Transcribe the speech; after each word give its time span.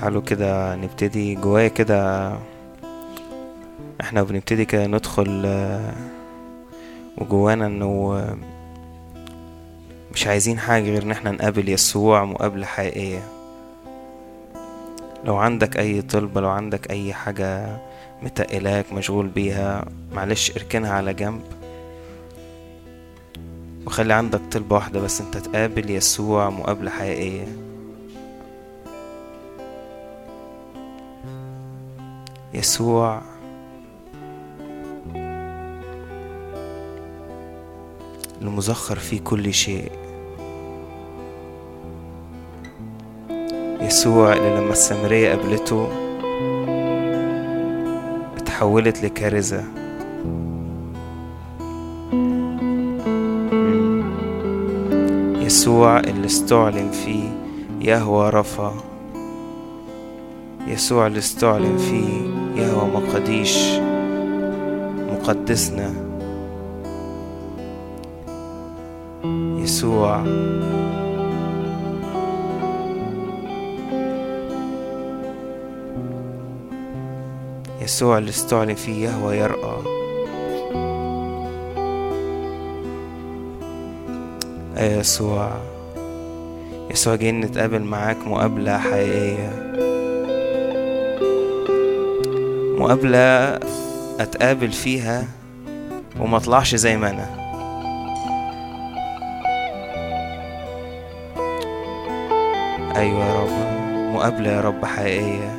تعالوا 0.00 0.22
كده 0.22 0.76
نبتدي 0.76 1.34
جوايا 1.34 1.68
كده. 1.68 2.32
إحنا 4.00 4.22
بنبتدي 4.22 4.64
كده 4.64 4.86
ندخل 4.86 5.42
آه، 5.46 5.94
وجوانا 7.18 7.66
انه 7.66 7.86
آه، 8.16 8.36
مش 10.14 10.26
عايزين 10.26 10.58
حاجة 10.58 10.82
غير 10.90 11.02
ان 11.02 11.10
إحنا 11.10 11.30
نقابل 11.30 11.68
يسوع 11.68 12.24
مقابلة 12.24 12.66
حقيقية. 12.66 13.22
لو 15.24 15.36
عندك 15.36 15.78
أي 15.78 16.02
طلبة 16.02 16.40
لو 16.40 16.48
عندك 16.48 16.90
أي 16.90 17.14
حاجة 17.14 17.76
متقلاك 18.22 18.92
مشغول 18.92 19.26
بيها 19.26 19.84
معلش 20.12 20.50
اركنها 20.50 20.92
على 20.92 21.14
جنب. 21.14 21.42
وخلي 23.86 24.14
عندك 24.14 24.40
طلبة 24.52 24.76
واحدة 24.76 25.00
بس 25.00 25.20
انت 25.20 25.36
تقابل 25.36 25.90
يسوع 25.90 26.50
مقابلة 26.50 26.90
حقيقية. 26.90 27.46
يسوع. 32.66 33.22
المزخر 38.42 38.98
فيه 38.98 39.20
كل 39.20 39.54
شيء. 39.54 39.92
يسوع 43.80 44.32
اللي 44.32 44.56
لما 44.56 44.72
السامرية 44.72 45.34
قابلته 45.34 45.88
اتحولت 48.36 49.04
لكارثة. 49.04 49.64
يسوع 55.46 56.00
اللي 56.00 56.26
استعلن 56.26 56.90
فيه 56.90 57.28
يهوى 57.80 58.30
رفا. 58.30 58.95
يسوع 60.76 61.06
اللي 61.06 61.18
استعلن 61.18 61.76
فيه 61.76 62.20
يهوى 62.62 62.90
مقديش 62.90 63.68
مقدسنا. 65.12 65.94
يسوع. 69.62 70.24
يسوع 77.82 78.18
اللي 78.18 78.30
استعلن 78.30 78.74
فيه 78.74 79.08
يهوى 79.08 79.36
يرقى 79.36 79.76
يا 84.76 85.00
يسوع. 85.00 85.50
يسوع 86.90 87.14
جايين 87.14 87.40
نتقابل 87.40 87.82
معاك 87.82 88.16
مقابلة 88.26 88.78
حقيقية. 88.78 89.65
مقابلة 92.86 93.58
أتقابل 94.20 94.72
فيها 94.72 95.24
وما 96.20 96.36
أطلعش 96.36 96.74
زي 96.74 96.96
ما 96.96 97.10
أنا. 97.10 97.26
أيوة 102.96 103.24
يا 103.24 103.34
رب. 103.42 104.14
مقابلة 104.14 104.50
يا 104.50 104.60
رب 104.60 104.84
حقيقية. 104.84 105.56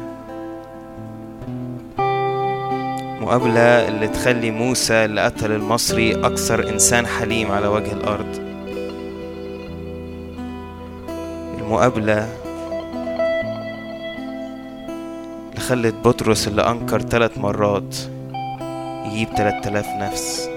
مقابلة 3.22 3.88
اللي 3.88 4.08
تخلي 4.08 4.52
موسى 4.52 5.06
اللي 5.06 5.22
قتل 5.22 5.52
المصري 5.52 6.16
أكثر 6.26 6.70
إنسان 6.70 7.08
حليم 7.08 7.52
على 7.52 7.68
وجه 7.68 7.92
الأرض. 7.92 8.36
المقابلة 11.60 12.37
خلت 15.68 15.96
بطرس 16.06 16.48
اللي 16.48 16.62
أنكر 16.62 17.02
ثلاث 17.02 17.38
مرات 17.38 17.96
يجيب 19.06 19.36
تلات 19.36 19.68
آلاف 19.68 19.88
نفس. 19.88 20.50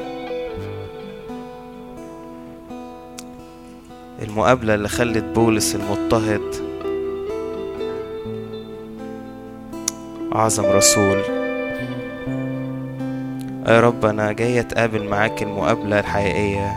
المقابلة 4.23 4.75
اللي 4.75 4.89
خلت 4.89 5.25
بولس 5.25 5.75
المضطهد 5.75 6.55
أعظم 10.35 10.65
رسول. 10.65 11.19
يا 13.67 13.81
رب 13.81 14.05
أنا 14.05 14.33
جاي 14.33 14.61
أتقابل 14.61 15.05
معاك 15.05 15.43
المقابلة 15.43 16.01
الحقيقية. 16.01 16.77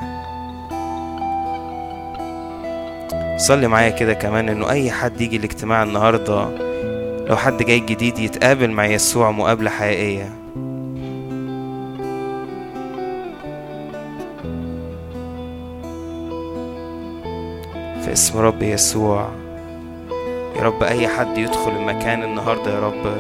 صلي 3.38 3.68
معايا 3.68 3.90
كده 3.90 4.14
كمان 4.14 4.50
إنه 4.50 4.70
أي 4.70 4.92
حد 4.92 5.22
يجي 5.22 5.38
الاجتماع 5.38 5.84
النهاردة 5.84 6.73
لو 7.28 7.36
حد 7.36 7.64
جاي 7.64 7.80
جديد 7.80 8.20
يتقابل 8.20 8.72
مع 8.72 8.86
يسوع 8.86 9.32
مقابلة 9.32 9.70
حقيقية. 9.70 10.30
في 18.04 18.14
اسم 18.14 18.40
رب 18.40 18.62
يسوع 18.64 19.30
يا 20.56 20.62
رب 20.64 20.84
أي 20.84 21.08
حد 21.08 21.38
يدخل 21.38 21.72
المكان 21.72 22.24
النهاردة 22.24 22.74
يا 22.76 22.80
رب 22.80 23.18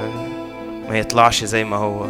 ما 0.90 0.98
يطلعش 0.98 1.44
زي 1.44 1.64
ما 1.64 1.78
هو. 1.78 2.06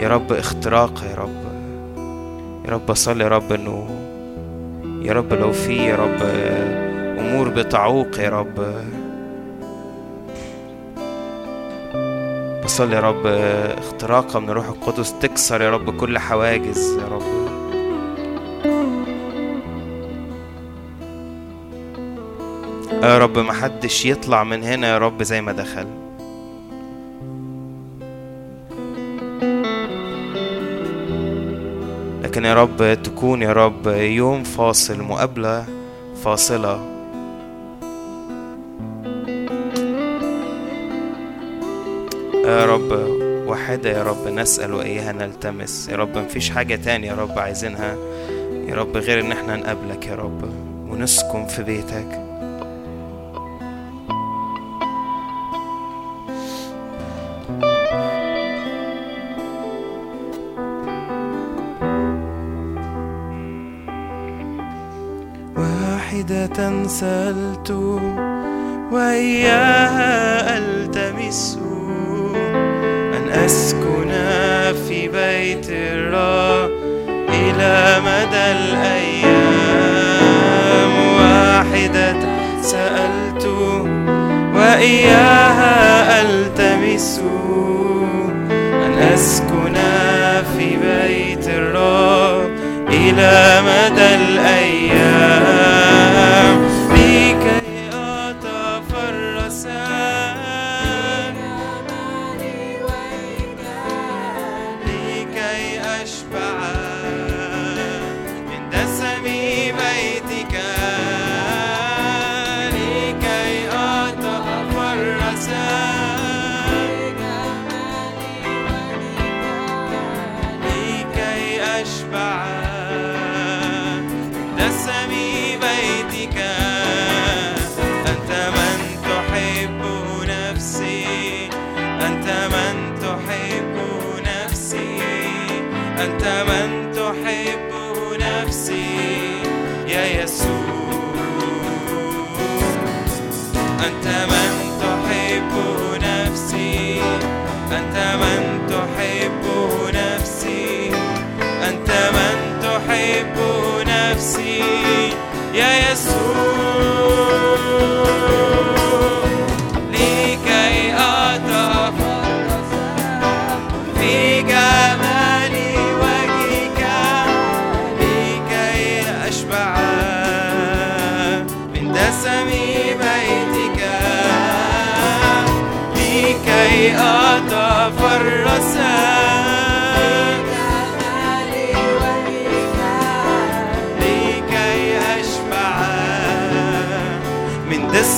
يا 0.00 0.08
رب 0.08 0.32
اختراق 0.32 1.04
يا 1.10 1.14
رب 1.14 1.44
يا 2.66 2.70
رب 2.70 2.90
أصلي 2.90 3.24
يا 3.24 3.28
رب 3.28 3.52
إنه 3.52 3.86
يا 5.02 5.12
رب 5.12 5.32
لو 5.32 5.52
في 5.52 5.76
يا 5.76 5.96
رب 5.96 6.18
أمور 7.24 7.48
بتعوق 7.48 8.18
يا 8.18 8.28
رب. 8.28 8.74
بصلي 12.64 12.96
يا 12.96 13.00
رب 13.00 13.26
اختراقة 13.78 14.40
من 14.40 14.50
الروح 14.50 14.68
القدس 14.68 15.18
تكسر 15.18 15.62
يا 15.62 15.70
رب 15.70 15.96
كل 15.96 16.18
حواجز 16.18 16.98
يا 16.98 17.08
رب. 17.08 17.22
يا 23.02 23.18
رب 23.18 23.38
محدش 23.38 24.06
يطلع 24.06 24.44
من 24.44 24.62
هنا 24.62 24.88
يا 24.88 24.98
رب 24.98 25.22
زي 25.22 25.40
ما 25.40 25.52
دخل. 25.52 25.86
لكن 32.22 32.44
يا 32.44 32.54
رب 32.54 33.02
تكون 33.02 33.42
يا 33.42 33.52
رب 33.52 33.86
يوم 33.86 34.42
فاصل 34.42 35.02
مقابلة 35.02 35.64
فاصلة. 36.24 36.93
يا 42.44 42.66
رب 42.66 42.92
واحدة 43.46 43.90
يا 43.90 44.02
رب 44.02 44.28
نسأل 44.28 44.74
وإياها 44.74 45.12
نلتمس. 45.12 45.88
يا 45.88 45.96
رب 45.96 46.18
مفيش 46.18 46.50
حاجة 46.50 46.74
تانية 46.76 47.08
يا 47.08 47.14
رب 47.14 47.38
عايزينها. 47.38 47.96
يا 48.68 48.74
رب 48.74 48.96
غير 48.96 49.20
إن 49.20 49.32
إحنا 49.32 49.56
نقابلك 49.56 50.06
يا 50.06 50.14
رب 50.14 50.42
ونسكن 50.88 51.46
في 51.46 51.62
بيتك. 51.62 52.20
واحدة 65.56 66.86
سألت 66.86 67.70
وإياها 68.92 70.33
أسكن 73.44 74.10
في 74.88 75.08
بيت 75.08 75.66
الرب 75.70 76.70
إلى 77.28 78.00
مدى 78.00 78.46
الأيام. 78.58 79.74
واحدة 81.16 82.16
سألت 82.62 83.46
وإياها 84.54 85.76
ألتمس 86.22 87.20
أن 88.50 88.94
أسكن 89.14 89.74
في 90.58 90.66
بيت 90.76 91.48
الرب 91.48 92.50
إلى 92.88 93.62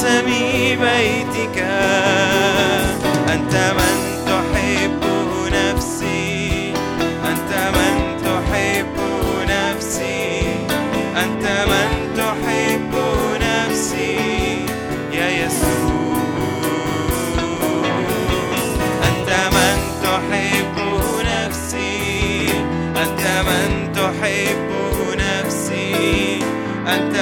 سمي 0.06 0.76
بيتك. 0.76 1.58
أنت 3.32 3.55
من 3.79 3.97
تحب 4.26 5.03
نفسي. 5.53 6.73
أنت 7.31 7.53
من 7.76 7.97
تحب 8.25 8.97
نفسي. 9.49 10.43
أنت 11.23 11.44
من 11.70 11.91
تحب 12.17 12.93
نفسي. 13.41 14.19
يا 15.12 15.29
يسوع. 15.29 16.17
أنت 19.08 19.31
من 19.55 19.79
تحب 20.03 20.76
نفسي. 21.32 22.49
أنت 23.03 23.23
من 23.49 23.93
تحب 23.93 24.69
نفسي. 25.19 26.38
أنت 26.94 27.17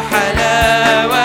حلو 0.00 1.23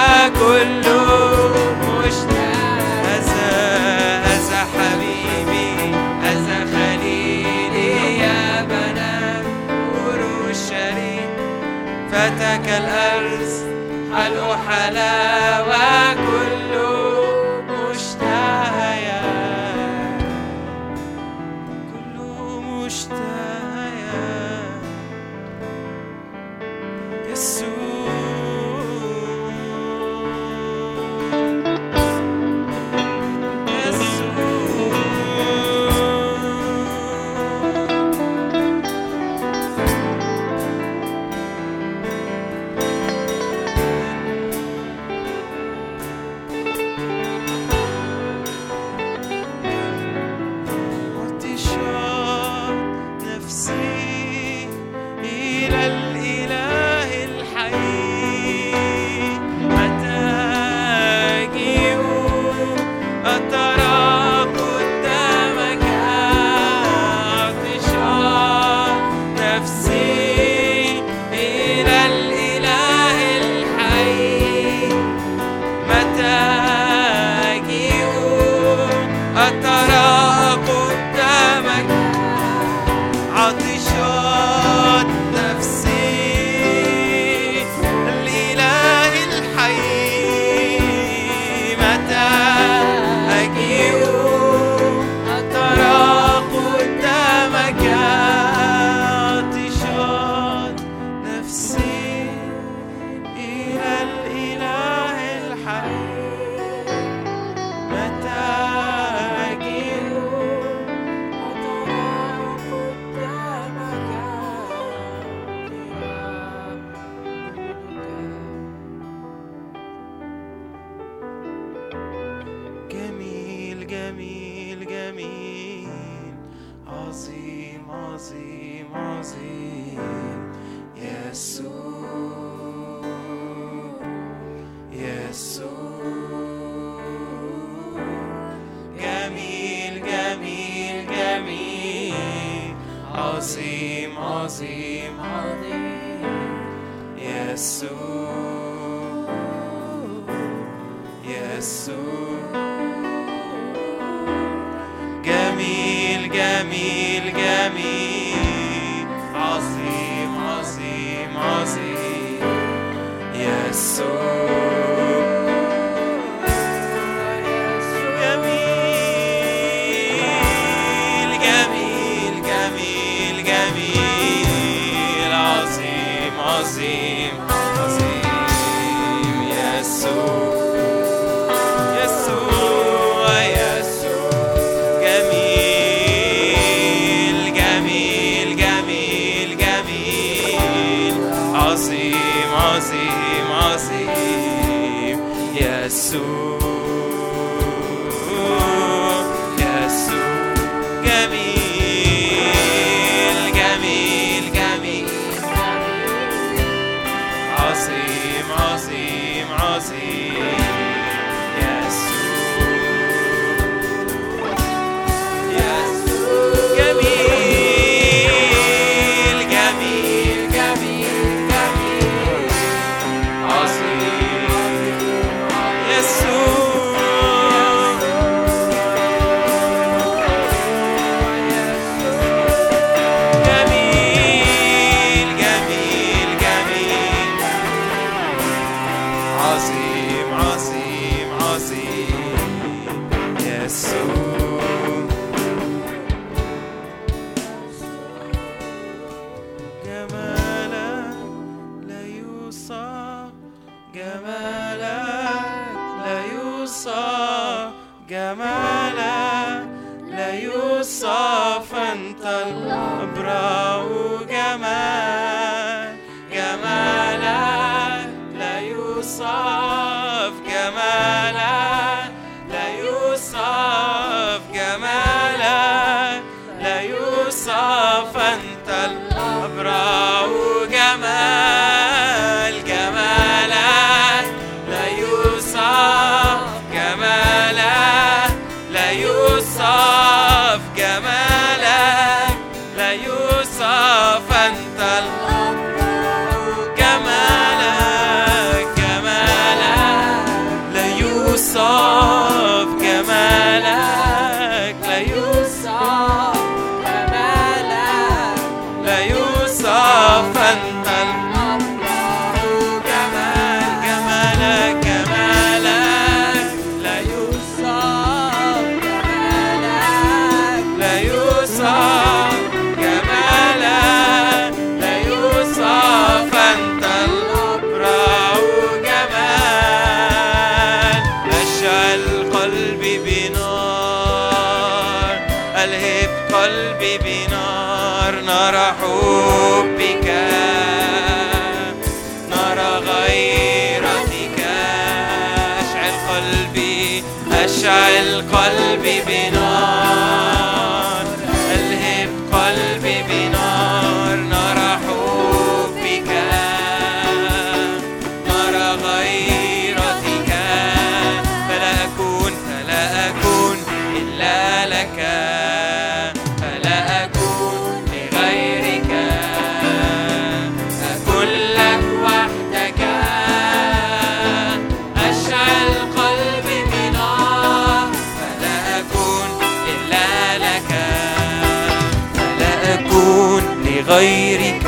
غيرك 383.89 384.65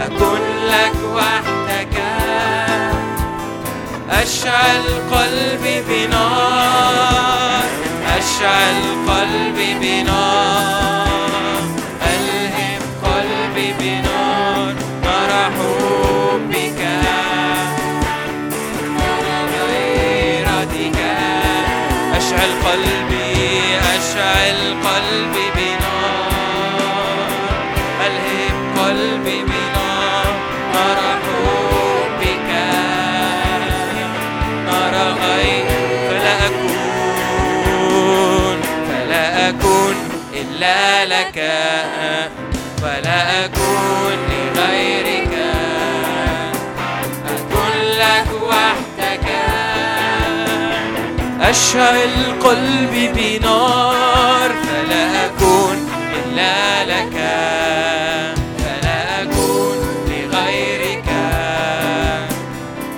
أكن 0.00 0.42
لك 0.66 0.96
وحدك. 1.14 1.96
أشعل 4.10 4.82
قلبي 5.12 5.82
بنار. 5.88 7.64
أشعل 8.18 8.76
قلبي 9.08 9.74
بنار. 9.74 10.83
لك. 41.04 41.38
فلا 42.82 43.44
أكون 43.44 44.18
لغيرك. 44.54 45.34
أكون 47.26 47.74
لك 47.98 48.28
وحدك. 48.42 49.26
أشعل 51.40 52.10
قلبي 52.44 53.08
بنار. 53.08 54.50
فلا 54.50 55.26
أكون 55.26 55.78
إلا 56.14 56.84
لك. 56.84 57.16
فلا 58.58 59.22
أكون 59.22 59.78
لغيرك. 60.08 61.08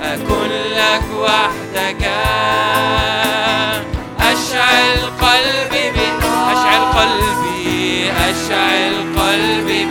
أكون 0.03 0.51
لك 0.77 1.07
وحدك. 1.21 2.03
أشعل 4.21 4.99
قلبي 5.21 5.91
بنار. 5.91 6.53
أشعل 6.53 6.83
قلبي 6.99 7.46
مستحق 9.37 9.86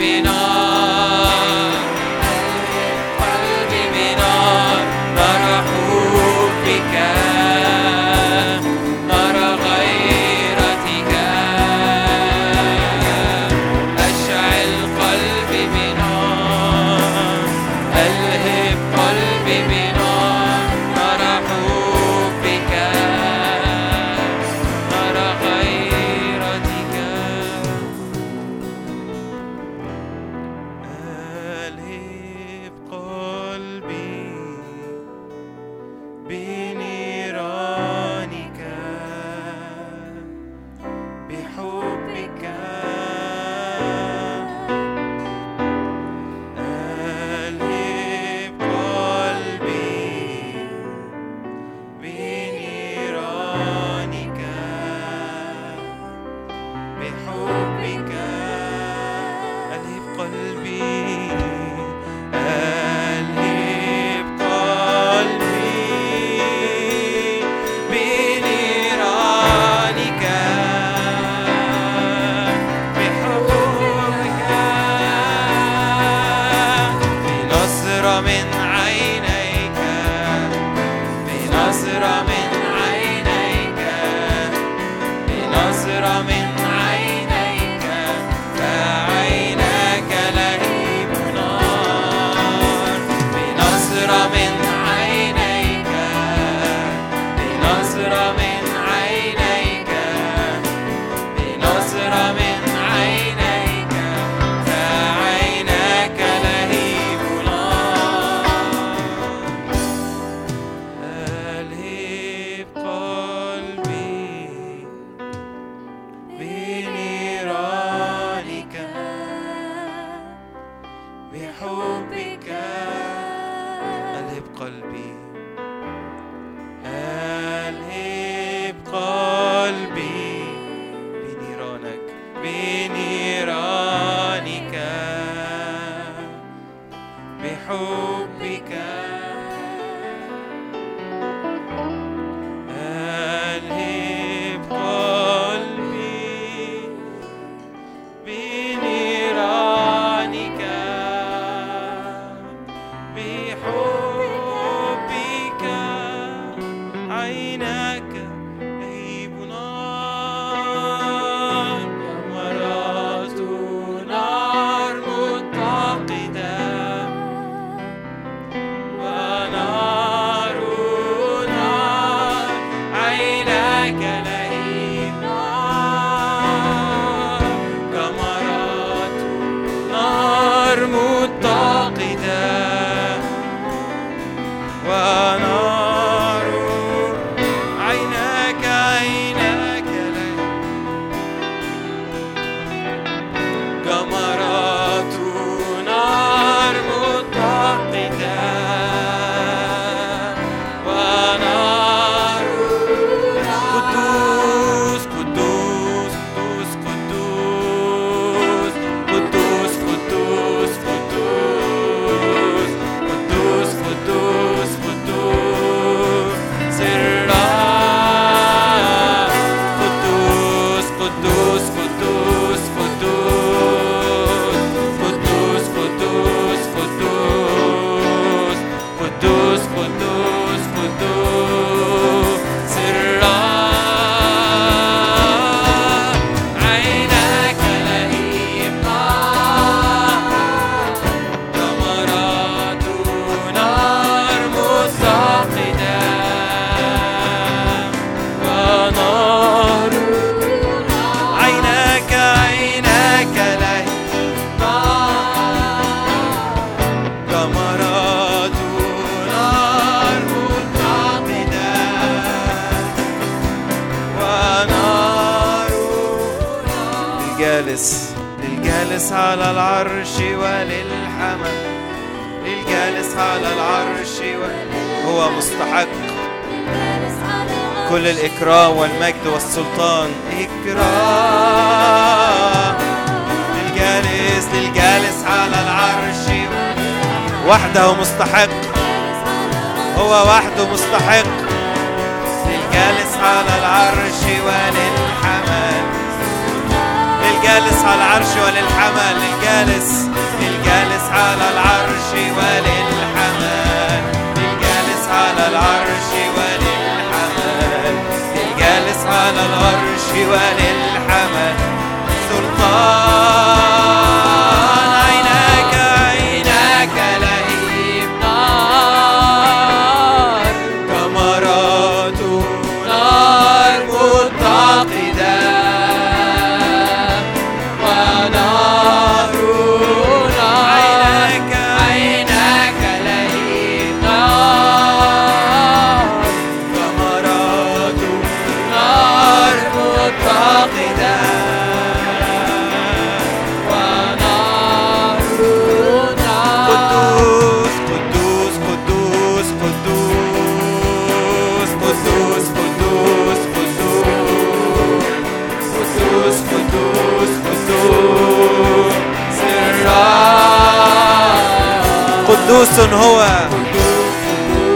هو 362.93 363.26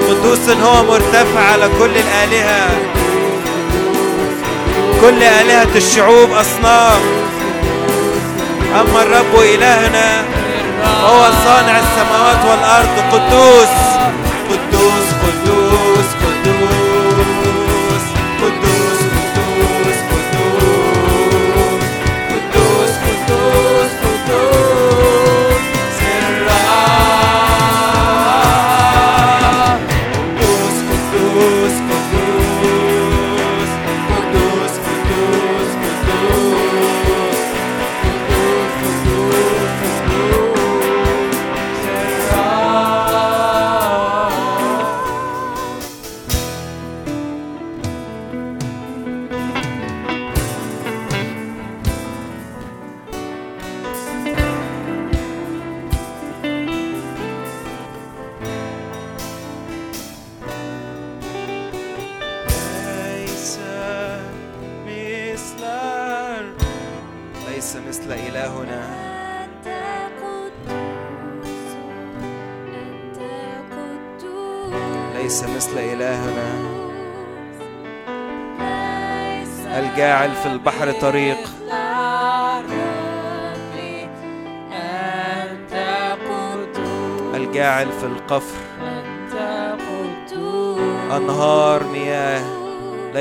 قدوس 0.10 0.50
هو 0.50 0.84
مرتفع 0.84 1.39
على 1.52 1.69
كل 1.80 1.91
الآلهة. 1.98 2.69
كل 5.02 5.24
آلهة 5.24 5.76
الشعوب 5.76 6.32
أصنام 6.32 7.02
أما 8.76 9.04
الرب 9.04 9.41
إلهنا 9.41 10.26
هو 11.04 11.32
صانع 11.45 11.80
السماوات 11.80 12.45
والأرض. 12.50 13.13
قدوس. 13.13 13.88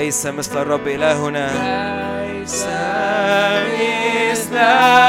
ليس 0.08 0.26
مثل 0.26 0.62
الرب 0.62 0.88
إلهنا. 0.88 1.46
ليس 2.40 2.64
مثل 3.78 5.07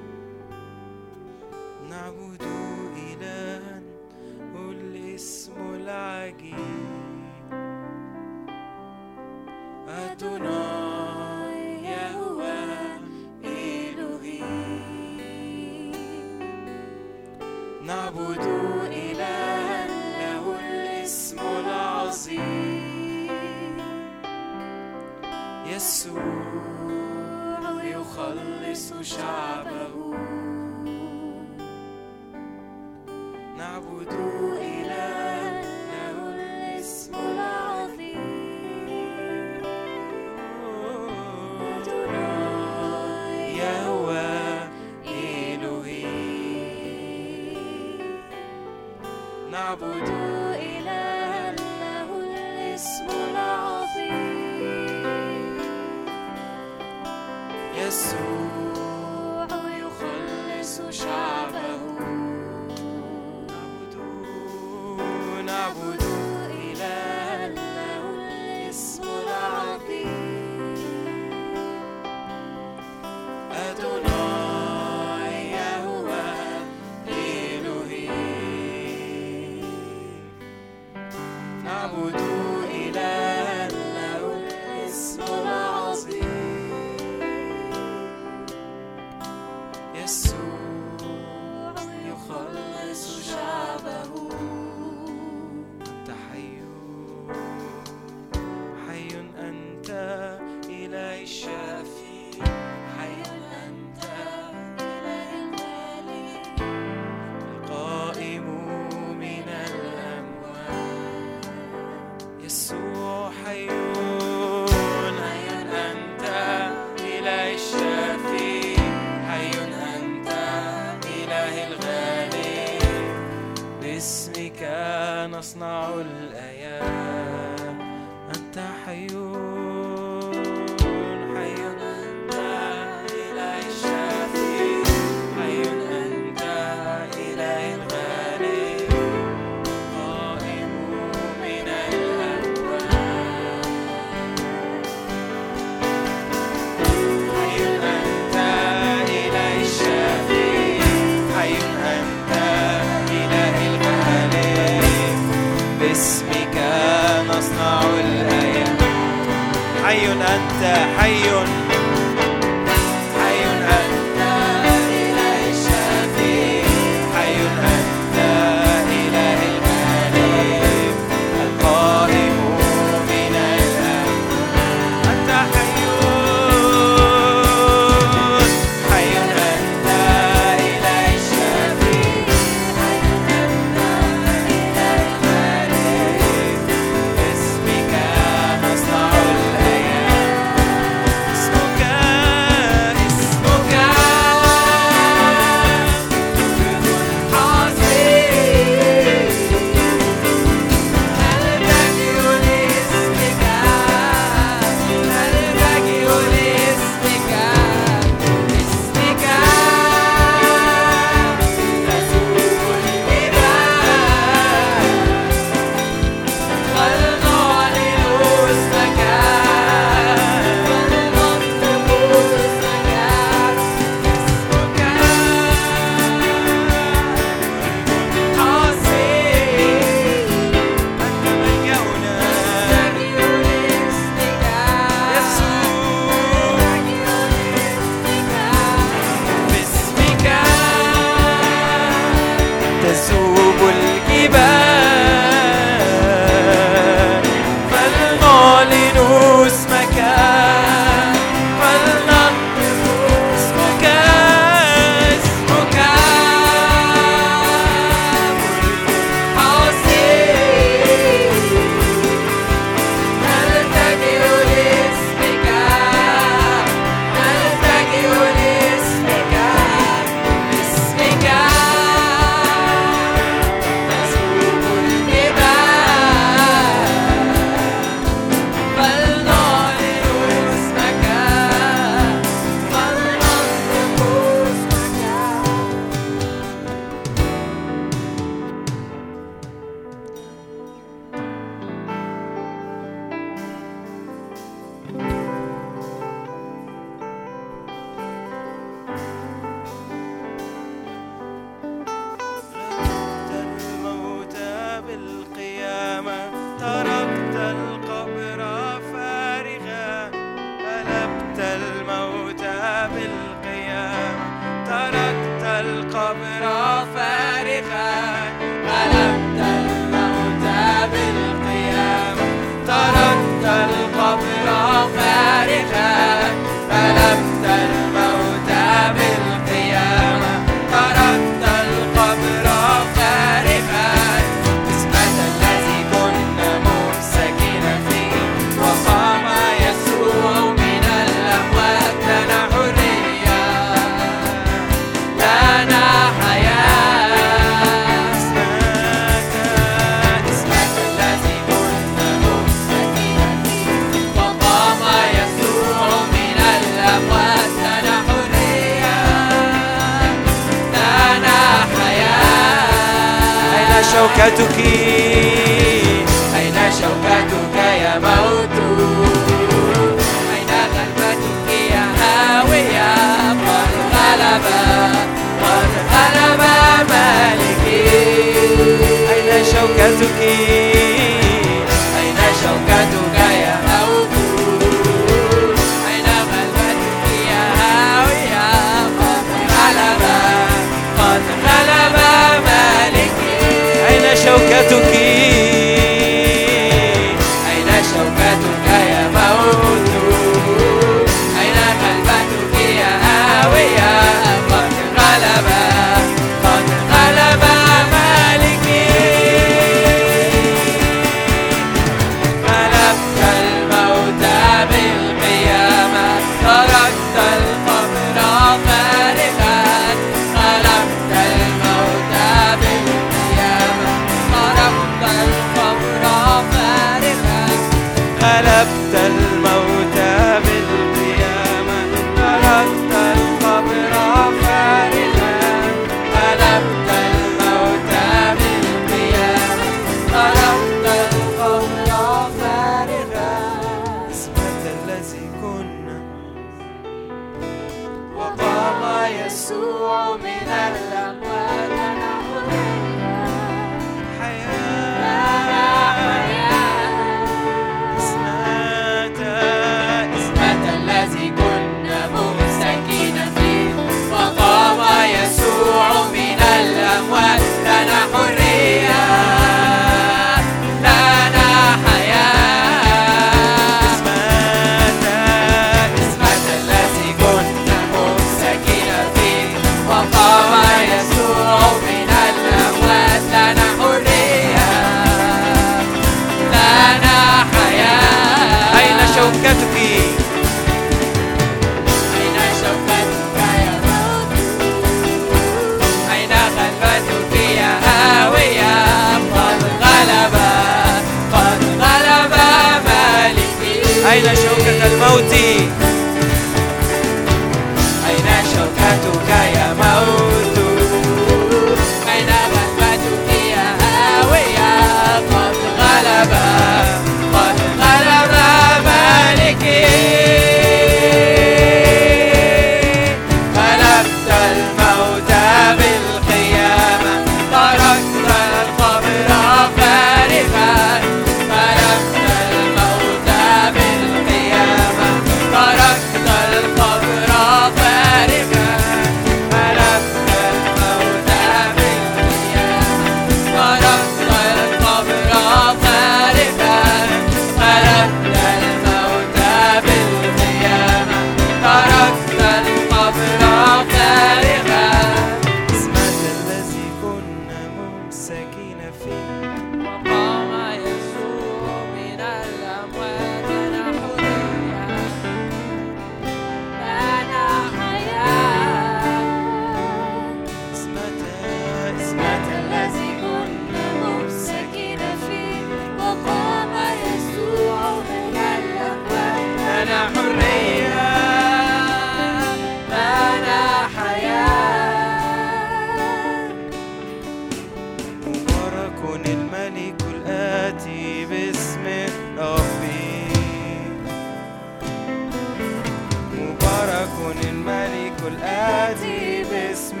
الآتي 598.28 599.44
باسم 599.50 600.00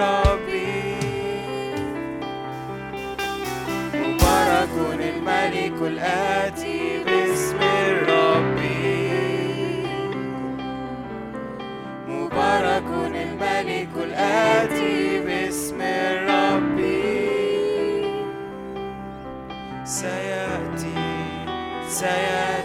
ربي. 0.00 0.98
مبارك 3.94 4.74
الملك 5.00 5.78
الآتي 5.82 7.04
باسم 7.06 7.60
ربي. 8.08 9.08
مبارك 12.08 12.88
الملك 13.14 13.94
الآتي 13.96 15.20
باسم 15.26 15.80
ربي. 16.30 17.28
سيأتي 19.84 20.98
سيأتي. 21.88 22.57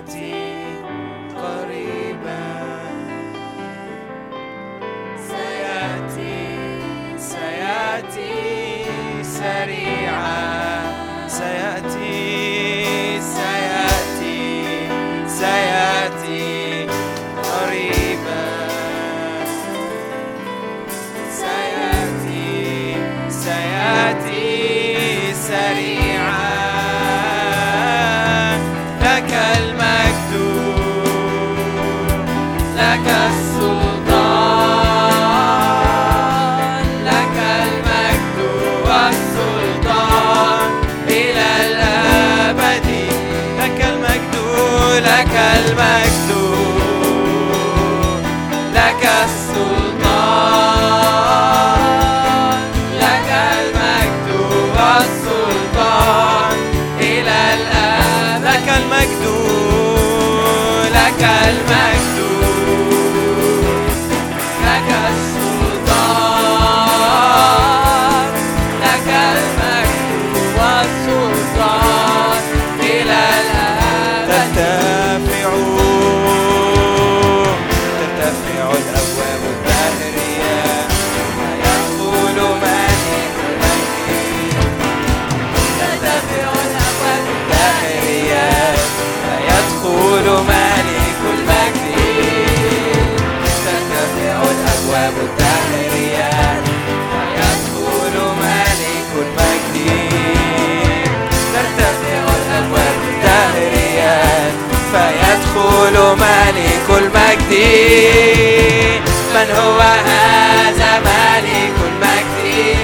المجد 107.33 109.01
من 109.33 109.55
هو 109.55 109.79
هذا 109.81 110.99
ملك 110.99 111.73
المجد 111.87 112.77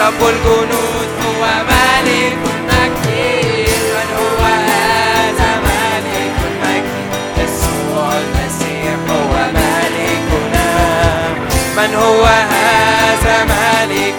رب 0.00 0.28
الجنود 0.28 1.08
هو 1.24 1.42
ملك 1.64 2.38
من 3.94 4.08
هو 4.18 4.44
هذا 4.44 5.50
ملك 5.66 6.36
المجد 6.50 7.48
المسيح 8.12 8.94
هو 9.10 9.34
ملكنا 9.54 10.68
من 11.76 11.94
هو 11.94 12.24
هذا 12.24 13.44
ملك 13.44 14.14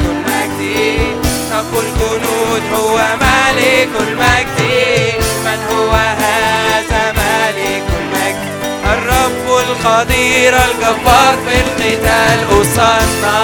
رب 1.54 1.74
الجنود 1.80 2.62
هو 2.74 2.98
ملك 3.22 3.90
المجد 4.00 4.75
القدير 9.86 10.54
الجبار 10.54 11.38
في 11.48 11.56
القتال. 11.62 12.62
أصنع 12.62 13.38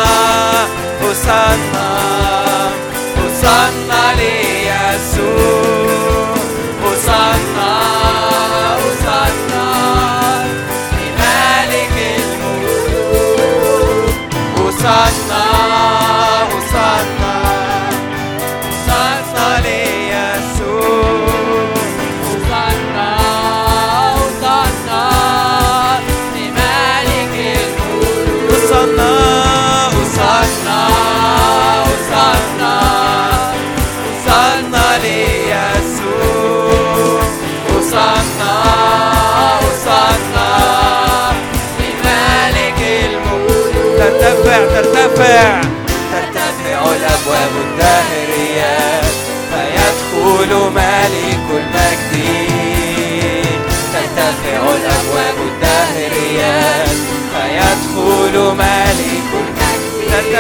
أصنع 1.12 2.70
أصنع 3.18 4.12
ليسوع. 4.12 5.61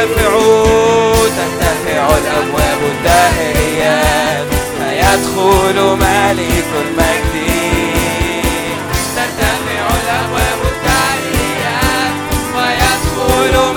ترتفع 0.02 0.32
ترتفع 1.38 2.18
الأبواب 2.18 2.80
الدهرية 2.91 4.02
فيدخل 4.78 5.82
ملك 5.95 6.66
المجد 6.82 7.36
ترتفع 9.16 9.88
الأبواب 10.04 10.60
الدهرية 10.72 11.80
ويدخل 12.56 13.70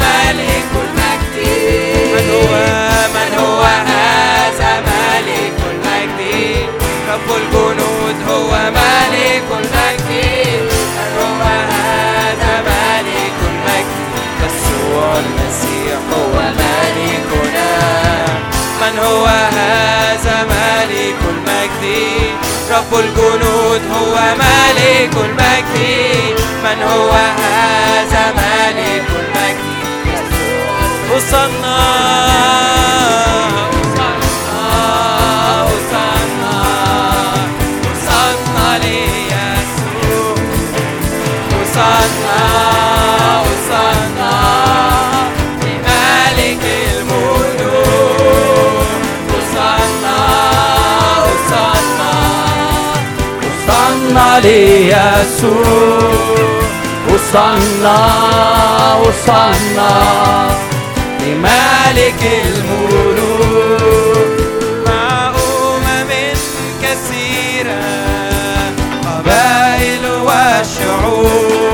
هذا 19.34 20.36
ملك 20.44 21.20
المجد 21.28 22.34
رب 22.70 22.92
الجنود 22.98 23.82
هو 23.92 24.14
ملك 24.38 25.14
المجد. 25.16 26.38
من 26.64 26.82
هو 26.82 27.10
هذا 27.12 28.32
ملك 28.32 29.08
المجد 29.20 30.24
وصلنا. 31.14 31.84
وصلنا 54.14 54.40
ليسوع 54.40 55.98
وصلنا 57.08 57.98
وصلنا 58.94 59.94
لملك 61.20 62.22
الملوك. 62.44 63.84
مع 64.86 65.28
أمم 65.28 66.10
كثيرة 66.82 67.82
قبائل 69.06 70.04
وشعوب. 70.22 71.73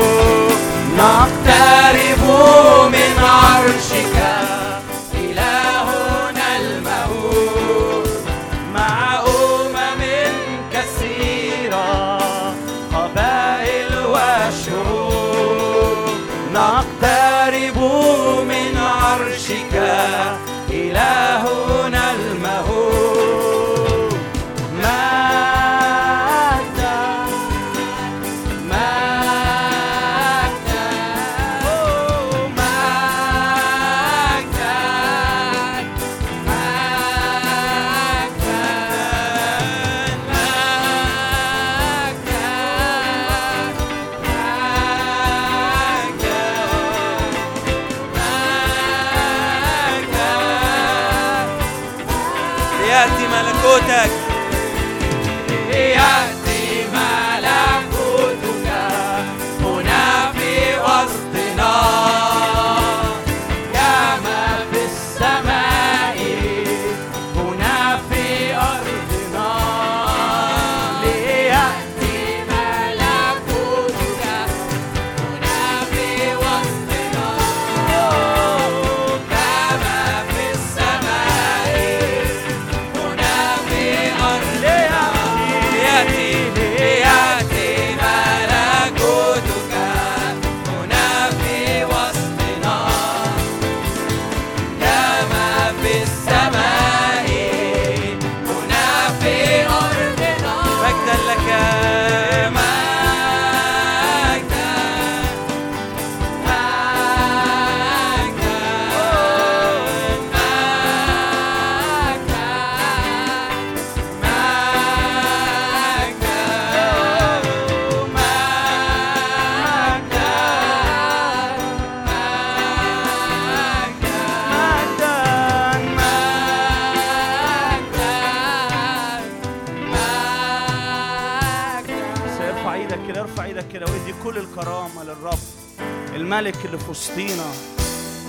وسطينا 136.91 137.45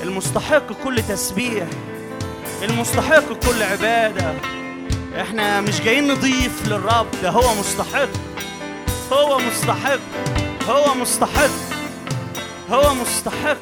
المستحق 0.03 0.73
كل 0.85 1.03
تسبيح. 1.09 1.67
المستحق 2.63 3.33
كل 3.33 3.63
عبادة. 3.63 4.35
إحنا 5.21 5.61
مش 5.61 5.81
جايين 5.81 6.13
نضيف 6.13 6.69
للرب 6.69 7.07
ده 7.23 7.31
هو 7.31 7.55
مستحق. 7.55 8.09
هو 9.13 9.39
مستحق. 9.39 9.99
هو 10.69 10.95
مستحق. 10.95 11.51
هو 12.71 12.95
مستحق. 12.95 13.57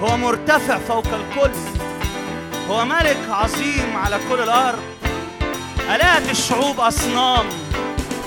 هو 0.00 0.16
مرتفع 0.16 0.78
فوق 0.78 1.06
الكل. 1.06 1.50
هو 2.70 2.84
ملك 2.84 3.18
عظيم 3.30 3.96
على 3.96 4.18
كل 4.28 4.40
الأرض. 4.40 4.82
آلات 5.94 6.30
الشعوب 6.30 6.80
أصنام. 6.80 7.46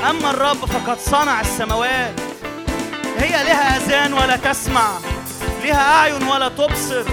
أما 0.09 0.29
الرب 0.29 0.65
فقد 0.65 0.99
صنع 0.99 1.41
السماوات. 1.41 2.15
هي 3.17 3.43
لها 3.43 3.77
أذان 3.77 4.13
ولا 4.13 4.35
تسمع. 4.35 5.10
لها 5.63 5.95
أعين 5.99 6.23
ولا 6.23 6.49
تبصر 6.49 7.03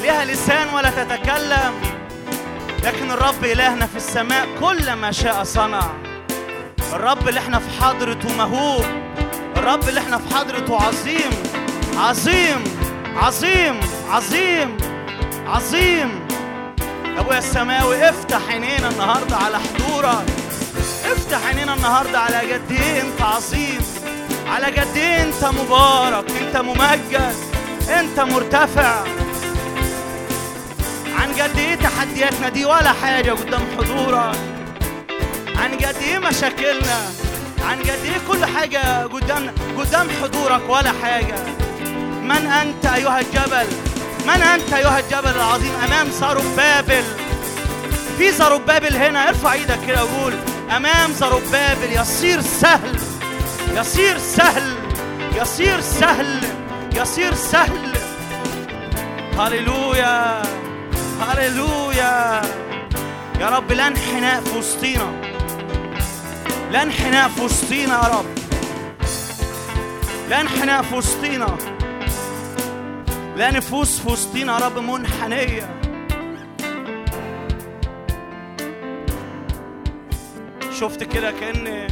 لها 0.00 0.24
لسان 0.24 0.74
ولا 0.74 0.90
تتكلم. 0.90 1.74
لكن 2.84 3.10
الرب 3.10 3.44
إلهنا 3.44 3.86
في 3.86 3.96
السماء 3.96 4.46
كل 4.60 4.92
ما 4.92 5.12
شاء 5.12 5.44
صنع. 5.44 5.82
الرب 6.92 7.28
اللي 7.28 7.40
إحنا 7.40 7.58
في 7.58 7.82
حضرته 7.82 8.36
مهوب 8.36 8.84
الرب 9.56 9.88
اللي 9.88 10.00
إحنا 10.00 10.18
في 10.18 10.34
حضرته 10.34 10.82
عظيم. 10.82 11.30
عظيم 11.96 12.64
عظيم 13.16 13.80
عظيم 14.10 14.76
عظيم. 15.46 16.26
ابويا 17.18 17.38
السماوي 17.38 18.08
افتح 18.08 18.40
عينينا 18.48 18.88
النهارده 18.88 19.36
على 19.36 19.58
حضورك. 19.58 20.26
افتح 21.04 21.46
عينينا 21.46 21.74
النهارده 21.74 22.20
على 22.20 22.52
قد 22.52 22.70
إيه 22.70 23.00
أنت 23.00 23.22
عظيم. 23.22 23.80
على 24.46 24.66
قد 24.66 24.96
إيه 24.96 25.22
أنت 25.22 25.44
مبارك 25.44 26.24
أنت 26.30 26.56
ممجد. 26.56 27.55
انت 27.88 28.20
مرتفع. 28.20 29.04
عن 31.20 31.32
قد 31.40 31.58
إيه 31.58 31.74
تحدياتنا 31.74 32.48
دي 32.48 32.64
ولا 32.64 32.92
حاجة 32.92 33.30
قدام 33.32 33.62
حضورك؟ 33.78 34.36
عن 35.56 35.74
قد 35.74 35.96
إيه 36.02 36.18
مشاكلنا؟ 36.18 36.98
عن 37.68 37.78
قد 37.80 38.04
إيه 38.04 38.20
كل 38.28 38.44
حاجة 38.44 39.02
قدامنا 39.06 39.52
قدام 39.78 40.08
حضورك 40.22 40.62
ولا 40.68 40.92
حاجة؟ 41.02 41.34
من 42.22 42.46
أنت 42.46 42.86
أيها 42.86 43.20
الجبل؟ 43.20 43.66
من 44.26 44.42
أنت 44.42 44.72
أيها 44.72 44.98
الجبل 44.98 45.30
العظيم 45.36 45.72
أمام 45.84 46.10
زربابل 46.10 47.04
في 48.18 48.30
زربابل 48.32 48.96
هنا 48.96 49.28
ارفع 49.28 49.52
إيدك 49.52 49.78
كده 49.86 50.04
وقول 50.04 50.32
أمام 50.76 51.12
زربابل 51.12 51.92
يصير 51.92 52.40
سهل 52.40 52.98
يصير 53.76 54.18
سهل 54.18 54.74
يصير 55.40 55.80
سهل. 55.80 56.40
يصير 56.96 57.34
سهل. 57.34 57.92
هللويا 59.38 60.42
هللويا. 61.20 62.42
يا 63.40 63.48
رب 63.48 63.72
لا 63.72 63.86
انحناء 63.86 64.40
في 64.40 64.58
وسطينا 64.58 65.12
لا 66.70 66.82
انحناء 66.82 67.28
في 67.28 67.42
وسطينا 67.42 67.94
يا 67.94 68.18
رب. 68.18 68.26
لا 70.30 70.40
انحناء 70.40 70.82
في 70.82 70.94
وسطينا 70.94 71.56
لا 73.36 73.50
نفوس 73.50 74.00
في 74.00 74.08
وسطينا 74.12 74.58
يا 74.58 74.66
رب 74.66 74.78
منحنية. 74.78 75.80
شفت 80.80 81.02
كده 81.02 81.30
كأن 81.30 81.86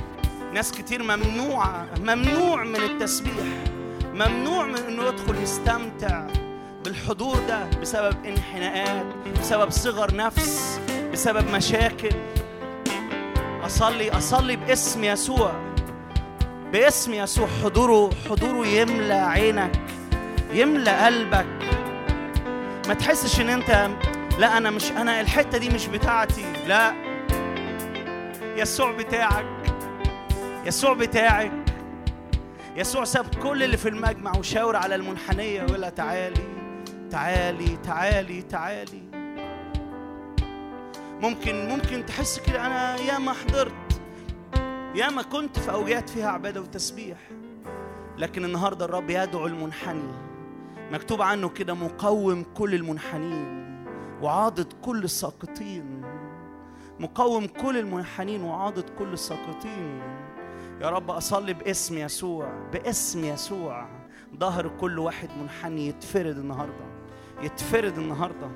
ناس 0.55 0.73
كتير 0.73 1.03
ممنوعة 1.03 1.87
ممنوع 2.01 2.65
من 2.65 2.77
التسبيح. 2.77 3.74
ممنوع 4.15 4.67
من 4.67 4.79
إنه 4.79 5.05
يدخل 5.05 5.43
يستمتع 5.43 6.27
بالحضور 6.85 7.37
ده 7.49 7.65
بسبب 7.81 8.27
انحناءات 8.27 9.07
بسبب 9.41 9.71
صغر 9.71 10.17
نفس 10.17 10.81
بسبب 11.13 11.51
مشاكل. 11.51 12.17
أصلي 13.67 14.11
أصلي 14.11 14.57
باسم 14.57 15.05
يسوع 15.05 15.53
باسم 16.73 17.15
يسوع. 17.15 17.49
حضوره 17.65 18.11
حضوره 18.31 18.67
يملى 18.67 19.15
عينك 19.15 19.81
يملى 20.53 20.91
قلبك. 20.91 21.47
ما 22.89 22.95
تحسش 22.95 23.41
إن 23.41 23.49
أنت 23.49 23.89
لا 24.39 24.57
أنا 24.57 24.71
مش 24.71 24.91
أنا 24.91 25.21
الحتة 25.21 25.59
دي 25.59 25.69
مش 25.69 25.87
بتاعتي. 25.87 26.45
لا. 26.67 26.95
يسوع 28.57 28.93
بتاعك. 28.93 29.47
يسوع 30.67 30.95
بتاعك. 30.95 31.64
يسوع 32.77 33.05
ساب 33.05 33.35
كل 33.43 33.63
اللي 33.63 33.77
في 33.77 33.89
المجمع 33.89 34.37
وشاور 34.39 34.77
على 34.77 34.95
المنحنية 34.95 35.63
ويقول 35.63 35.81
لها 35.81 35.91
تعالي 35.91 36.45
تعالي 37.11 37.77
تعالي 37.77 38.43
تعالي. 38.43 39.03
ممكن 41.21 41.69
ممكن 41.69 42.07
تحس 42.07 42.39
كده 42.39 42.67
أنا 42.67 42.97
ياما 42.97 43.33
حضرت 43.33 44.01
ياما 44.95 45.23
كنت 45.23 45.59
في 45.59 45.73
اوجات 45.73 46.11
فيها 46.11 46.29
عبادة 46.31 46.61
وتسبيح 46.61 47.19
لكن 48.19 48.45
النهارده 48.45 48.85
الرب 48.85 49.11
يدعو 49.11 49.47
المنحني. 49.47 50.13
مكتوب 50.93 51.23
عنه 51.23 51.49
كده 51.49 51.75
مقوم 51.75 52.45
كل 52.55 52.75
المنحنين 52.75 53.65
وعاضد 54.23 54.73
كل 54.83 55.05
الساقطين. 55.05 56.03
مقوم 57.01 57.47
كل 57.47 57.77
المنحنين 57.77 58.43
وعاضد 58.43 58.91
كل 58.99 59.13
الساقطين. 59.13 60.24
يا 60.81 60.91
رب 60.91 61.11
أصلي 61.11 61.53
باسم 61.53 61.99
يسوع 61.99 62.53
باسم 62.73 63.25
يسوع. 63.25 63.87
ظهر 64.39 64.69
كل 64.69 64.99
واحد 64.99 65.29
منحني 65.43 65.89
يتفرد 65.89 66.39
النهاردة 66.39 66.85
يتفرد 67.43 67.99
النهاردة 67.99 68.51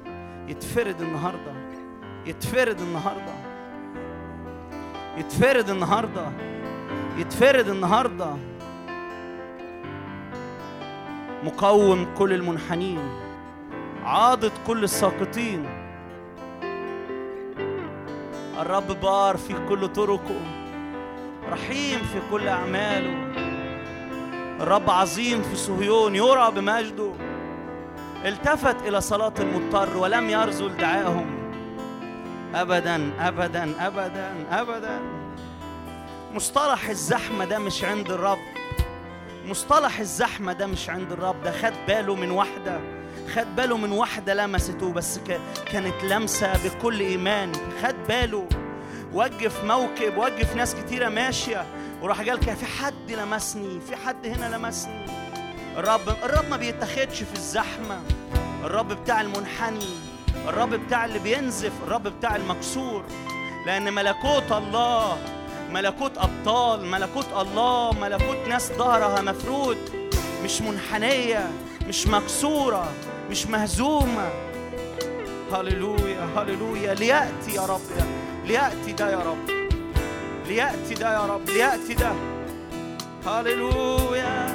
يتفرد 0.49 1.01
النهاردة 1.01 1.53
يتفرد 2.27 2.81
النهاردة 2.81 3.35
يتفرد 5.17 5.71
النهاردة 5.71 6.33
يتفرد 7.17 7.69
النهارده. 7.69 8.37
مقوم 11.45 12.07
كل 12.19 12.33
المنحنين 12.33 13.09
عاضد 14.05 14.53
كل 14.67 14.85
الساقطين. 14.85 15.67
الرب 18.61 19.01
بار 19.01 19.37
في 19.37 19.55
كل 19.69 19.89
طرقه. 19.89 20.58
رحيم 21.53 21.99
في 21.99 22.21
كل 22.31 22.49
أعماله. 22.49 23.29
الرب 24.61 24.91
عظيم 24.91 25.43
في 25.43 25.57
صهيون 25.57 26.17
يرى 26.17 26.51
بمجده. 26.55 27.13
التفت 28.25 28.77
إلى 28.83 29.01
صلاة 29.01 29.35
المضطر 29.41 29.97
ولم 29.97 30.31
يرذل 30.31 30.77
دعائهم 30.77 31.27
أبدا 32.55 33.11
أبدا 33.21 33.87
أبدا 33.87 34.33
أبدا. 34.51 35.01
مصطلح 36.33 36.89
الزحمة 36.89 37.45
ده 37.45 37.59
مش 37.59 37.85
عند 37.85 38.11
الرب. 38.11 38.39
مصطلح 39.47 39.99
الزحمة 39.99 40.53
ده 40.53 40.67
مش 40.67 40.91
عند 40.91 41.13
الرب. 41.13 41.43
ده 41.43 41.53
خد 41.53 41.73
باله 41.89 42.15
من 42.15 42.31
واحدة. 42.31 42.81
خد 43.35 43.57
باله 43.57 43.77
من 43.77 43.93
واحدة 43.93 44.35
لمسته 44.35 44.93
بس 44.93 45.21
كانت 45.73 46.05
لمسة 46.05 46.53
بكل 46.65 47.01
إيمان. 47.01 47.53
خد 47.83 47.95
باله. 48.09 48.49
وقف 49.13 49.65
موكب 49.65 50.17
وقف 50.17 50.57
ناس 50.57 50.75
كتيرة 50.75 51.09
ماشية. 51.09 51.67
وراح 52.03 52.21
قال 52.21 52.41
كده 52.41 52.55
في 52.55 52.67
حد 52.67 53.11
لمسني 53.11 53.81
في 53.81 53.97
حد 53.97 54.27
هنا 54.27 54.57
لمسني. 54.57 55.07
الرب 55.77 56.09
الرب 56.25 56.49
ما 56.51 56.57
بيتاخدش 56.57 57.23
في 57.23 57.35
الزحمة. 57.35 58.01
الرب 58.65 58.93
بتاع 58.93 59.21
المنحني. 59.21 59.89
الرب 60.49 60.75
بتاع 60.75 61.05
اللي 61.05 61.19
بينزف. 61.19 61.73
الرب 61.87 62.03
بتاع 62.03 62.37
المكسور. 62.37 63.05
لأن 63.67 63.93
ملكوت 63.93 64.53
الله 64.53 65.19
ملكوت 65.71 66.19
أبطال 66.19 66.87
ملكوت 66.87 67.27
الله 67.41 67.93
ملكوت 67.93 68.49
ناس 68.49 68.73
ظهرها 68.73 69.21
مفرود 69.23 69.79
مش 70.45 70.61
منحنية 70.63 71.51
مش 71.89 72.07
مكسورة 72.07 72.93
مش 73.31 73.47
مهزومة. 73.47 74.31
هللويا 75.53 76.29
هللويا. 76.37 76.95
ليأتي 76.95 77.55
يا 77.55 77.67
رب 77.67 77.81
ده 77.99 78.05
ليأتي 78.49 78.93
ده 78.93 79.11
يا 79.11 79.19
رب. 79.19 79.51
ليأتي 80.49 80.95
ده 80.95 81.13
يا 81.15 81.27
رب. 81.27 81.51
ليأتي 81.51 81.95
ده. 81.95 82.13
هللويا. 83.27 84.47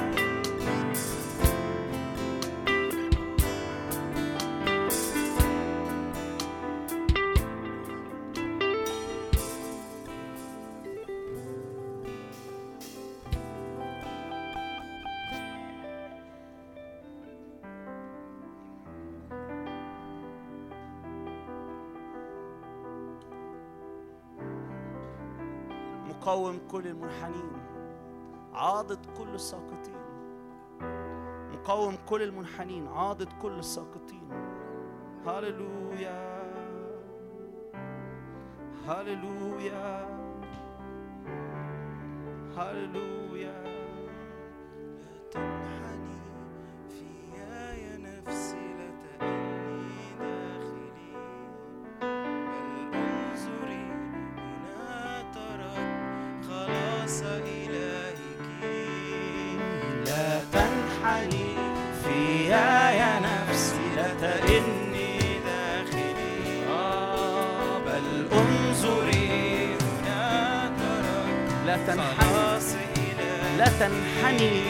مقوم 26.24 26.60
كل 26.70 26.86
المنحنين 26.86 27.52
عاضد 28.54 29.06
كل 29.18 29.28
الساقطين. 29.34 29.94
قوم 31.64 31.96
كل 32.08 32.22
المنحنين 32.22 32.88
عاضد 32.88 33.28
كل 33.42 33.58
الساقطين. 33.58 34.28
هللويا 35.26 36.44
هللويا 38.86 40.06
هللويا. 42.56 43.64
تنحني 45.30 46.20
فيا 46.88 47.72
يا 47.74 47.96
نفسي. 47.96 48.73
تنحني 61.04 61.46
فيا 62.04 62.90
يا 62.90 63.20
نفسي 63.20 63.76
لا 63.96 64.08
تئني 64.20 65.18
داخلي. 65.44 66.64
آه، 66.70 67.78
بل 67.78 68.26
انظري 68.32 69.68
هنا 69.80 70.70
ترك 70.78 71.66
لا 71.66 71.76
تنحني. 71.76 72.64
لا 73.58 73.68
تنحني. 73.80 74.60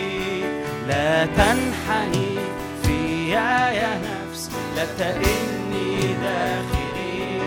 لا 0.89 1.26
تنحني 1.26 2.39
فيا 2.82 3.70
يا 3.70 3.99
نفس 3.99 4.51
لا 4.76 4.85
تئني 4.99 6.14
داخلي. 6.22 7.41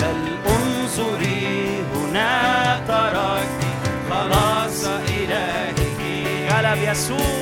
بل 0.00 0.20
انظري 0.46 1.82
هنا 1.94 2.80
تركت 2.88 3.62
خلاص 4.10 4.84
إلهك 4.84 6.00
غلب 6.50 6.78
يسوع. 6.82 7.41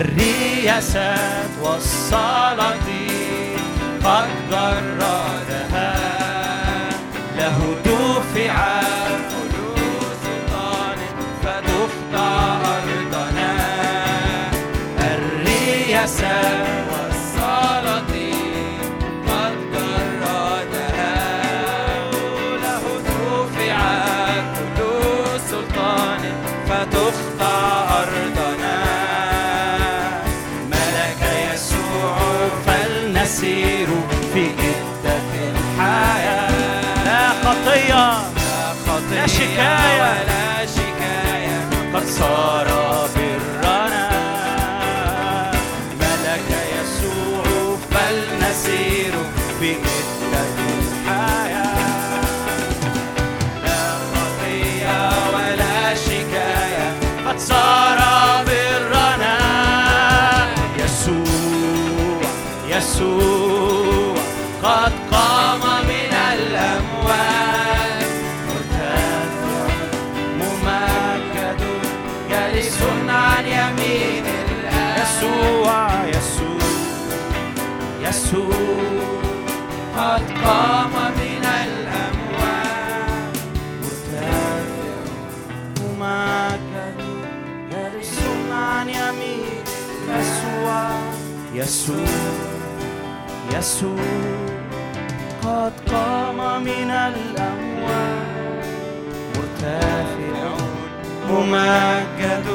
الرياسات 0.00 1.50
والسلاطين 1.62 3.10
قد 4.04 4.28
جردها 4.50 5.94
له 7.36 7.58
دفع 7.84 8.54
لا 39.56 40.19
يسوع 91.54 92.06
يسوع 93.58 93.96
قد 95.42 95.72
قام 95.92 96.62
من 96.62 96.90
الأموات 96.90 98.66
مرتفع 99.36 100.54
ممجد 101.30 102.46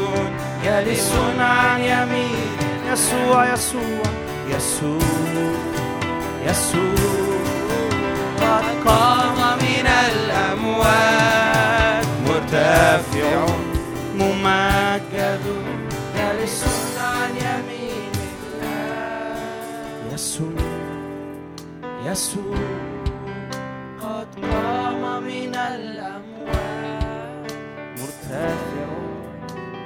جالس 0.64 1.12
عن 1.40 1.82
يمين. 1.82 2.58
يسوع 2.92 3.54
يسوع 3.54 4.04
يسوع 4.50 5.02
يسوع 6.48 7.36
قد 8.42 8.66
قام 8.86 9.58
من 9.58 9.88
الأموات 10.10 11.26
مرتفع 12.28 13.46
ممجد 14.16 15.46
جالس 16.18 16.85
يسوع 22.06 22.58
قد 24.02 24.28
قام 24.46 25.24
من 25.24 25.56
الأموات 25.56 27.52
مرتفع 27.98 28.90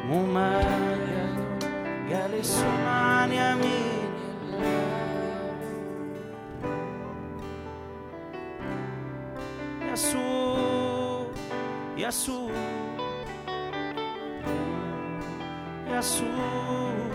ممجد 0.05 1.63
جالس 2.09 2.63
عن 2.87 3.31
يمين 3.31 4.09
الله. 4.41 5.55
يسوع 9.91 11.25
يسوع 11.97 12.51
يسوع. 15.87 17.08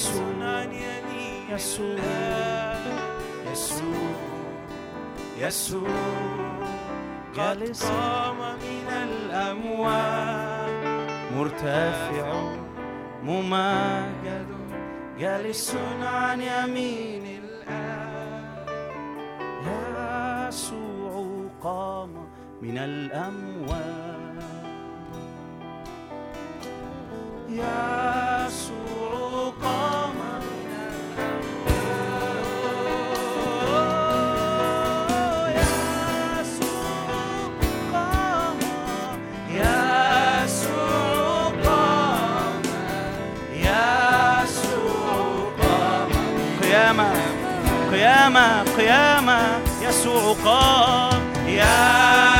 يسوع 0.00 0.80
يسوع 1.50 1.98
يسوع 3.52 4.14
يسوع 5.38 5.88
قد 7.36 7.72
قام 7.82 8.36
من 8.38 8.88
الأموات 8.88 10.70
مرتفع 11.36 12.52
ممجد 13.22 14.46
جالس 15.18 15.76
عن 16.02 16.40
يمين 16.40 17.42
الآب 17.44 18.66
يسوع 20.48 21.44
قام 21.62 22.10
من 22.62 22.78
الأموات 22.78 24.10
يسوع 27.48 29.29
قيامة 48.00 48.62
قيامة 48.78 49.40
يسوع 49.82 50.36
قام 50.44 51.22
يا 51.46 52.39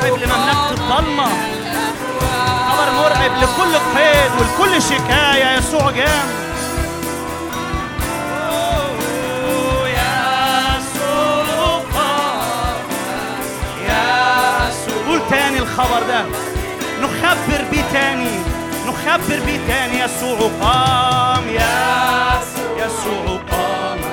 مرعب 0.00 0.18
لمملكة 0.18 0.70
الضلمة. 0.70 1.26
خبر 2.68 2.92
مرعب 2.92 3.32
لكل 3.42 3.76
قيد 3.96 4.30
ولكل 4.38 4.82
شكاية 4.82 5.58
يسوع 5.58 5.90
جام. 5.90 6.40
تاني 15.30 15.58
الخبر 15.58 16.02
ده. 16.08 16.24
نخبر 17.00 17.64
بيه 17.70 17.82
تاني. 17.92 18.38
نخبر 18.86 19.40
بيه 19.46 19.60
تاني 19.68 20.00
يسوع 20.00 20.50
قام. 20.60 21.44
يسوع 22.76 23.38
قام. 23.50 24.09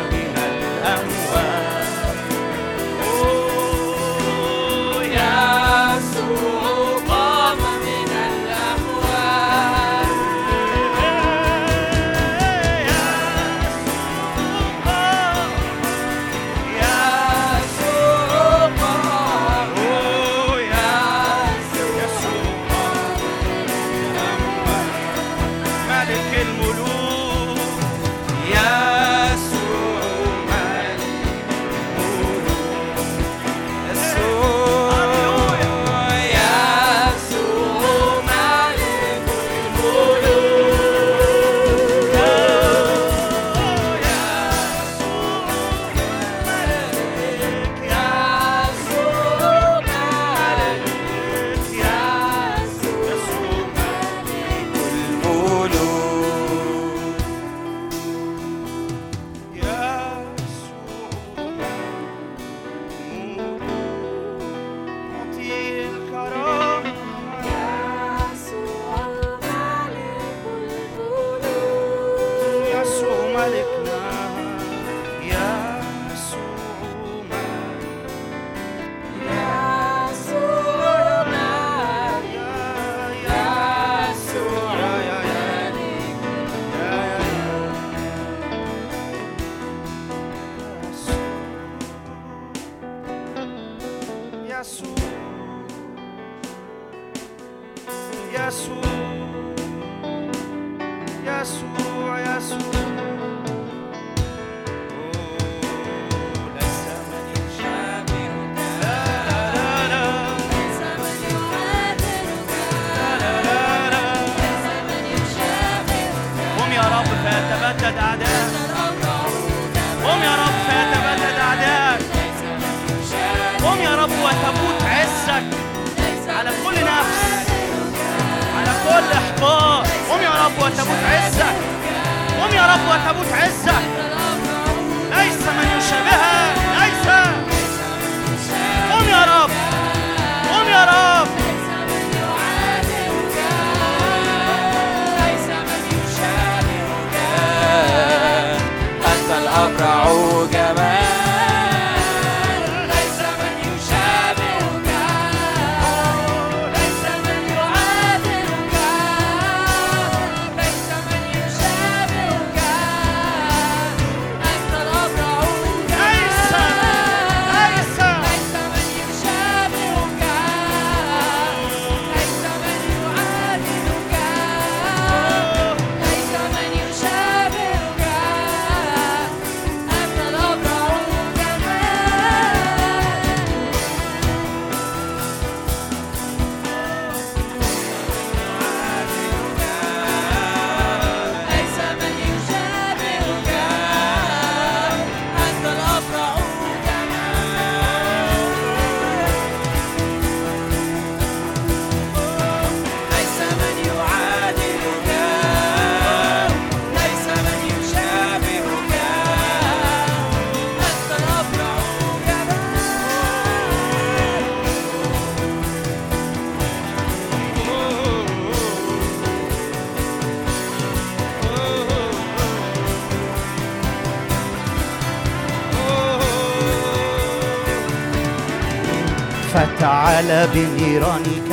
على 230.27 230.47
بنيراني 230.53 231.46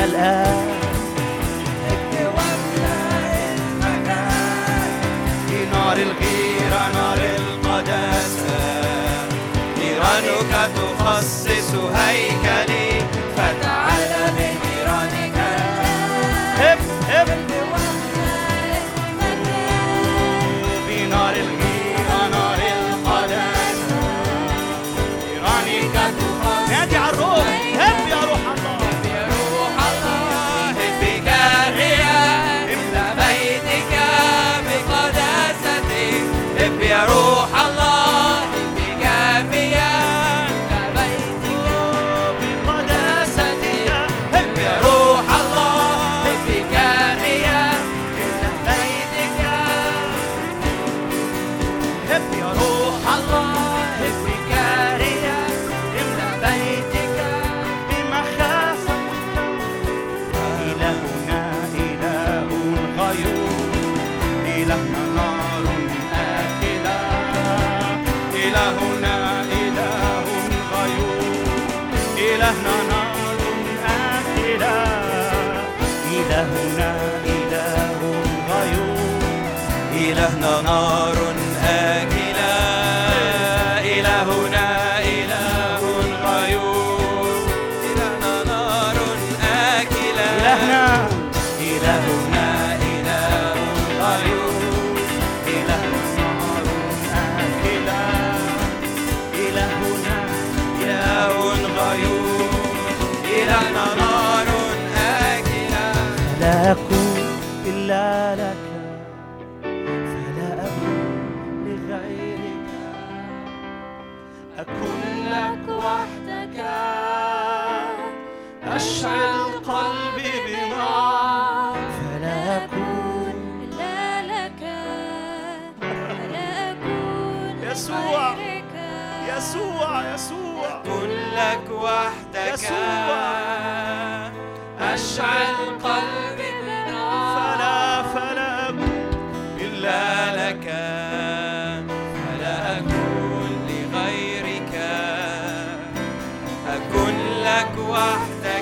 I 147.97 148.54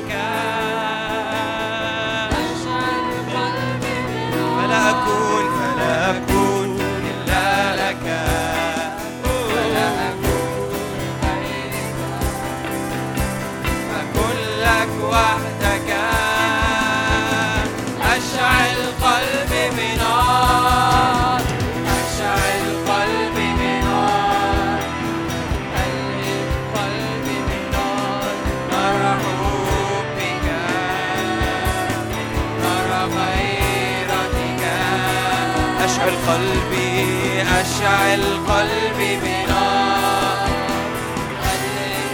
القلب 38.15 38.99
بنار 39.23 40.49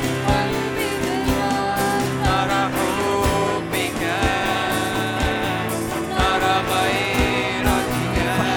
القلب 0.05 0.77
بنار 1.03 2.01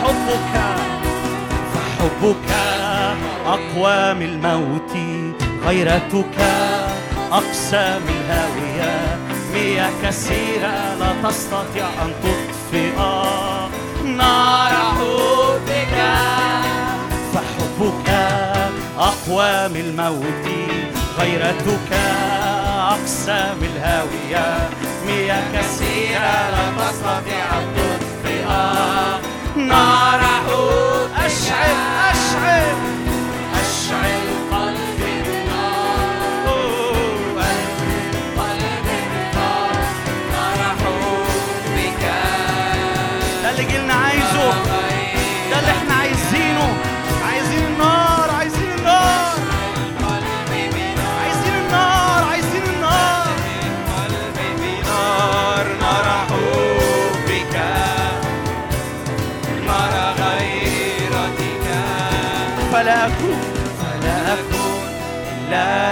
حبك 0.03 0.55
فحبك 1.73 2.51
فحبك 3.75 4.21
الموت 4.21 4.93
غيرتك 5.65 6.37
أقسى 7.31 7.99
من 7.99 8.15
الهاوية 8.25 9.17
مياه 9.53 9.91
كثيرة 10.03 10.95
لا 10.99 11.29
تستطيع 11.29 11.85
أن 12.01 12.11
تطفئ 12.23 12.97
نار 14.05 14.71
حبك. 14.71 15.80
أقوى 18.97 19.67
من 19.67 19.79
الموت 19.85 20.45
غيرتك 21.19 21.91
أقسى 22.89 23.53
من 23.61 23.67
الهاوية 23.75 24.69
مياه 25.07 25.43
كثيرة 25.53 26.49
لا 26.51 26.71
تستطيع 26.91 27.45
أن 27.59 27.65
تطفئها 27.75 29.19
نار 29.55 30.19
حوت 30.21 31.09
أشعل 31.25 31.75
أشعل 32.11 32.75
أشعل 33.61 34.21
قلبي 34.51 35.13
بالنار 35.23 36.47
قلبي 38.37 38.99
بالنار 39.13 39.71
نار 40.31 40.75
حوت 40.83 41.63
بك. 41.75 42.03
ده 43.43 43.49
اللي 43.51 43.63
جيلنا 43.71 43.93
عايزه 43.93 44.49
ده 45.51 45.59
اللي 45.59 45.71
إحنا 45.71 45.90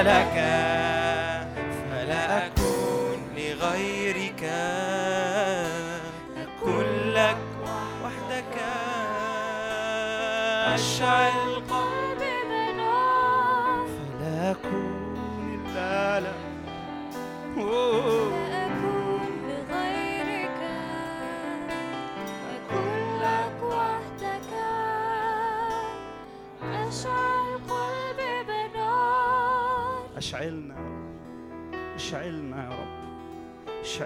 that 0.04 0.29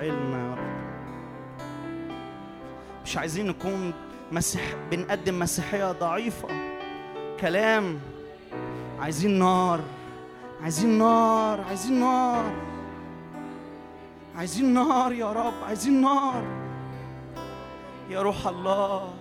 يا 0.01 0.55
رب 0.57 0.73
مش 3.05 3.17
عايزين 3.17 3.47
نكون 3.47 3.93
مسيح 4.31 4.61
بنقدم 4.91 5.39
مسيحية 5.39 5.91
ضعيفة. 5.91 6.47
كلام. 7.39 7.99
عايزين 8.99 9.39
نار. 9.39 9.79
عايزين 10.63 10.97
نار. 10.97 11.61
عايزين 11.61 11.99
نار. 11.99 12.53
عايزين 14.37 14.73
نار 14.73 15.13
يا 15.13 15.31
رب. 15.31 15.53
عايزين 15.67 16.01
نار. 16.01 16.43
يا 18.09 18.21
روح 18.21 18.47
الله. 18.47 19.13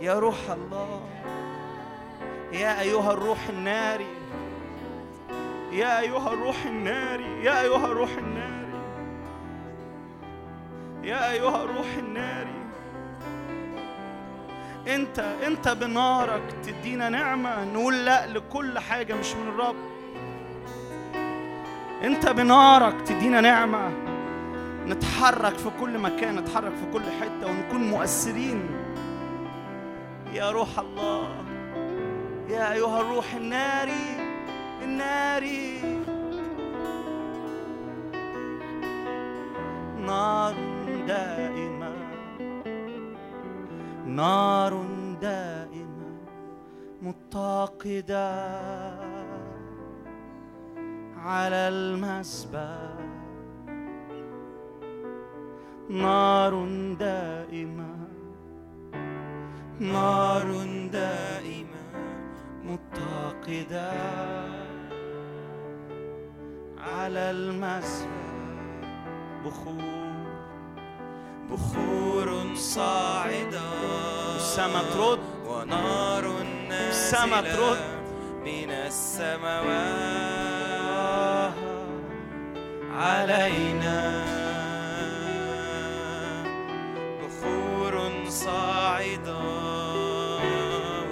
يا 0.00 0.18
روح 0.18 0.50
الله. 0.50 1.00
يا 2.52 2.80
أيها 2.80 3.12
الروح 3.12 3.48
الناري. 3.48 4.06
يا 5.72 6.00
أيها 6.00 6.32
الروح 6.32 6.66
الناري. 6.66 7.44
يا 7.44 7.60
أيها 7.60 7.86
الروح 7.86 8.10
الناري. 8.10 8.51
يا 11.02 11.30
أيها 11.30 11.64
الروح 11.64 11.86
الناري 11.98 12.62
أنت 14.88 15.18
أنت 15.18 15.68
بنارك 15.68 16.42
تدينا 16.62 17.08
نعمة 17.08 17.64
نقول 17.64 18.04
لا 18.04 18.26
لكل 18.26 18.78
حاجة 18.78 19.14
مش 19.14 19.34
من 19.34 19.48
الرب. 19.48 19.76
أنت 22.04 22.28
بنارك 22.28 23.00
تدينا 23.00 23.40
نعمة 23.40 23.90
نتحرك 24.86 25.58
في 25.58 25.70
كل 25.80 25.98
مكان 25.98 26.36
نتحرك 26.36 26.72
في 26.74 26.92
كل 26.92 27.04
حتة 27.20 27.46
ونكون 27.50 27.90
مؤثرين. 27.90 28.70
يا 30.32 30.50
روح 30.50 30.78
الله 30.78 31.28
يا 32.48 32.72
أيها 32.72 33.00
الروح 33.00 33.34
الناري 33.34 34.16
الناري. 34.82 35.82
نار 40.06 40.54
دائمة 41.06 41.92
نار 44.06 44.84
دائمة 45.20 46.12
متقدة 47.02 48.32
على 51.16 51.68
المسبح. 51.68 52.92
نار 55.90 56.66
دائمة 57.00 57.94
نار 59.80 60.48
دائمة 60.92 61.82
متقدة 62.64 63.92
على 66.78 67.30
المسبح. 67.30 68.22
بخور 69.44 70.11
بخور 71.52 72.54
صاعدة. 72.56 73.60
السما 74.36 74.82
ترد 74.94 75.18
ونار 75.46 76.24
نازلة 76.68 77.40
ترد. 77.40 77.78
من 78.44 78.70
السماوات 78.70 79.92
علينا. 82.96 84.24
بخور 87.20 87.94
صاعدة. 88.28 89.44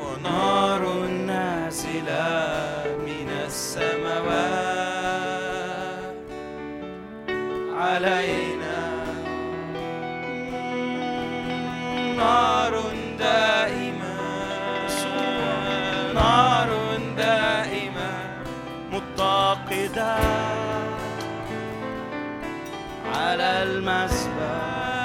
ونار 0.00 0.82
نازلة 1.26 2.38
من 3.06 3.28
السماوات. 3.46 4.80
علينا. 7.76 8.29
نار 12.20 12.82
دائمة. 13.18 14.16
نار 16.14 16.68
دائمة. 17.16 18.10
متقدة. 18.92 20.16
على 23.14 23.62
المسبح. 23.62 24.99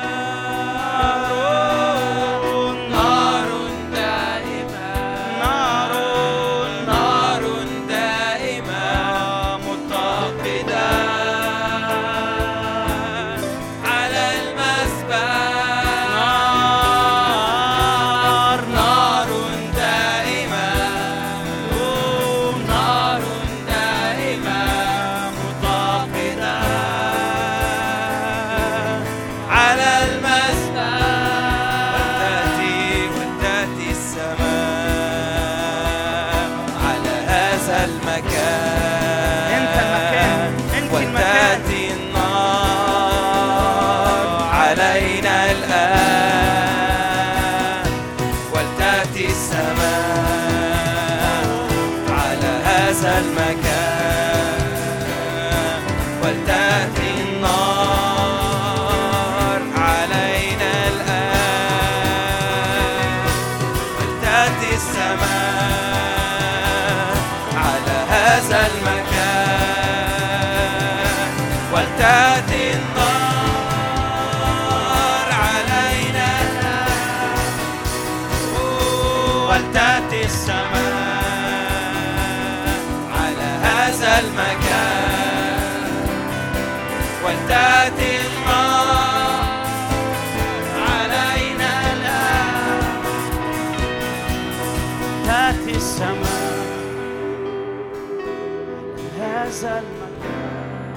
هذا 99.45 99.80
المكان 99.80 100.95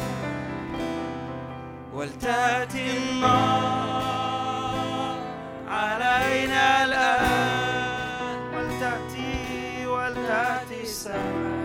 ولتأتي 1.94 2.96
النار 2.96 4.02
علينا 5.68 6.84
الآن. 6.84 8.38
ولتأتي 8.54 9.86
ولتأتي 9.86 10.82
السماء. 10.82 11.58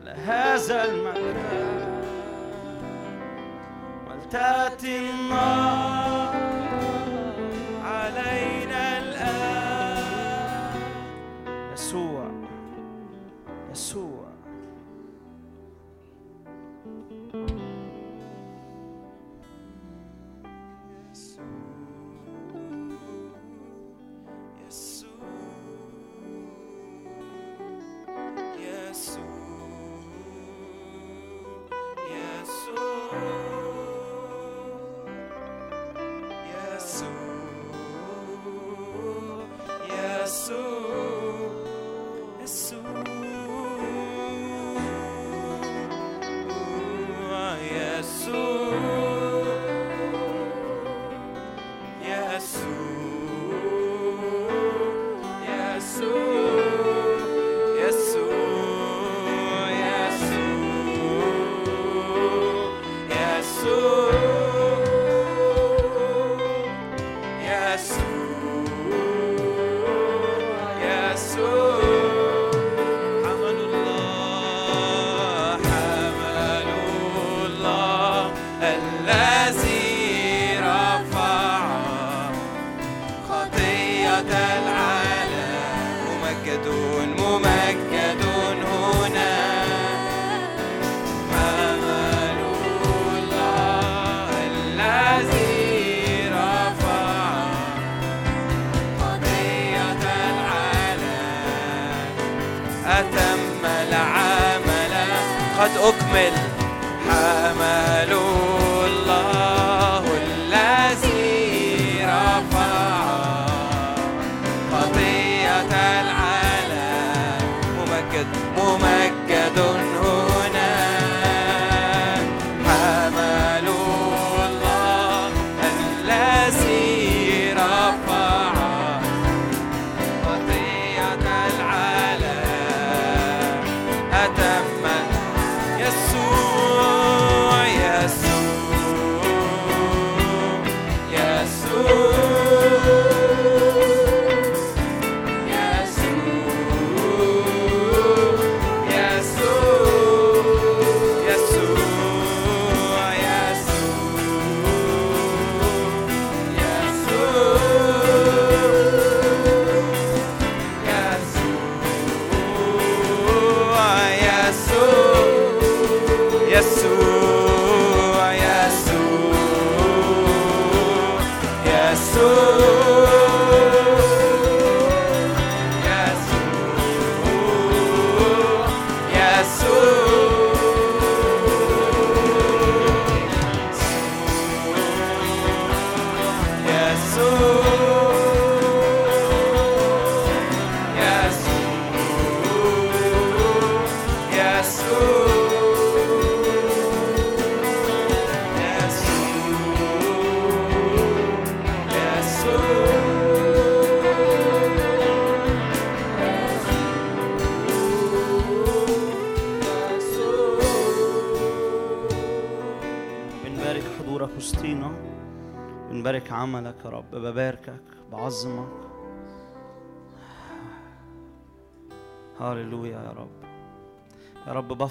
على 0.00 0.10
هذا 0.26 0.84
المكان. 0.84 2.02
ولتأتي 4.10 5.10
النار 5.10 5.91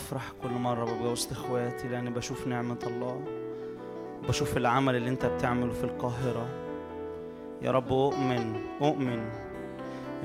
بفرح 0.01 0.31
كل 0.43 0.49
مرة 0.49 0.85
ببقى 0.85 1.11
وسط 1.11 1.31
إخواتي 1.31 1.87
لأني 1.87 2.09
بشوف 2.09 2.47
نعمة 2.47 2.79
الله. 2.83 3.21
بشوف 4.27 4.57
العمل 4.57 4.95
اللي 4.95 5.09
أنت 5.09 5.25
بتعمله 5.25 5.73
في 5.73 5.83
القاهرة. 5.83 6.45
يا 7.61 7.71
رب 7.71 7.91
أؤمن 7.93 8.61
أؤمن 8.81 9.29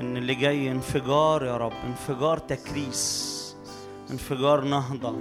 إن 0.01 0.17
اللي 0.17 0.35
جاي 0.35 0.71
انفجار 0.71 1.45
يا 1.45 1.57
رب 1.57 1.73
انفجار 1.85 2.39
تكريس 2.39 3.57
انفجار 4.11 4.61
نهضة. 4.65 5.19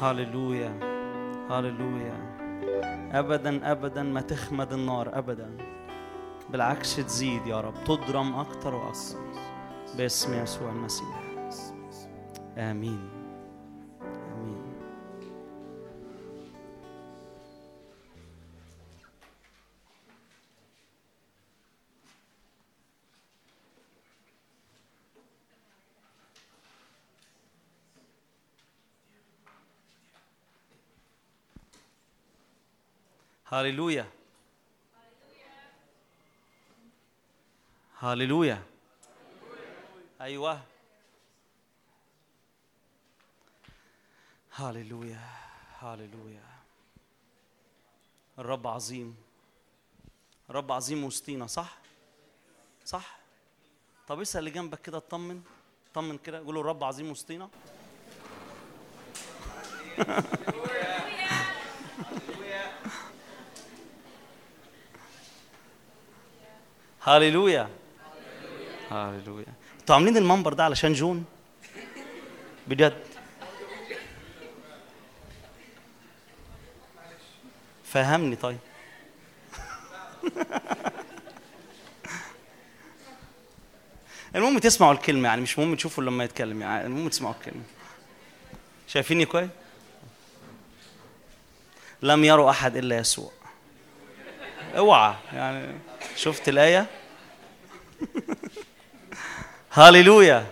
هاللويا 0.00 0.80
هاللويا. 1.50 2.34
ابدا 3.12 3.72
ابدا 3.72 4.02
ما 4.02 4.20
تخمد 4.20 4.72
النار 4.72 5.18
ابدا. 5.18 5.56
بالعكس 6.50 6.96
تزيد 6.96 7.46
يا 7.46 7.60
رب 7.60 7.74
تضرم 7.84 8.34
أكتر 8.34 8.74
وأكتر 8.74 9.18
باسم 9.98 10.42
يسوع 10.42 10.70
المسيح. 10.70 11.33
امين 12.56 13.10
امين 14.32 14.74
هاليلويا 33.46 34.06
هاليلويا 38.00 38.62
أيوه 40.20 40.73
هاليلويا 44.56 45.20
هاليلويا 45.80 46.42
الرب 48.38 48.66
عظيم. 48.66 49.16
الرب 50.50 50.72
عظيم 50.72 51.04
وسطينا 51.04 51.46
صح؟ 51.46 51.78
صح؟ 52.84 53.18
طب 54.08 54.20
اسأل 54.20 54.38
اللي 54.38 54.50
جنبك 54.50 54.80
كده 54.80 54.98
اطمن 54.98 55.42
طمن 55.94 56.18
كده. 56.18 56.38
قول 56.38 56.54
له 56.54 56.60
الرب 56.60 56.84
عظيم 56.84 57.10
وسطينا. 57.10 57.48
هاليلويا 67.02 67.68
هاليلويا 68.90 69.54
أنتوا 69.80 69.94
عاملين 69.94 70.16
المنبر 70.16 70.52
ده 70.52 70.64
علشان 70.64 70.92
جون؟ 70.92 71.24
بجد؟ 72.68 73.13
فهمني 77.94 78.36
طيب. 78.36 78.58
المهم 84.34 84.58
تسمعوا 84.58 84.92
الكلمة 84.92 85.28
يعني 85.28 85.40
مش 85.40 85.58
مهم 85.58 85.74
تشوفوا 85.74 86.04
لما 86.04 86.24
يتكلم 86.24 86.62
يعني 86.62 86.86
المهم 86.86 87.08
تسمعوا 87.08 87.34
الكلمة. 87.34 87.62
شايفيني 88.88 89.24
كويس؟ 89.26 89.48
لم 92.02 92.24
يروا 92.24 92.50
أحد 92.50 92.76
إلا 92.76 92.98
يسوع. 92.98 93.30
اوعى 94.76 95.14
يعني. 95.32 95.78
شفت 96.16 96.48
الآية؟ 96.48 96.86
هاليلويا. 99.72 100.46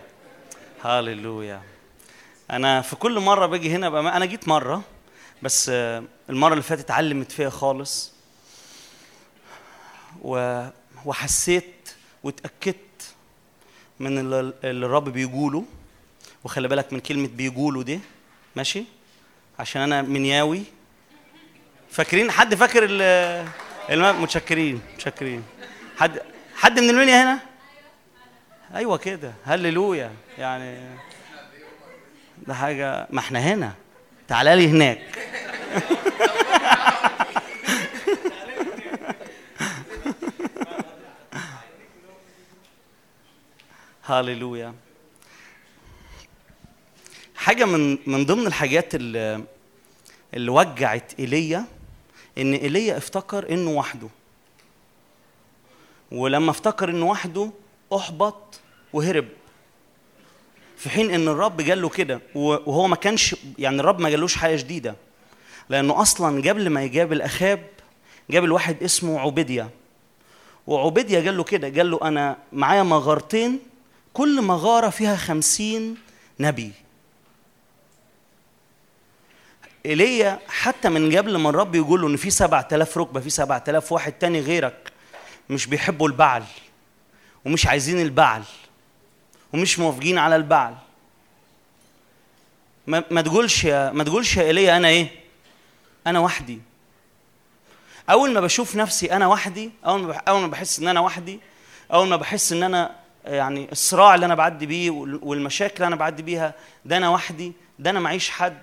هاليلويا. 0.82 1.62
أنا 2.51 2.81
في 2.81 2.97
كل 2.97 3.20
مرة 3.20 3.47
باجي 3.47 3.74
هنا 3.74 3.89
بقى 3.89 4.16
أنا 4.16 4.24
جيت 4.27 4.48
مرة 4.48 4.82
بس 5.43 5.70
المرة 6.31 6.53
اللي 6.53 6.62
فاتت 6.62 6.90
علمت 6.90 7.32
فيها 7.32 7.51
خالص. 7.51 8.12
و... 10.23 10.65
وحسيت 11.05 11.90
واتأكدت 12.23 12.77
من 14.01 14.19
اللي 14.19 14.86
الرب 14.86 15.09
بيقوله. 15.09 15.65
وخلي 16.44 16.69
بالك 16.69 16.93
من 16.93 17.01
كلمة 17.01 17.28
بيقوله 17.28 17.82
دي. 17.82 18.01
ماشي؟ 18.57 18.85
عشان 19.59 19.82
أنا 19.82 20.03
منياوي. 20.03 20.62
فاكرين؟ 21.90 22.31
حد 22.31 22.55
فاكر 22.55 22.86
ال. 22.90 23.49
متشكرين 24.20 24.81
متشكرين. 24.94 25.44
حد 25.97 26.20
حد 26.57 26.81
من 26.81 26.90
المنيا 26.90 27.23
هنا؟ 27.23 27.39
أيوه 28.74 28.97
كده. 28.97 29.32
هللويا. 29.44 30.12
يعني 30.39 30.81
ده 32.47 32.55
حاجة 32.55 33.07
ما 33.11 33.20
إحنا 33.20 33.39
هنا. 33.39 33.73
تعالى 34.28 34.57
لي 34.57 34.69
هناك. 34.69 35.22
هاليلويا. 44.05 44.74
حاجة 47.36 47.65
من 47.65 47.99
من 48.07 48.27
ضمن 48.27 48.47
الحاجات 48.47 48.94
اللي 48.94 49.44
اللي 50.35 50.51
وجعت 50.51 51.12
إيليا 51.19 51.65
إن 52.39 52.55
إيليا 52.55 52.97
افتكر 52.97 53.51
إنه 53.51 53.70
وحده. 53.70 54.09
ولما 56.12 56.51
افتكر 56.51 56.90
إنه 56.90 57.07
وحده 57.07 57.51
أحبط 57.97 58.61
وهرب. 58.93 59.28
في 60.77 60.90
حين 60.90 61.11
إن 61.11 61.28
الرب 61.28 61.61
قال 61.61 61.82
له 61.82 61.89
كده 61.89 62.20
وهو 62.35 62.86
ما 62.86 62.97
كانش 62.97 63.36
يعني 63.59 63.81
الرب 63.81 64.01
ما 64.01 64.09
قالوش 64.09 64.36
حاجة 64.36 64.57
جديدة. 64.57 64.97
لأنه 65.68 66.02
أصلا 66.02 66.51
قبل 66.51 66.70
ما 66.70 66.82
يجاب 66.82 67.12
الأخاب 67.12 67.66
جاب 68.30 68.44
الواحد 68.44 68.82
اسمه 68.82 69.20
عبيديا 69.20 69.68
وعبيديا 70.66 71.20
قال 71.20 71.36
له 71.36 71.44
كده 71.44 71.68
قال 71.68 71.90
له 71.90 71.98
أنا 72.02 72.36
معايا 72.52 72.82
مغارتين 72.82 73.60
كل 74.12 74.43
مغارة 74.43 74.89
فيها 74.90 75.16
خمسين 75.16 75.97
نبي. 76.40 76.72
ايليا 79.86 80.39
حتى 80.48 80.89
من 80.89 81.16
قبل 81.16 81.36
ما 81.36 81.51
الرب 81.51 81.74
يقول 81.74 82.01
له 82.01 82.09
إن 82.09 82.16
في 82.16 82.30
سبعة 82.30 82.68
آلاف 82.72 82.98
ركبة 82.98 83.20
في 83.20 83.30
سبعة 83.30 83.64
آلاف 83.68 83.93
واحد 83.93 84.12
تاني 84.12 84.40
غيرك 84.40 84.93
مش 85.51 85.66
بيحبوا 85.66 86.09
البعل 86.09 86.44
ومش 87.44 87.66
عايزين 87.66 88.01
البعل 88.01 88.43
ومش 89.52 89.78
موافقين 89.78 90.18
على 90.18 90.36
البعل. 90.36 90.74
ما, 92.86 93.05
ما 93.10 93.22
تقولش 93.22 93.64
يا 93.64 93.93
ما 93.93 94.05
تقولش 94.05 94.36
يا 94.36 94.43
ايليا 94.43 94.76
أنا 94.76 94.89
إيه؟ 94.89 95.22
أنا 96.06 96.18
وحدي. 96.18 96.60
أول 98.10 98.32
ما 98.32 98.40
بشوف 98.40 98.76
نفسي 98.76 99.12
أنا 99.12 99.26
وحدي 99.26 99.70
أول 99.86 100.00
ما 100.02 100.14
أول 100.28 100.40
ما 100.40 100.46
بحس 100.46 100.78
إن 100.78 100.88
أنا 100.88 101.00
وحدي 101.00 101.40
أول 101.92 102.08
ما 102.08 102.16
بحس 102.16 102.52
إن 102.52 102.62
أنا 102.62 102.96
يعني 103.24 103.68
الصراع 103.72 104.14
اللي 104.14 104.26
أنا 104.26 104.34
بعدي 104.34 104.66
بيه 104.66 104.90
وال- 104.90 105.20
والمشاكل 105.22 105.74
اللي 105.74 105.86
أنا 105.86 105.96
بعدي 105.96 106.22
بيها 106.22 106.54
ده 106.84 106.96
أنا 106.96 107.08
وحدي 107.08 107.52
ده 107.78 107.90
أنا 107.90 108.00
معيش 108.00 108.30
حد. 108.30 108.58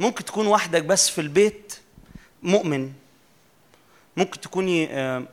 ممكن 0.00 0.24
تكون 0.24 0.46
وحدك 0.46 0.82
بس 0.84 1.10
في 1.10 1.20
البيت 1.20 1.74
مؤمن. 2.42 2.92
ممكن 4.16 4.40
تكوني 4.40 4.88
آه، 4.90 5.24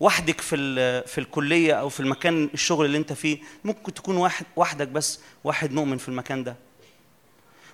وحدك 0.00 0.40
في 0.40 0.56
في 1.06 1.18
الكلية 1.18 1.72
أو 1.74 1.88
في 1.88 2.00
المكان 2.00 2.50
الشغل 2.54 2.86
اللي 2.86 2.98
أنت 2.98 3.12
فيه. 3.12 3.38
ممكن 3.64 3.94
تكون 3.94 4.16
واحد 4.16 4.46
وحدك 4.56 4.88
بس 4.88 5.20
واحد 5.44 5.72
مؤمن 5.72 5.98
في 5.98 6.08
المكان 6.08 6.44
ده. 6.44 6.56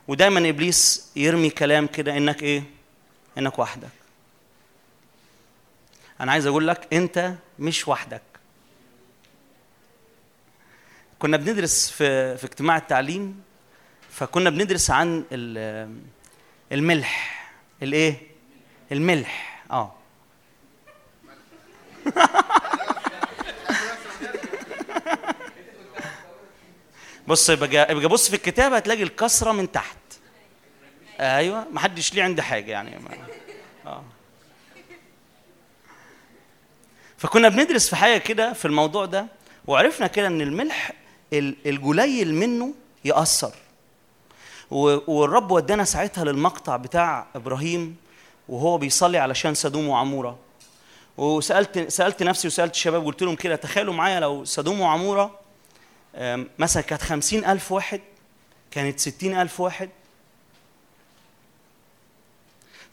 ودايما 0.08 0.48
إبليس 0.48 1.10
يرمي 1.16 1.50
كلام 1.50 1.86
كده 1.86 2.16
إنك 2.16 2.42
إيه؟ 2.42 2.62
إنك 3.38 3.58
وحدك. 3.58 3.88
أنا 6.20 6.32
عايز 6.32 6.46
أقول 6.46 6.68
لك 6.68 6.94
أنت 6.94 7.34
مش 7.58 7.88
وحدك. 7.88 8.22
كنا 11.18 11.36
بندرس 11.36 11.90
في 11.90 12.36
في 12.36 12.44
اجتماع 12.44 12.76
التعليم 12.76 13.42
فكنا 14.10 14.50
بندرس 14.50 14.90
عن 14.90 15.24
ال- 15.32 16.00
الملح 16.72 17.44
الإيه؟ 17.82 18.16
الملح 18.92 19.64
آه. 19.70 19.94
بص 27.28 27.50
يبقى 27.50 27.92
يبقى 27.92 28.08
بص 28.08 28.28
في 28.28 28.36
الكتاب 28.36 28.72
هتلاقي 28.72 29.02
الكسرة 29.02 29.52
من 29.52 29.72
تحت. 29.72 29.96
أيوه 31.20 31.64
ما 31.72 31.80
حدش 31.80 32.14
ليه 32.14 32.22
عندي 32.22 32.42
حاجة 32.42 32.70
يعني. 32.72 32.90
ما. 32.98 33.10
آه. 33.86 34.02
فكنا 37.18 37.48
بندرس 37.48 37.88
في 37.88 37.96
حاجة 37.96 38.18
كده 38.18 38.52
في 38.52 38.64
الموضوع 38.64 39.04
ده 39.04 39.26
وعرفنا 39.66 40.06
كده 40.06 40.26
إن 40.26 40.40
الملح 40.40 40.92
ال- 41.32 41.56
القليل 41.66 42.34
منه 42.34 42.74
يأثر. 43.04 43.52
و- 44.70 45.12
والرب 45.14 45.50
ودانا 45.50 45.84
ساعتها 45.84 46.24
للمقطع 46.24 46.76
بتاع 46.76 47.26
إبراهيم 47.34 47.96
وهو 48.48 48.78
بيصلي 48.78 49.18
علشان 49.18 49.54
سدوم 49.54 49.88
وعمورة. 49.88 50.38
وسالت 51.16 51.88
سألت 51.92 52.22
نفسي 52.22 52.48
وسألت 52.48 52.74
الشباب 52.74 53.04
قلت 53.04 53.22
لهم 53.22 53.36
كده 53.36 53.56
تخيلوا 53.56 53.94
معايا 53.94 54.20
لو 54.20 54.44
سدوم 54.44 54.80
وعمورة 54.80 55.38
مثلا 56.58 56.82
كانت 56.82 57.02
خمسين 57.02 57.44
ألف 57.44 57.72
واحد 57.72 58.00
كانت 58.70 59.00
ستين 59.00 59.40
ألف 59.40 59.60
واحد. 59.60 59.90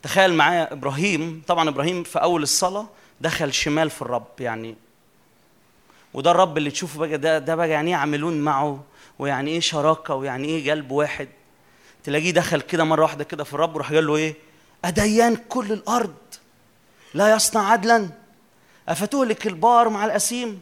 تخيل 0.04 0.34
معايا 0.34 0.74
إبراهيم 0.74 1.44
طبعا 1.48 1.70
إبراهيم 1.70 2.04
في 2.04 2.22
أول 2.22 2.44
الصلاة 2.44 2.88
دخل 3.22 3.54
شمال 3.54 3.90
في 3.90 4.02
الرب 4.02 4.28
يعني. 4.40 4.76
وده 6.14 6.32
الرب 6.32 6.58
اللي 6.58 6.72
تشوفه 6.72 7.00
بقى 7.00 7.18
ده 7.18 7.40
ده 7.40 7.56
بقى 7.56 7.70
يعني 7.70 7.90
إيه 7.90 7.96
عاملون 7.96 8.42
معه 8.42 8.84
ويعني 9.20 9.52
إيه 9.52 9.60
شراكة 9.60 10.16
ويعني 10.16 10.48
إيه 10.48 10.72
قلب 10.72 10.92
واحد. 10.92 11.28
تلاقيه 12.04 12.32
دخل 12.32 12.62
كده 12.62 12.84
مرة 12.84 13.02
واحدة 13.04 13.24
كده 13.24 13.44
في 13.44 13.54
الرب 13.54 13.76
وراح 13.76 13.94
قال 13.94 14.08
له 14.08 14.16
إيه؟ 14.16 14.36
أديان 14.86 15.36
كل 15.36 15.72
الأرض 15.72 16.16
لا 17.14 17.32
يصنع 17.36 17.70
عدلا. 17.72 18.10
أفتهلك 18.90 19.48
البار 19.48 19.90
مع 19.90 20.06
الأسيم؟ 20.06 20.62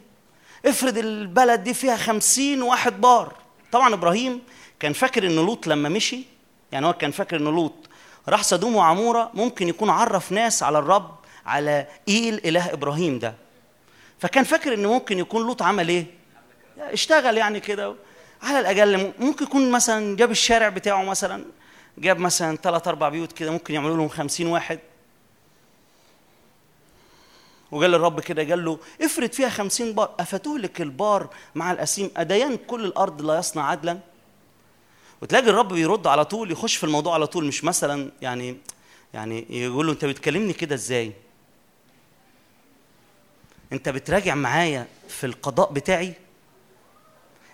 افرض 0.66 0.98
البلد 0.98 1.64
دي 1.64 1.74
فيها 1.74 1.98
خمسين 1.98 2.62
واحد 2.62 3.02
بار 3.02 3.34
طبعا 3.72 3.94
إبراهيم 3.94 4.42
كان 4.80 4.94
فاكر 4.94 5.26
إن 5.26 5.36
لوط 5.36 5.68
لما 5.68 5.90
مشي 5.90 6.24
يعني 6.72 6.86
هو 6.86 6.94
كان 6.94 7.12
فاكر 7.12 7.36
إن 7.36 7.44
لوط 7.44 7.74
راح 8.30 8.44
سدوم 8.44 8.76
وعمورة 8.76 9.32
ممكن 9.34 9.68
يكون 9.68 9.90
عرف 9.90 10.32
ناس 10.32 10.64
على 10.64 10.80
الرب 10.80 11.16
على 11.46 11.88
إيل 12.08 12.42
إله 12.46 12.74
إبراهيم 12.74 13.20
ده. 13.20 13.34
فكان 14.20 14.44
فاكر 14.44 14.74
إن 14.74 14.86
ممكن 14.86 15.20
يكون 15.20 15.42
لوط 15.46 15.62
عمل 15.62 15.90
إيه؟ 15.90 16.06
اشتغل 16.80 17.38
يعني 17.38 17.60
كده. 17.60 17.96
على 18.42 18.60
الأقل 18.60 19.12
ممكن 19.20 19.46
يكون 19.46 19.72
مثلا 19.72 20.16
جاب 20.16 20.32
الشارع 20.32 20.70
بتاعه 20.70 21.04
مثلا 21.04 21.46
جاب 21.98 22.20
مثلا 22.20 22.58
ثلاث 22.58 22.88
أربع 22.88 23.10
بيوت 23.10 23.32
كده 23.32 23.52
ممكن 23.52 23.74
يعملوا 23.74 23.98
لهم 23.98 24.10
خمسين 24.10 24.48
واحد. 24.48 24.80
وقال 27.74 27.92
للرب 27.92 28.20
كده 28.20 28.44
قال 28.50 28.66
له 28.66 28.80
افرض 29.02 29.32
فيها 29.32 29.50
خمسين 29.50 29.94
بار. 29.94 30.12
أفتهلك 30.20 30.82
البار 30.82 31.30
مع 31.56 31.72
الأسيم؟ 31.72 32.12
أديان 32.18 32.58
كل 32.68 32.86
الأرض 32.86 33.22
لا 33.22 33.38
يصنع 33.40 33.70
عدلا؟ 33.70 34.00
وتلاقي 35.22 35.50
الرب 35.50 35.74
بيرد 35.74 36.08
على 36.08 36.26
طول 36.26 36.52
يخش 36.52 36.76
في 36.76 36.84
الموضوع 36.84 37.14
على 37.14 37.28
طول 37.28 37.46
مش 37.46 37.64
مثلا 37.64 38.12
يعني 38.22 38.58
يعني 39.14 39.46
يقول 39.50 39.86
له 39.86 39.92
أنت 39.92 40.06
بتكلمني 40.06 40.54
كده 40.54 40.76
إزاي؟ 40.76 41.14
أنت 43.74 43.90
بتراجع 43.90 44.36
معايا 44.36 44.88
في 45.08 45.26
القضاء 45.26 45.72
بتاعي؟ 45.72 46.14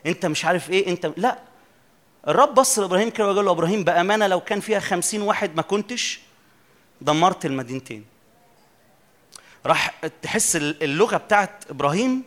أنت 0.05 0.25
مش 0.25 0.45
عارف 0.45 0.69
إيه؟ 0.69 0.87
أنت 0.87 1.13
لا. 1.17 1.39
الرب 2.27 2.53
بص 2.53 2.79
لإبراهيم 2.79 3.09
كده 3.09 3.27
وقال 3.31 3.45
له 3.45 3.51
إبراهيم 3.51 3.83
بأمانة 3.83 4.27
لو 4.27 4.39
كان 4.39 4.59
فيها 4.59 4.79
خمسين 4.79 5.21
واحد 5.21 5.55
ما 5.55 5.61
كنتش 5.61 6.19
دمرت 7.01 7.45
المدينتين. 7.45 8.05
راح 9.65 9.89
تحس 10.21 10.55
اللغة 10.55 11.17
بتاعت 11.17 11.63
إبراهيم 11.69 12.23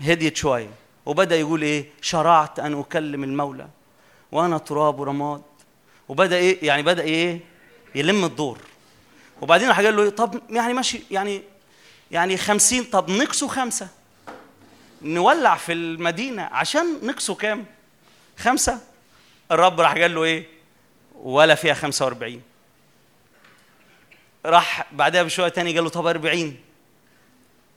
هديت 0.00 0.36
شوية 0.36 0.70
وبدأ 1.06 1.36
يقول 1.36 1.62
إيه؟ 1.62 1.90
شرعت 2.00 2.58
أن 2.58 2.80
أكلم 2.80 3.24
المولى 3.24 3.68
وأنا 4.32 4.58
تراب 4.58 5.00
ورماد 5.00 5.42
وبدأ 6.08 6.36
إيه؟ 6.36 6.66
يعني 6.66 6.82
بدأ 6.82 7.02
إيه؟ 7.02 7.40
يلم 7.94 8.24
الدور. 8.24 8.58
وبعدين 9.42 9.68
راح 9.68 9.80
قال 9.80 9.96
له 9.96 10.02
إيه؟ 10.02 10.10
طب 10.10 10.40
يعني 10.50 10.72
ماشي 10.72 11.02
يعني 11.10 11.42
يعني 12.10 12.36
خمسين 12.36 12.84
طب 12.84 13.10
نقصوا 13.10 13.48
خمسة. 13.48 13.88
نولع 15.02 15.56
في 15.56 15.72
المدينة 15.72 16.42
عشان 16.42 16.86
نقصوا 17.02 17.34
كام؟ 17.34 17.64
خمسة. 18.38 18.80
الرب 19.52 19.80
راح 19.80 19.92
قال 19.92 20.14
له 20.14 20.24
إيه؟ 20.24 20.46
ولا 21.14 21.54
فيها 21.54 21.74
خمسة 21.74 22.04
وأربعين. 22.04 22.42
راح 24.46 24.86
بعدها 24.92 25.22
بشوية 25.22 25.48
تاني 25.48 25.74
قال 25.74 25.84
له 25.84 25.90
طب 25.90 26.06
أربعين؟ 26.06 26.60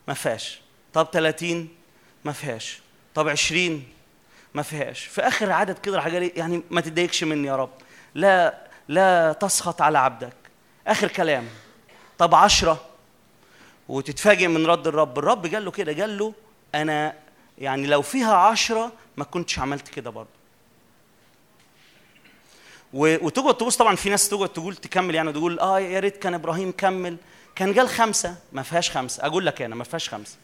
ما 0.07 0.13
فيهاش. 0.13 0.61
طب 0.93 1.07
30 1.11 1.67
ما 2.25 2.31
فيهاش. 2.31 2.79
طب 3.15 3.27
20 3.29 3.83
ما 4.53 4.61
فيهاش. 4.61 5.03
في 5.05 5.21
آخر 5.21 5.51
عدد 5.51 5.79
كده 5.79 5.95
راح 5.95 6.07
قال؟ 6.07 6.31
يعني 6.35 6.61
ما 6.69 6.81
تتضايقش 6.81 7.23
مني 7.23 7.47
يا 7.47 7.55
رب. 7.55 7.69
لا 8.15 8.57
لا 8.87 9.33
تسخط 9.33 9.81
على 9.81 9.97
عبدك. 9.97 10.33
آخر 10.87 11.07
كلام. 11.07 11.47
طب 12.17 12.35
عشرة؟ 12.35 12.85
وتتفاجئ 13.89 14.47
من 14.47 14.65
رد 14.65 14.87
الرب. 14.87 15.19
الرب 15.19 15.45
قال 15.45 15.65
له 15.65 15.71
كده 15.71 16.01
قال 16.01 16.17
له 16.17 16.33
أنا 16.75 17.13
يعني 17.57 17.87
لو 17.87 18.01
فيها 18.01 18.35
عشرة 18.35 18.91
ما 19.17 19.23
كنتش 19.23 19.59
عملت 19.59 19.87
كده 19.87 20.09
برضه. 20.09 20.38
وتقعد 22.93 23.57
تبص 23.57 23.77
طبعا 23.77 23.95
في 23.95 24.09
ناس 24.09 24.29
تقعد 24.29 24.49
تقول 24.49 24.75
تكمل 24.75 25.15
يعني 25.15 25.33
تقول 25.33 25.59
آه 25.59 25.79
يا 25.79 25.99
ريت 25.99 26.17
كان 26.17 26.33
إبراهيم 26.33 26.71
كمل. 26.71 27.17
كان 27.55 27.73
قال 27.73 27.89
خمسة 27.89 28.35
ما 28.51 28.63
فيهاش 28.63 28.91
خمسة. 28.91 29.25
أقول 29.25 29.45
لك 29.45 29.61
أنا 29.61 29.75
ما 29.75 29.83
فيهاش 29.83 30.09
خمسة. 30.09 30.35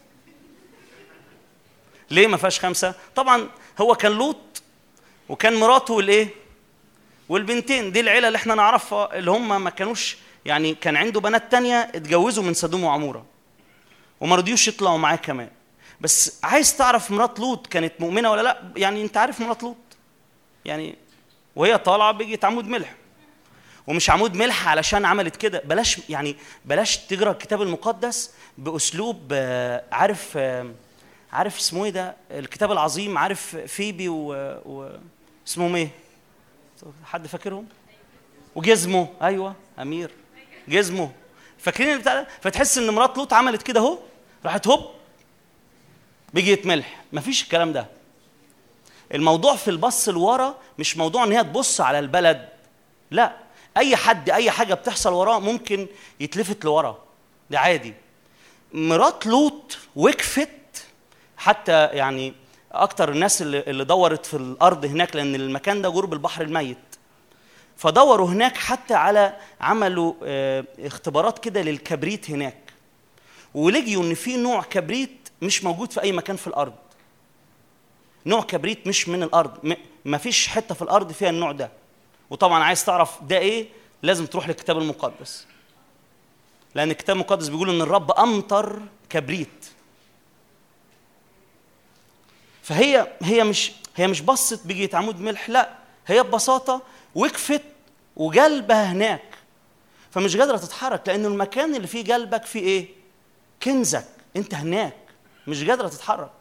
ليه 2.12 2.28
ما 2.28 2.38
فيهاش 2.38 2.60
خمسة؟ 2.60 2.94
طبعا 3.16 3.50
هو 3.82 3.96
كان 3.96 4.12
لوط 4.12 4.38
وكان 5.30 5.56
مراته 5.56 5.94
والإيه؟ 5.94 6.28
والبنتين. 7.30 7.92
دي 7.92 8.00
العيلة 8.00 8.28
اللي 8.28 8.38
إحنا 8.38 8.56
نعرفها 8.56 9.18
اللي 9.18 9.32
هم 9.32 9.64
ما 9.64 9.70
كانوش 9.70 10.18
يعني 10.46 10.76
كان 10.76 10.96
عنده 10.96 11.20
بنات 11.20 11.52
تانية 11.52 11.76
اتجوزوا 11.96 12.44
من 12.44 12.54
سدوم 12.54 12.84
وعمورة. 12.84 13.26
وما 14.20 14.36
رضيوش 14.36 14.68
يطلعوا 14.68 14.98
معاه 14.98 15.16
كمان. 15.16 15.50
بس 16.02 16.40
عايز 16.44 16.78
تعرف 16.78 17.12
مرات 17.12 17.40
لوط 17.40 17.68
كانت 17.68 17.94
مؤمنة 18.00 18.32
ولا 18.32 18.42
لأ؟ 18.42 18.62
يعني 18.76 19.02
أنت 19.02 19.18
عارف 19.18 19.42
مرات 19.42 19.64
لوط؟ 19.64 19.76
يعني 20.66 20.96
وهي 21.56 21.78
طالعة 21.78 22.12
بيجي 22.12 22.40
عمود 22.44 22.68
ملح. 22.68 22.96
ومش 23.88 24.10
عمود 24.10 24.36
ملح 24.36 24.68
علشان 24.68 25.06
عملت 25.06 25.36
كده. 25.36 25.62
بلاش 25.66 26.10
يعني 26.10 26.36
بلاش 26.66 26.98
تقرأ 26.98 27.32
الكتاب 27.32 27.62
المقدس 27.62 28.32
بأسلوب 28.58 29.22
آه، 29.32 29.84
عارف 29.92 30.34
آه، 30.38 30.72
عارف 31.34 31.58
اسمه 31.58 31.86
إيه 31.86 31.92
ده؟ 31.92 32.16
الكتاب 32.32 32.72
العظيم 32.72 33.18
عارف 33.18 33.56
فيبي 33.56 34.10
و, 34.10 34.34
و... 34.66 34.90
اسمهم 35.48 35.76
إيه؟ 35.76 35.90
حد 37.06 37.28
فاكرهم؟ 37.28 37.68
وجزمه. 38.56 39.08
أيوه 39.22 39.56
أمير. 39.80 40.12
جزمه. 40.68 41.12
فاكرين 41.58 41.94
البتاع 41.94 42.14
ده؟ 42.14 42.28
فتحس 42.42 42.78
إن 42.78 42.90
مرات 42.90 43.18
لوط 43.18 43.34
عملت 43.34 43.64
كده 43.64 43.80
أهو. 43.80 43.98
راحت 44.46 44.68
هوب 44.68 44.92
بيجي 46.34 46.62
ملح 46.66 47.04
مفيش 47.14 47.44
الكلام 47.44 47.74
ده. 47.74 47.88
الموضوع 49.14 49.56
في 49.56 49.68
البص 49.68 50.10
لورا 50.10 50.56
مش 50.80 50.98
موضوع 50.98 51.24
إن 51.24 51.32
هي 51.32 51.44
تبص 51.44 51.82
على 51.82 52.00
البلد. 52.00 52.50
لا 53.12 53.36
أي 53.78 53.96
حد 53.96 54.30
أي 54.30 54.52
حاجة 54.52 54.74
بتحصل 54.74 55.14
وراه 55.14 55.40
ممكن 55.40 55.88
يتلفت 56.20 56.66
لورا. 56.66 56.98
ده 57.50 57.60
عادي. 57.60 57.94
مرات 58.74 59.26
لوط 59.26 59.78
وقفت 59.96 60.50
حتى 61.38 61.86
يعني 61.86 62.34
أكتر 62.72 63.10
الناس 63.10 63.42
اللي, 63.42 63.60
اللي 63.60 63.84
دورت 63.84 64.26
في 64.26 64.34
الأرض 64.38 64.86
هناك 64.86 65.16
لأن 65.16 65.36
المكان 65.36 65.82
ده 65.82 65.90
قرب 65.90 66.14
البحر 66.14 66.42
الميت. 66.42 66.78
فدوروا 67.78 68.28
هناك 68.28 68.58
حتى 68.58 68.94
على 68.94 69.36
عملوا 69.62 70.14
آه، 70.24 70.66
اختبارات 70.80 71.40
كده 71.40 71.62
للكبريت 71.62 72.30
هناك. 72.32 72.58
ولقيوا 73.54 74.04
إن 74.04 74.14
في 74.14 74.38
نوع 74.38 74.62
كبريت 74.62 75.30
مش 75.42 75.64
موجود 75.64 75.92
في 75.92 76.02
أي 76.02 76.12
مكان 76.12 76.36
في 76.36 76.48
الأرض. 76.48 76.74
نوع 78.26 78.42
كبريت 78.42 78.88
مش 78.88 79.10
من 79.10 79.24
الأرض. 79.24 79.76
مفيش 80.06 80.48
حتة 80.48 80.76
في 80.76 80.82
الأرض 80.82 81.12
فيها 81.12 81.30
النوع 81.30 81.52
ده. 81.52 81.72
وطبعا 82.30 82.64
عايز 82.64 82.86
تعرف 82.86 83.24
ده 83.24 83.38
إيه 83.38 83.68
لازم 84.04 84.26
تروح 84.26 84.48
للكتاب 84.48 84.78
المقدس. 84.78 85.48
لأن 86.76 86.92
الكتاب 86.92 87.16
المقدس 87.16 87.48
بيقول 87.48 87.70
إن 87.70 87.82
الرب 87.82 88.12
أمطر 88.12 88.82
كبريت. 89.10 89.66
فهي 92.64 93.08
هي 93.22 93.44
مش 93.44 93.72
هي 93.96 94.08
مش 94.08 94.22
بصت 94.22 94.68
بيجي 94.68 94.96
عمود 94.96 95.20
ملح 95.20 95.50
لا. 95.50 95.70
هي 96.08 96.24
ببساطة 96.24 96.82
وقفت 97.16 97.62
وجلبها 98.16 98.92
هناك. 98.92 99.36
فمش 100.12 100.38
قادرة 100.38 100.58
تتحرك 100.58 101.08
لأن 101.08 101.26
المكان 101.26 101.76
اللي 101.76 101.88
فيه 101.88 102.14
قلبك 102.14 102.46
فيه 102.46 102.60
إيه؟ 102.60 102.88
كنزك. 103.64 104.08
أنت 104.36 104.54
هناك. 104.54 104.98
مش 105.48 105.64
قادرة 105.64 105.88
تتحرك. 105.88 106.32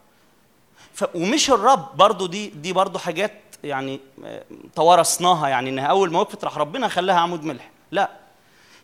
ف... 0.95 1.05
ومش 1.15 1.51
الرب. 1.51 1.97
برضو 1.97 2.27
دي 2.27 2.49
دي 2.49 2.73
برضو 2.73 2.99
حاجات 2.99 3.33
يعني 3.65 4.01
آه، 4.25 4.45
توارثناها 4.77 5.49
يعني 5.49 5.71
إنها 5.71 5.87
أول 5.87 6.13
ما 6.13 6.21
وقفت 6.21 6.45
راح 6.45 6.59
ربنا 6.59 6.89
خلاها 6.89 7.17
عمود 7.21 7.45
ملح. 7.45 7.71
لا. 7.91 8.11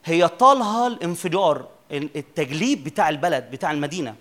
هي 0.05 0.29
طالها 0.29 0.87
الانفجار 0.87 1.69
ال- 1.93 2.09
التجليب 2.17 2.85
بتاع 2.85 3.09
البلد 3.09 3.51
بتاع 3.51 3.71
المدينة. 3.71 4.15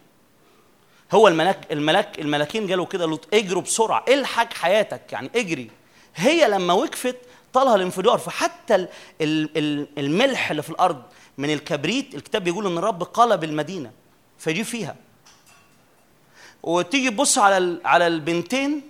هو 1.12 1.28
الملاك 1.28 1.72
الملاك 1.72 2.20
الملاكين 2.20 2.70
قالوا 2.70 2.86
كده 2.86 3.06
لوط 3.06 3.28
اجروا 3.34 3.62
بسرعة. 3.62 4.06
الحق 4.08 4.54
حياتك 4.54 5.02
يعني 5.14 5.30
اجري. 5.36 5.70
هي 6.16 6.48
لما 6.48 6.74
وقفت 6.74 7.16
طالها 7.54 7.76
الانفجار 7.76 8.18
فحتى 8.18 8.76
ال- 8.76 8.88
ال- 9.22 9.58
ال- 9.58 9.88
الملح 9.98 10.50
اللي 10.52 10.62
في 10.62 10.70
الأرض 10.70 11.02
من 11.38 11.54
الكبريت 11.54 12.16
الكتاب 12.16 12.44
بيقول 12.44 12.66
إن 12.68 12.78
الرب 12.78 13.04
قلب 13.04 13.44
المدينة 13.44 13.92
فدي 14.38 14.64
فيها. 14.64 14.96
وتيجي 16.64 17.10
تبص 17.10 17.38
على 17.38 17.80
على 17.86 18.08
البنتين. 18.08 18.90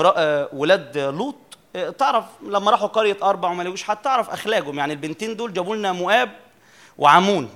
آه، 0.00 0.48
ولاد 0.52 0.98
لوط 0.98 1.36
آه، 1.76 1.90
تعرف 1.90 2.24
لما 2.42 2.70
راحوا 2.70 2.88
قرية 2.88 3.16
أربع 3.22 3.50
وما 3.50 3.62
لقوش 3.62 3.82
حد 3.82 4.02
تعرف 4.02 4.30
أخلاقهم 4.30 4.78
يعني 4.78 4.92
البنتين 4.92 5.36
دول 5.36 5.52
جابوا 5.52 5.76
لنا 5.76 5.92
مؤاب 5.92 6.36
وعمون 6.98 7.50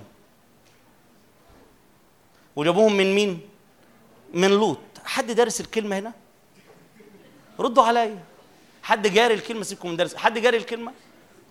وجابوهم 2.56 2.92
من 2.96 3.14
مين؟ 3.14 3.40
من 4.34 4.50
لوط 4.50 4.78
حد 5.04 5.30
دارس 5.30 5.60
الكلمة 5.60 5.98
هنا؟ 5.98 6.12
ردوا 7.60 7.82
عليا 7.82 8.24
حد 8.82 9.06
جاري 9.06 9.34
الكلمة 9.34 9.62
سيبكم 9.62 9.88
من 9.88 9.96
درس 9.96 10.16
حد 10.16 10.38
جاري 10.38 10.56
الكلمة؟ 10.56 10.92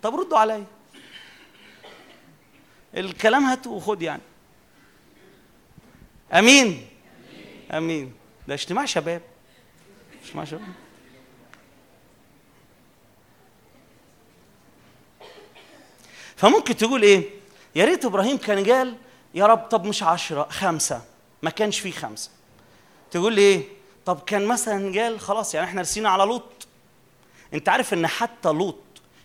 طب 0.02 0.16
ردوا 0.16 0.38
عليا 0.38 0.66
الكلام 2.96 3.44
هات 3.44 3.68
وخد 3.68 4.02
يعني 4.02 4.22
أمين 6.34 6.88
آمين. 7.72 8.14
ده 8.48 8.54
اجتماع 8.54 8.86
شباب. 8.86 9.22
اجتماع 10.26 10.46
شباب. 10.46 10.62
فممكن 16.36 16.78
تقول 16.78 17.04
إيه؟ 17.04 17.30
يا 17.76 17.86
ريت 17.86 18.06
إبراهيم 18.06 18.38
كان 18.38 18.72
قال 18.72 18.96
يا 19.34 19.46
رب 19.46 19.58
طب 19.70 19.86
مش 19.86 20.04
عشرة 20.04 20.48
خمسة. 20.50 21.02
ما 21.42 21.50
كانش 21.50 21.80
فيه 21.80 21.92
خمسة. 21.92 22.30
تقول 23.12 23.34
لي 23.34 23.42
إيه؟ 23.42 23.64
طب 24.06 24.20
كان 24.20 24.46
مثلا 24.46 25.02
قال 25.02 25.20
خلاص 25.20 25.56
يعني 25.56 25.68
إحنا 25.68 25.82
رسينا 25.82 26.10
على 26.10 26.24
لوط. 26.24 26.68
أنت 27.54 27.70
عارف 27.70 27.94
إن 27.94 28.08
حتى 28.08 28.50
لوط 28.50 28.78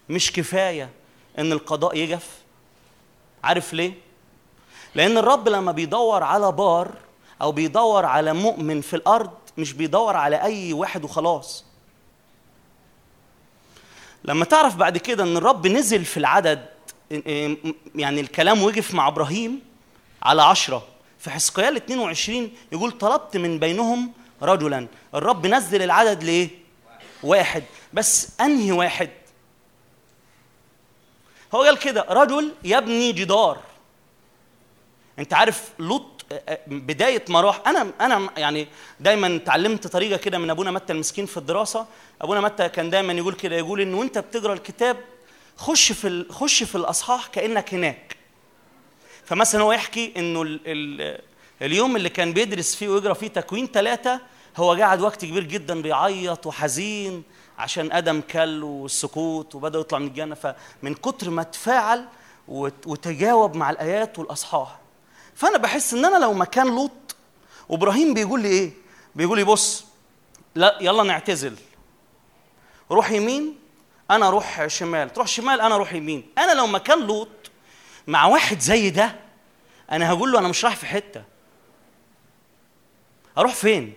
مش 0.09 0.33
كفاية 0.33 0.91
إن 1.39 1.53
القضاء 1.53 1.97
يجف 1.97 2.31
عارف 3.45 3.75
ليه؟ 3.75 3.93
لأن 4.95 5.19
الرب 5.19 5.49
لما 5.49 5.73
بيدور 5.73 6.23
على 6.23 6.53
بار 6.53 6.95
أو 7.43 7.53
بيدور 7.53 8.07
على 8.07 8.33
مؤمن 8.33 8.81
في 8.81 8.97
الأرض 8.97 9.31
مش 9.59 9.73
بيدور 9.73 10.17
على 10.17 10.43
أي 10.43 10.73
واحد 10.73 11.05
وخلاص. 11.05 11.65
لما 14.25 14.45
تعرف 14.45 14.77
بعد 14.77 14.99
كده 14.99 15.25
إن 15.25 15.37
الرب 15.37 15.67
نزل 15.67 16.05
في 16.05 16.17
العدد 16.17 16.67
يعني 17.95 18.21
الكلام 18.21 18.62
وقف 18.62 18.95
مع 18.95 19.09
إبراهيم 19.09 19.61
على 20.23 20.43
عشرة 20.43 20.87
في 21.19 21.31
حسقيال 21.31 21.77
22 21.77 22.53
يقول 22.73 22.93
طلبت 22.93 23.37
من 23.37 23.59
بينهم 23.59 24.12
رجلا. 24.43 24.87
الرب 25.15 25.47
نزل 25.47 25.83
العدد 25.83 26.23
ليه؟ 26.23 26.49
واحد. 27.23 27.65
بس 27.93 28.41
أنهي 28.41 28.73
واحد؟ 28.73 29.11
هو 31.55 31.62
قال 31.62 31.79
كده 31.79 32.07
رجل 32.11 32.55
يبني 32.65 33.12
جدار. 33.12 33.59
أنت 35.19 35.35
عارف 35.35 35.71
لوط 35.79 36.20
بداية 36.66 37.24
ما 37.28 37.40
راح 37.40 37.62
أنا 37.66 37.93
أنا 38.01 38.31
يعني 38.36 38.66
دايما 39.01 39.36
اتعلمت 39.36 39.86
طريقة 39.86 40.16
كده 40.16 40.39
من 40.39 40.51
أبونا 40.51 40.70
متى 40.70 40.93
المسكين 40.93 41.27
في 41.27 41.36
الدراسة. 41.36 41.86
أبونا 42.23 42.40
متى 42.40 42.69
كان 42.69 42.90
دايما 42.90 43.12
يقول 43.12 43.35
كده 43.35 43.57
يقول 43.57 43.81
ان 43.81 43.94
وأنت 43.94 44.19
بتقرأ 44.19 44.52
الكتاب 44.55 44.97
خش 45.57 45.93
في 45.93 46.24
خش 46.31 46.62
في 46.62 46.74
الأصحاح 46.74 47.27
كأنك 47.27 47.74
هناك. 47.74 48.16
فمثلا 49.24 49.62
هو 49.62 49.73
يحكي 49.73 50.12
إنه 50.16 50.43
ال 50.43 50.61
ال 50.66 51.20
اليوم 51.62 51.97
اللي 51.97 52.09
كان 52.09 52.32
بيدرس 52.32 52.74
فيه 52.74 52.89
ويقرأ 52.89 53.15
فيه 53.15 53.28
تكوين 53.28 53.66
ثلاثة 53.66 54.20
هو 54.57 54.73
قاعد 54.73 55.01
وقت 55.01 55.24
كبير 55.24 55.44
جدا 55.44 55.82
بيعيط 55.82 56.47
وحزين 56.47 57.23
عشان 57.59 57.93
أدم 57.93 58.20
كل 58.20 58.62
والسكوت 58.65 59.55
وبدأ 59.55 59.78
يطلع 59.78 59.98
من 59.98 60.07
الجنة. 60.07 60.35
فمن 60.35 60.94
كتر 60.94 61.31
ما 61.31 61.43
تفاعل 61.43 62.05
وت- 62.48 62.86
وتجاوب 62.86 63.57
مع 63.57 63.70
الآيات 63.70 64.19
والأصحاح 64.19 64.80
فانا 65.41 65.59
بحس 65.59 65.95
ان 65.95 66.05
أنا 66.05 66.17
لو 66.17 66.33
مكان 66.33 66.67
لوط 66.67 67.17
وابراهيم 67.69 68.15
بيقول 68.15 68.41
لي 68.43 68.49
إيه؟ 68.49 68.73
بيقول 69.15 69.39
لي 69.39 69.45
بص 69.45 69.85
لا 70.55 70.79
يلا 70.81 71.03
نعتزل. 71.03 71.57
روح 72.91 73.11
يمين 73.11 73.59
أنا 74.11 74.29
أروح 74.29 74.67
شمال. 74.67 75.12
تروح 75.12 75.27
شمال 75.27 75.61
أنا 75.61 75.75
أروح 75.75 75.93
يمين. 75.93 76.27
أنا 76.39 76.53
لو 76.53 76.67
مكان 76.67 76.99
لوط 77.07 77.29
مع 78.07 78.27
واحد 78.27 78.59
زي 78.61 78.91
ده 78.91 79.17
أنا 79.93 80.11
هقول 80.11 80.33
له 80.33 80.39
أنا 80.39 80.49
مش 80.49 80.65
رايح 80.65 80.77
في 80.77 80.87
حتة. 80.87 81.23
أروح 83.39 83.55
فين؟ 83.55 83.93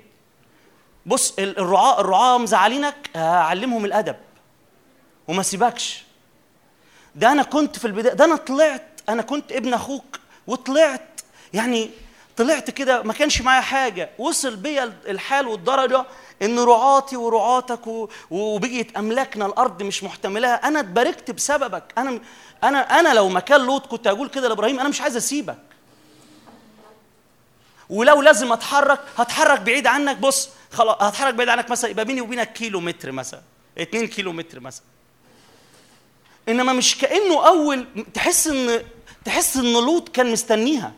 بص 1.06 1.34
ال- 1.40 1.58
الرعاة 1.60 2.00
الرعاة 2.02 2.38
مزعلينك 2.38 3.10
هعلمهم 3.16 3.86
الادب. 3.86 4.16
وما 5.28 5.44
سيبكش. 5.44 6.04
ده 7.16 7.32
أنا 7.32 7.44
كنت 7.44 7.80
في 7.80 7.86
البداية 7.88 8.14
ده 8.14 8.26
أنا 8.26 8.36
طلعت 8.36 9.02
أنا 9.10 9.22
كنت 9.22 9.52
ابن 9.52 9.74
أخوك 9.74 10.20
وطلعت 10.48 11.13
يعني 11.54 11.90
طلعت 12.38 12.70
كده 12.70 13.04
ما 13.04 13.14
كانش 13.14 13.42
معايا 13.42 13.62
حاجة. 13.62 14.10
وصل 14.18 14.56
بيا 14.56 14.94
الحال 15.08 15.48
والدرجة 15.48 16.06
إن 16.42 16.60
رعاتي 16.60 17.18
ورعاتك 17.18 17.82
وبقيت 18.32 18.98
أملاكنا 18.98 19.46
الأرض 19.46 19.84
مش 19.84 20.04
محتملاها 20.04 20.68
أنا 20.68 20.80
اتباركت 20.80 21.32
بسببك. 21.32 21.84
أنا 21.98 22.20
أنا 22.64 23.00
أنا 23.00 23.14
لو 23.14 23.30
مكان 23.30 23.62
لوط 23.62 23.88
كنت 23.88 24.08
أقول 24.08 24.30
كده 24.30 24.48
لإبراهيم 24.48 24.80
أنا 24.80 24.90
مش 24.90 25.02
عايز 25.02 25.16
أسيبك. 25.18 25.58
ولو 27.90 28.22
لازم 28.22 28.52
أتحرك 28.52 29.00
هتحرك 29.18 29.62
بعيد 29.62 29.88
عنك. 29.88 30.18
بص 30.18 30.50
خلاص 30.72 31.02
هتحرك 31.02 31.34
بعيد 31.34 31.50
عنك 31.50 31.70
مثلا 31.70 31.90
يبقى 31.92 32.06
بيني 32.06 32.22
وبينك 32.22 32.54
كيلو 32.54 32.80
متر 32.80 33.12
مثلا 33.12 33.42
2 33.78 34.08
كيلو 34.08 34.32
متر 34.32 34.60
مثلا. 34.60 34.84
إنما 36.50 36.74
مش 36.74 36.98
كأنه 36.98 37.48
أول 37.48 37.86
تحس 38.14 38.48
إن 38.48 38.84
تحس 39.26 39.58
إن 39.58 39.74
لوط 39.74 40.10
كان 40.10 40.32
مستنيها. 40.32 40.94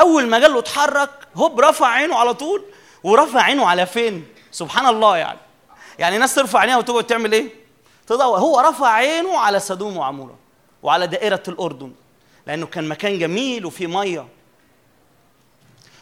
أول 0.00 0.26
ما 0.26 0.36
قال 0.38 0.52
له 0.52 0.58
اتحرك 0.58 1.10
هوب 1.36 1.60
رفع 1.60 1.86
عينه 1.86 2.16
على 2.16 2.34
طول 2.34 2.64
ورفع 3.02 3.42
عينه 3.42 3.66
على 3.66 3.86
فين؟ 3.86 4.26
سبحان 4.50 4.86
الله 4.86 5.16
يعني. 5.16 5.38
يعني 5.98 6.18
ناس 6.18 6.34
ترفع 6.34 6.58
عينيها 6.58 6.76
وتقعد 6.76 7.04
تعمل 7.04 7.32
إيه؟ 7.32 7.48
تضوى 8.06 8.40
هو 8.40 8.60
رفع 8.60 8.88
عينه 8.88 9.38
على 9.38 9.60
سدوم 9.60 9.96
وعمورة 9.96 10.38
وعلى 10.82 11.06
دائرة 11.06 11.42
الأردن 11.48 11.92
لأنه 12.46 12.66
كان 12.66 12.88
مكان 12.88 13.18
جميل 13.18 13.66
وفيه 13.66 13.86
مية. 13.86 14.26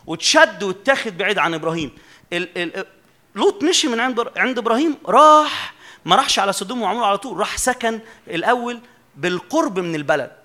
واتشد 0.06 0.62
واتاخد 0.62 1.18
بعيد 1.18 1.38
عن 1.38 1.54
إبراهيم. 1.54 1.98
ال 2.32 2.58
ال 2.58 2.86
لوط 3.34 3.62
مشي 3.62 3.88
من 3.88 4.00
عند 4.00 4.28
عند 4.36 4.58
إبراهيم 4.58 4.96
راح 5.06 5.74
ما 6.04 6.16
راحش 6.16 6.38
على 6.38 6.52
سدوم 6.52 6.82
وعمورة 6.82 7.06
على 7.06 7.18
طول 7.18 7.36
راح 7.36 7.58
سكن 7.58 8.00
الأول 8.28 8.80
بالقرب 9.16 9.78
من 9.78 9.94
البلد. 9.94 10.37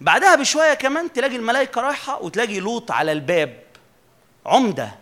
بعدها 0.00 0.34
بشوية 0.34 0.74
كمان 0.74 1.12
تلاقي 1.12 1.36
الملائكة 1.36 1.80
رايحة 1.80 2.22
وتلاقي 2.22 2.60
لوط 2.60 2.90
على 2.90 3.12
الباب. 3.12 3.62
عمدة. 4.46 4.94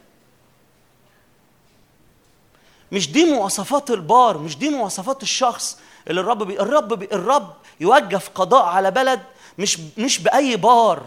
مش 2.92 3.12
دي 3.12 3.24
مواصفات 3.24 3.90
البار 3.90 4.38
مش 4.38 4.58
دي 4.58 4.70
مواصفات 4.70 5.22
الشخص 5.22 5.78
اللي 6.10 6.20
الرب 6.20 6.42
بي 6.42 6.60
الرب 6.60 6.94
بي 6.94 7.08
الرب 7.12 7.54
يوقف 7.80 8.28
قضاء 8.28 8.64
على 8.64 8.90
بلد 8.90 9.22
مش 9.58 9.78
مش 9.98 10.18
بأي 10.18 10.56
بار 10.56 11.06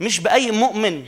مش 0.00 0.20
بأي 0.20 0.50
مؤمن. 0.50 1.06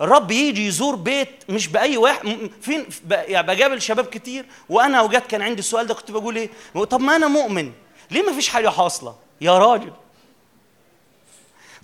الرب 0.00 0.30
يجي 0.30 0.66
يزور 0.66 0.94
بيت 0.94 1.28
مش 1.48 1.68
بأي 1.68 1.96
واحد 1.96 2.50
فين 2.60 2.86
يعني 3.10 3.46
بقابل 3.46 3.82
شباب 3.82 4.04
كتير. 4.06 4.46
وأنا 4.68 4.98
أوقات 4.98 5.26
كان 5.26 5.42
عندي 5.42 5.58
السؤال 5.58 5.86
ده 5.86 5.94
كنت 5.94 6.10
بقول 6.10 6.36
إيه؟ 6.36 6.50
طب 6.90 7.00
ما 7.00 7.16
أنا 7.16 7.28
مؤمن. 7.28 7.72
ليه 8.10 8.22
ما 8.22 8.32
فيش 8.32 8.48
حاجة 8.48 8.68
حاصلة؟ 8.68 9.14
يا 9.40 9.58
راجل. 9.58 9.92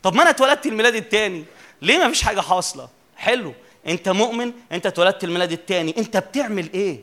طب 0.02 0.14
ما 0.14 0.22
أنا 0.22 0.30
اتولدت 0.30 0.66
الميلاد 0.66 0.94
التاني. 0.94 1.44
ليه 1.82 1.98
ما 1.98 2.08
فيش 2.08 2.22
حاجة 2.22 2.40
حاصلة؟ 2.40 2.88
حلو. 3.16 3.54
أنت 3.86 4.08
مؤمن 4.08 4.52
أنت 4.72 4.86
اتولدت 4.86 5.24
الميلاد 5.24 5.52
التاني. 5.52 5.94
أنت 5.98 6.16
بتعمل 6.16 6.72
إيه؟ 6.72 7.00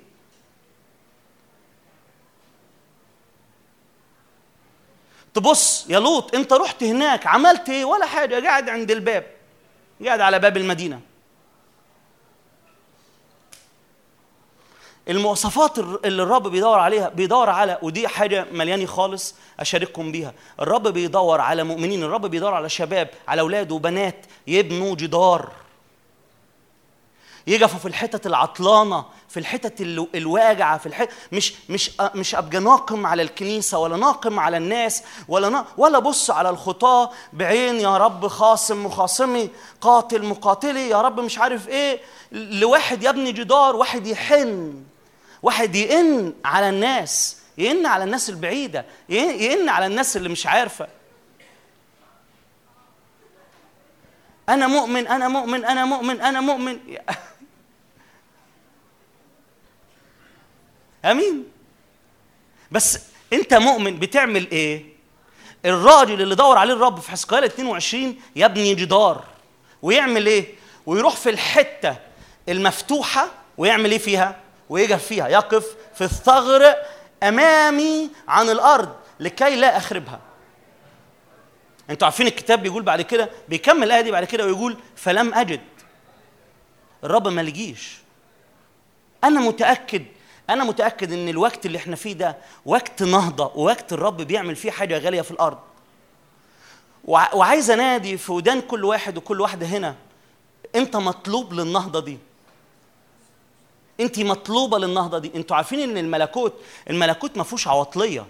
تبص 5.34 5.86
يا 5.90 6.00
لوط 6.00 6.36
أنت 6.36 6.54
رحت 6.54 6.84
هناك 6.84 7.28
عملت 7.28 7.70
إيه؟ 7.70 7.86
ولا 7.86 8.06
حاجة. 8.06 8.46
قاعد 8.48 8.70
عند 8.70 8.92
الباب. 8.92 9.26
قاعد 10.06 10.22
على 10.22 10.40
باب 10.40 10.58
المدينة. 10.58 11.02
المواصفات 15.10 15.80
اللي 15.80 16.24
الرب 16.24 16.48
بيدور 16.48 16.80
عليها 16.80 17.10
بيدور 17.10 17.50
على 17.50 17.78
ودي 17.82 18.08
حاجة 18.08 18.46
ملياني 18.52 18.88
خالص 18.88 19.36
أشارككم 19.60 20.12
بيها. 20.12 20.34
الرب 20.60 20.88
بيدور 20.88 21.42
على 21.42 21.64
مؤمنين 21.64 22.04
الرب 22.04 22.26
بيدور 22.26 22.54
على 22.54 22.70
شباب 22.70 23.10
على 23.28 23.42
أولاد 23.42 23.72
وبنات 23.72 24.26
يبنوا 24.48 24.96
جدار. 24.96 25.52
يقفوا 27.48 27.80
في 27.80 27.88
الحتت 27.88 28.28
العطلانة 28.28 29.06
في 29.30 29.40
الحتت 29.40 29.82
ال- 29.82 30.08
الواجعة 30.16 30.78
في 30.78 30.86
الحتت 30.86 31.12
مش 31.32 31.54
مش 31.70 31.90
أ- 32.02 32.16
مش 32.16 32.36
أبقى 32.36 32.60
ناقم 32.60 33.06
على 33.06 33.22
الكنيسة 33.22 33.78
ولا 33.80 33.98
ناقم 33.98 34.40
على 34.40 34.58
الناس 34.58 35.04
ولا 35.28 35.66
ولا 35.78 36.00
بص 36.00 36.32
على 36.32 36.50
الخطاة 36.50 37.12
بعين 37.34 37.76
يا 37.80 37.98
رب 37.98 38.28
خاصم 38.28 38.86
مخاصمي 38.86 39.50
قاتل 39.82 40.26
مقاتلي 40.26 40.90
يا 40.90 41.02
رب 41.02 41.20
مش 41.20 41.38
عارف 41.38 41.68
إيه 41.70 42.00
لواحد 42.32 43.04
يبني 43.04 43.32
جدار 43.32 43.76
واحد 43.76 44.08
يحن. 44.08 44.74
واحد 45.46 45.76
يئن 45.76 46.34
على 46.46 46.70
الناس 46.70 47.38
يئن 47.58 47.86
على 47.86 48.04
الناس 48.04 48.30
البعيدة 48.30 48.86
يئن 49.10 49.70
على 49.70 49.86
الناس 49.86 50.18
اللي 50.18 50.30
مش 50.30 50.48
عارفة. 50.48 50.88
أنا 54.50 54.68
مؤمن 54.68 55.08
أنا 55.08 55.28
مؤمن 55.28 55.66
أنا 55.66 55.86
مؤمن 55.86 56.22
أنا 56.22 56.42
مؤمن. 56.42 56.80
آمين. 61.12 61.46
بس 62.72 63.00
أنت 63.34 63.54
مؤمن 63.54 64.00
بتعمل 64.00 64.52
إيه؟ 64.52 64.86
الراجل 65.66 66.22
اللي 66.22 66.36
دور 66.36 66.58
عليه 66.58 66.74
الرب 66.74 67.00
في 67.00 67.12
حسقيال 67.12 67.44
22 67.44 68.20
يبني 68.36 68.76
جدار 68.76 69.24
ويعمل 69.82 70.28
إيه؟ 70.28 70.56
ويروح 70.86 71.16
في 71.16 71.30
الحتة 71.30 71.96
المفتوحة 72.50 73.32
ويعمل 73.58 73.92
إيه 73.92 73.98
فيها؟ 74.00 74.45
ويقف 74.70 75.06
فيها 75.06 75.28
يقف 75.28 75.76
في 75.96 76.04
الثغر 76.04 76.76
أمامي 77.24 78.10
عن 78.28 78.50
الأرض 78.50 78.96
لكي 79.20 79.56
لا 79.56 79.78
أخربها. 79.78 80.20
أنتوا 81.90 82.06
عارفين 82.06 82.28
الكتاب 82.28 82.64
بيقول 82.64 82.84
بعد 82.84 83.02
كده 83.02 83.30
بيكمل 83.50 83.84
الآية 83.84 84.02
دي 84.02 84.12
بعد 84.12 84.24
كده 84.24 84.46
ويقول 84.46 84.78
فلم 84.96 85.34
أجد. 85.34 85.62
الرب 87.04 87.28
ما 87.28 87.42
لجيش 87.42 87.98
أنا 89.24 89.40
متأكد 89.40 90.06
أنا 90.50 90.64
متأكد 90.64 91.12
إن 91.14 91.30
الوقت 91.30 91.66
اللي 91.66 91.78
إحنا 91.78 91.96
فيه 91.96 92.14
ده 92.14 92.38
وقت 92.66 93.04
نهضة 93.04 93.52
ووقت 93.56 93.94
الرب 93.94 94.18
بيعمل 94.22 94.56
فيه 94.56 94.72
حاجة 94.72 94.98
غالية 94.98 95.22
في 95.22 95.32
الأرض. 95.32 95.58
وع- 97.06 97.34
وعايز 97.36 97.70
أنادي 97.72 98.18
في 98.18 98.32
ودان 98.32 98.62
كل 98.62 98.86
واحد 98.86 99.18
وكل 99.18 99.42
واحدة 99.42 99.66
هنا 99.66 99.96
أنت 100.76 100.96
مطلوب 100.96 101.54
للنهضة 101.54 102.00
دي. 102.00 102.18
انت 104.00 104.20
مطلوبة 104.20 104.78
للنهضة 104.80 105.20
دي. 105.20 105.32
أنتوا 105.36 105.56
عارفين 105.56 105.80
ان 105.80 105.98
الملكوت 105.98 106.54
الملكوت 106.90 107.38
ما 107.38 107.44
فيهوش 107.44 107.68
عواطلية. 107.68 108.26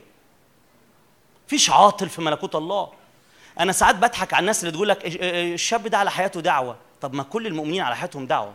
فيش 1.47 1.69
عاطل 1.69 2.09
في 2.09 2.21
ملكوت 2.21 2.55
الله. 2.55 2.89
أنا 3.59 3.71
ساعات 3.71 3.95
بضحك 3.95 4.33
على 4.33 4.41
الناس 4.41 4.59
اللي 4.63 4.71
تقول 4.71 4.89
لك 4.89 4.99
"إيش- 5.03 5.17
إيه- 5.17 5.53
الشاب 5.53 5.87
ده 5.87 5.97
على 5.97 6.11
حياته 6.11 6.41
دعوة. 6.41 6.75
طب 7.01 7.13
ما 7.13 7.23
كل 7.23 7.47
المؤمنين 7.47 7.81
على 7.81 7.95
حياتهم 7.95 8.25
دعوة. 8.27 8.53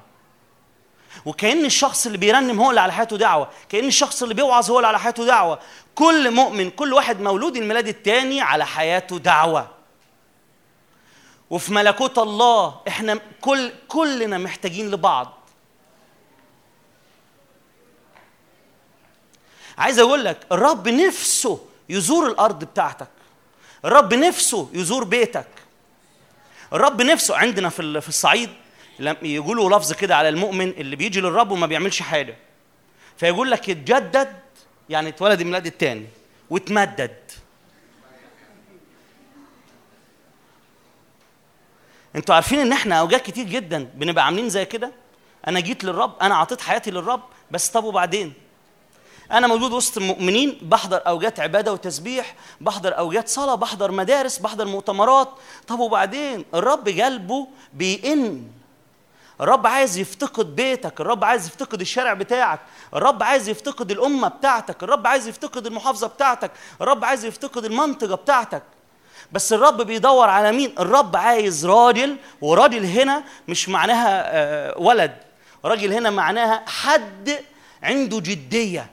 وكأن 1.26 1.64
الشخص 1.64 2.06
اللي 2.06 2.18
بيرنم 2.18 2.60
هو 2.60 2.70
اللي 2.70 2.80
على 2.80 2.92
حياته 2.92 3.16
دعوة. 3.16 3.48
كأن 3.68 3.84
الشخص 3.84 4.22
اللي 4.22 4.34
بيوعظ 4.34 4.70
هو 4.70 4.76
اللي 4.76 4.86
على 4.88 4.98
حياته 4.98 5.24
دعوة. 5.24 5.58
كل 5.94 6.30
مؤمن 6.30 6.70
كل 6.70 6.92
واحد 6.92 7.20
مولود 7.20 7.56
الميلاد 7.56 7.88
التاني 7.88 8.40
على 8.40 8.66
حياته 8.66 9.18
دعوة. 9.18 9.68
وفي 11.50 11.72
ملكوت 11.72 12.18
الله 12.18 12.80
إحنا 12.88 13.20
كل 13.40 13.72
كلنا 13.88 14.38
محتاجين 14.38 14.90
لبعض. 14.90 15.32
عايز 19.78 19.98
أقول 19.98 20.24
لك 20.24 20.46
الرب 20.52 20.88
نفسه 20.88 21.60
يزور 21.88 22.26
الأرض 22.26 22.64
بتاعتك. 22.64 23.08
الرب 23.84 24.14
نفسه 24.14 24.70
يزور 24.72 25.04
بيتك. 25.04 25.46
الرب 26.72 27.02
نفسه 27.02 27.36
عندنا 27.36 27.68
في 27.68 27.82
ال- 27.82 28.02
في 28.02 28.08
الصعيد 28.08 28.50
يقولوا 29.22 29.78
لفظ 29.78 29.92
كده 29.92 30.16
على 30.16 30.28
المؤمن 30.28 30.68
اللي 30.70 30.96
بيجي 30.96 31.20
للرب 31.20 31.50
وما 31.50 31.66
بيعملش 31.66 32.02
حاجة. 32.02 32.36
فيقول 33.16 33.50
لك 33.50 33.70
اتجدد 33.70 34.36
يعني 34.88 35.08
اتولد 35.08 35.40
الميلاد 35.40 35.66
التاني 35.66 36.06
واتمدد. 36.50 37.16
أنتوا 42.16 42.34
عارفين 42.34 42.58
إن 42.58 42.72
إحنا 42.72 42.94
اوجات 43.00 43.26
كتير 43.26 43.44
جدا 43.46 43.88
بنبقى 43.94 44.24
عاملين 44.24 44.48
زي 44.48 44.64
كده؟ 44.64 44.92
أنا 45.48 45.60
جيت 45.60 45.84
للرب 45.84 46.18
أنا 46.22 46.34
اعطيت 46.34 46.60
حياتي 46.60 46.90
للرب 46.90 47.22
بس 47.50 47.68
طب 47.68 47.84
وبعدين؟ 47.84 48.32
أنا 49.32 49.46
موجود 49.46 49.72
وسط 49.72 49.96
المؤمنين 49.96 50.58
بحضر 50.62 51.02
اوجات 51.06 51.40
عبادة 51.40 51.72
وتسبيح 51.72 52.34
بحضر 52.60 52.98
اوجات 52.98 53.28
صلاة 53.28 53.54
بحضر 53.54 53.90
مدارس 53.90 54.38
بحضر 54.38 54.64
مؤتمرات. 54.64 55.28
طب 55.66 55.78
وبعدين؟ 55.78 56.44
الرب 56.54 56.88
قلبه 56.88 57.46
بيئن. 57.72 58.50
الرب 59.40 59.66
عايز 59.66 59.98
يفتقد 59.98 60.56
بيتك 60.56 61.00
الرب 61.00 61.24
عايز 61.24 61.46
يفتقد 61.46 61.80
الشارع 61.80 62.12
بتاعك 62.12 62.60
الرب 62.94 63.22
عايز 63.22 63.48
يفتقد 63.48 63.90
الأمة 63.90 64.28
بتاعتك 64.28 64.82
الرب 64.82 65.06
عايز 65.06 65.28
يفتقد 65.28 65.66
المحافظة 65.66 66.06
بتاعتك 66.06 66.50
الرب 66.80 67.04
عايز 67.04 67.24
يفتقد 67.24 67.64
المنطقة 67.64 68.14
بتاعتك. 68.14 68.62
بس 69.32 69.52
الرب 69.52 69.82
بيدور 69.82 70.28
على 70.28 70.52
مين؟ 70.52 70.74
الرب 70.78 71.16
عايز 71.16 71.66
راجل 71.66 72.16
وراجل 72.40 72.84
هنا 72.84 73.24
مش 73.48 73.68
معناها 73.68 74.22
آه، 74.24 74.78
ولد. 74.78 75.16
راجل 75.64 75.92
هنا 75.92 76.10
معناها 76.10 76.64
حد 76.66 77.38
عنده 77.82 78.20
جدية. 78.20 78.90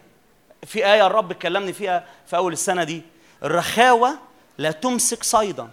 في 0.67 0.85
آية 0.85 1.07
الرب 1.07 1.33
كلمني 1.33 1.73
فيها 1.73 2.05
في 2.27 2.35
أول 2.35 2.53
السنة 2.53 2.83
دي. 2.83 3.01
الرخاوة 3.43 4.19
لا 4.57 4.71
تمسك 4.71 5.23
صيدا. 5.23 5.69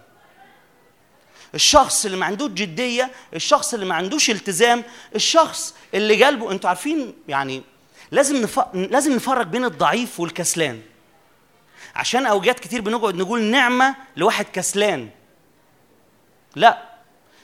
الشخص 1.55 2.05
اللي 2.05 2.17
ما 2.17 2.25
عندوش 2.25 2.51
جدية 2.51 3.11
الشخص 3.33 3.73
اللي 3.73 3.85
ما 3.85 3.95
عندوش 3.95 4.29
التزام 4.29 4.83
الشخص 5.15 5.75
اللي 5.93 6.23
قلبه 6.23 6.51
أنتوا 6.51 6.69
عارفين 6.69 7.13
يعني 7.27 7.63
لازم 8.11 8.35
نف... 8.35 8.59
لازم 8.73 9.15
نفرق 9.15 9.45
بين 9.45 9.65
الضعيف 9.65 10.19
والكسلان. 10.19 10.81
عشان 11.95 12.25
اوجات 12.25 12.59
كتير 12.59 12.81
بنقعد 12.81 13.15
نقول 13.15 13.41
نعمة 13.41 13.95
لواحد 14.15 14.45
كسلان. 14.45 15.09
لا 16.55 16.83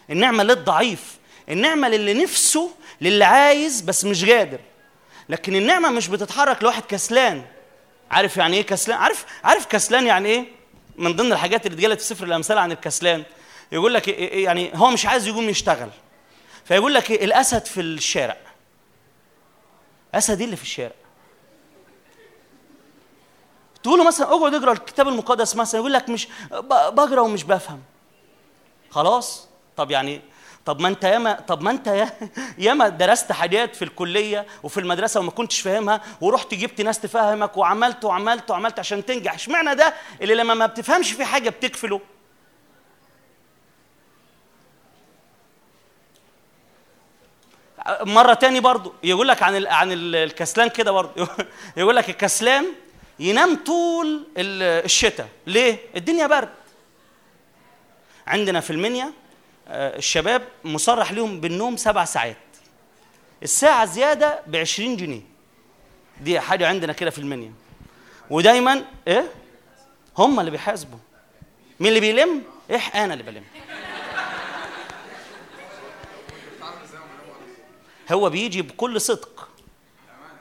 النعمة 0.09 0.43
للضعيف 0.43 1.17
النعمة 1.49 1.87
للي 1.87 2.13
نفسه 2.23 2.71
للي 3.01 3.25
عايز 3.25 3.81
بس 3.81 4.05
مش 4.05 4.25
قادر. 4.25 4.59
لكن 5.31 5.55
النعمة 5.55 5.89
مش 5.89 6.07
بتتحرك 6.07 6.63
لواحد 6.63 6.83
كسلان. 6.83 7.45
عارف 8.11 8.37
يعني 8.37 8.57
إيه 8.57 8.61
كسلان؟ 8.65 8.97
عارف 8.97 9.25
عارف 9.43 9.65
كسلان 9.65 10.05
يعني 10.07 10.29
إيه؟ 10.29 10.45
من 10.95 11.15
ضمن 11.15 11.31
الحاجات 11.31 11.65
اللي 11.65 11.77
اتقالت 11.77 12.01
في 12.01 12.07
سفر 12.07 12.25
الأمثال 12.25 12.57
عن 12.57 12.71
الكسلان. 12.71 13.23
يقول 13.71 13.93
لك 13.93 14.05
إيه- 14.05 14.09
إيه- 14.31 14.33
يعني 14.35 14.71
هو 14.75 14.89
مش 14.89 15.05
عايز 15.05 15.27
يقوم 15.27 15.49
يشتغل. 15.49 15.89
فيقول 16.65 16.93
لك 16.93 17.11
إيه 17.11 17.25
الأسد 17.25 17.65
في 17.65 17.81
الشارع. 17.81 18.37
اسد 20.13 20.37
إيه 20.37 20.45
اللي 20.45 20.55
في 20.55 20.63
الشارع؟ 20.63 20.95
تقول 23.83 23.99
له 23.99 24.07
مثلا 24.07 24.27
اقعد 24.27 24.53
اقرأ 24.53 24.71
الكتاب 24.71 25.07
المقدس 25.07 25.55
مثلا 25.55 25.79
يقول 25.79 25.93
لك 25.93 26.09
مش 26.09 26.27
بقرأ 26.69 27.21
ومش 27.21 27.43
بفهم. 27.43 27.81
خلاص؟ 28.89 29.47
طب 29.77 29.91
يعني 29.91 30.21
طب 30.65 30.79
ما 30.81 30.87
انت 30.87 31.03
ياما 31.03 31.33
طب 31.33 31.61
ما 31.61 31.71
انت 31.71 31.87
يا- 31.87 32.13
ياما 32.67 32.87
درست 32.89 33.31
حاجات 33.31 33.75
في 33.75 33.81
الكلية 33.85 34.45
وفي 34.63 34.79
المدرسة 34.79 35.19
وما 35.19 35.31
كنتش 35.31 35.59
فاهمها 35.61 36.01
ورحت 36.21 36.53
جبت 36.53 36.81
ناس 36.81 36.99
تفهمك 36.99 37.57
وعملت 37.57 38.05
وعملت 38.05 38.51
وعملت 38.51 38.79
عشان 38.79 39.05
تنجح. 39.05 39.33
اشمعنى 39.33 39.75
ده؟ 39.75 39.93
اللي 40.21 40.35
لما 40.35 40.53
ما 40.53 40.65
بتفهمش 40.65 41.11
في 41.11 41.25
حاجة 41.25 41.49
بتكفله. 41.49 42.01
مرة 48.01 48.33
تاني 48.33 48.59
برضو 48.59 48.93
يقول 49.03 49.27
لك 49.27 49.43
عن 49.43 49.67
عن 49.67 49.91
ال- 49.91 50.15
الكسلان 50.15 50.69
كده 50.69 50.91
برضو. 50.91 51.27
يقول 51.77 51.95
لك 51.95 52.09
الكسلان 52.09 52.65
ينام 53.19 53.55
طول 53.65 54.27
ال- 54.37 54.85
الشتاء. 54.85 55.27
ليه؟ 55.47 55.77
الدنيا 55.95 56.27
برد. 56.27 56.49
عندنا 58.27 58.59
في 58.59 58.69
المنيا 58.71 59.11
الشباب 59.71 60.47
مصرح 60.63 61.11
لهم 61.11 61.39
بالنوم 61.39 61.77
سبع 61.77 62.05
ساعات. 62.05 62.37
الساعة 63.43 63.85
زيادة 63.85 64.39
ب 64.47 64.55
20 64.55 64.97
جنيه. 64.97 65.21
دي 66.21 66.39
حاجة 66.39 66.67
عندنا 66.67 66.93
كده 66.93 67.09
في 67.09 67.19
المنيا. 67.19 67.53
ودايما 68.29 68.85
إيه؟ 69.07 69.31
هم 70.17 70.39
اللي 70.39 70.51
بيحاسبوا. 70.51 70.99
مين 71.79 71.89
اللي 71.89 71.99
بيلم؟ 71.99 72.43
إيه 72.69 72.77
أنا 72.79 73.13
اللي 73.13 73.23
بلم. 73.23 73.43
هو 78.11 78.29
بيجي 78.29 78.61
بكل 78.61 79.01
صدق. 79.01 79.49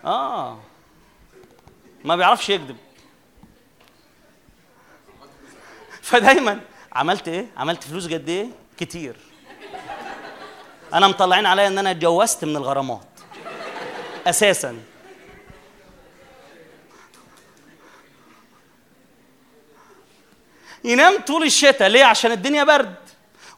آه. 0.04 0.60
ما 2.04 2.16
بيعرفش 2.16 2.48
يكذب. 2.50 2.76
فدايما 6.02 6.60
عملت 6.92 7.28
إيه؟ 7.28 7.46
عملت 7.56 7.84
فلوس 7.84 8.06
قد 8.06 8.28
إيه؟ 8.28 8.46
كتير. 8.80 9.16
أنا 10.94 11.08
مطلعين 11.08 11.46
عليا 11.46 11.66
إن 11.66 11.78
أنا 11.78 11.90
اتجوزت 11.90 12.44
من 12.44 12.56
الغرامات. 12.56 13.06
أساسا. 14.26 14.78
ينام 20.84 21.18
طول 21.26 21.42
الشتاء. 21.42 21.88
ليه؟ 21.88 22.04
عشان 22.04 22.32
الدنيا 22.32 22.64
برد. 22.64 22.94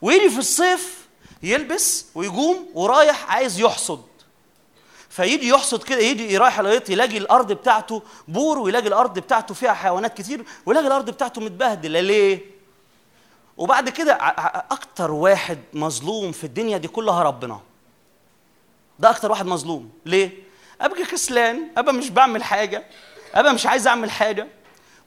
ويجي 0.03 0.31
في 0.31 0.39
الصيف 0.39 1.07
يلبس 1.43 2.07
ويقوم 2.15 2.69
ورايح 2.75 3.31
عايز 3.31 3.61
يحصد. 3.61 4.05
فيجي 5.11 5.49
يحصد 5.49 5.83
كده 5.83 5.99
يجي 5.99 6.37
رايح 6.37 6.59
الغيط 6.59 6.91
يلاقي 6.91 7.19
الأرض 7.19 7.53
بتاعته 7.53 8.03
بور 8.29 8.59
ويلاقي 8.59 8.89
الأرض 8.89 9.19
بتاعته 9.19 9.55
فيها 9.55 9.73
حيوانات 9.73 10.17
كتير 10.19 10.45
ويلاقي 10.67 10.87
الأرض 10.87 11.11
بتاعته 11.11 11.41
متبهدلة. 11.41 12.01
ليه؟ 12.01 12.62
وبعد 13.63 13.89
كده 13.89 14.13
أكتر 14.71 15.11
واحد 15.11 15.59
مظلوم 15.73 16.33
في 16.33 16.45
الدنيا 16.45 16.79
دي 16.79 16.89
كلها 16.89 17.23
ربنا. 17.23 17.61
ده 18.99 19.11
أكتر 19.11 19.31
واحد 19.31 19.47
مظلوم. 19.47 19.91
ليه؟ 20.07 20.31
أبقى 20.81 21.03
كسلان 21.05 21.69
أبقى 21.77 21.95
مش 21.95 22.11
بعمل 22.11 22.43
حاجة 22.45 22.85
أبقى 23.35 23.55
مش 23.55 23.67
عايز 23.67 23.87
أعمل 23.87 24.11
حاجة. 24.11 24.47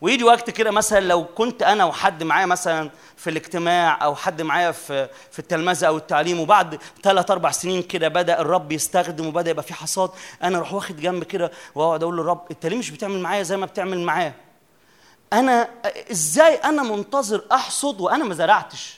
ويجي 0.01 0.23
وقت 0.23 0.49
كده 0.49 0.71
مثلا 0.71 0.99
لو 0.99 1.25
كنت 1.25 1.63
أنا 1.63 1.85
وحد 1.85 2.23
معايا 2.23 2.45
مثلا 2.45 2.89
في 3.17 3.29
الاجتماع 3.29 4.03
أو 4.03 4.15
حد 4.15 4.41
معايا 4.41 4.71
في 4.71 5.09
في 5.31 5.39
التلمذة 5.39 5.87
أو 5.87 5.97
التعليم 5.97 6.39
وبعد 6.39 6.79
ثلاث 7.03 7.31
أربع 7.31 7.51
سنين 7.51 7.81
كده 7.83 8.07
بدأ 8.07 8.39
الرب 8.41 8.71
يستخدم 8.71 9.27
وبدأ 9.27 9.51
يبقى 9.51 9.63
في 9.63 9.73
حصاد 9.73 10.09
أنا 10.43 10.57
أروح 10.57 10.73
واخد 10.73 10.97
جنب 10.99 11.23
كده 11.23 11.51
وأقعد 11.75 12.03
أقول 12.03 12.17
للرب 12.17 12.41
أنت 12.51 12.65
ليه 12.65 12.77
مش 12.77 12.91
بتعمل 12.91 13.19
معايا 13.19 13.43
زي 13.43 13.57
ما 13.57 13.65
بتعمل 13.65 13.99
معاه 13.99 14.33
أنا 15.33 15.69
إزاي 16.11 16.55
أنا 16.55 16.83
منتظر 16.83 17.45
أحصد 17.51 18.01
وأنا 18.01 18.23
ما 18.23 18.33
زرعتش؟ 18.33 18.97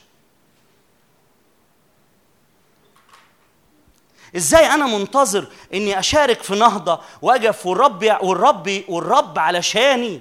إزاي 4.36 4.66
أنا 4.74 4.86
منتظر 4.86 5.46
إني 5.74 5.98
أشارك 5.98 6.42
في 6.42 6.54
نهضة 6.54 7.00
وأقف 7.22 7.66
والرب 7.66 8.16
والرب 8.22 8.84
والرب 8.88 9.38
علشاني 9.38 10.20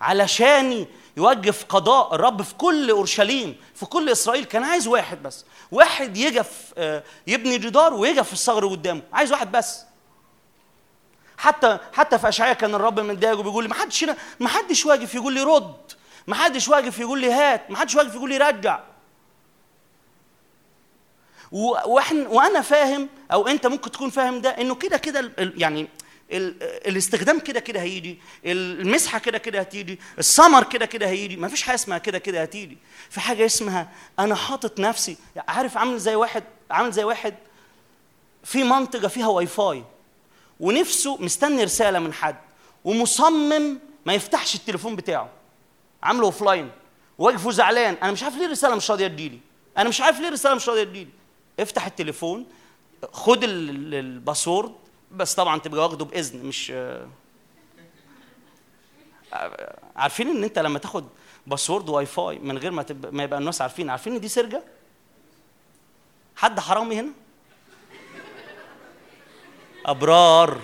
علشاني 0.00 0.86
يوقف 1.16 1.64
قضاء 1.64 2.14
الرب 2.14 2.42
في 2.42 2.54
كل 2.54 2.90
أورشليم 2.90 3.56
في 3.74 3.86
كل 3.86 4.10
إسرائيل. 4.10 4.44
كان 4.44 4.64
عايز 4.64 4.86
واحد 4.86 5.22
بس 5.22 5.44
واحد 5.72 6.16
يقف 6.16 6.72
آه، 6.78 7.02
يبني 7.26 7.58
جدار 7.58 7.94
ويقف 7.94 8.26
في 8.26 8.32
الثغر 8.32 8.66
قدامه 8.66 9.02
عايز 9.12 9.32
واحد 9.32 9.52
بس. 9.52 9.82
حتى 11.44 11.78
حتى 11.92 12.18
في 12.18 12.28
أشعياء 12.28 12.54
كان 12.54 12.74
الرب 12.74 13.00
متضايق 13.00 13.38
وبيقول 13.38 13.64
لي 13.64 13.68
ما 13.68 13.74
حدش 13.74 14.04
ما 14.40 14.48
حدش 14.48 14.86
واقف 14.86 15.14
يقول 15.14 15.32
لي 15.32 15.42
رد 15.42 15.92
ما 16.26 16.34
حدش 16.34 16.68
واقف 16.68 16.98
يقول 16.98 17.20
لي 17.20 17.32
هات 17.32 17.70
ما 17.70 17.76
حدش 17.76 17.94
واقف 17.94 18.14
يقول 18.14 18.30
لي 18.30 18.36
رجع. 18.38 18.80
وإحنا 21.52 22.28
وأنا 22.28 22.60
فاهم 22.60 23.08
أو 23.32 23.46
أنت 23.48 23.66
ممكن 23.66 23.90
تكون 23.90 24.10
فاهم 24.10 24.40
ده 24.40 24.50
إنه 24.50 24.74
كده 24.74 24.96
كده 24.96 25.32
يعني 25.38 25.88
ال- 26.32 26.62
الاستخدام 26.88 27.40
كده 27.40 27.60
كده 27.60 27.80
هيجي 27.80 28.18
المسحة 28.46 29.18
كده 29.18 29.38
كده 29.38 29.60
هتيجي 29.60 30.00
السمر 30.18 30.62
كده 30.64 30.86
كده 30.86 31.06
هيجي 31.06 31.36
ما 31.36 31.48
فيش 31.48 31.62
حاجة 31.62 31.74
اسمها 31.74 31.98
كده 31.98 32.18
كده 32.18 32.42
هتيجي. 32.42 32.78
في 33.10 33.20
حاجة 33.20 33.46
اسمها 33.46 33.88
أنا 34.18 34.34
حاطط 34.34 34.80
نفسي 34.80 35.16
عارف 35.48 35.76
عامل 35.76 35.98
زي 35.98 36.14
واحد 36.14 36.44
عامل 36.70 36.92
زي 36.92 37.04
واحد 37.04 37.34
في 38.44 38.64
منطقة 38.64 39.08
فيها 39.08 39.26
واي 39.26 39.46
فاي. 39.46 39.84
ونفسه 40.60 41.16
مستني 41.22 41.64
رسالة 41.64 41.98
من 41.98 42.12
حد 42.12 42.36
ومصمم 42.84 43.78
ما 44.06 44.14
يفتحش 44.14 44.54
التليفون 44.54 44.96
بتاعه. 44.96 45.28
عامله 46.02 46.24
offline 46.26 46.70
واقف 47.18 47.46
وزعلان. 47.46 47.94
أنا 47.94 48.12
مش 48.12 48.22
عارف 48.22 48.36
ليه 48.36 48.46
الرسالة 48.46 48.74
مش 48.74 48.90
راضية 48.90 49.06
تجيلي. 49.06 49.38
أنا 49.78 49.88
مش 49.88 50.00
عارف 50.00 50.20
ليه 50.20 50.28
الرسالة 50.28 50.54
مش 50.54 50.68
راضية 50.68 50.84
تجيلي. 50.84 51.10
افتح 51.60 51.86
التليفون 51.86 52.46
خد 53.12 53.44
ال- 53.44 53.70
ال- 53.70 53.94
ال 53.94 54.02
password. 54.02 54.72
بس 55.12 55.34
طبعا 55.34 55.58
تبقى 55.58 55.82
واخده 55.82 56.04
بإذن 56.04 56.46
مش 56.46 56.72
آه، 56.74 57.06
عارفين 59.96 60.28
إن 60.28 60.44
أنت 60.44 60.58
لما 60.58 60.78
تاخد 60.78 61.04
password 61.46 61.88
Wi-Fi 61.88 62.38
من 62.38 62.58
غير 62.58 62.70
ما 62.70 62.82
تبقى 62.82 63.12
ما 63.12 63.22
يبقى 63.22 63.38
الناس 63.38 63.60
عارفين. 63.62 63.90
عارفين 63.90 64.14
إن 64.14 64.20
دي 64.20 64.28
سرقة؟ 64.28 64.62
حد 66.36 66.60
حرامي 66.60 67.00
هنا؟ 67.00 67.10
أبرار. 69.86 70.60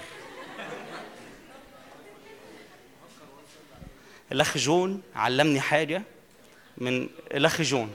الأخ 4.33 4.59
جون 4.59 5.03
علمني 5.15 5.61
حاجة 5.61 6.03
من 6.79 7.09
الأخ 7.35 7.63
جون. 7.63 7.93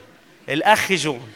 الأخ 0.50 0.92
جون. 0.92 1.34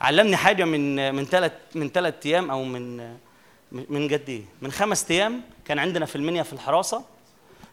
علمني 0.00 0.36
حاجة 0.36 0.64
من 0.64 1.14
من 1.14 1.24
ثلاث 1.24 1.52
من 1.74 1.88
ثلاث 1.88 2.14
أيام 2.26 2.50
أو 2.50 2.64
من 2.64 2.96
من 3.72 4.08
قد 4.08 4.22
إيه؟ 4.28 4.42
من 4.62 4.72
خمس 4.72 5.10
أيام 5.10 5.42
كان 5.64 5.78
عندنا 5.78 6.06
في 6.06 6.16
المنيا 6.16 6.42
في 6.42 6.52
الحراسة 6.52 7.04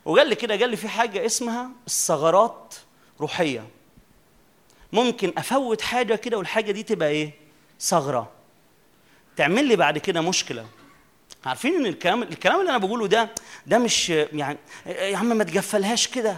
وقال 0.06 0.28
لي 0.30 0.36
كده 0.36 0.56
قال 0.60 0.70
لي 0.70 0.78
في 0.78 0.88
حاجة 0.88 1.26
اسمها 1.26 1.70
الثغرات 1.88 2.76
روحية. 3.22 3.68
ممكن 4.94 5.34
أفوت 5.38 5.82
حاجة 5.82 6.16
كده 6.16 6.38
والحاجة 6.38 6.72
دي 6.72 6.84
تبقى 6.84 7.10
إيه؟ 7.10 7.32
ثغرة. 7.80 8.32
تعمل 9.42 9.66
لي 9.68 9.76
بعد 9.76 9.98
كده 9.98 10.22
مشكلة. 10.22 10.66
عارفين 11.46 11.76
إن 11.76 11.86
الكلام 11.86 12.24
الكلام 12.24 12.60
اللي 12.60 12.70
أنا 12.70 12.78
بقوله 12.78 13.08
ده 13.08 13.30
ده 13.68 13.78
مش 13.78 14.10
يعني 14.10 14.58
يا 14.86 15.18
عم 15.18 15.26
ما 15.38 15.44
تجفلهاش 15.44 16.08
كده. 16.08 16.38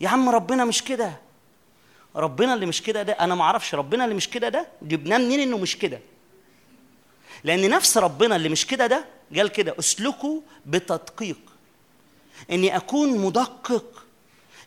يا 0.00 0.08
عم 0.08 0.28
ربنا 0.28 0.64
مش 0.64 0.82
كده. 0.84 1.12
ربنا 2.16 2.54
اللي 2.54 2.66
مش 2.66 2.82
كده 2.82 3.02
ده 3.02 3.12
أنا 3.12 3.34
ما 3.34 3.42
أعرفش 3.42 3.74
ربنا 3.74 4.04
اللي 4.04 4.14
مش 4.14 4.28
كده 4.30 4.48
ده 4.48 4.68
جبناه 4.82 5.18
منين 5.18 5.40
إنه 5.40 5.58
مش 5.58 5.76
كده؟ 5.78 6.00
لأن 7.44 7.70
نفس 7.70 7.98
ربنا 7.98 8.36
اللي 8.36 8.48
مش 8.48 8.66
كده 8.66 8.86
ده 8.86 9.04
قال 9.36 9.48
كده 9.48 9.74
أسلكوا 9.78 10.40
بتدقيق. 10.66 11.38
إني 12.50 12.76
أكون 12.76 13.18
مدقق 13.18 14.04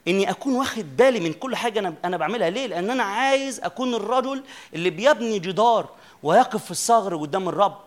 إني 0.07 0.29
أكون 0.29 0.55
واخد 0.55 0.97
بالي 0.97 1.19
من 1.19 1.33
كل 1.33 1.55
حاجة 1.55 1.79
أنا 1.79 1.93
أنا 2.05 2.17
بعملها. 2.17 2.49
ليه؟ 2.49 2.67
لأن 2.67 2.89
أنا 2.89 3.03
عايز 3.03 3.59
أكون 3.59 3.93
الرجل 3.95 4.43
اللي 4.73 4.89
بيبني 4.89 5.39
جدار 5.39 5.89
ويقف 6.23 6.65
في 6.65 6.71
الثغر 6.71 7.17
قدام 7.17 7.49
الرب. 7.49 7.77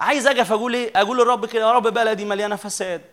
عايز 0.00 0.26
أجي 0.26 0.42
أقول 0.42 0.74
إيه؟ 0.74 0.92
أقول 0.96 1.18
للرب 1.18 1.46
كده 1.46 1.62
يا 1.66 1.72
رب 1.72 1.88
بلدي 1.88 2.24
مليانة 2.24 2.56
فساد. 2.56 3.04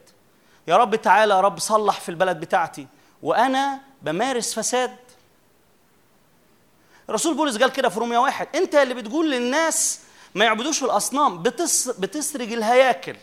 يا 0.67 0.77
رب 0.77 0.95
تعالى 0.95 1.33
يا 1.33 1.41
رب 1.41 1.59
صلح 1.59 1.99
في 1.99 2.09
البلد 2.09 2.39
بتاعتي. 2.39 2.87
وأنا 3.23 3.79
بمارس 4.01 4.59
فساد. 4.59 4.95
الرسول 7.09 7.35
بولس 7.35 7.57
قال 7.57 7.71
كده 7.71 7.89
في 7.89 7.99
روميا 7.99 8.19
واحد 8.19 8.47
أنت 8.55 8.75
اللي 8.75 8.93
بتقول 8.93 9.31
للناس 9.31 9.99
ما 10.35 10.45
يعبدوش 10.45 10.83
الأصنام 10.83 11.43
بتس 11.43 11.89
بتسرج 11.89 12.53
الهياكل. 12.53 13.15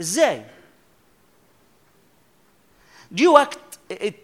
إزاي؟ 0.00 0.44
جه 3.12 3.28
وقت 3.28 3.58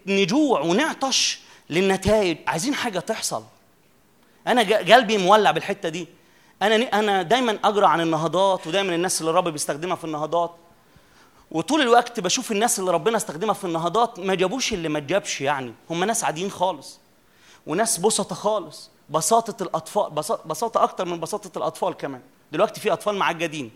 نجوع 0.07 0.61
ونعطش 0.61 1.41
للنتائج. 1.71 2.39
عايزين 2.47 2.75
حاجة 2.75 2.99
تحصل. 2.99 3.45
أنا 4.47 4.63
قلبي 4.95 5.19
مولع 5.19 5.51
بالحتة 5.51 5.89
دي. 5.89 6.07
أنا 6.63 6.75
أنا 6.77 7.23
دايما 7.23 7.59
أقرأ 7.65 7.87
عن 7.87 8.01
النهضات 8.01 8.67
ودايما 8.67 8.95
الناس 8.95 9.21
اللي 9.21 9.31
الرب 9.31 9.49
بيستخدمها 9.49 9.97
في 9.97 10.05
النهضات. 10.05 10.55
وطول 11.51 11.81
الوقت 11.81 12.21
بشوف 12.21 12.53
الناس 12.53 12.79
اللي 12.79 12.91
ربنا 12.91 13.17
استخدمها 13.17 13.55
في 13.55 13.65
النهضات 13.65 14.19
ما 14.19 14.35
جابوش 14.35 14.73
اللي 14.73 14.89
ما 14.89 14.99
اتجابش 14.99 15.41
يعني. 15.41 15.75
هم 15.91 16.05
ناس 16.05 16.25
عاديين 16.25 16.51
خالص. 16.51 16.99
وناس 17.67 17.99
بسطة 17.99 18.35
خالص. 18.35 18.91
بساطة 19.11 19.63
الأطفال 19.63 20.11
بسا- 20.11 20.47
بساطة 20.47 20.83
أكتر 20.83 21.05
من 21.05 21.21
بساطة 21.21 21.59
الأطفال 21.59 21.93
كمان. 21.95 22.21
دلوقتي 22.53 22.81
في 22.81 22.93
أطفال 22.93 23.15
معقدين. 23.15 23.71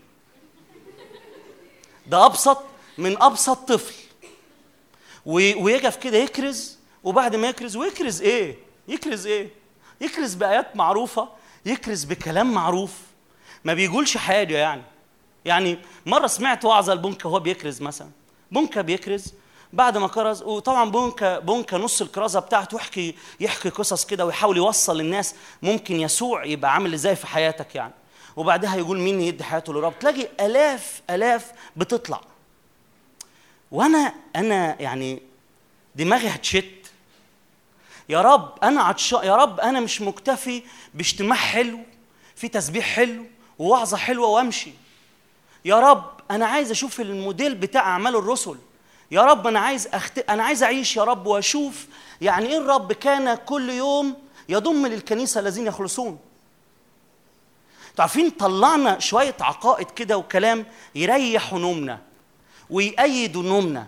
ده 2.07 2.25
أبسط 2.25 2.57
من 2.97 3.21
أبسط 3.21 3.57
طفل. 3.71 3.93
و- 5.25 5.63
ويقف 5.63 5.95
كده 5.95 6.17
يكرز 6.17 6.77
وبعد 7.03 7.35
ما 7.35 7.47
يكرز 7.47 7.75
ويكرز 7.75 8.21
إيه؟ 8.21 8.57
يكرز 8.87 9.27
إيه؟ 9.27 9.49
يكرز 10.01 10.33
بآيات 10.33 10.75
معروفة 10.75 11.29
يكرز 11.65 12.03
بكلام 12.03 12.53
معروف. 12.53 12.91
ما 13.63 13.73
بيقولش 13.73 14.17
حاجة 14.17 14.57
يعني. 14.57 14.81
يعني 15.45 15.79
مرة 16.05 16.27
سمعت 16.27 16.65
وعظة 16.65 16.93
لبونكا 16.93 17.29
وهو 17.29 17.39
بيكرز 17.39 17.81
مثلا. 17.81 18.09
بونكا 18.51 18.81
بيكرز 18.81 19.33
بعد 19.73 19.97
ما 19.97 20.07
كرز 20.07 20.41
وطبعا 20.43 20.89
بونكا 20.91 21.39
بونكا 21.39 21.77
نص 21.77 22.01
الكرازة 22.01 22.39
بتاعته 22.39 22.75
يحكي 22.75 23.15
يحكي 23.39 23.69
قصص 23.69 24.05
كده 24.05 24.25
ويحاول 24.25 24.57
يوصل 24.57 24.97
للناس 24.97 25.35
ممكن 25.61 25.99
يسوع 25.99 26.45
يبقى 26.45 26.73
عامل 26.73 26.93
إزاي 26.93 27.15
في 27.15 27.27
حياتك 27.27 27.75
يعني. 27.75 27.93
وبعدها 28.35 28.75
يقول 28.75 28.99
مين 28.99 29.21
يدي 29.21 29.43
حياته 29.43 29.73
للرب. 29.73 29.99
تلاقي 29.99 30.27
آلاف 30.45 31.01
آلاف 31.09 31.51
بتطلع. 31.75 32.21
وأنا 33.71 34.13
أنا 34.35 34.81
يعني 34.81 35.21
دماغي 35.95 36.27
هتشت. 36.27 36.65
يا 38.09 38.21
رب 38.21 38.53
أنا 38.63 38.81
عطشان 38.81 39.19
يا 39.23 39.35
رب 39.35 39.59
أنا 39.59 39.79
مش 39.79 40.01
مكتفي 40.01 40.63
باجتماع 40.93 41.37
حلو 41.37 41.79
في 42.35 42.47
تسبيح 42.47 42.85
حلو 42.85 43.25
ووعظة 43.59 43.97
حلوة 43.97 44.27
وامشي. 44.27 44.71
يا 45.65 45.79
رب 45.79 46.11
أنا 46.31 46.45
عايز 46.45 46.71
أشوف 46.71 47.01
الموديل 47.01 47.55
بتاع 47.55 47.81
اعمال 47.81 48.15
الرسل. 48.15 48.55
يا 49.11 49.21
رب 49.21 49.47
أنا 49.47 49.59
عايز 49.59 49.87
أخت... 49.87 50.29
أنا 50.29 50.43
عايز 50.43 50.63
اعيش 50.63 50.97
يا 50.97 51.03
رب 51.03 51.27
واشوف 51.27 51.87
يعني 52.21 52.47
إيه 52.47 52.57
الرب 52.57 52.93
كان 52.93 53.35
كل 53.35 53.69
يوم 53.69 54.15
يضم 54.49 54.85
للكنيسة 54.87 55.39
الذين 55.39 55.67
يخلصون. 55.67 56.19
أنتوا 57.89 58.01
عارفين 58.03 58.29
طلعنا 58.29 58.99
شوية 58.99 59.35
عقائد 59.39 59.91
كده 59.91 60.17
وكلام 60.17 60.65
يريح 60.95 61.53
نومنا. 61.53 62.01
ويأيد 62.69 63.37
نومنا 63.37 63.87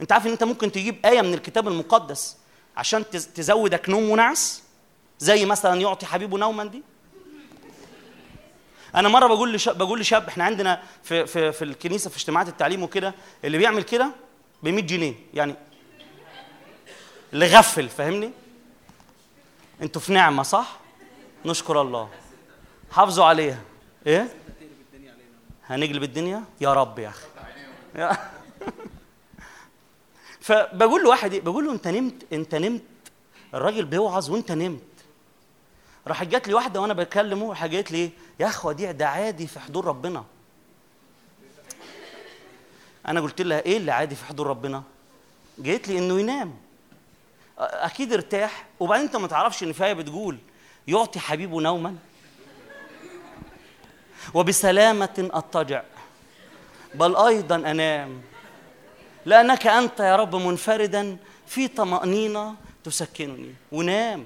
انت 0.00 0.12
عارف 0.12 0.26
ان 0.26 0.30
انت 0.32 0.44
ممكن 0.44 0.72
تجيب 0.72 1.06
آية 1.06 1.20
من 1.22 1.34
الكتاب 1.34 1.68
المقدس 1.68 2.36
عشان 2.76 3.04
تز- 3.04 3.26
تزودك 3.34 3.88
نوم 3.88 4.10
ونعس؟ 4.10 4.62
زي 5.18 5.44
مثلا 5.44 5.80
يعطي 5.80 6.06
حبيبه 6.06 6.38
نوما 6.38 6.64
دي؟ 6.64 6.82
أنا 8.94 9.08
مرة 9.08 9.26
بقول 9.26 9.52
لشاب 9.52 9.78
بقول 9.78 10.00
لشاب 10.00 10.28
إحنا 10.28 10.44
عندنا 10.44 10.82
في 11.02 11.26
في 11.26 11.52
في 11.52 11.64
الكنيسة 11.64 12.10
في 12.10 12.16
اجتماعات 12.16 12.48
التعليم 12.48 12.82
وكده 12.82 13.14
اللي 13.44 13.58
بيعمل 13.58 13.82
كده 13.82 14.10
ب 14.62 14.68
100 14.68 14.82
جنيه 14.82 15.14
يعني 15.34 15.54
اللي 17.32 17.46
غفل 17.46 17.88
فاهمني؟ 17.88 18.30
أنتوا 19.82 20.00
في 20.00 20.12
نعمة 20.12 20.42
صح؟ 20.42 20.78
نشكر 21.44 21.82
الله. 21.82 22.08
حافظوا 22.90 23.24
عليها. 23.24 23.58
إيه؟ 24.06 24.28
هنقلب 25.66 26.02
الدنيا؟ 26.02 26.44
يا 26.60 26.72
رب 26.74 26.98
يا 26.98 27.08
أخي. 27.08 27.26
فبقول 30.40 31.02
له 31.02 31.08
واحد 31.08 31.32
إيه؟ 31.32 31.40
بقول 31.40 31.66
له 31.66 31.72
انت 31.72 31.88
نمت 31.88 32.32
انت 32.32 32.54
نمت. 32.54 32.82
الراجل 33.54 33.84
بيوعظ 33.84 34.30
وانت 34.30 34.52
نمت. 34.52 34.82
راح 36.06 36.24
جات 36.24 36.48
لي 36.48 36.54
واحدة 36.54 36.80
وأنا 36.80 36.94
بكلمه 36.94 37.48
راح 37.48 37.66
جات 37.66 37.92
لي 37.92 38.10
يا 38.40 38.46
أخوة 38.46 38.72
دي 38.72 38.92
ده 38.92 39.08
عادي 39.08 39.46
في 39.46 39.60
حضور 39.60 39.84
ربنا. 39.84 40.24
أنا 43.06 43.20
قلت 43.20 43.40
لها 43.40 43.60
إيه 43.60 43.76
اللي 43.76 43.92
عادي 43.92 44.14
في 44.14 44.24
حضور 44.24 44.46
ربنا؟ 44.46 44.82
جيت 45.60 45.88
لي 45.88 45.98
إنه 45.98 46.20
ينام. 46.20 46.54
أكيد 47.58 48.12
ارتاح. 48.12 48.66
وبعدين 48.80 49.06
أنت 49.06 49.16
ما 49.16 49.26
تعرفش 49.28 49.62
إن 49.62 49.72
في 49.72 49.84
آية 49.84 49.92
بتقول 49.92 50.38
يعطي 50.88 51.20
حبيبه 51.20 51.60
نوما 51.60 51.96
وبسلامة 54.34 55.28
اضطجع 55.32 55.82
بل 56.94 57.16
أيضا 57.16 57.56
أنام. 57.56 58.22
لأنك 59.26 59.66
أنت 59.66 60.00
يا 60.00 60.16
رب 60.16 60.36
منفردا 60.36 61.16
في 61.46 61.68
طمأنينة 61.68 62.54
تسكنني. 62.84 63.54
ونام. 63.72 64.24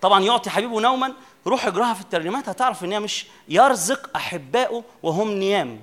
طبعا 0.00 0.24
يعطي 0.24 0.50
حبيبه 0.50 0.80
نوما. 0.80 1.14
روح 1.46 1.66
اجراها 1.66 1.94
في 1.94 2.00
الترجمات 2.00 2.48
هتعرف 2.48 2.84
إن 2.84 2.92
هي 2.92 3.00
مش 3.00 3.26
يرزق 3.48 4.16
احبائه 4.16 4.84
وهم 5.02 5.30
نيام. 5.30 5.80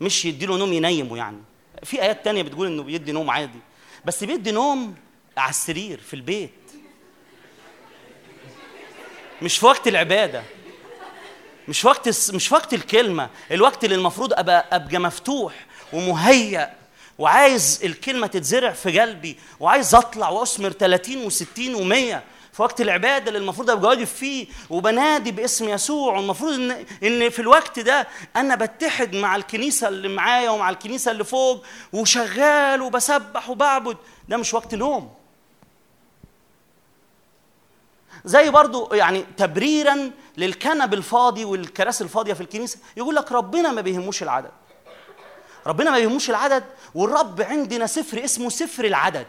مش 0.00 0.24
يديله 0.24 0.56
نوم 0.56 0.72
ينيمه 0.72 1.16
يعني. 1.16 1.42
في 1.82 2.02
آيات 2.02 2.24
تانية 2.24 2.42
بتقول 2.42 2.66
إنه 2.66 2.82
بيدي 2.82 3.12
نوم 3.12 3.30
عادي. 3.30 3.58
بس 4.04 4.24
بيدي 4.24 4.50
نوم 4.50 4.94
على 5.36 5.50
السرير 5.50 5.98
في 5.98 6.14
البيت. 6.14 6.50
مش 9.42 9.58
في 9.58 9.66
وقت 9.66 9.88
العبادة. 9.88 10.42
مش 11.68 11.84
وقت 11.84 12.08
مش 12.34 12.52
وقت 12.52 12.74
الكلمة 12.74 13.30
الوقت 13.50 13.84
اللي 13.84 13.94
المفروض 13.96 14.32
ابقى 14.32 14.66
أبقى 14.72 14.98
مفتوح 14.98 15.66
ومهيأ 15.92 16.74
وعايز 17.18 17.80
الكلمة 17.84 18.26
تتزرع 18.26 18.72
في 18.72 19.00
قلبي 19.00 19.36
وعايز 19.60 19.94
أطلع 19.94 20.28
وأثمر 20.28 20.70
30 20.70 21.30
و60 21.30 21.76
و100 21.76 22.16
في 22.52 22.62
وقت 22.62 22.80
العبادة 22.80 23.28
اللي 23.28 23.38
المفروض 23.38 23.70
أبقى 23.70 23.90
واقف 23.90 24.12
فيه 24.12 24.46
وبنادي 24.70 25.30
باسم 25.32 25.68
يسوع 25.68 26.16
والمفروض 26.16 26.52
ان 26.54 26.70
إن 27.02 27.30
في 27.30 27.38
الوقت 27.38 27.78
ده 27.78 28.08
أنا 28.36 28.54
بتحد 28.54 29.14
مع 29.16 29.36
الكنيسة 29.36 29.88
اللي 29.88 30.08
معايا 30.08 30.50
ومع 30.50 30.70
الكنيسة 30.70 31.10
اللي 31.10 31.24
فوق 31.24 31.64
وشغال 31.92 32.82
وبسبح 32.82 33.50
وبعبد. 33.50 33.96
ده 34.28 34.36
مش 34.36 34.54
وقت 34.54 34.74
نوم. 34.74 35.14
زي 38.26 38.50
برضو 38.50 38.94
يعني 38.94 39.24
تبريرا 39.36 40.10
للكنب 40.36 40.94
الفاضي 40.94 41.44
والكراسي 41.44 42.04
الفاضية 42.04 42.32
في 42.32 42.40
الكنيسة. 42.40 42.78
يقول 42.96 43.14
لك 43.14 43.32
ربنا 43.32 43.72
ما 43.72 43.80
بيهموش 43.80 44.22
العدد. 44.22 44.50
ربنا 45.66 45.90
ما 45.90 45.98
بيهموش 45.98 46.30
العدد 46.30 46.64
والرب 46.94 47.42
عندنا 47.42 47.86
سفر 47.86 48.24
اسمه 48.24 48.48
سفر 48.48 48.84
العدد. 48.84 49.26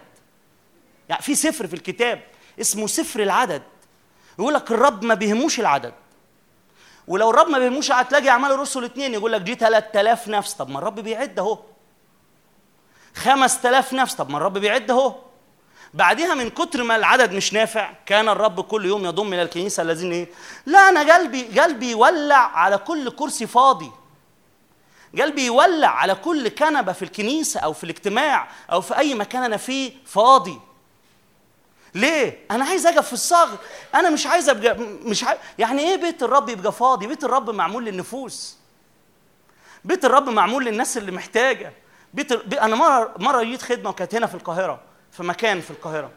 يعني 1.10 1.22
في 1.22 1.36
سفر 1.36 1.68
في 1.68 1.74
الكتاب 1.74 2.22
اسمه 2.62 2.88
سفر 2.88 3.24
العدد. 3.24 3.62
يقول 4.40 4.54
لك 4.54 4.72
الرب 4.72 5.04
ما 5.04 5.14
بيهموش 5.14 5.60
العدد. 5.60 5.94
ولو 7.08 7.30
الرب 7.30 7.48
ما 7.48 7.60
بيهموش 7.60 7.88
العدد 7.88 8.10
تلاقي 8.10 8.30
أعمال 8.30 8.52
الرسل 8.52 8.84
اتنين. 8.84 9.14
يقول 9.14 9.32
لك 9.32 9.42
دي 9.42 9.56
3000 9.56 10.28
نفس. 10.28 10.54
طب 10.54 10.70
ما 10.70 10.80
الرب 10.80 11.00
بيعد 11.00 11.40
أهو. 11.40 11.60
5000 13.16 13.94
نفس. 13.94 14.16
طب 14.16 14.30
ما 14.30 14.38
الرب 14.38 14.58
بيعد 14.58 14.92
أهو. 14.92 15.27
بعدها 15.98 16.34
من 16.34 16.50
كتر 16.50 16.84
ما 16.84 16.96
العدد 16.96 17.32
مش 17.34 17.54
نافع 17.54 17.90
كان 18.06 18.30
الرب 18.30 18.62
كل 18.62 18.86
يوم 18.86 19.06
يضم 19.06 19.34
إلى 19.34 19.42
الكنيسة 19.42 19.84
الذين 19.84 20.12
إيه؟ 20.12 20.28
لا 20.66 20.90
أنا 20.90 21.14
قلبي 21.16 21.60
قلبي 21.60 21.92
يولع 21.92 22.38
على 22.58 22.78
كل 22.78 23.10
كرسي 23.10 23.48
فاضي. 23.48 23.92
قلبي 25.20 25.46
يولع 25.46 25.88
على 25.88 26.16
كل 26.16 26.48
كنبة 26.48 26.92
في 26.92 27.02
الكنيسة 27.02 27.60
أو 27.60 27.74
في 27.74 27.84
الاجتماع 27.84 28.48
أو 28.72 28.82
في 28.82 28.98
أي 28.98 29.16
مكان 29.16 29.44
أنا 29.44 29.58
فيه 29.58 29.92
فاضي. 30.06 30.60
ليه؟ 31.96 32.40
أنا 32.52 32.66
عايز 32.66 32.86
أقف 32.88 33.08
في 33.08 33.14
الصغر. 33.14 33.58
أنا 33.96 34.10
مش 34.10 34.28
عايز 34.28 34.50
أبقى 34.50 34.78
مش 34.80 35.24
عايز 35.24 35.40
يعني 35.60 35.82
إيه 35.82 35.96
بيت 35.96 36.24
الرب 36.24 36.50
يبقى 36.50 36.72
فاضي؟ 36.72 37.08
بيت 37.08 37.24
الرب 37.24 37.50
معمول 37.50 37.86
للنفوس. 37.86 38.58
بيت 39.86 40.06
الرب 40.06 40.30
معمول 40.30 40.66
للناس 40.66 40.98
اللي 40.98 41.12
محتاجة. 41.12 41.74
بيت 42.14 42.32
ال... 42.32 42.60
أنا 42.60 42.76
مرة 42.76 43.14
مرة 43.18 43.44
جيت 43.44 43.62
خدمة 43.62 43.90
وكانت 43.90 44.16
هنا 44.16 44.28
في 44.28 44.36
القاهرة. 44.36 44.87
في 45.12 45.24
مكان 45.24 45.62
في 45.62 45.72
القاهرة. 45.72 46.12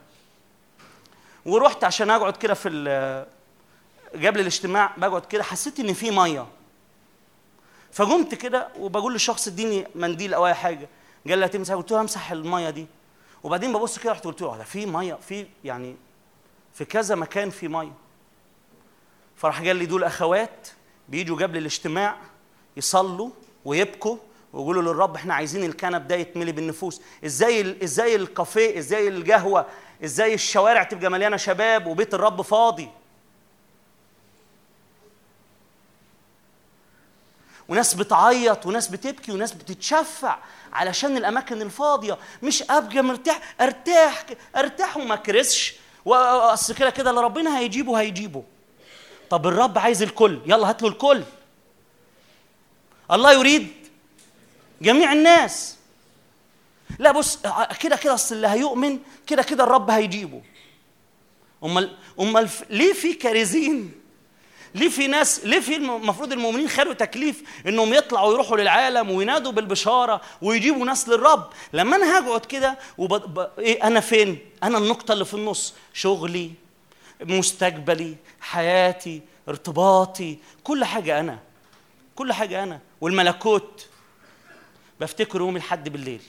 ورحت 1.47 1.85
عشان 1.85 2.11
أقعد 2.11 2.37
كده 2.37 2.55
في. 2.55 2.69
قبل 4.15 4.41
الاجتماع 4.41 4.93
بقعد 4.97 5.25
كده 5.27 5.43
حسيت 5.43 5.81
إن 5.81 5.93
في 5.93 6.11
مية. 6.11 6.47
فقمت 7.93 8.35
كده 8.35 8.69
وبقول 8.79 9.13
للشخص 9.13 9.49
اديني 9.49 9.87
منديل 9.95 10.35
أو 10.35 10.47
أي 10.47 10.55
حاجة. 10.55 10.89
قال 11.29 11.39
لي 11.39 11.47
هتمسح 11.47 11.75
قلت 11.75 11.91
له 11.91 12.01
همسح 12.03 12.33
المية 12.33 12.71
دي. 12.71 12.87
وبعدين 13.43 13.73
ببص 13.73 13.99
كده 13.99 14.13
رحت 14.13 14.25
قلت 14.25 14.43
له 14.43 14.57
ده 14.57 14.65
في 14.65 14.87
مية 14.87 15.15
في 15.15 15.47
يعني 15.65 15.97
في 16.75 16.85
كذا 16.85 17.15
مكان 17.15 17.51
في 17.51 17.69
مية. 17.69 17.93
فراح 19.37 19.63
قال 19.63 19.77
لي 19.77 19.87
دول 19.87 20.05
أخوات 20.05 20.69
بيجوا 21.09 21.43
قبل 21.43 21.57
الاجتماع 21.59 22.17
يصلوا 22.77 23.31
ويبكوا 23.65 24.17
ويقولوا 24.53 24.83
للرب 24.83 25.15
إحنا 25.15 25.35
عايزين 25.35 25.65
الكنب 25.65 26.09
ده 26.09 26.15
يتملي 26.15 26.53
بالنفوس. 26.53 27.01
إزاي 27.25 27.85
إزاي 27.85 28.17
الكافيه 28.17 28.79
إزاي 28.79 29.09
القهوة 29.09 29.67
إزاي 30.05 30.35
الشوارع 30.35 30.83
تبقى 30.83 31.11
مليانة 31.11 31.37
شباب 31.37 31.87
وبيت 31.87 32.15
الرب 32.15 32.43
فاضي. 32.43 32.89
وناس 37.69 37.95
بتعيط 37.95 38.67
وناس 38.67 38.89
بتبكي 38.89 39.33
وناس 39.33 39.53
بتتشفع 39.53 40.39
علشان 40.73 41.17
الأماكن 41.17 41.63
الفاضية. 41.63 42.19
مش 42.43 42.63
أبقى 42.71 43.03
مرتاح 43.03 43.55
أرتاح 43.61 44.27
أرتاح 44.57 44.97
وما 44.97 45.17
كرسش 45.17 45.75
واصل 46.05 46.75
كده 46.75 46.91
كده 46.91 47.11
اللي 47.11 47.21
ربنا 47.21 47.59
هيجيبه 47.59 48.01
هيجيبه. 48.01 48.45
طب 49.31 49.47
الرب 49.47 49.79
عايز 49.79 50.03
الكل. 50.03 50.41
يلا 50.47 50.69
هات 50.69 50.83
له 50.83 50.89
الكل. 50.89 51.23
الله 53.11 53.33
يريد 53.33 53.80
جميع 54.83 55.13
الناس. 55.13 55.77
لا 56.99 57.13
بص 57.13 57.39
كده 57.81 57.97
كده 57.97 58.15
أصل 58.15 58.35
اللي 58.35 58.49
هيؤمن 58.49 58.99
كده 59.27 59.43
كده 59.43 59.65
الرب 59.65 59.91
هيجيبه. 59.91 60.43
أمال 61.65 61.97
أمال 62.21 62.49
ليه 62.71 62.93
في 62.93 63.15
كارزين 63.15 63.93
ليه 64.75 64.89
في 64.89 65.07
ناس 65.07 65.45
ليه 65.45 65.61
في 65.61 65.77
الم- 65.77 65.91
المفروض 65.97 66.33
المؤمنين 66.33 66.69
خدوا 66.69 66.93
تكليف 66.93 67.43
إنهم 67.67 67.95
يطلعوا 67.95 68.33
يروحوا 68.33 68.57
للعالم 68.57 69.11
وينادوا 69.11 69.53
بالبشارة 69.53 70.21
ويجيبوا 70.43 70.87
ناس 70.87 71.09
للرب؟ 71.09 71.51
لما 71.73 71.97
أنا 71.97 72.19
هقعد 72.19 72.41
كده 72.47 72.79
وب... 72.99 73.15
ب... 73.15 73.49
إيه 73.59 73.85
أنا 73.87 74.01
فين؟ 74.01 74.39
أنا 74.63 74.79
النقطة 74.79 75.13
اللي 75.13 75.25
في 75.25 75.35
النص. 75.35 75.75
شغلي 75.93 76.51
مستقبلي 77.21 78.17
حياتي 78.41 79.23
ارتباطي 79.49 80.39
كل 80.65 80.85
حاجة 80.85 81.21
أنا. 81.21 81.39
كل 82.17 82.33
حاجة 82.33 82.63
أنا. 82.63 82.81
والملكوت. 83.01 83.87
بفتكر 85.01 85.41
يوم 85.41 85.57
الحد 85.57 85.89
بالليل. 85.89 86.23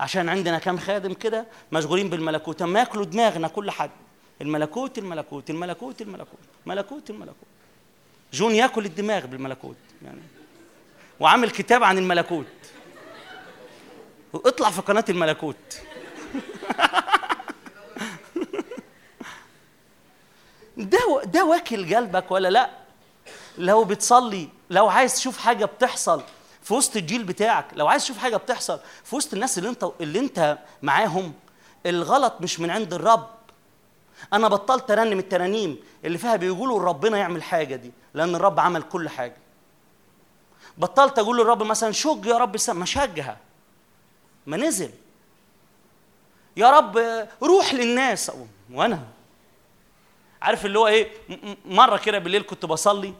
عشان 0.00 0.28
عندنا 0.28 0.58
كام 0.58 0.78
خادم 0.78 1.12
كده 1.12 1.46
مشغولين 1.72 2.10
بالملكوت. 2.10 2.62
اما 2.62 2.80
ياكلوا 2.80 3.04
دماغنا 3.04 3.48
كل 3.48 3.70
حد. 3.70 3.90
الملكوت 4.40 4.98
الملكوت 4.98 5.50
الملكوت 5.50 6.02
الملكوت 6.02 6.38
ملكوت 6.66 7.10
الملكوت. 7.10 7.48
جون 8.32 8.54
ياكل 8.54 8.84
الدماغ 8.84 9.26
بالملكوت 9.26 9.76
يعني. 10.04 10.22
وعامل 11.20 11.50
كتاب 11.50 11.84
عن 11.84 11.98
الملكوت. 11.98 12.46
اطلع 14.34 14.70
في 14.70 14.80
قناة 14.80 15.04
الملكوت. 15.08 15.56
ده 20.76 21.22
ده 21.24 21.44
واكل 21.44 21.94
قلبك 21.96 22.30
ولا 22.30 22.48
لا؟ 22.50 22.70
لو 23.58 23.84
بتصلي 23.84 24.48
لو 24.74 24.88
عايز 24.88 25.14
تشوف 25.14 25.38
حاجة 25.38 25.64
بتحصل 25.64 26.22
في 26.62 26.74
وسط 26.74 26.96
الجيل 26.96 27.24
بتاعك 27.24 27.66
لو 27.76 27.88
عايز 27.88 28.04
تشوف 28.04 28.18
حاجة 28.18 28.36
بتحصل 28.36 28.80
في 29.04 29.16
وسط 29.16 29.32
الناس 29.32 29.58
اللي 29.58 29.68
انت 29.68 29.90
اللي 30.00 30.18
انت 30.18 30.58
معاهم 30.82 31.32
الغلط 31.86 32.34
مش 32.40 32.60
من 32.60 32.70
عند 32.70 32.94
الرب. 32.94 33.28
أنا 34.32 34.48
بطلت 34.48 34.90
أرنم 34.90 35.18
الترانيم 35.18 35.78
اللي 36.04 36.18
فيها 36.18 36.36
بيقولوا 36.36 36.80
ربنا 36.80 37.18
يعمل 37.18 37.42
حاجة 37.42 37.76
دي 37.76 37.92
لأن 38.14 38.34
الرب 38.34 38.60
عمل 38.60 38.82
كل 38.82 39.08
حاجة. 39.08 39.36
بطلت 40.78 41.18
أقول 41.18 41.38
للرب 41.38 41.62
مثلا 41.62 41.92
شج 41.92 42.26
يا 42.26 42.38
رب 42.38 42.56
ما 42.68 42.84
شجها 42.84 43.38
ما 44.46 44.56
نزل. 44.56 44.90
يا 46.56 46.70
رب 46.70 46.98
روح 47.42 47.74
للناس. 47.74 48.32
وأنا. 48.72 49.02
عارف 50.42 50.66
اللي 50.66 50.78
هو 50.78 50.86
إيه؟ 50.86 51.10
مرة 51.64 51.96
كده 51.96 52.18
بالليل 52.18 52.42
كنت 52.42 52.66
بصلي. 52.66 53.14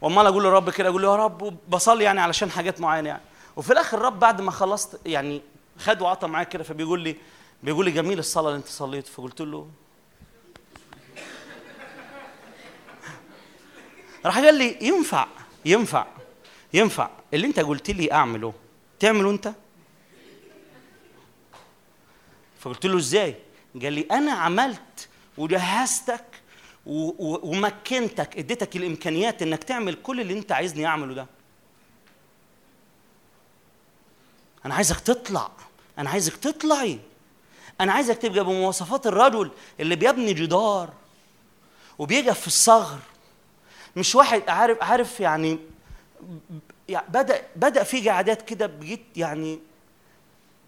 وامال 0.00 0.26
أقول 0.26 0.44
للرب 0.44 0.70
كده 0.70 0.88
أقول 0.88 1.02
له 1.02 1.10
يا 1.10 1.16
رب 1.16 1.56
بصلي 1.68 2.04
يعني 2.04 2.20
علشان 2.20 2.50
حاجات 2.50 2.80
معينة 2.80 3.08
يعني. 3.08 3.22
وفي 3.56 3.72
الآخر 3.72 3.98
الرب 3.98 4.18
بعد 4.18 4.40
ما 4.40 4.50
خلصت 4.50 5.00
يعني 5.06 5.42
خد 5.78 6.02
وعطى 6.02 6.26
معايا 6.26 6.44
كده 6.44 6.64
فبيقول 6.64 7.00
لي 7.00 7.16
بيقول 7.62 7.84
لي 7.84 7.90
جميل 7.90 8.18
الصلاة 8.18 8.48
اللي 8.48 8.58
أنت 8.58 8.66
صليت. 8.66 9.06
فقلت 9.06 9.40
له 9.40 9.70
راح 14.26 14.38
قال 14.38 14.54
لي 14.54 14.78
ينفع 14.80 15.26
ينفع 15.64 16.06
ينفع 16.74 17.10
اللي 17.34 17.46
أنت 17.46 17.60
قلت 17.60 17.90
لي 17.90 18.12
أعمله. 18.12 18.52
تعمله 19.00 19.30
أنت؟ 19.30 19.52
فقلت 22.60 22.86
له 22.86 22.98
إزاي؟ 22.98 23.36
قال 23.82 23.92
لي 23.92 24.06
أنا 24.10 24.32
عملت 24.32 25.08
وجهزتك 25.38 26.24
ومكنتك 26.88 28.38
اديتك 28.38 28.76
الإمكانيات 28.76 29.42
إنك 29.42 29.64
تعمل 29.64 29.94
كل 29.94 30.20
اللي 30.20 30.38
أنت 30.38 30.52
عايزني 30.52 30.86
أعمله 30.86 31.14
ده. 31.14 31.26
أنا 34.66 34.74
عايزك 34.74 35.00
تطلع 35.00 35.50
أنا 35.98 36.10
عايزك 36.10 36.36
تطلعي. 36.36 36.98
أنا 37.80 37.92
عايزك 37.92 38.18
تبقى 38.18 38.44
بمواصفات 38.44 39.06
الرجل 39.06 39.50
اللي 39.80 39.96
بيبني 39.96 40.32
جدار 40.32 40.90
وبيقف 41.98 42.40
في 42.40 42.46
الصغر. 42.46 42.98
مش 43.96 44.14
واحد 44.14 44.42
عارف 44.48 44.82
عارف 44.82 45.20
يعني 45.20 45.58
بدأ 47.08 47.42
بدأ 47.56 47.82
في 47.82 48.10
قعدات 48.10 48.42
كده 48.42 48.66
بجيت 48.66 49.04
يعني 49.16 49.58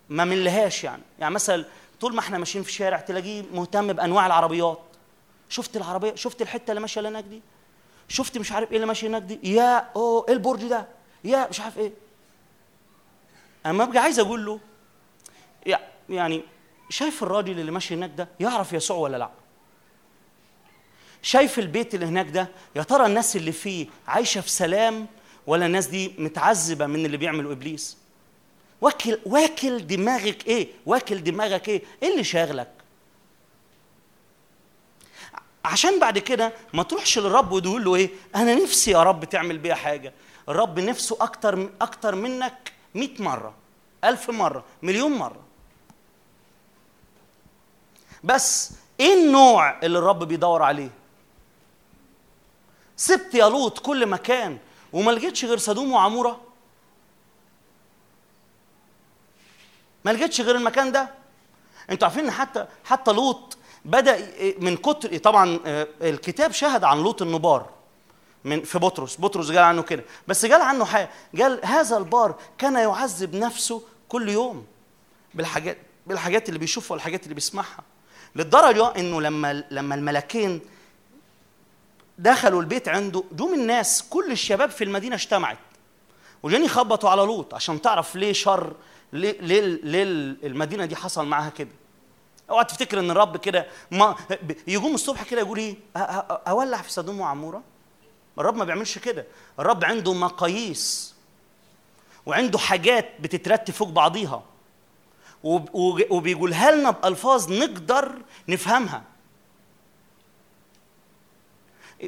ما 0.09 0.25
منلهاش 0.25 0.85
يعني. 0.85 1.03
يعني 1.19 1.35
مثلا 1.35 1.65
طول 2.01 2.15
ما 2.15 2.21
إحنا 2.21 2.39
ماشيين 2.39 2.65
في 2.65 2.71
الشارع 2.71 3.01
تلاقيه 3.01 3.45
مهتم 3.53 3.93
بأنواع 3.93 4.27
العربيات. 4.27 4.90
شفت 5.51 5.77
العربية 5.77 6.15
شفت 6.15 6.43
الحتة 6.43 6.71
اللي 6.71 6.81
ماشية 6.81 7.01
هناك 7.01 7.25
دي؟ 7.25 7.43
شفت 8.09 8.39
مش 8.39 8.53
عارف 8.53 8.71
إيه 8.71 8.77
اللي 8.77 8.87
ماشي 8.87 9.07
هناك 9.07 9.23
دي؟ 9.23 9.53
يا 9.55 9.77
أوه 9.97 10.25
إيه 10.29 10.35
البرج 10.35 10.65
ده؟ 10.69 10.87
يا 11.25 11.49
مش 11.51 11.61
عارف 11.61 11.79
إيه. 11.79 11.93
اما 13.67 13.85
ابقى 13.85 13.99
عايز 14.03 14.19
أقول 14.19 14.47
له 14.47 14.61
يع- 15.67 15.89
يعني 16.09 16.43
شايف 16.91 17.23
الراجل 17.23 17.61
اللي 17.61 17.73
ماشي 17.73 17.95
هناك 17.95 18.11
ده 18.17 18.29
يعرف 18.41 18.73
يسوع 18.73 18.97
ولا 18.97 19.17
لأ؟ 19.17 19.31
شايف 21.23 21.59
البيت 21.59 21.95
اللي 21.95 22.07
هناك 22.07 22.27
ده 22.31 22.49
يا 22.77 22.83
ترى 22.83 23.07
الناس 23.07 23.37
اللي 23.37 23.53
فيه 23.53 23.87
عايشة 24.09 24.41
في 24.41 24.51
سلام 24.51 25.07
ولا 25.47 25.67
الناس 25.67 25.87
دي 25.87 26.15
متعذبة 26.19 26.87
من 26.87 27.07
اللي 27.07 27.17
بيعمله 27.17 27.53
إبليس؟ 27.53 27.97
واكل 28.81 29.19
واكل 29.27 29.87
دماغك 29.87 30.47
إيه؟ 30.47 30.69
واكل 30.87 31.23
دماغك 31.25 31.69
إيه؟ 31.69 31.83
إيه 32.03 32.13
اللي 32.13 32.25
شاغلك؟ 32.25 32.71
عشان 35.65 36.01
بعد 36.01 36.19
كده 36.19 36.53
ما 36.75 36.83
تروحش 36.83 37.19
للرب 37.19 37.53
وتقول 37.53 37.85
له 37.85 37.95
إيه؟ 37.95 38.11
أنا 38.35 38.55
نفسي 38.55 38.91
يا 38.91 39.03
رب 39.03 39.25
تعمل 39.25 39.59
بيها 39.59 39.75
حاجة. 39.75 40.13
الرب 40.49 40.79
نفسه 40.79 41.17
أكتر 41.21 41.69
أكتر 41.81 42.15
منك 42.15 42.73
100 42.95 43.23
مرة 43.23 43.55
ألف 44.05 44.31
مرة 44.31 44.65
مليون 44.83 45.13
مرة. 45.13 45.41
بس 48.25 48.73
إيه 49.01 49.15
النوع 49.15 49.79
اللي 49.83 49.99
الرب 49.99 50.25
بيدور 50.25 50.63
عليه؟ 50.63 50.91
سبت 52.97 53.35
يا 53.35 53.49
لوط 53.49 53.79
كل 53.79 54.07
مكان 54.07 54.59
وما 54.93 55.11
لقيتش 55.11 55.45
غير 55.45 55.59
سدوم 55.59 55.93
وعمورة. 55.93 56.41
ما 60.05 60.11
لقيتش 60.11 60.41
غير 60.41 60.57
المكان 60.57 60.93
ده. 60.93 61.11
أنتوا 61.91 62.09
عارفين 62.09 62.25
إن 62.25 62.31
حتى 62.31 62.67
حتى 62.85 63.13
لوط 63.13 63.57
بدأ 63.85 64.29
من 64.59 64.77
كتر 64.77 65.19
طبعا 65.19 65.61
آه، 65.67 65.89
الكتاب 66.03 66.53
شهد 66.53 66.85
عن 66.85 66.99
لوط 66.99 67.23
النبار 67.23 67.71
من 68.45 68.63
في 68.63 68.79
بطرس. 68.79 69.17
بطرس 69.21 69.49
قال 69.49 69.59
عنه 69.59 69.83
كده. 69.83 70.05
بس 70.29 70.47
قال 70.47 70.63
عنه 70.63 70.85
حاجة. 70.85 71.11
قال 71.41 71.61
هذا 71.65 71.97
البار 71.97 72.35
كان 72.59 72.75
يعذب 72.75 73.35
نفسه 73.35 73.83
كل 74.09 74.29
يوم 74.29 74.67
بالحاجات 75.35 75.79
بالحاجات 76.07 76.49
اللي 76.49 76.59
بيشوفها 76.59 76.93
والحاجات 76.93 77.23
اللي 77.23 77.35
بيسمعها. 77.35 77.83
للدرجة 78.37 78.97
إنه 78.97 79.21
لما 79.21 79.65
لما 79.71 79.95
الملكين 79.95 80.61
دخلوا 82.19 82.61
البيت 82.61 82.89
عنده 82.89 83.25
جم 83.33 83.55
الناس 83.55 84.03
كل 84.03 84.33
الشباب 84.33 84.71
في 84.71 84.85
المدينة 84.85 85.15
اجتمعت. 85.17 85.59
وجاني 86.43 86.65
يخبطوا 86.65 87.11
على 87.11 87.23
لوط 87.23 87.55
عشان 87.55 87.83
تعرف 87.83 88.17
ليه 88.17 88.33
شر 88.33 88.75
ليه 89.13 89.41
ليه, 89.41 89.61
ليه 89.83 90.03
المدينة 90.45 90.85
دي 90.85 90.97
حصل 90.97 91.27
معاها 91.27 91.51
كده. 91.51 91.80
اوعى 92.51 92.65
تفتكر 92.65 93.01
إن 93.01 93.11
الرب 93.11 93.37
كده 93.37 93.67
ما 93.91 94.17
يقوم 94.67 94.95
الصبح 94.95 95.23
كده 95.23 95.41
يقول 95.41 95.59
إيه؟ 95.59 95.77
أولع 96.49 96.83
في 96.83 96.93
سدوم 96.93 97.21
وعموره؟ 97.21 97.63
الرب 98.39 98.57
ما 98.57 98.65
بيعملش 98.65 98.99
كده. 98.99 99.27
الرب 99.59 99.85
عنده 99.85 100.13
مقاييس 100.13 101.15
وعنده 102.27 102.59
حاجات 102.59 103.21
بتترتب 103.21 103.75
فوق 103.75 103.89
بعضيها. 103.89 104.43
وبيقولها 106.11 106.71
لنا 106.71 106.91
بألفاظ 106.91 107.53
نقدر 107.53 108.23
نفهمها. 108.49 109.03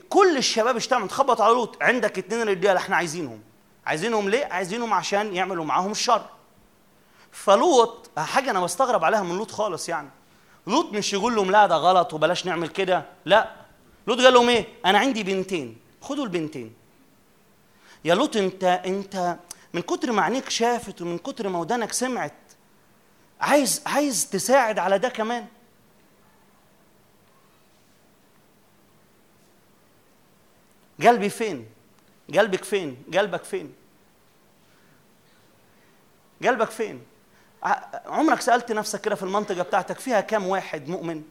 كل 0.08 0.36
الشباب 0.36 0.76
اجتمعوا. 0.76 1.08
تخبط 1.08 1.40
على 1.40 1.54
لوط. 1.54 1.82
عندك 1.82 2.18
اتنين 2.18 2.48
رجاله 2.48 2.78
إحنا 2.78 2.96
عايزينهم. 2.96 3.40
عايزينهم 3.86 4.28
ليه؟ 4.28 4.44
عايزينهم 4.44 4.92
عشان 4.92 5.34
يعملوا 5.34 5.64
معاهم 5.64 5.90
الشر. 5.90 6.26
فلوط 7.32 8.10
حاجة 8.18 8.50
أنا 8.50 8.60
بستغرب 8.60 9.04
عليها 9.04 9.22
من 9.22 9.36
لوط 9.36 9.50
خالص 9.50 9.88
يعني. 9.88 10.08
لوط 10.66 10.92
مش 10.92 11.12
يقول 11.12 11.34
لهم 11.34 11.50
لا 11.50 11.66
ده 11.66 11.76
غلط 11.76 12.14
وبلاش 12.14 12.46
نعمل 12.46 12.68
كده. 12.68 13.06
لا. 13.24 13.50
لوط 14.06 14.20
قال 14.20 14.34
لهم 14.34 14.48
إيه؟ 14.48 14.66
أنا 14.86 14.98
عندي 14.98 15.22
بنتين. 15.22 15.76
خدوا 16.00 16.24
البنتين. 16.24 16.74
يا 18.04 18.14
لوط 18.14 18.36
أنت 18.36 18.64
أنت 18.64 19.36
من 19.72 19.82
كتر 19.82 20.12
ما 20.12 20.22
عينيك 20.22 20.48
شافت 20.48 21.02
ومن 21.02 21.18
كتر 21.18 21.48
ما 21.48 21.58
ودانك 21.58 21.92
سمعت 21.92 22.32
عايز 23.40 23.82
عايز 23.86 24.30
تساعد 24.30 24.78
على 24.78 24.98
ده 24.98 25.08
كمان. 25.08 25.46
قلبي 31.02 31.28
فين؟ 31.28 31.66
قلبك 32.34 32.64
فين؟ 32.64 33.02
قلبك 33.14 33.44
فين؟ 33.44 33.74
قلبك 36.44 36.70
فين؟ 36.70 37.02
عمرك 38.06 38.40
سألت 38.40 38.72
نفسك 38.72 39.00
كده 39.00 39.14
في 39.14 39.22
المنطقة 39.22 39.62
بتاعتك 39.62 39.98
فيها 39.98 40.20
كام 40.20 40.46
واحد 40.46 40.88
مؤمن؟ 40.88 41.22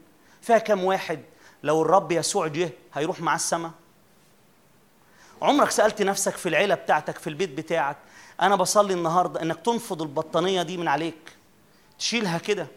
فيها 0.41 0.57
كام 0.57 0.83
واحد 0.83 1.21
لو 1.63 1.81
الرب 1.81 2.11
يسوع 2.11 2.47
جه 2.47 2.69
هيروح 2.93 3.21
مع 3.21 3.35
السماء 3.35 3.71
عمرك 5.41 5.71
سألت 5.71 6.01
نفسك 6.01 6.35
في 6.35 6.49
العيلة 6.49 6.75
بتاعتك 6.75 7.17
في 7.17 7.27
البيت 7.27 7.49
بتاعك 7.49 7.97
أنا 8.41 8.55
بصلي 8.55 8.93
النهاردة 8.93 9.41
إنك 9.41 9.59
تنفض 9.65 10.01
البطانية 10.01 10.63
دي 10.63 10.77
من 10.77 10.87
عليك 10.87 11.35
تشيلها 11.99 12.37
كده 12.37 12.67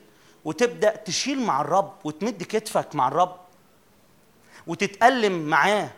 وتبدأ 0.44 0.96
تشيل 0.96 1.40
مع 1.42 1.60
الرب 1.60 1.92
وتمد 2.04 2.42
كتفك 2.42 2.94
مع 2.94 3.08
الرب 3.08 3.36
وتتألم 4.66 5.32
معاه. 5.46 5.90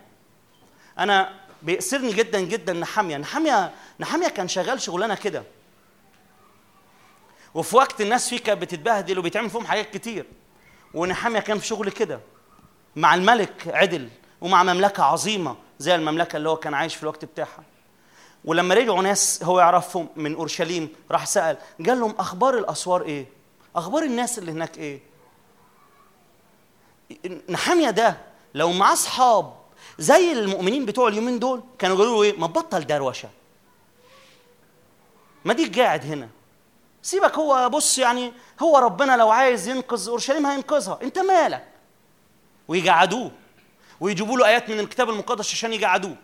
أنا 0.98 1.34
بيأسرني 1.62 2.12
جدا 2.12 2.40
جدا 2.40 2.72
نحامية 2.72 3.16
نحامية 3.16 3.72
نحامية 4.00 4.28
كان 4.28 4.48
شغال 4.48 4.80
شغلانة 4.80 5.14
كده. 5.14 5.42
وفي 7.56 7.76
وقت 7.76 8.00
الناس 8.00 8.28
فيه 8.28 8.38
كانت 8.38 8.62
بتتبهدل 8.62 9.18
وبيتعمل 9.18 9.50
فيهم 9.50 9.66
حاجات 9.66 9.90
كتير. 9.96 10.26
ونحامية 10.94 11.40
كان 11.40 11.58
في 11.58 11.66
شغل 11.66 11.90
كده 11.90 12.20
مع 12.96 13.14
الملك 13.14 13.68
عدل 13.68 14.08
ومع 14.40 14.62
مملكة 14.62 15.02
عظيمة 15.02 15.56
زي 15.78 15.94
المملكة 15.94 16.36
اللي 16.36 16.48
هو 16.48 16.56
كان 16.56 16.74
عايش 16.74 16.96
في 16.96 17.02
الوقت 17.02 17.24
بتاعها. 17.24 17.64
ولما 18.44 18.74
رجعوا 18.74 19.02
ناس 19.02 19.42
هو 19.42 19.60
يعرفهم 19.60 20.08
من 20.16 20.34
أورشليم 20.34 20.88
راح 21.10 21.26
سأل 21.26 21.56
قال 21.86 22.00
لهم 22.00 22.14
أخبار 22.18 22.58
الأسوار 22.58 23.02
إيه؟ 23.02 23.26
أخبار 23.76 24.02
الناس 24.02 24.38
اللي 24.38 24.52
هناك 24.52 24.78
إيه؟ 24.78 25.00
نحامية 27.48 27.90
ده 27.90 28.16
لو 28.54 28.72
معاه 28.72 28.92
أصحاب 28.92 29.54
زي 29.98 30.32
المؤمنين 30.32 30.86
بتوع 30.86 31.08
اليومين 31.08 31.38
دول 31.38 31.62
كانوا 31.78 31.96
قالوا 31.96 32.16
له 32.16 32.22
إيه؟ 32.22 32.38
ما 32.38 32.46
تبطل 32.46 32.86
دروشة. 32.86 33.28
ما 35.44 35.52
ديك 35.54 35.78
قاعد 35.80 36.04
هنا. 36.04 36.28
سيبك 37.06 37.38
هو 37.38 37.68
بص 37.68 37.98
يعني 37.98 38.32
هو 38.62 38.78
ربنا 38.78 39.16
لو 39.16 39.30
عايز 39.30 39.68
ينقذ 39.68 40.08
اورشليم 40.08 40.46
هينقذها. 40.46 40.98
انت 41.02 41.18
مالك؟ 41.18 41.68
ويقعدوه 42.68 43.30
ويجيبوا 44.00 44.38
له 44.38 44.46
آيات 44.46 44.70
من 44.70 44.80
الكتاب 44.80 45.10
المقدس 45.10 45.52
عشان 45.52 45.72
يقعدوه 45.72 46.16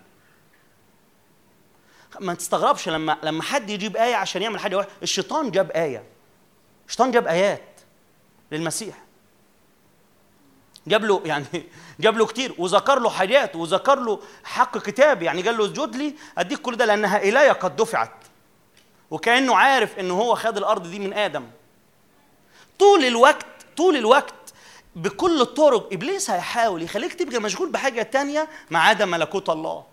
ما 2.20 2.34
تستغربش 2.34 2.88
لما 2.88 3.18
لما 3.22 3.42
حد 3.42 3.70
يجيب 3.70 3.96
آية 3.96 4.14
عشان 4.14 4.42
يعمل 4.42 4.60
حاجة 4.60 4.76
واحدة. 4.76 4.92
الشيطان 5.02 5.50
جاب 5.50 5.70
آية. 5.70 6.04
الشيطان 6.86 7.10
جاب 7.10 7.26
آيات 7.26 7.80
للمسيح. 8.52 8.94
جاب 10.86 11.04
له 11.04 11.22
يعني 11.30 11.46
جاب 12.00 12.16
له 12.16 12.26
كتير. 12.26 12.54
وذكر 12.58 12.98
له 12.98 13.10
حاجات. 13.10 13.56
وذكر 13.56 13.98
له 13.98 14.20
حق 14.44 14.78
كتاب. 14.78 15.22
يعني 15.22 15.42
قال 15.42 15.58
له 15.58 15.64
اسجد 15.64 15.96
لي 15.96 16.14
أديك 16.38 16.58
كل 16.58 16.76
ده 16.76 16.84
لأنها 16.84 17.22
الي 17.22 17.50
قد 17.50 17.76
دفعت. 17.76 18.21
وكأنه 19.12 19.56
عارف 19.56 19.98
إن 19.98 20.10
هو 20.10 20.34
خد 20.34 20.56
الأرض 20.56 20.86
دي 20.90 20.98
من 20.98 21.12
آدم. 21.12 21.46
طول 22.78 23.04
الوقت 23.04 23.46
طول 23.76 23.96
الوقت 23.96 24.34
بكل 24.96 25.40
الطرق 25.40 25.88
إبليس 25.92 26.30
هيحاول 26.30 26.82
يخليك 26.82 27.14
تبقى 27.14 27.38
مشغول 27.38 27.70
بحاجة 27.70 28.02
تانية 28.02 28.48
ما 28.70 28.78
عدا 28.78 29.04
ملكوت 29.04 29.50
الله. 29.50 29.84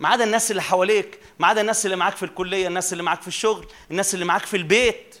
ما 0.00 0.08
عدا 0.08 0.24
الناس 0.24 0.50
اللي 0.50 0.62
حواليك 0.62 1.20
ما 1.38 1.46
عدا 1.46 1.60
الناس 1.60 1.86
اللي 1.86 1.96
معاك 1.96 2.16
في 2.16 2.22
الكلية 2.22 2.66
الناس 2.66 2.92
اللي 2.92 3.02
معاك 3.02 3.22
في 3.22 3.28
الشغل 3.28 3.66
الناس 3.90 4.14
اللي 4.14 4.24
معاك 4.24 4.46
في 4.46 4.56
البيت. 4.56 5.16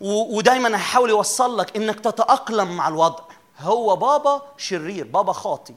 ودايما 0.00 0.76
هيحاول 0.76 1.10
يوصل 1.10 1.58
لك 1.58 1.76
إنك 1.76 2.00
تتأقلم 2.00 2.76
مع 2.76 2.88
الوضع. 2.88 3.24
هو 3.58 3.96
بابا 3.96 4.42
شرير 4.56 5.06
بابا 5.06 5.32
خاطي. 5.32 5.74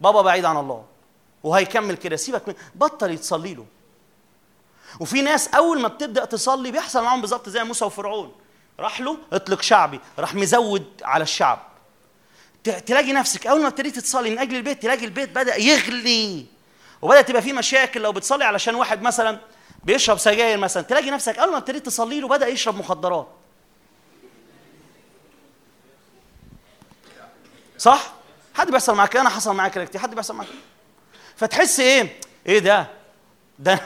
بابا 0.00 0.22
بعيد 0.22 0.44
عن 0.44 0.56
الله. 0.56 0.84
وهيكمل 1.44 1.96
كده. 1.96 2.16
سيبك 2.16 2.48
من 2.48 2.54
بطل 2.74 3.10
يتصلي 3.10 3.54
له. 3.54 3.66
وفي 5.00 5.22
ناس 5.22 5.48
أول 5.48 5.80
ما 5.80 5.88
بتبدأ 5.88 6.24
تصلي 6.24 6.70
بيحصل 6.70 7.02
معاهم 7.02 7.20
بالظبط 7.20 7.48
زي 7.48 7.64
موسى 7.64 7.84
وفرعون. 7.84 8.32
راح 8.80 9.00
له 9.00 9.18
اطلق 9.32 9.62
شعبي. 9.62 10.00
راح 10.18 10.34
مزود 10.34 10.86
على 11.02 11.22
الشعب. 11.22 11.58
تلاقي 12.64 13.12
نفسك 13.12 13.46
أول 13.46 13.60
ما 13.60 13.68
ابتديت 13.68 13.98
تصلي 13.98 14.30
من 14.30 14.38
أجل 14.38 14.56
البيت 14.56 14.82
تلاقي 14.82 15.04
البيت 15.04 15.28
بدأ 15.28 15.56
يغلي. 15.56 16.46
وبدا 17.02 17.20
تبقى 17.20 17.42
فيه 17.42 17.52
مشاكل. 17.52 18.00
لو 18.00 18.12
بتصلي 18.12 18.44
علشان 18.44 18.74
واحد 18.74 19.02
مثلا 19.02 19.38
بيشرب 19.84 20.18
سجاير 20.18 20.58
مثلا 20.58 20.82
تلاقي 20.82 21.10
نفسك 21.10 21.38
أول 21.38 21.50
ما 21.50 21.58
ابتديت 21.58 21.86
تصلي 21.86 22.20
له 22.20 22.28
بدأ 22.28 22.46
يشرب 22.48 22.76
مخدرات. 22.76 23.28
صح؟ 27.78 28.12
حد 28.54 28.70
بيحصل 28.70 28.94
معاك؟ 28.94 29.16
أنا 29.16 29.28
حصل 29.28 29.54
معايا 29.54 29.70
كده 29.70 29.84
كتير. 29.84 30.00
حد 30.00 30.14
بيحصل 30.14 30.34
معاك؟ 30.34 30.48
فتحس 31.36 31.80
إيه؟ 31.80 32.20
إيه 32.46 32.58
ده؟ 32.58 32.97
ده 33.58 33.80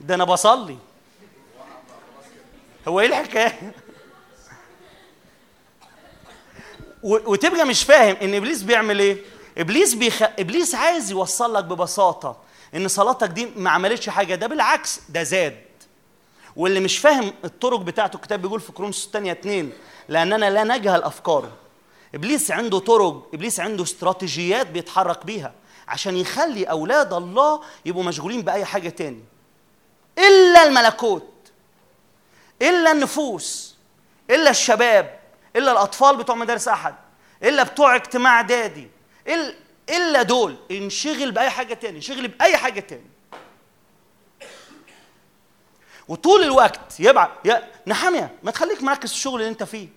ده, 0.00 0.14
أنا 0.14 0.24
بصلي. 0.24 0.76
هو 2.88 3.00
إيه 3.00 3.06
الحكاية؟ 3.06 3.72
وتبقى 7.02 7.64
مش 7.66 7.82
فاهم 7.82 8.16
إن 8.22 8.34
إبليس 8.34 8.62
بيعمل 8.62 8.98
إيه. 9.00 9.18
إبليس 9.58 9.94
بيخ... 9.94 10.22
إبليس 10.22 10.74
عايز 10.74 11.10
يوصل 11.10 11.54
لك 11.54 11.64
ببساطة 11.64 12.36
إن 12.74 12.88
صلاتك 12.88 13.28
دي 13.28 13.46
ما 13.56 13.70
عملتش 13.70 14.08
حاجة. 14.08 14.34
ده 14.34 14.46
بالعكس 14.46 15.00
ده 15.08 15.22
زاد. 15.22 15.58
واللي 16.56 16.80
مش 16.80 16.98
فاهم 16.98 17.32
الطرق 17.44 17.78
بتاعته 17.80 18.16
الكتاب 18.16 18.42
بيقول 18.42 18.60
في 18.60 18.72
كرونس 18.72 19.04
الثانية 19.06 19.32
اتنين 19.32 19.72
لاننا 20.08 20.50
لا 20.50 20.64
نجهل 20.64 21.02
أفكاره. 21.02 21.52
إبليس 22.14 22.50
عنده 22.50 22.78
طرق 22.78 23.28
إبليس 23.34 23.60
عنده 23.60 23.82
استراتيجيات 23.82 24.66
بيتحرك 24.66 25.26
بيها. 25.26 25.52
عشان 25.88 26.16
يخلي 26.16 26.64
أولاد 26.64 27.12
الله 27.12 27.60
يبقوا 27.84 28.04
مشغولين 28.04 28.42
بأي 28.42 28.64
حاجة 28.64 28.88
تاني. 28.88 29.24
إلا 30.18 30.66
الملكوت 30.66 31.30
إلا 32.62 32.92
النفوس 32.92 33.76
إلا 34.30 34.50
الشباب 34.50 35.20
إلا 35.56 35.72
الأطفال 35.72 36.16
بتوع 36.16 36.34
مدارس 36.34 36.68
أحد 36.68 36.94
إلا 37.42 37.62
بتوع 37.62 37.96
اجتماع 37.96 38.40
دادي 38.40 38.90
إلا, 39.28 39.54
إلا 39.90 40.22
دول. 40.22 40.56
انشغل 40.70 41.32
بأي 41.32 41.50
حاجة 41.50 41.74
تاني 41.74 41.96
انشغل 41.96 42.28
بأي 42.28 42.56
حاجة 42.56 42.80
تاني. 42.80 43.06
وطول 46.08 46.42
الوقت 46.42 47.00
يبعت 47.00 47.30
يا 47.44 47.68
نحامية 47.86 48.34
ما 48.42 48.50
تخليك 48.50 48.82
مركز 48.82 49.08
في 49.08 49.14
الشغل 49.16 49.40
اللي 49.40 49.50
أنت 49.50 49.62
فيه. 49.62 49.88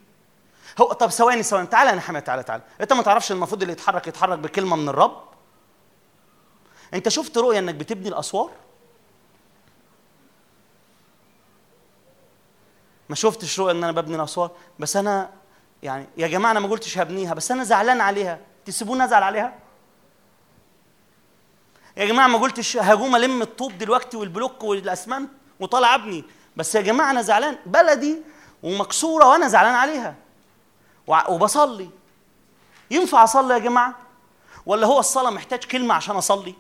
هو 0.82 0.94
طب 0.94 1.12
ثواني 1.12 1.44
ثواني 1.44 1.68
تعالى 1.68 1.90
يا 1.90 1.96
نحامية 1.96 2.20
تعالى 2.20 2.44
تعالى. 2.44 2.64
أنت 2.82 2.94
ما 2.94 3.04
تعرفش 3.04 3.32
المفروض 3.32 3.62
اللي 3.62 3.74
يتحرك 3.74 4.08
يتحرك 4.08 4.40
بكلمة 4.40 4.76
من 4.76 4.90
الرب؟ 4.90 5.27
انت 6.94 7.10
شفت 7.10 7.38
رؤية 7.38 7.60
انك 7.60 7.76
بتبني 7.76 8.08
الاسوار؟ 8.08 8.52
ما 13.10 13.16
شفتش 13.16 13.60
رؤية 13.60 13.72
ان 13.72 13.84
أنا 13.84 13.92
ببني 13.92 14.16
الاسوار 14.16 14.52
بس 14.80 14.96
أنا 14.98 15.30
يعني 15.84 16.08
يا 16.18 16.28
جماعة 16.28 16.52
أنا 16.52 16.60
ما 16.60 16.68
قلتش 16.68 16.98
هبنيها 16.98 17.34
بس 17.34 17.52
أنا 17.52 17.64
زعلان 17.64 18.02
عليها. 18.02 18.40
تسيبوني 18.66 19.04
ازعل 19.04 19.24
عليها؟ 19.24 19.56
يا 21.98 22.06
جماعة 22.06 22.28
ما 22.28 22.38
قلتش 22.38 22.78
هقوم 22.78 23.16
الم 23.16 23.42
الطوب 23.42 23.78
دلوقتي 23.78 24.18
والبلوك 24.18 24.64
والاسمنت 24.64 25.30
وطالع 25.60 25.96
ابني. 25.96 26.24
بس 26.58 26.76
يا 26.76 26.82
جماعة 26.82 27.12
أنا 27.12 27.22
زعلان 27.22 27.58
بلدي 27.66 28.22
ومكسورة 28.64 29.26
وأنا 29.26 29.48
زعلان 29.48 29.74
عليها. 29.74 30.16
وبصلي. 31.08 31.90
ينفع 32.92 33.24
اصلي 33.24 33.54
يا 33.54 33.60
جماعة؟ 33.60 33.96
ولا 34.66 34.88
هو 34.88 35.00
الصلاة 35.00 35.30
محتاج 35.30 35.64
كلمة 35.64 35.94
عشان 35.94 36.16
اصلي؟ 36.16 36.56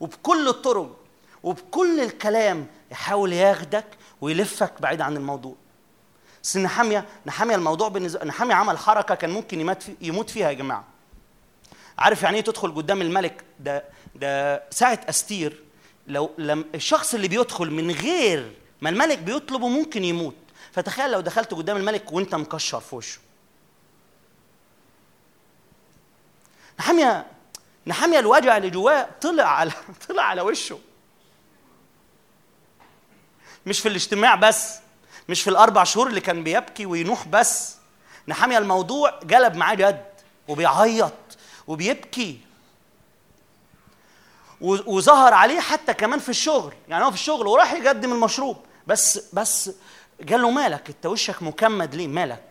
وبكل 0.00 0.48
الطرق 0.48 0.96
وبكل 1.42 2.00
الكلام 2.00 2.66
يحاول 2.90 3.32
ياخدك 3.32 3.84
ويلفك 4.20 4.72
بعيد 4.80 5.00
عن 5.00 5.16
الموضوع. 5.16 5.54
بس 6.42 6.56
نحامية 6.56 7.06
نحامية 7.26 7.54
الموضوع 7.54 7.88
بالنسبة 7.88 8.24
نحامية 8.24 8.54
عمل 8.54 8.78
حركة 8.78 9.14
كان 9.14 9.30
ممكن 9.30 9.60
يموت, 9.60 9.82
في 9.82 9.96
يموت 10.00 10.30
فيها 10.30 10.48
يا 10.48 10.54
جماعة. 10.54 10.84
عارف 11.98 12.22
يعني 12.22 12.36
إيه 12.36 12.44
تدخل 12.44 12.74
قدام 12.74 13.02
الملك؟ 13.02 13.44
ده 13.60 13.84
ده 14.14 14.62
ساعة 14.70 15.00
أستير 15.08 15.62
لو 16.06 16.30
لم 16.38 16.64
الشخص 16.74 17.14
اللي 17.14 17.28
بيدخل 17.28 17.70
من 17.70 17.90
غير 17.90 18.52
ما 18.80 18.90
الملك 18.90 19.18
بيطلبه 19.18 19.68
ممكن 19.68 20.04
يموت. 20.04 20.34
فتخيل 20.72 21.10
لو 21.10 21.20
دخلت 21.20 21.54
قدام 21.54 21.76
الملك 21.76 22.12
وأنت 22.12 22.34
مكشر 22.34 22.80
في 22.80 22.96
وشه. 22.96 23.18
نحامية 26.78 27.26
نحاميه 27.86 28.18
الوجع 28.18 28.56
اللي 28.56 28.70
جواه 28.70 29.08
طلع 29.20 29.44
على 29.44 29.72
طلع 30.08 30.22
على 30.22 30.42
وشه. 30.42 30.78
مش 33.66 33.80
في 33.80 33.88
الاجتماع 33.88 34.34
بس 34.34 34.78
مش 35.28 35.42
في 35.42 35.50
الأربع 35.50 35.84
شهور 35.84 36.06
اللي 36.06 36.20
كان 36.20 36.44
بيبكي 36.44 36.86
وينوح 36.86 37.28
بس. 37.28 37.76
نحاميه 38.28 38.58
الموضوع 38.58 39.20
جلب 39.22 39.56
معاه 39.56 39.74
جد 39.74 40.04
وبيعيط 40.48 41.12
وبيبكي. 41.66 42.40
وظهر 44.60 45.34
عليه 45.34 45.60
حتى 45.60 45.94
كمان 45.94 46.18
في 46.18 46.28
الشغل 46.28 46.74
يعني 46.88 47.04
هو 47.04 47.10
في 47.10 47.16
الشغل 47.16 47.46
وراح 47.46 47.72
يقدم 47.72 48.12
المشروب. 48.12 48.56
بس 48.86 49.34
بس 49.34 49.70
قال 50.30 50.42
له 50.42 50.50
مالك؟ 50.50 50.88
انت 50.88 51.06
وشك 51.06 51.42
مكمد 51.42 51.94
ليه؟ 51.94 52.08
مالك؟ 52.08 52.44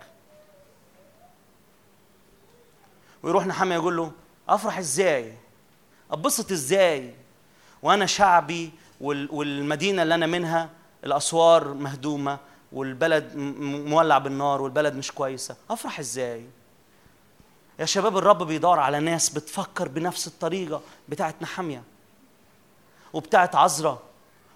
ويروح 3.24 3.46
نحامي 3.46 3.76
يقول 3.76 3.98
له 3.98 4.12
افرح 4.56 4.78
إزاي؟ 4.78 5.34
اتبسط 6.12 6.52
إزاي؟ 6.52 7.14
وأنا 7.84 8.06
شعبي 8.06 8.72
وال- 9.02 9.30
والمدينة 9.32 10.04
اللي 10.04 10.16
أنا 10.16 10.26
منها 10.26 10.70
الاسوار 11.04 11.74
مهدومة 11.74 12.40
والبلد 12.72 13.36
مولع 13.36 14.18
بالنار 14.18 14.62
والبلد 14.62 14.96
مش 14.96 15.12
كويسة. 15.12 15.56
افرح 15.70 16.00
إزاي؟ 16.00 16.46
يا 17.80 17.86
شباب 17.86 18.18
الرب 18.18 18.44
بيدور 18.44 18.80
على 18.80 19.00
ناس 19.00 19.30
بتفكر 19.30 19.88
بنفس 19.88 20.28
الطريقة 20.28 20.82
بتاعت 21.10 21.36
نحاميه 21.42 21.84
وبتاعت 23.14 23.56
عذراء 23.56 24.02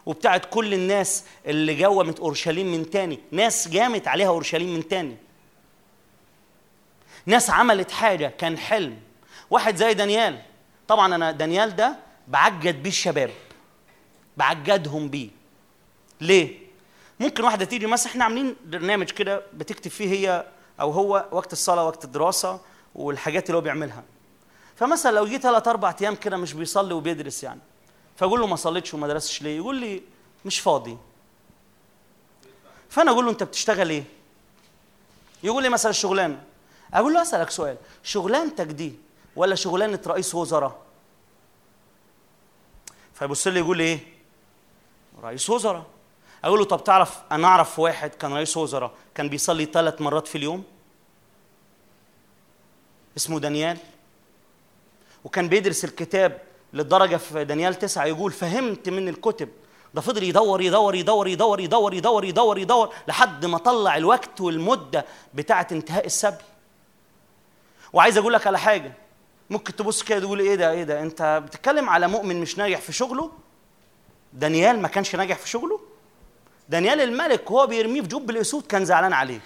وبتاعت 0.05 0.45
كل 0.45 0.73
الناس 0.73 1.23
اللي 1.45 1.75
جومت 1.75 2.19
اورشليم 2.19 2.71
من 2.71 2.89
تاني. 2.89 3.19
ناس 3.31 3.67
جامت 3.67 4.07
عليها 4.07 4.27
اورشليم 4.27 4.73
من 4.75 4.87
تاني. 4.87 5.17
ناس 7.25 7.49
عملت 7.49 7.91
حاجة 7.91 8.27
كان 8.37 8.57
حلم. 8.57 8.97
واحد 9.53 9.75
زي 9.75 9.93
دانيال. 9.93 10.41
طبعا 10.87 11.15
أنا 11.15 11.31
دانيال 11.31 11.75
ده 11.75 11.95
بعجد 12.27 12.83
بيه 12.83 12.89
الشباب. 12.89 13.31
بعجدهم 14.37 15.09
بيه. 15.09 15.29
ليه؟ 16.21 16.59
ممكن 17.19 17.43
واحدة 17.43 17.65
تيجي 17.65 17.85
مثلا 17.85 18.11
إحنا 18.11 18.23
عاملين 18.23 18.55
برنامج 18.65 19.09
كده 19.09 19.43
بتكتب 19.53 19.91
فيه 19.91 20.09
هي 20.09 20.45
أو 20.81 20.91
هو 20.91 21.25
وقت 21.31 21.53
الصلاة 21.53 21.85
وقت 21.85 22.05
الدراسة 22.05 22.59
والحاجات 22.95 23.45
اللي 23.45 23.57
هو 23.57 23.61
بيعملها. 23.61 24.03
فمثلا 24.75 25.11
لو 25.11 25.25
جه 25.25 25.37
ثلاث 25.37 25.67
أربع 25.67 25.95
أيام 26.01 26.15
كده 26.15 26.37
مش 26.37 26.53
بيصلي 26.53 26.93
وبيدرس 26.93 27.43
يعني. 27.43 27.59
فأقول 28.15 28.39
له 28.39 28.47
ما 28.47 28.55
صليتش 28.55 28.93
وما 28.93 29.07
درستش 29.07 29.41
ليه؟ 29.41 29.57
يقول 29.57 29.75
لي 29.75 30.01
مش 30.45 30.59
فاضي. 30.59 30.97
فأنا 32.89 33.11
أقول 33.11 33.25
له 33.25 33.31
أنت 33.31 33.43
بتشتغل 33.43 33.89
إيه؟ 33.89 34.03
يقول 35.43 35.63
لي 35.63 35.69
مثلا 35.69 35.89
الشغلانه 35.89 36.43
أقول 36.93 37.13
له 37.13 37.21
أسألك 37.21 37.49
سؤال. 37.49 37.77
شغلانتك 38.03 38.65
دي 38.65 39.03
ولا 39.35 39.55
شغلانة 39.55 39.99
رئيس 40.07 40.35
وزراء. 40.35 40.81
فيبص 43.13 43.47
لي 43.47 43.59
يقول 43.59 43.77
لي 43.77 43.83
إيه؟ 43.83 43.99
رئيس 45.23 45.49
وزراء. 45.49 45.85
أقول 46.43 46.59
له 46.59 46.65
طب 46.65 46.83
تعرف 46.83 47.21
أنا 47.31 47.47
أعرف 47.47 47.79
واحد 47.79 48.09
كان 48.09 48.33
رئيس 48.33 48.57
وزراء 48.57 48.91
كان 49.15 49.29
بيصلي 49.29 49.65
ثلاث 49.65 50.01
مرات 50.01 50.27
في 50.27 50.37
اليوم. 50.37 50.63
اسمه 53.17 53.39
دانيال. 53.39 53.77
وكان 55.23 55.49
بيدرس 55.49 55.85
الكتاب 55.85 56.41
للدرجه 56.73 57.15
في 57.15 57.45
دانيال 57.45 57.79
تسعة 57.79 58.05
يقول 58.05 58.31
فهمت 58.31 58.89
من 58.89 59.09
الكتب. 59.09 59.49
ده 59.93 60.01
فضل 60.01 60.23
يدور 60.23 60.61
يدور 60.61 60.95
يدور 60.95 61.27
يدور 61.27 61.59
يدور 61.59 61.93
يدور 61.93 62.25
يدور 62.25 62.57
يدور 62.57 62.93
لحد 63.07 63.45
ما 63.45 63.57
طلع 63.57 63.97
الوقت 63.97 64.41
والمدة 64.41 65.05
بتاعة 65.33 65.67
انتهاء 65.71 66.05
السبي. 66.05 66.43
وعايز 67.93 68.17
أقول 68.17 68.33
لك 68.33 68.47
على 68.47 68.59
حاجة. 68.59 68.93
ممكن 69.53 69.75
تبص 69.75 70.03
كده 70.03 70.19
تقول 70.19 70.39
إيه 70.39 70.55
ده 70.55 70.71
إيه 70.71 70.83
ده؟ 70.83 71.01
أنت 71.01 71.41
بتتكلم 71.45 71.89
على 71.89 72.07
مؤمن 72.07 72.41
مش 72.41 72.57
ناجح 72.57 72.79
في 72.81 72.93
شغله؟ 72.93 73.31
دانيال 74.33 74.79
ما 74.81 74.87
كانش 74.87 75.15
ناجح 75.15 75.37
في 75.37 75.49
شغله؟ 75.49 75.79
دانيال 76.69 77.01
الملك 77.01 77.51
وهو 77.51 77.67
بيرميه 77.67 78.01
في 78.01 78.07
جب 78.07 78.29
الأسود 78.29 78.67
كان 78.67 78.85
زعلان 78.85 79.13
عليه. 79.13 79.39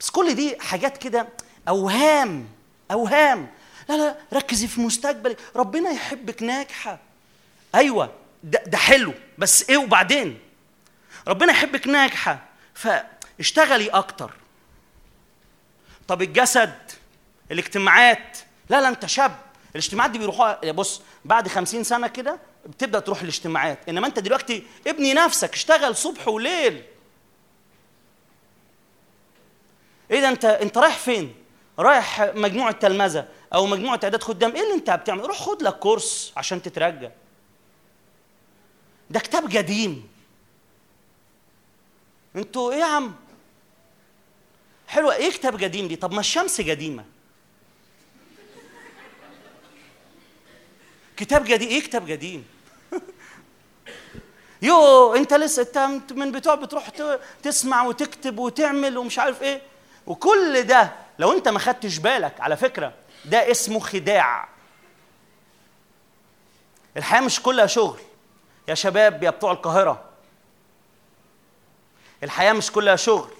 بس 0.00 0.10
كل 0.10 0.34
دي 0.34 0.60
حاجات 0.60 0.98
كده 0.98 1.28
أوهام 1.68 2.48
أوهام. 2.90 3.50
لا 3.88 3.96
لا 3.96 4.16
ركزي 4.32 4.66
في 4.66 4.80
مستقبلك. 4.80 5.38
ربنا 5.56 5.90
يحبك 5.90 6.42
ناجحة. 6.42 6.98
أيوه 7.74 8.12
ده, 8.44 8.62
ده 8.66 8.78
حلو. 8.78 9.12
بس 9.38 9.70
إيه 9.70 9.76
وبعدين؟ 9.76 10.38
ربنا 11.28 11.52
يحبك 11.52 11.86
ناجحة. 11.88 12.44
فاشتغلي 12.74 13.88
أكتر. 13.88 14.30
طب 16.08 16.22
الجسد؟ 16.22 16.74
الاجتماعات. 17.54 18.38
لا 18.70 18.80
لا 18.80 18.88
انت 18.88 19.06
شاب. 19.06 19.36
الاجتماعات 19.70 20.10
دي 20.10 20.18
بيروحوها 20.18 20.72
بص 20.72 21.02
بعد 21.24 21.48
خمسين 21.48 21.84
سنة 21.84 22.08
كده 22.08 22.38
بتبدأ 22.66 22.98
تروح 22.98 23.20
الاجتماعات. 23.20 23.88
إنما 23.88 24.06
أنت 24.06 24.18
دلوقتي 24.18 24.66
ابني 24.86 25.14
نفسك 25.14 25.52
اشتغل 25.52 25.96
صبح 25.96 26.28
وليل. 26.28 26.82
إيه 30.10 30.20
ده 30.20 30.28
أنت 30.28 30.44
أنت 30.44 30.78
رايح 30.78 30.98
فين؟ 30.98 31.34
رايح 31.78 32.20
مجموعة 32.34 32.72
تلمذة 32.72 33.28
أو 33.54 33.66
مجموعة 33.66 34.00
إعداد 34.04 34.22
خدام؟ 34.22 34.52
إيه 34.52 34.62
اللي 34.62 34.74
أنت 34.74 34.90
بتعمل 34.90 35.24
روح 35.24 35.38
خد 35.38 35.62
لك 35.62 35.78
كورس 35.78 36.32
عشان 36.36 36.62
تترجى. 36.62 37.10
ده 39.10 39.20
كتاب 39.20 39.56
قديم. 39.56 40.08
أنتوا 42.36 42.72
إيه 42.72 42.78
يا 42.78 42.84
عم؟ 42.84 43.14
حلوة. 44.88 45.14
إيه 45.14 45.30
كتاب 45.30 45.62
قديم 45.62 45.88
دي؟ 45.88 45.96
طب 45.96 46.12
ما 46.12 46.20
الشمس 46.20 46.60
قديمة. 46.60 47.04
كتاب 51.16 51.50
قديم 51.50 51.68
إيه 51.68 51.80
كتاب 51.80 52.10
قديم؟ 52.10 52.44
يو 54.62 55.14
أنت 55.14 55.34
لسه 55.34 55.84
أنت 55.84 56.12
من 56.12 56.32
بتوع 56.32 56.54
بتروح 56.54 56.88
تسمع 57.42 57.82
وتكتب 57.82 58.38
وتعمل 58.38 58.98
ومش 58.98 59.18
عارف 59.18 59.42
إيه. 59.42 59.62
وكل 60.06 60.62
ده 60.62 60.92
لو 61.18 61.32
أنت 61.32 61.48
ما 61.48 61.58
خدتش 61.58 61.98
بالك 61.98 62.40
على 62.40 62.56
فكرة 62.56 62.92
ده 63.24 63.50
اسمه 63.50 63.80
خداع. 63.80 64.48
الحياة 66.96 67.20
مش 67.20 67.40
كلها 67.40 67.66
شغل. 67.66 68.00
يا 68.68 68.74
شباب 68.74 69.22
يا 69.22 69.30
بتوع 69.30 69.52
القاهرة. 69.52 70.04
الحياة 72.22 72.52
مش 72.52 72.72
كلها 72.72 72.96
شغل. 72.96 73.30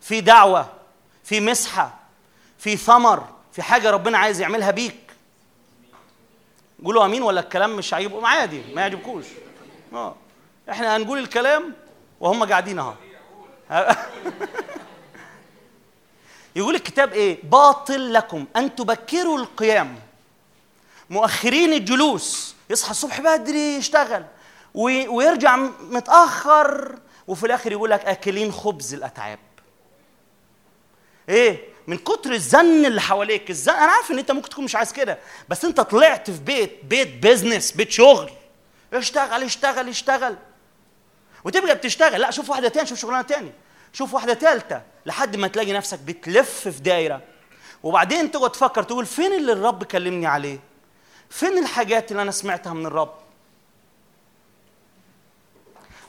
في 0.00 0.20
دعوة 0.20 0.72
في 1.24 1.40
مسحة 1.40 1.98
في 2.58 2.76
ثمر 2.76 3.28
في 3.52 3.62
حاجة 3.62 3.90
ربنا 3.90 4.18
عايز 4.18 4.40
يعملها 4.40 4.70
بيك. 4.70 5.05
قولوا 6.84 7.04
آمين 7.04 7.22
ولا 7.22 7.40
الكلام 7.40 7.76
مش 7.76 7.94
عاجبكم 7.94 8.26
عادي 8.26 8.62
ما 8.74 8.80
يعجبكوش. 8.80 9.24
آه. 9.92 10.14
إحنا 10.70 10.96
هنقول 10.96 11.18
الكلام 11.18 11.74
وهم 12.20 12.44
قاعدين 12.44 12.78
أهو. 12.78 12.94
يقول 16.56 16.74
الكتاب 16.74 17.12
إيه؟ 17.12 17.38
باطل 17.42 18.12
لكم 18.12 18.44
أن 18.56 18.74
تبكروا 18.74 19.38
القيام. 19.38 19.98
مؤخرين 21.10 21.72
الجلوس. 21.72 22.54
يصحى 22.70 22.90
الصبح 22.90 23.20
بدري 23.20 23.74
يشتغل. 23.76 24.24
وي- 24.74 25.08
ويرجع 25.08 25.56
متأخر. 25.80 26.98
وفي 27.28 27.46
الآخر 27.46 27.72
يقول 27.72 27.90
لك 27.90 28.04
أكلين 28.04 28.52
خبز 28.52 28.94
الأتعاب. 28.94 29.38
إيه؟ 31.28 31.64
من 31.86 31.98
كتر 31.98 32.32
الزن 32.32 32.86
اللي 32.86 33.00
حواليك. 33.00 33.50
الزن 33.50 33.72
أنا 33.72 33.92
عارف 33.92 34.10
إن 34.10 34.18
أنت 34.18 34.30
ممكن 34.30 34.48
تكون 34.48 34.64
مش 34.64 34.76
عايز 34.76 34.92
كده 34.92 35.18
بس 35.48 35.64
أنت 35.64 35.80
طلعت 35.80 36.30
في 36.30 36.40
بيت 36.40 36.84
بيت 36.84 37.08
بيزنس 37.08 37.72
بيت 37.72 37.90
شغل. 37.90 38.30
اشتغل 38.92 39.42
اشتغل 39.42 39.88
اشتغل. 39.88 40.36
وتبقى 41.44 41.74
بتشتغل. 41.74 42.20
لا 42.20 42.30
شوف 42.30 42.50
واحدة 42.50 42.68
تاني 42.68 42.86
شوف 42.86 42.98
شغلانة 42.98 43.22
تاني 43.22 43.52
شوف 43.92 44.14
واحدة 44.14 44.34
ثالثه 44.34 44.82
لحد 45.06 45.36
ما 45.36 45.48
تلاقي 45.48 45.72
نفسك 45.72 45.98
بتلف 45.98 46.68
في 46.68 46.82
دايرة. 46.82 47.22
وبعدين 47.82 48.30
تقعد 48.30 48.52
تفكر 48.52 48.82
تقول 48.82 49.06
فين 49.06 49.32
اللي 49.32 49.52
الرب 49.52 49.84
كلمني 49.84 50.26
عليه؟ 50.26 50.58
فين 51.30 51.58
الحاجات 51.58 52.10
اللي 52.10 52.22
أنا 52.22 52.30
سمعتها 52.30 52.72
من 52.72 52.86
الرب؟ 52.86 53.14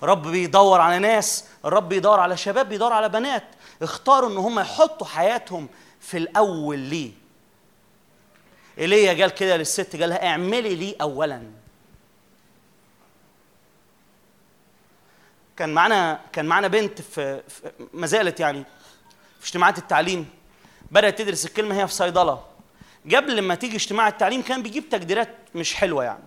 رب 0.03 0.27
بيدور 0.27 0.81
على 0.81 0.99
ناس. 0.99 1.45
الرب 1.65 1.89
بيدور 1.89 2.19
على 2.19 2.37
شباب 2.37 2.69
بيدور 2.69 2.93
على 2.93 3.09
بنات. 3.09 3.43
اختاروا 3.81 4.29
ان 4.29 4.37
هم 4.37 4.59
يحطوا 4.59 5.07
حياتهم 5.07 5.67
في 5.99 6.17
الأول 6.17 6.79
ليه. 6.79 7.11
إيليا 8.77 9.21
قال 9.23 9.29
كده 9.29 9.57
للست 9.57 9.95
قال 9.95 10.09
لها 10.09 10.27
اعملي 10.27 10.75
لي 10.75 10.95
اولا. 11.01 11.43
كان 15.57 15.73
معانا 15.73 16.21
كان 16.33 16.45
معانا 16.45 16.67
بنت 16.67 17.01
في, 17.01 17.41
في 17.47 17.71
ما 17.93 18.07
زالت 18.07 18.39
يعني 18.39 18.63
في 19.39 19.47
اجتماعات 19.47 19.77
التعليم. 19.77 20.29
بدأت 20.91 21.19
تدرس 21.19 21.45
الكلمة 21.45 21.81
هي 21.81 21.87
في 21.87 21.93
صيدلة. 21.93 22.43
قبل 23.15 23.41
ما 23.41 23.55
تيجي 23.55 23.75
اجتماع 23.75 24.07
التعليم 24.07 24.41
كان 24.41 24.63
بيجيب 24.63 24.89
تقديرات 24.89 25.35
مش 25.55 25.75
حلوة 25.75 26.03
يعني. 26.03 26.23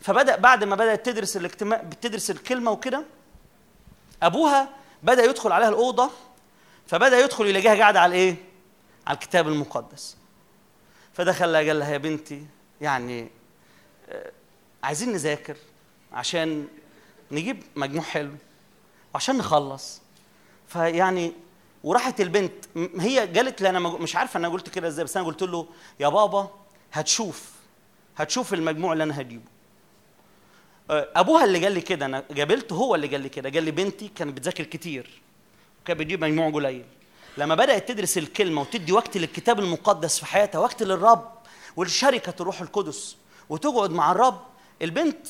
فبدأ 0.00 0.36
بعد 0.36 0.64
ما 0.64 0.76
بدأت 0.76 1.06
تدرس 1.06 1.36
الاجتماع 1.36 1.82
بتدرس 1.82 2.30
الكلمة 2.30 2.70
وكده 2.70 3.04
أبوها 4.22 4.68
بدأ 5.02 5.24
يدخل 5.24 5.52
عليها 5.52 5.68
الأوضة 5.68 6.10
فبدأ 6.86 7.18
يدخل 7.20 7.46
يلاقيها 7.46 7.74
قاعدة 7.74 8.00
على 8.00 8.14
إيه؟ 8.14 8.36
على 9.06 9.14
الكتاب 9.14 9.48
المقدس. 9.48 10.16
فدخل 11.14 11.52
لها 11.52 11.60
قال 11.60 11.78
لها 11.78 11.92
يا 11.92 11.98
بنتي 11.98 12.46
يعني 12.80 13.28
آه، 14.08 14.32
عايزين 14.82 15.12
نذاكر 15.12 15.56
عشان 16.12 16.68
نجيب 17.30 17.62
مجموع 17.76 18.02
حلو 18.02 18.32
وعشان 19.14 19.38
نخلص. 19.38 20.00
فيعني 20.68 21.32
وراحت 21.84 22.20
البنت 22.20 22.52
هي 23.00 23.18
قالت 23.18 23.62
لي 23.62 23.68
أنا 23.68 23.78
مش 23.78 24.16
عارفة 24.16 24.38
أنا 24.38 24.48
قلت 24.48 24.68
كده 24.68 24.88
إزاي 24.88 25.04
بس 25.04 25.16
أنا 25.16 25.26
قلت 25.26 25.42
له 25.42 25.68
يا 26.00 26.08
بابا 26.08 26.50
هتشوف 26.92 27.52
هتشوف 28.16 28.54
المجموع 28.54 28.92
اللي 28.92 29.04
أنا 29.04 29.20
هجيبه. 29.20 29.44
آه، 30.90 31.08
أبوها 31.16 31.44
اللي 31.44 31.64
قال 31.64 31.72
لي 31.72 31.80
كده 31.80 32.06
أنا 32.06 32.24
قابلته 32.36 32.76
هو 32.76 32.94
اللي 32.94 33.06
قال 33.06 33.20
لي 33.20 33.28
كده 33.28 33.50
قال 33.50 33.62
لي 33.62 33.70
بنتي 33.70 34.08
كانت 34.08 34.36
بتذاكر 34.36 34.64
كتير. 34.64 35.21
وكانت 35.82 36.00
بتجيب 36.00 36.24
مجموع 36.24 36.50
قليل. 36.50 36.84
لما 37.38 37.54
بدأت 37.54 37.88
تدرس 37.88 38.18
الكلمة 38.18 38.60
وتدي 38.60 38.92
وقت 38.92 39.16
للكتاب 39.16 39.58
المقدس 39.58 40.18
في 40.18 40.26
حياتها 40.26 40.58
وقت 40.58 40.82
للرب 40.82 41.32
ولشركه 41.76 42.34
الروح 42.40 42.60
القدس 42.60 43.16
وتقعد 43.48 43.90
مع 43.90 44.12
الرب 44.12 44.40
البنت 44.82 45.26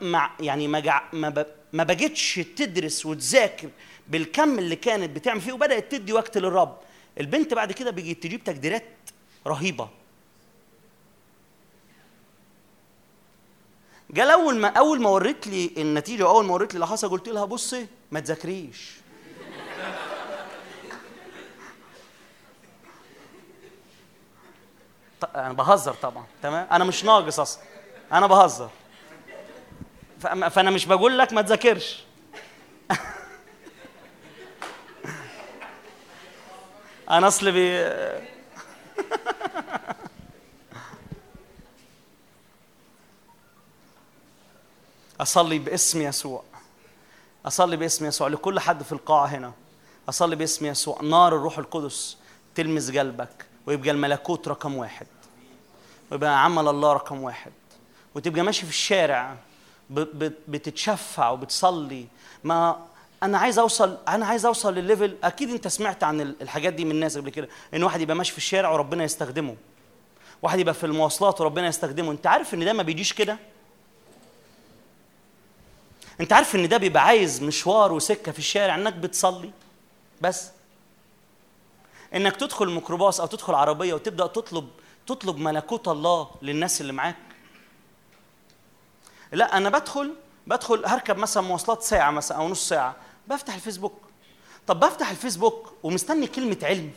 ما 0.00 0.30
يعني 0.40 0.68
ما 0.68 1.00
ما, 1.12 1.46
ما 1.72 1.84
بقتش 1.84 2.40
تدرس 2.56 3.06
وتذاكر 3.06 3.68
بالكم 4.08 4.58
اللي 4.58 4.76
كانت 4.76 5.10
بتعمل 5.16 5.40
فيه 5.40 5.52
وبدأت 5.52 5.92
تدي 5.92 6.12
وقت 6.12 6.38
للرب. 6.38 6.76
البنت 7.20 7.54
بعد 7.54 7.72
كده 7.72 7.90
بقت 7.90 8.16
تجيب 8.22 8.44
تقديرات 8.44 8.84
رهيبة. 9.46 9.88
قال 14.16 14.30
أول 14.30 14.56
ما 14.56 14.68
أول 14.68 15.00
ما 15.00 15.10
وريت 15.10 15.46
لي 15.46 15.70
النتيجة 15.76 16.24
واول 16.24 16.44
ما 16.44 16.54
وريت 16.54 16.70
لي 16.70 16.74
اللي 16.74 16.86
حصل 16.86 17.08
قلت 17.08 17.28
لها 17.28 17.44
بصي 17.44 17.86
ما 18.10 18.20
تذاكريش. 18.20 18.90
أنا 25.24 25.52
بهزر 25.52 25.94
طبعا 25.94 26.24
تمام؟ 26.42 26.66
أنا 26.72 26.84
مش 26.84 27.04
ناقص 27.04 27.40
أصلا 27.40 27.62
أنا 28.12 28.26
بهزر. 28.26 28.70
فأنا 30.20 30.70
مش 30.70 30.86
بقول 30.86 31.18
لك 31.18 31.32
ما 31.32 31.42
تذاكرش. 31.42 32.04
أنا 37.10 37.28
اصل 37.28 37.52
بي 37.52 37.80
أصلي 45.20 45.58
باسم 45.58 46.02
يسوع. 46.02 46.42
أصلي 47.46 47.76
باسم 47.76 48.06
يسوع 48.06 48.28
لكل 48.28 48.60
حد 48.60 48.82
في 48.82 48.92
القاعة 48.92 49.26
هنا. 49.26 49.52
أصلي 50.08 50.36
باسم 50.36 50.66
يسوع. 50.66 51.02
نار 51.02 51.36
الروح 51.36 51.58
القدس 51.58 52.16
تلمس 52.54 52.90
قلبك. 52.90 53.49
ويبقى 53.66 53.90
الملكوت 53.90 54.48
رقم 54.48 54.76
واحد. 54.76 55.06
ويبقى 56.10 56.44
عمل 56.44 56.68
الله 56.68 56.92
رقم 56.92 57.22
واحد. 57.22 57.52
وتبقى 58.14 58.42
ماشي 58.42 58.62
في 58.62 58.68
الشارع 58.72 59.36
بتتشفع 60.48 61.30
وبتصلي. 61.30 62.06
ما 62.44 62.86
أنا 63.22 63.38
عايز 63.38 63.58
أوصل 63.58 63.98
أنا 64.08 64.26
عايز 64.26 64.46
أوصل 64.46 64.74
للليفل. 64.74 65.16
أكيد 65.24 65.50
أنت 65.50 65.68
سمعت 65.68 66.04
عن 66.04 66.20
ال- 66.20 66.36
الحاجات 66.42 66.72
دي 66.72 66.84
من 66.84 66.90
الناس 66.90 67.18
قبل 67.18 67.30
كده. 67.30 67.48
إن 67.74 67.82
واحد 67.82 68.00
يبقى 68.00 68.16
ماشي 68.16 68.32
في 68.32 68.38
الشارع 68.38 68.70
وربنا 68.70 69.04
يستخدمه. 69.04 69.56
واحد 70.42 70.58
يبقى 70.58 70.74
في 70.74 70.86
المواصلات 70.86 71.40
وربنا 71.40 71.66
يستخدمه. 71.66 72.10
أنت 72.12 72.26
عارف 72.26 72.54
إن 72.54 72.64
ده 72.64 72.72
ما 72.72 72.82
بيجيش 72.82 73.12
كده؟ 73.12 73.38
أنت 76.20 76.32
عارف 76.32 76.54
إن 76.54 76.68
ده 76.68 76.76
بيبقى 76.76 77.04
عايز 77.04 77.42
مشوار 77.42 77.92
وسكة 77.92 78.32
في 78.32 78.38
الشارع 78.38 78.74
إنك 78.74 78.94
بتصلي؟ 78.94 79.50
بس. 80.20 80.50
إنك 82.14 82.36
تدخل 82.36 82.70
ميكروباص 82.70 83.20
أو 83.20 83.26
تدخل 83.26 83.54
عربية 83.54 83.94
وتبدأ 83.94 84.26
تطلب 84.26 84.68
تطلب 85.06 85.36
ملكوت 85.38 85.88
الله 85.88 86.30
للناس 86.42 86.80
اللي 86.80 86.92
معاك. 86.92 87.16
لا 89.32 89.56
أنا 89.56 89.68
بدخل 89.68 90.14
بدخل 90.46 90.86
هركب 90.86 91.16
مثلا 91.16 91.42
مواصلات 91.42 91.82
ساعة 91.82 92.10
مثلا 92.10 92.38
أو 92.38 92.48
نص 92.48 92.68
ساعة 92.68 92.96
بفتح 93.28 93.54
الفيسبوك. 93.54 94.00
طب 94.66 94.80
بفتح 94.80 95.10
الفيسبوك 95.10 95.72
ومستني 95.82 96.26
كلمة 96.26 96.58
علم. 96.62 96.92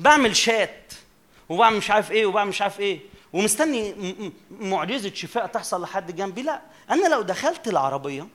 بعمل 0.00 0.36
شات 0.36 0.92
وبعمل 1.48 1.76
مش 1.76 1.90
عارف 1.90 2.10
إيه 2.10 2.26
وبعمل 2.26 2.48
مش 2.48 2.62
عارف 2.62 2.80
إيه. 2.80 3.11
ومستني 3.32 3.94
معجزة 4.60 5.12
شفاء 5.14 5.46
تحصل 5.46 5.82
لحد 5.82 6.16
جنبي. 6.16 6.42
لا 6.42 6.60
أنا 6.90 7.08
لو 7.08 7.22
دخلت 7.22 7.68
العربية 7.68 8.26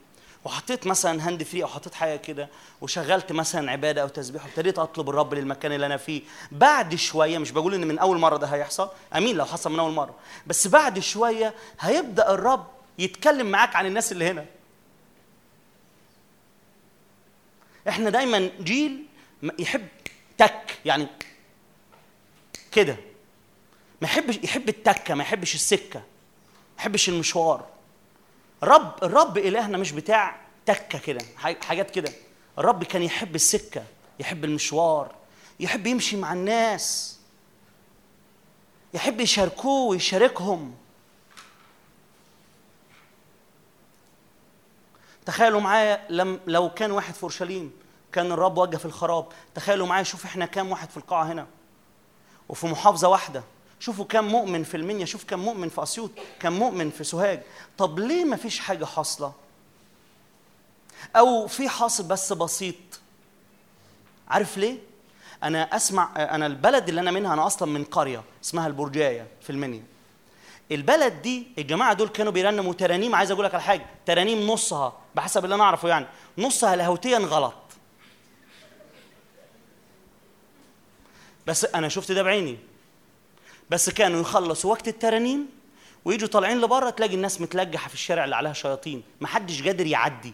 وحطيت 0.46 0.88
مثلا 0.88 1.28
hand 1.28 1.44
free 1.44 1.64
أو 1.64 1.68
حطيت 1.68 1.94
حاجة 1.94 2.16
كده 2.16 2.50
وشغلت 2.82 3.32
مثلا 3.32 3.72
عبادة 3.72 4.02
أو 4.02 4.08
تسبيح 4.08 4.46
وابتديت 4.46 4.80
أطلب 4.80 5.10
الرب 5.10 5.34
للمكان 5.34 5.72
اللي 5.72 5.86
أنا 5.86 5.98
فيه 5.98 6.22
بعد 6.52 6.96
شوية 6.96 7.38
مش 7.38 7.52
بقول 7.52 7.74
إن 7.74 7.88
من 7.88 8.00
أول 8.00 8.18
مرة 8.18 8.38
ده 8.38 8.48
هيحصل 8.48 8.90
آمين 9.16 9.36
لو 9.38 9.46
حصل 9.46 9.72
من 9.72 9.80
أول 9.80 9.92
مرة 9.92 10.16
بس 10.48 10.68
بعد 10.68 11.00
شوية 11.00 11.54
هيبدأ 11.80 12.34
الرب 12.34 12.68
يتكلم 13.00 13.52
معاك 13.52 13.76
عن 13.76 13.86
الناس 13.86 14.12
اللي 14.12 14.26
هنا. 14.26 14.46
إحنا 17.90 18.10
دايما 18.10 18.50
جيل 18.62 19.06
يحب 19.60 19.88
تك 20.38 20.78
يعني 20.86 21.08
كده. 22.72 22.98
ما 24.02 24.08
يحبش 24.08 24.40
يحب 24.44 24.70
التكة 24.70 25.14
ما 25.14 25.24
يحبش 25.24 25.56
السكة 25.56 26.00
ما 26.00 26.80
يحبش 26.80 27.10
المشوار. 27.10 27.66
الرب 28.64 29.04
الرب 29.04 29.38
إلهنا 29.38 29.78
مش 29.78 29.92
بتاع 29.92 30.36
تكة 30.66 31.00
كده 31.00 31.22
حاجات 31.62 31.92
كده. 31.92 32.12
الرب 32.58 32.84
كان 32.84 33.04
يحب 33.04 33.36
السكة 33.36 33.84
يحب 34.20 34.46
المشوار 34.46 35.16
يحب 35.60 35.88
يمشي 35.88 36.18
مع 36.18 36.34
الناس 36.34 37.18
يحب 38.94 39.20
يشاركوه 39.20 39.90
ويشاركهم. 39.90 40.76
تخيلوا 45.26 45.62
معايا 45.62 46.06
لم 46.10 46.40
لو 46.48 46.70
كان 46.74 46.92
واحد 46.92 47.14
في 47.14 47.24
أورشليم 47.24 47.72
كان 48.12 48.32
الرب 48.32 48.58
وجه 48.58 48.78
في 48.78 48.86
الخراب. 48.86 49.26
تخيلوا 49.56 49.88
معايا 49.88 50.04
شوف 50.04 50.26
إحنا 50.26 50.46
كام 50.46 50.72
واحد 50.72 50.90
في 50.90 50.98
القاعة 50.98 51.24
هنا. 51.24 51.48
وفي 52.50 52.68
محافظة 52.68 53.08
واحدة. 53.10 53.44
شوفوا 53.80 54.06
كم 54.06 54.26
مؤمن 54.26 54.64
في 54.64 54.78
المنيا 54.78 55.06
شوف 55.06 55.24
كم 55.24 55.40
مؤمن 55.40 55.70
في 55.70 55.84
أسيوط 55.84 56.12
كم 56.40 56.54
مؤمن 56.54 56.90
في 56.90 57.04
سوهاج. 57.04 57.42
طب 57.78 58.00
ليه 58.00 58.26
ما 58.26 58.36
فيش 58.36 58.60
حاجة 58.60 58.86
حاصلة؟ 58.86 59.34
أو 61.16 61.48
في 61.48 61.70
حاصل 61.70 62.04
بس 62.04 62.34
بسيط. 62.34 62.76
عارف 64.28 64.58
ليه؟ 64.58 64.78
أنا 65.44 65.76
أسمع 65.76 66.10
أنا 66.16 66.46
البلد 66.46 66.90
اللي 66.90 67.02
أنا 67.02 67.12
منها 67.12 67.34
أنا 67.34 67.48
أصلا 67.48 67.72
من 67.72 67.84
قرية 67.84 68.24
اسمها 68.44 68.68
البرجاية 68.68 69.28
في 69.42 69.50
المنيا. 69.50 69.84
البلد 70.72 71.22
دي 71.22 71.48
الجماعة 71.58 71.94
دول 71.94 72.08
كانوا 72.08 72.32
بيرنموا 72.32 72.74
ترانيم 72.74 73.16
عايز 73.16 73.32
أقول 73.32 73.46
لك 73.46 73.54
على 73.54 73.64
حاجة 73.64 73.86
ترانيم 74.06 74.48
نصها 74.48 74.94
بحسب 75.16 75.44
اللي 75.44 75.56
أنا 75.56 75.64
أعرفه 75.64 75.90
يعني 75.90 76.06
نصها 76.38 76.76
لاهوتيا 76.76 77.18
غلط. 77.18 77.54
بس 81.48 81.66
أنا 81.66 81.90
شفت 81.90 82.12
ده 82.12 82.24
بعيني. 82.24 82.58
بس 83.70 83.90
كانوا 83.90 84.22
يخلصوا 84.22 84.72
وقت 84.72 84.88
الترانيم 84.88 85.48
ويجوا 86.06 86.28
طالعين 86.28 86.62
لبره 86.62 86.90
تلاقي 86.90 87.16
الناس 87.16 87.42
متلجحة 87.42 87.88
في 87.88 87.94
الشارع 87.94 88.24
اللي 88.24 88.36
عليها 88.36 88.54
شياطين. 88.54 89.04
محدش 89.22 89.64
قادر 89.64 89.86
يعدي. 89.86 90.34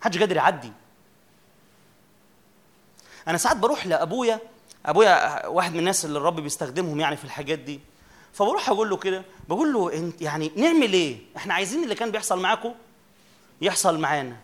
محدش 0.00 0.18
قادر 0.18 0.36
يعدي. 0.36 0.72
أنا 3.28 3.38
ساعات 3.38 3.56
بروح 3.56 3.86
لأبويا 3.86 4.40
أبويا 4.86 5.46
واحد 5.46 5.72
من 5.72 5.78
الناس 5.78 6.04
اللي 6.04 6.18
الرب 6.18 6.40
بيستخدمهم 6.40 7.00
يعني 7.00 7.16
في 7.16 7.24
الحاجات 7.24 7.58
دي. 7.58 7.80
فبروح 8.32 8.68
أقول 8.68 8.90
له 8.90 8.96
كده 8.96 9.24
بقول 9.48 9.72
له 9.72 9.92
انت 9.92 10.22
يعني 10.22 10.52
نعمل 10.56 10.92
إيه؟ 10.92 11.18
إحنا 11.36 11.54
عايزين 11.54 11.84
اللي 11.84 11.94
كان 11.94 12.10
بيحصل 12.10 12.40
معاكم 12.40 12.74
يحصل 13.60 13.98
معانا. 13.98 14.36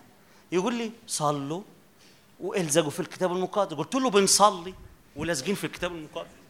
يقول 0.51 0.73
لي 0.73 0.91
صلوا. 1.07 1.61
والزجوا 2.39 2.89
في 2.89 2.99
الكتاب 2.99 3.31
المقدس. 3.31 3.77
قلت 3.77 3.95
له 3.95 4.09
بنصلي. 4.09 4.73
ولازقين 5.15 5.55
في 5.55 5.63
الكتاب 5.63 5.91
المقدس. 5.91 6.42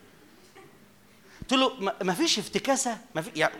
قلت 1.43 1.53
له 1.53 1.93
ما- 2.01 2.13
فيش 2.13 2.39
افتكاسة؟ 2.39 2.97
ما 3.15 3.21
في 3.21 3.31
يعني 3.35 3.53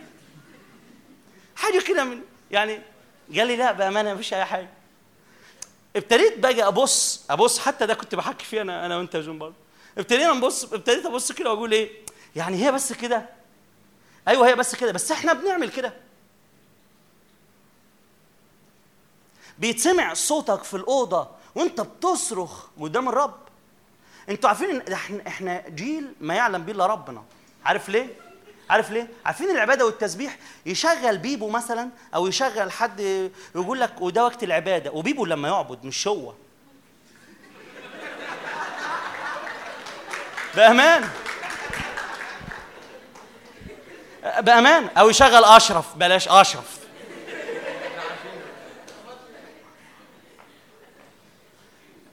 حاجة 1.56 1.80
كده 1.80 2.04
من 2.04 2.20
يعني 2.50 2.80
قال 3.36 3.46
لي 3.46 3.56
لا 3.56 3.72
بأمانة 3.72 4.10
ما 4.10 4.16
فيش 4.16 4.34
أي 4.34 4.44
حاجة. 4.44 4.68
ابتديت 5.96 6.38
باجي 6.38 6.64
أبص 6.66 7.24
أبص 7.30 7.58
حتى 7.58 7.86
ده 7.86 7.94
كنت 7.94 8.14
بحكي 8.14 8.44
فيه 8.44 8.62
أنا 8.62 8.86
أنا 8.86 8.96
وأنت 8.96 9.14
يا 9.14 9.20
جون 9.20 9.38
برضه. 9.38 9.54
ابتدينا 9.98 10.32
نبص 10.32 10.64
ابتديت 10.72 11.06
أبص 11.06 11.32
كده 11.32 11.52
وأقول 11.52 11.72
إيه 11.72 11.90
يعني 12.36 12.64
هي 12.66 12.72
بس 12.72 12.92
كده. 12.92 13.28
أيوه 14.28 14.48
هي 14.48 14.54
بس 14.56 14.74
كده 14.76 14.92
بس 14.92 15.12
إحنا 15.12 15.32
بنعمل 15.32 15.70
كده. 15.70 15.92
بيتسمع 19.58 20.14
صوتك 20.14 20.62
في 20.64 20.74
الأوضة 20.76 21.28
وأنت 21.54 21.80
بتصرخ 21.80 22.66
قدام 22.80 23.08
الرب. 23.08 23.38
أنتوا 24.28 24.48
عارفين 24.48 24.70
إن 24.70 24.92
إحنا 24.92 25.26
إحنا 25.26 25.68
جيل 25.68 26.12
ما 26.20 26.34
يعلم 26.34 26.62
به 26.62 26.72
إلا 26.72 26.86
ربنا. 26.86 27.24
عارف 27.64 27.88
ليه؟ 27.88 28.06
عارف 28.70 28.90
ليه؟ 28.90 29.08
عارفين 29.26 29.50
العبادة 29.50 29.86
والتسبيح؟ 29.86 30.38
يشغل 30.66 31.18
بيبو 31.18 31.48
مثلا 31.50 31.88
أو 32.14 32.26
يشغل 32.26 32.72
حد 32.72 33.00
يقول 33.54 33.80
لك 33.80 34.00
وده 34.00 34.24
وقت 34.24 34.42
العبادة. 34.42 34.90
وبيبو 34.90 35.24
لما 35.26 35.48
يعبد 35.48 35.84
مش 35.84 36.08
هو. 36.08 36.32
بأمان. 40.54 41.08
بأمان. 44.38 44.88
أو 44.98 45.10
يشغل 45.10 45.44
أشرف. 45.44 45.96
بلاش 45.96 46.28
أشرف. 46.28 46.78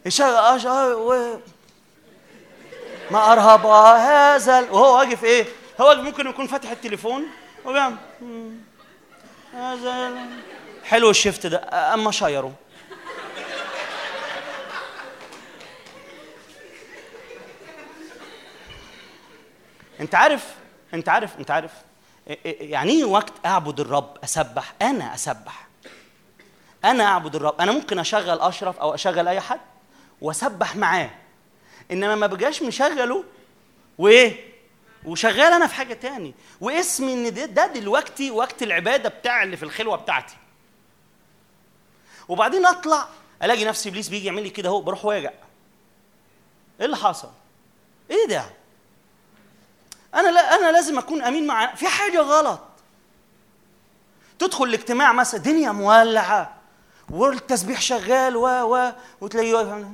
يشغل 0.06 0.36
اشرف. 0.36 1.40
ما 3.12 3.32
ارهب 3.32 3.66
هذا 3.66 4.60
وهو 4.60 4.98
واقف 4.98 5.24
إيه؟ 5.24 5.46
هو 5.82 5.96
ممكن 5.96 6.28
يكون 6.28 6.48
فاتح 6.48 6.72
التليفون. 6.72 7.28
وبيعمل. 7.66 7.98
هذا 9.54 10.12
حلو 10.84 11.10
الشفت 11.10 11.48
ده. 11.48 11.58
أما 11.94 12.12
شايره. 12.12 12.54
أنت 20.00 20.16
عارف 20.16 20.48
أنت 20.94 21.10
عارف 21.10 21.40
أنت 21.40 21.52
عارف. 21.52 21.72
يعني 22.46 22.92
إيه 22.92 23.06
وقت 23.06 23.34
أعبد 23.46 23.80
الرب 23.80 24.18
أسبح؟ 24.24 24.74
أنا 24.82 25.16
أسبح. 25.16 25.68
أنا 26.86 27.04
أعبد 27.04 27.36
الرب. 27.36 27.62
أنا 27.62 27.72
ممكن 27.72 28.00
أشغل 28.00 28.40
أشرف 28.40 28.80
أو 28.80 28.94
أشغل 28.94 29.28
أي 29.28 29.40
حد 29.40 29.60
وأسبح 30.22 30.76
معاه. 30.76 31.10
إنما 31.92 32.16
ما 32.16 32.28
بقاش 32.28 32.62
مشغله 32.62 33.24
وإيه؟ 33.98 34.52
وشغال 35.06 35.54
أنا 35.54 35.68
في 35.68 35.76
حاجة 35.76 35.94
تاني. 35.94 36.34
واسمي 36.62 37.14
إن 37.14 37.34
ده, 37.34 37.46
ده 37.46 37.68
دلوقتي 37.68 38.32
وقت 38.32 38.64
العبادة 38.64 39.10
بتاع 39.10 39.44
اللي 39.44 39.58
في 39.58 39.64
الخلوة 39.64 39.96
بتاعتي. 39.96 40.36
وبعدين 42.28 42.66
أطلع 42.66 43.08
ألاقي 43.44 43.66
نفسي 43.66 43.90
إبليس 43.90 44.10
بيجي 44.10 44.26
يعمل 44.26 44.44
لي 44.44 44.50
كده 44.50 44.70
أهو 44.70 44.82
بروح 44.82 45.06
واجع. 45.06 45.32
إيه 46.80 46.86
اللي 46.86 46.98
حصل؟ 46.98 47.30
إيه 48.12 48.28
ده؟ 48.28 48.46
أنا 50.16 50.30
لا 50.30 50.56
أنا 50.56 50.72
لازم 50.72 50.98
أكون 50.98 51.22
أمين 51.22 51.48
مع 51.48 51.76
في 51.76 51.88
حاجة 51.88 52.20
غلط. 52.20 52.60
تدخل 54.40 54.64
الاجتماع 54.64 55.14
مثلا 55.14 55.40
دنيا 55.40 55.72
مولعة 55.72 56.56
والتسبيح 57.10 57.82
شغال 57.82 58.36
و 58.36 58.48
و 58.48 58.92
وتلاقيه 59.22 59.86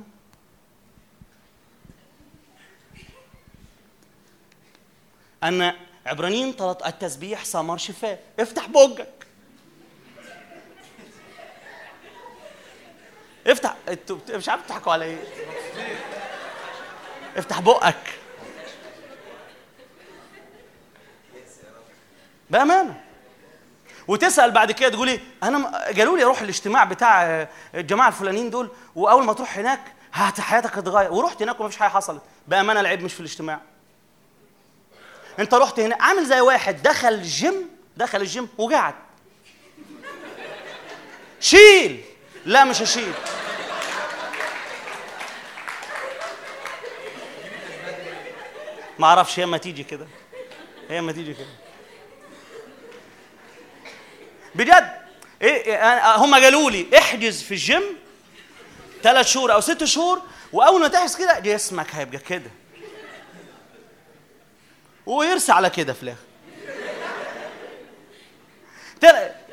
أن 5.44 5.72
عبرانيين 6.06 6.52
طلط 6.52 6.86
التسبيح 6.86 7.44
ثمر 7.44 7.76
شفاء 7.76 8.22
افتح 8.40 8.66
بوجك 8.66 9.08
افتح. 13.46 13.76
أنتوا 13.88 14.18
مش 14.30 14.48
عارف 14.48 14.66
تضحكوا 14.66 14.92
على 14.92 15.04
إيه. 15.04 15.18
افتح 17.36 17.60
بقك. 17.60 18.14
بأمانة. 22.50 23.00
وتسأل 24.08 24.50
بعد 24.50 24.72
كده 24.72 24.88
تقول 24.88 25.20
أنا 25.42 25.86
قالوا 25.86 26.16
لي 26.16 26.24
أروح 26.24 26.40
الاجتماع 26.40 26.84
بتاع 26.84 27.22
آه، 27.26 27.48
الجماعة 27.74 28.08
الفلانيين 28.08 28.50
دول 28.50 28.70
وأول 28.94 29.24
ما 29.24 29.32
تروح 29.32 29.58
هناك 29.58 29.80
حياتك 30.12 30.78
هتتغير. 30.78 31.12
ورحت 31.12 31.42
هناك 31.42 31.60
ومفيش 31.60 31.76
حاجة 31.76 31.88
حصلت. 31.90 32.22
بأمانة 32.48 32.80
العيب 32.80 33.02
مش 33.02 33.14
في 33.14 33.20
الاجتماع. 33.20 33.60
انت 35.38 35.54
رحت 35.54 35.80
هنا 35.80 35.96
عامل 36.00 36.26
زي 36.26 36.40
واحد 36.40 36.82
دخل 36.82 37.08
الجيم 37.08 37.68
دخل 37.96 38.20
الجيم 38.20 38.48
وقعد. 38.58 38.94
شيل. 41.40 42.00
لا 42.44 42.64
مش 42.64 42.82
هشيل. 42.82 43.12
ما 48.98 49.06
أعرفش 49.06 49.38
هي 49.38 49.46
ما 49.46 49.58
تيجي 49.58 49.84
كده. 49.84 50.06
هي 50.88 51.00
ما 51.00 51.12
تيجي 51.12 51.34
كده. 51.34 51.46
بجد 54.54 54.98
إيه 55.42 55.64
إيه، 55.64 56.16
هم 56.16 56.34
قالوا 56.34 56.70
لي 56.70 56.86
احجز 56.98 57.42
في 57.42 57.50
الجيم 57.50 57.82
ثلاث 59.02 59.26
شهور 59.26 59.52
أو 59.52 59.60
ست 59.60 59.84
شهور 59.84 60.22
وأول 60.52 60.80
ما 60.80 60.88
تحجز 60.88 61.16
كده 61.16 61.38
جسمك 61.38 61.94
هيبقى 61.94 62.18
كده. 62.18 62.50
ويرسى 65.08 65.52
على 65.52 65.70
كده 65.70 65.92
في 65.92 66.02
الآخر. 66.02 66.22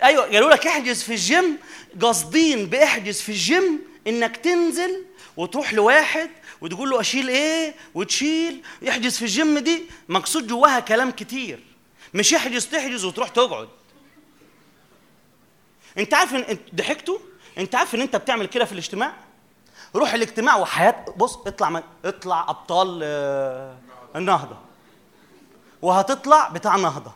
أيوه 0.04 0.24
قالوا 0.24 0.50
لك 0.50 0.68
احجز 0.68 1.04
في 1.04 1.14
الجيم. 1.14 1.58
قاصدين 2.02 2.66
بإحجز 2.66 3.22
في 3.22 3.30
الجيم 3.30 3.80
إنك 4.08 4.38
تنزل 4.38 5.06
وتروح 5.38 5.74
لواحد 5.74 6.30
وتقول 6.62 6.90
له 6.90 7.00
أشيل 7.02 7.30
إيه 7.30 7.76
وتشيل. 7.94 8.64
يحجز 8.82 9.18
في 9.18 9.22
الجيم 9.22 9.60
دي 9.60 9.84
مقصود 10.10 10.48
جواها 10.48 10.80
كلام 10.80 11.12
كتير. 11.12 11.60
مش 12.14 12.32
يحجز 12.32 12.68
تحجز 12.68 13.06
وتروح 13.06 13.30
تقعد. 13.30 13.70
أنت 15.98 16.14
عارف 16.14 16.34
ان 16.36 16.58
ضحكتوا؟ 16.76 17.18
أنت 17.58 17.76
عارف 17.76 17.96
إن 17.96 18.02
أنت 18.02 18.16
بتعمل 18.16 18.46
كده 18.46 18.66
في 18.66 18.72
الاجتماع؟ 18.72 19.14
روح 19.96 20.14
الاجتماع 20.14 20.56
وحياه 20.56 21.06
بص 21.18 21.38
اطلع 21.48 21.70
من 21.70 21.82
اطلع 22.06 22.46
أبطال 22.50 23.00
آه، 23.04 23.78
النهضة. 24.16 24.65
وهتطلع 25.86 26.48
بتاع 26.50 26.76
نهضه 26.76 27.12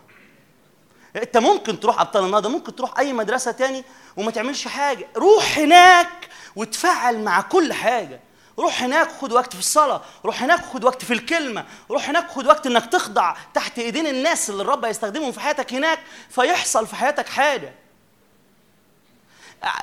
انت 1.16 1.38
ممكن 1.38 1.80
تروح 1.80 2.02
أبطال 2.02 2.26
النهضة 2.26 2.50
ممكن 2.50 2.76
تروح 2.76 3.00
أي 3.00 3.14
مدرسة 3.14 3.52
تاني 3.52 3.84
وما 4.18 4.32
تعملش 4.32 4.68
حاجة. 4.68 5.08
روح 5.18 5.58
هناك 5.58 6.30
وتفعل 6.56 7.20
مع 7.24 7.42
كل 7.42 7.74
حاجة. 7.74 8.20
روح 8.60 8.84
هناك 8.84 9.12
خد 9.12 9.32
وقت 9.32 9.54
في 9.54 9.60
الصلاة 9.60 10.02
روح 10.26 10.44
هناك 10.44 10.66
خد 10.66 10.84
وقت 10.84 11.06
في 11.06 11.14
الكلمة 11.14 11.66
روح 11.92 12.10
هناك 12.10 12.30
خد 12.32 12.46
وقت 12.48 12.68
إنك 12.68 12.86
تخضع 12.86 13.36
تحت 13.54 13.80
إيدين 13.80 14.08
الناس 14.08 14.50
اللي 14.50 14.62
الرب 14.64 14.86
هيستخدمهم 14.86 15.32
في 15.32 15.40
حياتك 15.40 15.74
هناك 15.74 16.00
فيحصل 16.30 16.88
في 16.88 16.96
حياتك 16.96 17.30
حاجة. 17.30 17.74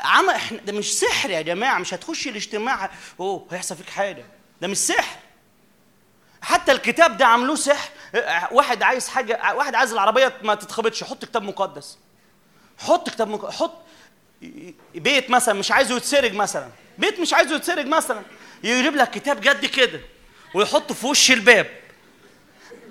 عم 0.05 0.31
إحنا 0.31 0.59
ده 0.59 0.73
مش 0.73 0.99
سحر 0.99 1.31
يا 1.31 1.43
جماعة 1.43 1.79
مش 1.79 1.95
هتخش 1.95 2.29
الاجتماع 2.29 2.91
أوه 3.21 3.47
هيحصل 3.51 3.77
فيك 3.77 3.91
حاجة. 3.91 4.25
ده 4.61 4.69
مش 4.69 4.79
سحر. 4.79 5.19
حتى 6.47 6.73
الكتاب 6.73 7.17
ده 7.17 7.27
عملوه 7.27 7.57
سحر. 7.57 7.89
واحد 8.51 8.83
عايز 8.83 9.09
حاجة 9.09 9.55
واحد 9.55 9.75
عايز 9.75 9.93
العربية 9.93 10.33
ما 10.43 10.55
تتخبطش 10.55 11.05
حط 11.05 11.25
كتاب 11.25 11.43
مقدس. 11.43 11.99
حط 12.79 13.11
كتاب 13.11 13.29
مقدس 13.29 13.55
حط 13.55 13.73
بيت 14.95 15.31
مثلا 15.31 15.55
مش 15.55 15.71
عايزه 15.73 15.97
يتسرق 15.97 16.33
مثلا. 16.33 16.69
بيت 16.99 17.21
مش 17.21 17.35
عايزه 17.35 17.57
يتسرق 17.57 17.87
مثلا. 17.87 18.23
يجيب 18.65 18.97
لك 18.97 19.11
كتاب 19.11 19.41
جد 19.41 19.67
كده 19.67 20.01
ويحطه 20.55 20.95
في 20.95 21.07
وش 21.07 21.31
الباب. 21.31 21.67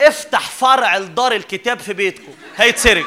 افتح 0.02 0.50
فرع 0.50 0.98
لدار 0.98 1.32
الكتاب 1.32 1.80
في 1.80 1.94
بيتكم 1.94 2.34
هيتسرق. 2.56 3.06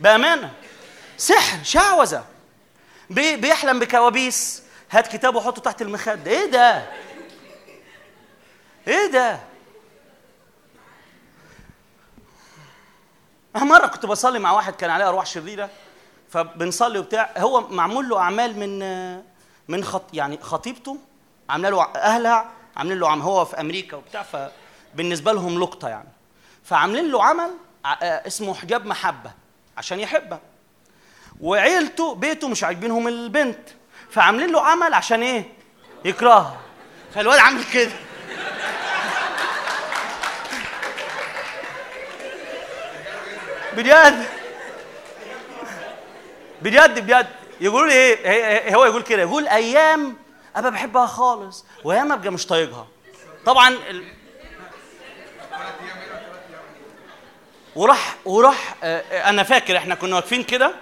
بأمانة. 0.00 0.52
سحر 1.16 1.64
شعوذه 1.64 2.33
بي 3.10 3.36
بيحلم 3.36 3.78
بكوابيس. 3.78 4.62
هات 4.90 5.06
كتابه 5.06 5.38
وحطه 5.38 5.62
تحت 5.62 5.82
المخدة. 5.82 6.30
إيه 6.30 6.50
ده؟ 6.50 6.82
إيه 8.88 9.06
ده؟ 9.12 9.40
أنا 13.56 13.64
مرة 13.64 13.86
كنت 13.86 14.06
بصلي 14.06 14.38
مع 14.38 14.52
واحد 14.52 14.74
كان 14.74 14.90
عليه 14.90 15.08
أرواح 15.08 15.26
شريرة 15.26 15.70
فبنصلي 16.30 16.98
وبتاع. 16.98 17.30
هو 17.36 17.60
معمول 17.68 18.08
له 18.08 18.18
أعمال 18.18 18.58
من 18.58 18.78
من 19.68 19.84
خط 19.84 20.04
يعني 20.12 20.38
خطيبته 20.42 20.98
عامله 21.50 21.70
له 21.70 21.82
أهلها 21.82 22.50
عاملين 22.76 22.98
له 22.98 23.10
عم 23.10 23.22
هو 23.22 23.44
في 23.44 23.60
أمريكا 23.60 23.96
وبتاع 23.96 24.22
فبالنسبة 24.22 25.32
لهم 25.32 25.60
لقطة 25.60 25.88
يعني. 25.88 26.08
فعاملين 26.64 27.10
له 27.10 27.24
عمل 27.24 27.50
آه، 27.86 28.26
اسمه 28.26 28.54
حجاب 28.54 28.86
محبة 28.86 29.32
عشان 29.76 30.00
يحبها. 30.00 30.40
وعيلته 31.40 32.14
بيته 32.14 32.48
مش 32.48 32.64
عاجبينهم 32.64 33.08
البنت. 33.08 33.68
فعاملين 34.10 34.52
له 34.52 34.62
عمل 34.62 34.94
عشان 34.94 35.22
إيه؟ 35.22 35.44
يكرهها. 36.04 36.56
فالواد 37.14 37.38
عامل 37.38 37.64
كده. 37.64 37.90
بجد. 43.76 44.26
بجد 46.62 46.98
بجد. 47.00 47.26
يقولوا 47.60 47.86
لي 47.88 47.94
إيه؟ 47.94 48.76
هو 48.76 48.84
يقول 48.84 49.02
كده. 49.02 49.22
يقول 49.22 49.48
أيام 49.48 50.16
ابقى 50.56 50.70
بحبها 50.70 51.06
خالص 51.06 51.64
وأيام 51.84 52.12
أبقى 52.12 52.30
مش 52.30 52.46
طايقها. 52.46 52.86
طبعا 53.46 53.68
ال... 53.68 54.04
وراح 57.76 58.16
وراح 58.24 58.74
آه، 58.82 59.04
آه، 59.12 59.28
أنا 59.28 59.42
فاكر 59.42 59.76
إحنا 59.76 59.94
كنا 59.94 60.16
واقفين 60.16 60.42
كده. 60.42 60.72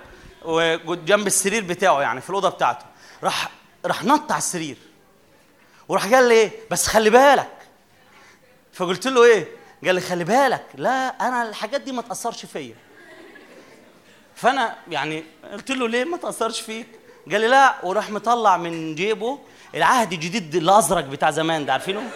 وجنب 0.45 1.27
السرير 1.27 1.65
بتاعه 1.65 2.01
يعني 2.01 2.21
في 2.21 2.31
الأوضة 2.31 2.49
بتاعته. 2.49 2.85
راح 3.23 3.51
راح 3.87 4.05
نط 4.05 4.33
على 4.33 4.39
السرير. 4.39 4.77
وراح 5.89 6.07
قال 6.07 6.29
لي 6.29 6.35
إيه؟ 6.35 6.51
بس 6.71 6.87
خلي 6.87 7.11
بالك. 7.11 7.53
فقلت 8.73 9.07
له 9.07 9.25
إيه؟ 9.25 9.49
قال 9.85 9.95
لي 9.95 10.01
خلي 10.01 10.25
بالك. 10.25 10.67
لا 10.75 11.29
أنا 11.29 11.49
الحاجات 11.49 11.81
دي 11.81 11.93
ما 11.93 12.03
تأثرش 12.03 12.47
فيا. 12.47 12.75
فأنا 14.35 14.77
يعني 14.89 15.25
قلت 15.53 15.71
له 15.71 15.89
ليه 15.89 16.05
ما 16.05 16.17
تأثرش 16.17 16.61
فيك؟ 16.61 16.87
قال 17.31 17.41
لي 17.41 17.49
لا. 17.49 17.75
وراح 17.85 18.11
مطلع 18.11 18.57
من 18.57 18.95
جيبه 18.95 19.39
العهد 19.75 20.13
الجديد 20.13 20.55
الأزرق 20.55 21.05
بتاع 21.05 21.31
زمان 21.31 21.67
ده 21.67 21.73
عارفينه؟ 21.73 22.11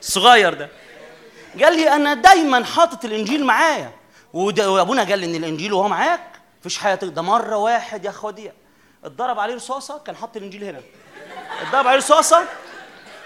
الصغير 0.00 0.54
ده. 0.54 0.68
قال 1.62 1.76
لي 1.76 1.88
أنا 1.88 2.14
دايما 2.14 2.64
حاطط 2.64 3.04
الإنجيل 3.04 3.44
معايا. 3.46 3.92
وابونا 4.34 5.02
قال 5.04 5.24
إن 5.24 5.34
الإنجيل 5.34 5.72
وهو 5.72 5.88
معاك 5.88 6.20
مفيش 6.60 6.78
حاجة 6.78 6.94
ده 6.94 7.22
مرة 7.22 7.56
واحد 7.56 8.04
يا 8.04 8.10
اخواتي 8.10 8.52
اتضرب 9.04 9.38
عليه 9.38 9.54
رصاصة 9.54 9.98
كان 9.98 10.16
حاطط 10.16 10.36
الإنجيل 10.36 10.64
هنا. 10.64 10.80
اتضرب 11.62 11.86
عليه 11.86 11.98
رصاصة 11.98 12.44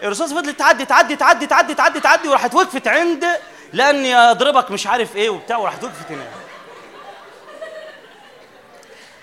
الرصاصة 0.02 0.36
فضلت 0.40 0.58
تعدي 0.58 0.84
تعدي 0.84 1.16
تعدي 1.16 1.46
تعدي 1.46 1.74
تعدي 1.74 2.00
تعدي 2.00 2.28
وراحت 2.28 2.54
وقفت 2.54 2.88
عند 2.88 3.24
لاني 3.72 4.16
اضربك 4.16 4.70
مش 4.70 4.86
عارف 4.86 5.16
إيه 5.16 5.30
وبتاع 5.30 5.56
وراحت 5.56 5.84
وقفت 5.84 6.12
هنا 6.12 6.26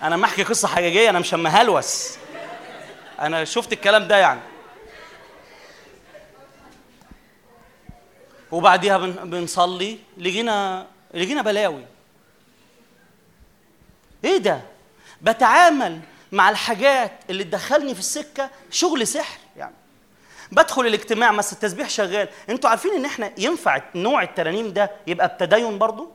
أنا 0.03 0.15
ما 0.17 0.25
أحكي 0.25 0.43
قصة 0.43 0.67
حقيقية 0.67 1.09
أنا 1.09 1.19
مش 1.19 1.33
هلوس. 1.33 2.17
أنا 3.19 3.45
شفت 3.45 3.73
الكلام 3.73 4.07
ده 4.07 4.17
يعني. 4.17 4.39
وبعديها 8.51 8.97
بن- 8.97 9.29
بنصلي 9.29 9.99
لقينا 10.17 10.87
لقينا 11.15 11.41
بلاوي. 11.41 11.85
إيه 14.23 14.37
ده؟ 14.37 14.61
بتعامل 15.21 15.99
مع 16.31 16.49
الحاجات 16.49 17.11
اللي 17.29 17.43
تدخلني 17.43 17.93
في 17.93 17.99
السكة 17.99 18.49
شغل 18.71 19.07
سحر 19.07 19.39
يعني. 19.57 19.75
بدخل 20.51 20.87
الاجتماع 20.87 21.31
بس 21.31 21.53
التسبيح 21.53 21.89
شغال. 21.89 22.29
أنتوا 22.49 22.69
عارفين 22.69 22.93
ان 22.93 23.05
إحنا 23.05 23.31
ينفع 23.37 23.81
نوع 23.95 24.23
الترانيم 24.23 24.73
ده 24.73 24.91
يبقى 25.07 25.27
بتدين 25.27 25.77
برضو؟ 25.77 26.11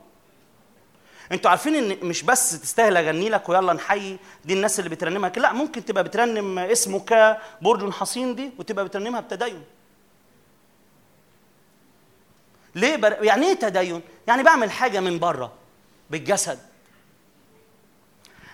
أنتوا 1.31 1.51
عارفين 1.51 1.75
ان 1.75 1.97
مش 2.07 2.23
بس 2.23 2.61
تستاهل 2.61 2.97
اغني 2.97 3.29
لك 3.29 3.49
ويلا 3.49 3.73
نحيي 3.73 4.17
دي 4.45 4.53
الناس 4.53 4.79
اللي 4.79 4.89
بترنمها 4.89 5.29
لا 5.29 5.53
ممكن 5.53 5.85
تبقى 5.85 6.03
بترنم 6.03 6.59
اسمك 6.59 7.37
برج 7.61 7.93
حصين 7.93 8.35
دي 8.35 8.51
وتبقى 8.59 8.85
بترنمها 8.85 9.19
بتدين. 9.21 9.63
ليه 12.75 12.95
بر... 12.95 13.23
يعني 13.23 13.45
إيه 13.45 13.53
تدين؟ 13.53 14.01
يعني 14.27 14.43
بعمل 14.43 14.71
حاجة 14.71 14.99
من 14.99 15.19
بره 15.19 15.51
بالجسد. 16.09 16.59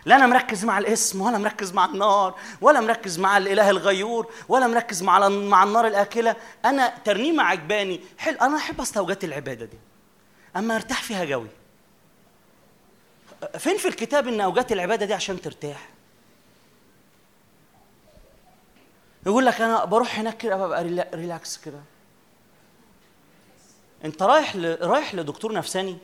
لا 0.05 0.15
أنا 0.15 0.27
مركز 0.27 0.65
مع 0.65 0.77
الاسم 0.77 1.21
ولا 1.21 1.37
مركز 1.37 1.73
مع 1.73 1.85
النار 1.85 2.35
ولا 2.61 2.79
مركز 2.79 3.19
مع 3.19 3.37
الإله 3.37 3.69
الغيور 3.69 4.33
ولا 4.49 4.67
مركز 4.67 5.03
مع 5.03 5.29
مع 5.29 5.63
النار 5.63 5.87
الآكلة. 5.87 6.35
أنا 6.65 6.93
ترنيمة 7.05 7.43
عجباني. 7.43 8.01
حلو 8.17 8.37
أنا 8.41 8.57
أحب 8.57 8.81
استوجات 8.81 9.23
العبادة 9.23 9.65
دي. 9.65 9.77
أما 10.55 10.75
أرتاح 10.75 11.03
فيها 11.03 11.25
قوي. 11.33 11.47
فين 13.57 13.77
في 13.77 13.87
الكتاب 13.87 14.27
إن 14.27 14.41
اوجات 14.41 14.71
العبادة 14.71 15.05
دي 15.05 15.13
عشان 15.13 15.41
ترتاح؟ 15.41 15.89
يقول 19.25 19.45
لك 19.45 19.61
أنا 19.61 19.85
بروح 19.85 20.19
هناك 20.19 20.37
كده 20.37 20.57
ببقى 20.57 20.83
ريلا- 20.83 21.15
ريلاكس 21.15 21.57
كده. 21.57 21.79
انت 24.07 24.23
رايح 24.23 24.55
ل... 24.55 24.77
رايح 24.81 25.15
لدكتور 25.15 25.53
نفساني. 25.53 25.97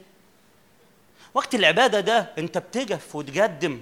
وقت 1.34 1.56
العبادة 1.56 2.00
ده 2.00 2.34
انت 2.38 2.58
بتجف 2.58 3.16
وتقدم 3.16 3.82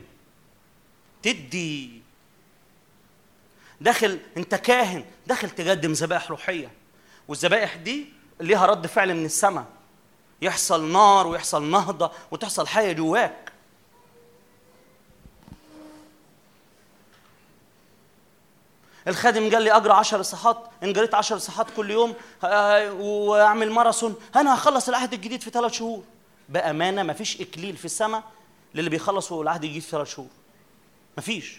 تدي. 1.24 2.02
داخل 3.82 4.20
انت 4.38 4.56
كاهن 4.56 5.06
داخل 5.28 5.50
تقدم 5.50 5.92
ذبائح 5.92 6.30
روحية. 6.30 6.72
والذبائح 7.28 7.76
دي 7.76 8.06
ليها 8.40 8.66
رد 8.66 8.88
فعل 8.88 9.14
من 9.14 9.26
السماء. 9.26 9.66
يحصل 10.42 10.92
نار 10.92 11.28
ويحصل 11.28 11.72
نهضة 11.72 12.12
وتحصل 12.32 12.68
حاجة 12.68 12.92
جواك. 12.92 13.51
الخادم 19.08 19.50
قال 19.54 19.62
لي 19.64 19.72
اجرى 19.72 19.94
10 19.94 20.22
صحات 20.22 20.58
إن 20.84 20.94
جريت 20.94 21.14
10 21.16 21.38
صحات 21.38 21.68
كل 21.76 21.92
يوم 21.92 22.14
وأعمل 23.02 23.72
ماراثون 23.72 24.16
أنا 24.36 24.56
هخلص 24.56 24.90
العهد 24.90 25.14
الجديد 25.14 25.42
في 25.42 25.50
ثلاث 25.50 25.72
شهور 25.72 26.04
بأمانة 26.50 27.04
مفيش 27.04 27.42
إكليل 27.42 27.78
في 27.78 27.86
السماء 27.86 28.24
للي 28.76 28.90
بيخلصوا 28.90 29.44
العهد 29.44 29.64
الجديد 29.64 29.82
في 29.82 29.90
ثلاث 29.90 30.08
شهور 30.16 30.28
مفيش 31.18 31.58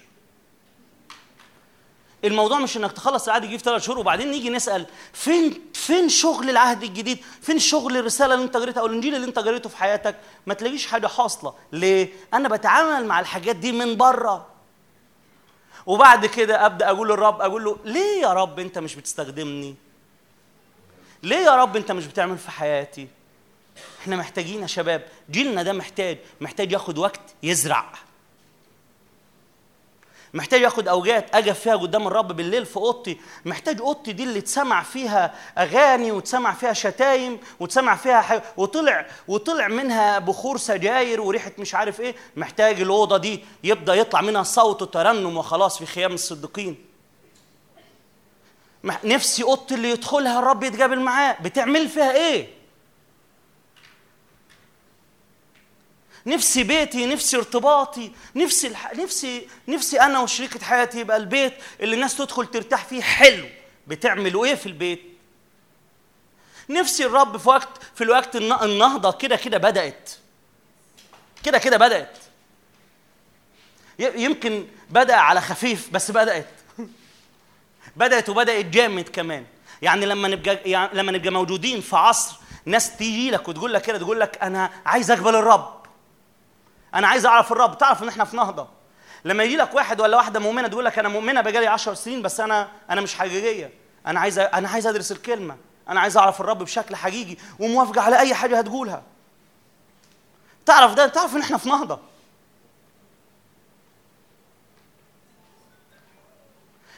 الموضوع 2.24 2.58
مش 2.58 2.76
إنك 2.76 2.92
تخلص 2.92 3.24
العهد 3.24 3.42
الجديد 3.42 3.58
في 3.58 3.64
ثلاث 3.64 3.82
شهور 3.82 3.98
وبعدين 3.98 4.30
نيجي 4.30 4.50
نسأل 4.50 4.86
فين 5.12 5.60
فين 5.74 6.08
شغل 6.08 6.50
العهد 6.50 6.82
الجديد؟ 6.82 7.18
فين 7.42 7.58
شغل 7.58 7.96
الرسالة 7.96 8.34
اللي 8.34 8.44
أنت 8.44 8.56
قريتها 8.56 8.80
أو 8.80 8.86
الإنجيل 8.86 9.14
اللي 9.14 9.26
أنت 9.26 9.38
قريته 9.38 9.68
في 9.68 9.76
حياتك؟ 9.76 10.16
ما 10.46 10.54
تلاقيش 10.54 10.86
حاجة 10.86 11.06
حاصلة، 11.06 11.54
ليه؟ 11.72 12.08
أنا 12.34 12.48
بتعامل 12.48 13.06
مع 13.06 13.20
الحاجات 13.20 13.56
دي 13.56 13.72
من 13.72 13.96
بره. 13.96 14.46
وبعد 15.86 16.26
كده 16.26 16.66
أبدأ 16.66 16.90
أقول 16.90 17.08
للرب 17.08 17.40
أقول 17.40 17.64
له 17.64 17.78
ليه 17.84 18.22
يا 18.22 18.32
رب 18.32 18.58
أنت 18.58 18.78
مش 18.78 18.94
بتستخدمني؟ 18.94 19.74
ليه 21.22 21.36
يا 21.36 21.56
رب 21.56 21.76
أنت 21.76 21.92
مش 21.92 22.06
بتعمل 22.06 22.38
في 22.38 22.50
حياتي؟ 22.50 23.08
إحنا 24.02 24.16
محتاجين 24.16 24.62
يا 24.62 24.66
شباب، 24.66 25.04
جيلنا 25.30 25.62
ده 25.62 25.72
محتاج 25.72 26.18
محتاج 26.40 26.72
ياخد 26.72 26.98
وقت 26.98 27.20
يزرع. 27.42 27.92
محتاج 30.34 30.60
ياخد 30.60 30.88
اوجات 30.88 31.34
اجف 31.34 31.60
فيها 31.60 31.76
قدام 31.76 32.06
الرب 32.06 32.36
بالليل 32.36 32.66
في 32.66 32.76
أوضتي. 32.76 33.20
محتاج 33.44 33.80
أوضتي 33.80 34.12
دي 34.12 34.22
اللي 34.22 34.40
تسمع 34.40 34.82
فيها 34.82 35.34
أغاني 35.58 36.12
وتسمع 36.12 36.54
فيها 36.54 36.72
شتايم 36.72 37.38
وتسمع 37.60 37.96
فيها 37.96 38.20
حي... 38.20 38.40
وطلع 38.56 39.06
وطلع 39.28 39.68
منها 39.68 40.18
بخور 40.18 40.56
سجاير 40.56 41.20
وريحة 41.20 41.52
مش 41.58 41.74
عارف 41.74 42.00
إيه. 42.00 42.14
محتاج 42.36 42.80
الأوضة 42.80 43.16
دي 43.16 43.44
يبدأ 43.64 43.94
يطلع 43.94 44.20
منها 44.20 44.42
صوت 44.42 44.82
وترنم 44.82 45.36
وخلاص 45.36 45.78
في 45.78 45.86
خيام 45.86 46.12
الصديقين. 46.12 46.76
نفسي 49.04 49.42
أوضتي 49.42 49.74
اللي 49.74 49.90
يدخلها 49.90 50.38
الرب 50.38 50.62
يتقابل 50.62 51.00
معاه. 51.00 51.36
بتعمل 51.42 51.88
فيها 51.88 52.12
إيه؟ 52.12 52.61
نفسي 56.26 56.62
بيتي 56.64 57.06
نفسي 57.06 57.36
ارتباطي 57.36 58.12
نفسي 58.36 58.66
الح... 58.66 58.94
نفسي 58.94 59.48
نفسي 59.68 60.00
أنا 60.00 60.20
وشريكة 60.20 60.64
حياتي 60.64 61.00
يبقى 61.00 61.16
البيت 61.16 61.54
اللي 61.80 61.94
الناس 61.94 62.16
تدخل 62.16 62.46
ترتاح 62.46 62.84
فيه 62.84 63.02
حلو. 63.02 63.46
بتعملوا 63.86 64.44
إيه 64.46 64.54
في 64.54 64.66
البيت؟ 64.66 65.02
نفسي 66.70 67.06
الرب 67.06 67.36
في 67.36 67.48
وقت 67.48 67.68
في 67.94 68.04
الوقت 68.04 68.36
الن- 68.36 68.62
النهضة 68.62 69.12
كده 69.12 69.36
كده 69.36 69.58
بدأت. 69.58 70.10
كده 71.44 71.58
كده 71.58 71.76
بدأت. 71.76 72.18
يمكن 73.98 74.66
بدأ 74.90 75.14
على 75.16 75.40
خفيف 75.40 75.90
بس 75.92 76.10
بدأت. 76.10 76.48
بدأت 77.96 78.28
وبدأت 78.28 78.64
جامد 78.64 79.08
كمان. 79.08 79.46
يعني 79.82 80.06
لما 80.06 80.28
نبقى 80.28 80.58
يعني 80.70 80.90
لما 80.94 81.12
نبقى 81.12 81.30
موجودين 81.30 81.80
في 81.80 81.96
عصر 81.96 82.36
ناس 82.64 82.96
تيجي 82.96 83.30
لك 83.30 83.48
وتقول 83.48 83.74
لك 83.74 83.82
كده 83.82 83.98
تقول 83.98 84.20
لك 84.20 84.38
أنا 84.42 84.70
عايز 84.86 85.10
أقبل 85.10 85.34
الرب. 85.36 85.81
أنا 86.94 87.08
عايز 87.08 87.26
اعرف 87.26 87.52
الرب 87.52 87.78
تعرف 87.78 88.02
ان 88.02 88.08
إحنا 88.08 88.24
في 88.24 88.36
نهضة. 88.36 88.68
لما 89.24 89.44
يجي 89.44 89.56
لك 89.56 89.74
واحد 89.74 90.00
ولا 90.00 90.16
واحدة 90.16 90.40
مؤمنة 90.40 90.68
تقول 90.68 90.84
لك 90.84 90.98
أنا 90.98 91.08
مؤمنة 91.08 91.40
بقالي 91.40 91.66
10 91.66 91.94
سنين 91.94 92.22
بس 92.22 92.40
أنا 92.40 92.68
أنا 92.90 93.00
مش 93.00 93.14
حقيقية. 93.14 93.72
أنا 94.06 94.20
عايز 94.20 94.38
أنا 94.38 94.68
عايز 94.68 94.86
أدرس 94.86 95.12
الكلمة. 95.12 95.56
أنا 95.88 96.00
عايز 96.00 96.16
أعرف 96.16 96.40
الرب 96.40 96.58
بشكل 96.58 96.96
حقيقي 96.96 97.36
وموافقة 97.58 98.00
على 98.00 98.18
أي 98.18 98.34
حاجة 98.34 98.58
هتقولها. 98.58 99.02
تعرف 100.66 100.94
ده؟ 100.94 101.06
تعرف 101.06 101.36
إن 101.36 101.40
إحنا 101.40 101.58
في 101.58 101.68
نهضة. 101.68 101.98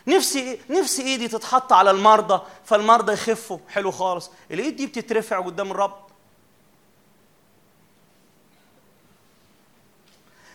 نفسي 0.06 0.60
نفسي 0.70 1.02
إيدي 1.02 1.28
تتحط 1.28 1.72
على 1.72 1.90
المرضى 1.90 2.42
فالمرضى 2.64 3.12
يخفوا. 3.12 3.58
حلو 3.68 3.90
خالص. 3.90 4.30
الإيد 4.50 4.76
دي 4.76 4.86
بتترفع 4.86 5.40
قدام 5.40 5.70
الرب. 5.70 6.03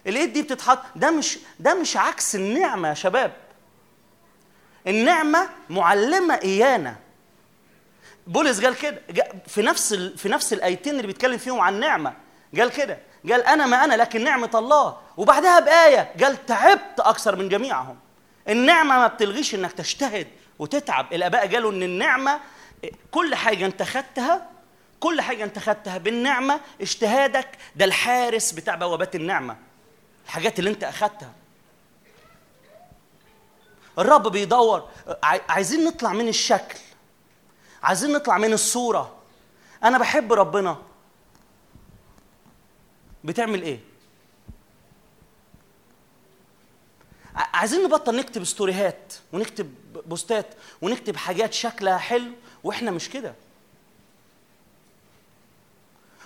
الإيد 0.10 0.34
دي 0.34 0.42
بتتحط. 0.42 0.80
ده 0.96 1.12
مش 1.12 1.40
ده 1.60 1.74
مش 1.74 1.98
عكس 1.98 2.36
النعمة 2.36 2.90
يا 2.90 2.94
شباب. 2.94 3.32
النعمة 4.88 5.50
معلمة 5.70 6.34
إيانا. 6.44 6.96
بولس 8.28 8.62
قال 8.66 8.76
كده 8.76 9.02
في 9.48 9.62
نفس 9.62 9.94
ال... 9.94 10.18
في 10.18 10.30
نفس 10.30 10.54
الآيتين 10.54 10.96
اللي 10.96 11.08
بيتكلم 11.08 11.38
فيهم 11.38 11.60
عن 11.60 11.74
النعمه 11.76 12.14
قال 12.58 12.72
كده 12.72 12.98
قال 13.30 13.44
أنا 13.44 13.66
ما 13.66 13.84
أنا 13.84 13.94
لكن 13.94 14.24
نعمة 14.24 14.50
الله. 14.56 14.98
وبعدها 15.18 15.60
بآية 15.60 16.14
قال 16.24 16.46
تعبت 16.46 17.00
أكثر 17.00 17.36
من 17.36 17.50
جميعهم. 17.50 17.98
النعمة 18.50 18.98
ما 18.98 19.08
بتلغيش 19.08 19.56
إنك 19.56 19.72
تجتهد 19.72 20.28
وتتعب. 20.60 21.14
الآباء 21.14 21.54
قالوا 21.54 21.72
إن 21.72 21.84
النعمة 21.84 22.40
كل 23.12 23.36
حاجة 23.36 23.66
أنت 23.66 23.84
خدتها 23.84 24.50
كل 25.00 25.22
حاجة 25.22 25.44
أنت 25.44 25.60
خدتها 25.60 25.98
بالنعمة 25.98 26.60
اجتهادك 26.82 27.48
ده 27.76 27.86
الحارس 27.86 28.52
بتاع 28.52 28.76
بوابات 28.76 29.16
النعمة. 29.16 29.58
الحاجات 30.30 30.60
اللي 30.60 30.70
انت 30.70 30.84
اخدتها. 30.84 31.34
الرب 34.00 34.28
بيدور 34.28 34.90
عاي- 35.24 35.42
عايزين 35.50 35.84
نطلع 35.86 36.14
من 36.14 36.28
الشكل 36.28 36.80
عايزين 37.84 38.14
نطلع 38.14 38.38
من 38.38 38.54
الصورة. 38.54 39.16
أنا 39.84 39.98
بحب 39.98 40.34
ربنا. 40.34 40.78
بتعمل؟ 43.24 43.80
ع- 47.36 47.58
عايزين 47.58 47.84
نبطل 47.84 48.16
نكتب 48.16 48.44
ستوريهات 48.44 49.14
ونكتب 49.34 49.74
بوستات 50.06 50.54
ونكتب 50.82 51.16
حاجات 51.18 51.54
شكلها 51.54 51.98
حلو 51.98 52.32
وإحنا 52.64 52.92
مش 52.92 53.10
كده. 53.10 53.36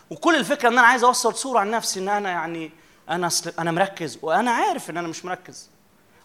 وكل 0.10 0.36
الفكرة 0.36 0.70
إن 0.70 0.78
أنا 0.78 0.88
عايز 0.88 1.04
أوصل 1.04 1.36
صورة 1.36 1.60
عن 1.60 1.72
نفسي 1.72 2.00
إن 2.00 2.10
أنا 2.10 2.30
يعني 2.30 2.72
أنا 3.10 3.28
أصل 3.28 3.54
أنا 3.60 3.72
مركز 3.72 4.20
وأنا 4.22 4.52
عارف 4.52 4.90
إن 4.90 4.98
أنا 4.98 5.08
مش 5.08 5.26
مركز. 5.26 5.70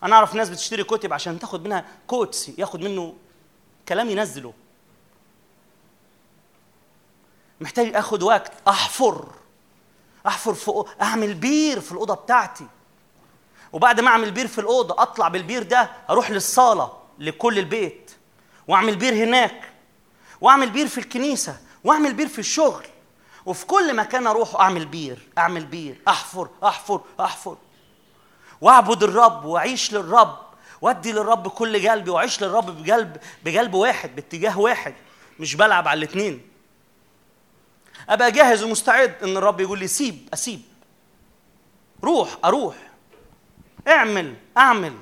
أنا 0.02 0.16
أعرف 0.16 0.34
ناس 0.34 0.48
بتشتري 0.48 0.84
كتب 0.84 1.12
عشان 1.12 1.38
تاخد 1.38 1.64
منها 1.66 1.84
كوتس 2.06 2.48
ياخد 2.58 2.80
منه 2.80 3.14
كلام 3.88 4.10
ينزله. 4.10 4.52
محتاج 7.60 7.96
آخد 7.96 8.22
وقت 8.22 8.52
أحفر. 8.68 9.28
أحفر 10.26 10.54
أو- 10.54 11.02
أعمل 11.02 11.34
بير 11.34 11.80
في 11.80 11.92
الأوضة 11.92 12.14
بتاعتي. 12.14 12.66
وبعد 13.72 14.00
ما 14.00 14.08
أعمل 14.08 14.30
بير 14.30 14.46
في 14.46 14.58
الأوضة 14.60 15.02
أطلع 15.02 15.28
بالبير 15.28 15.62
ده 15.62 15.90
أروح 16.10 16.30
للصالة 16.30 16.92
لكل 17.18 17.58
البيت. 17.58 18.10
وأعمل 18.68 18.96
بير 18.96 19.14
هناك. 19.14 19.72
وأعمل 20.40 20.70
بير 20.70 20.86
في 20.88 20.98
الكنيسة. 20.98 21.56
وأعمل 21.84 22.14
بير 22.14 22.28
في 22.28 22.38
الشغل. 22.38 22.86
وفي 23.46 23.66
كل 23.66 23.96
مكان 23.96 24.26
أروح 24.26 24.60
أعمل 24.60 24.86
بير 24.86 25.28
أعمل 25.38 25.66
بير 25.66 26.00
أحفر 26.08 26.48
أحفر 26.64 27.00
أحفر. 27.20 27.56
وأعبد 28.60 29.02
الرب 29.02 29.44
وأعيش 29.44 29.92
للرب 29.92 30.38
وأدي 30.80 31.12
للرب 31.12 31.48
كل 31.48 31.88
قلبي 31.88 32.10
وأعيش 32.10 32.42
للرب 32.42 32.82
بقلب 32.82 33.16
بقلب 33.44 33.74
واحد 33.74 34.14
باتجاه 34.16 34.58
واحد. 34.58 34.94
مش 35.40 35.54
بلعب 35.54 35.88
على 35.88 35.98
الاثنين 35.98 36.48
أبقى 38.08 38.32
جاهز 38.32 38.62
ومستعد 38.62 39.22
إن 39.22 39.36
الرب 39.36 39.60
يقول 39.60 39.78
لي 39.78 39.86
سيب 39.88 40.28
أسيب. 40.34 40.62
روح 42.04 42.36
أروح. 42.44 42.76
اعمل 43.88 44.34
أعمل. 44.58 44.94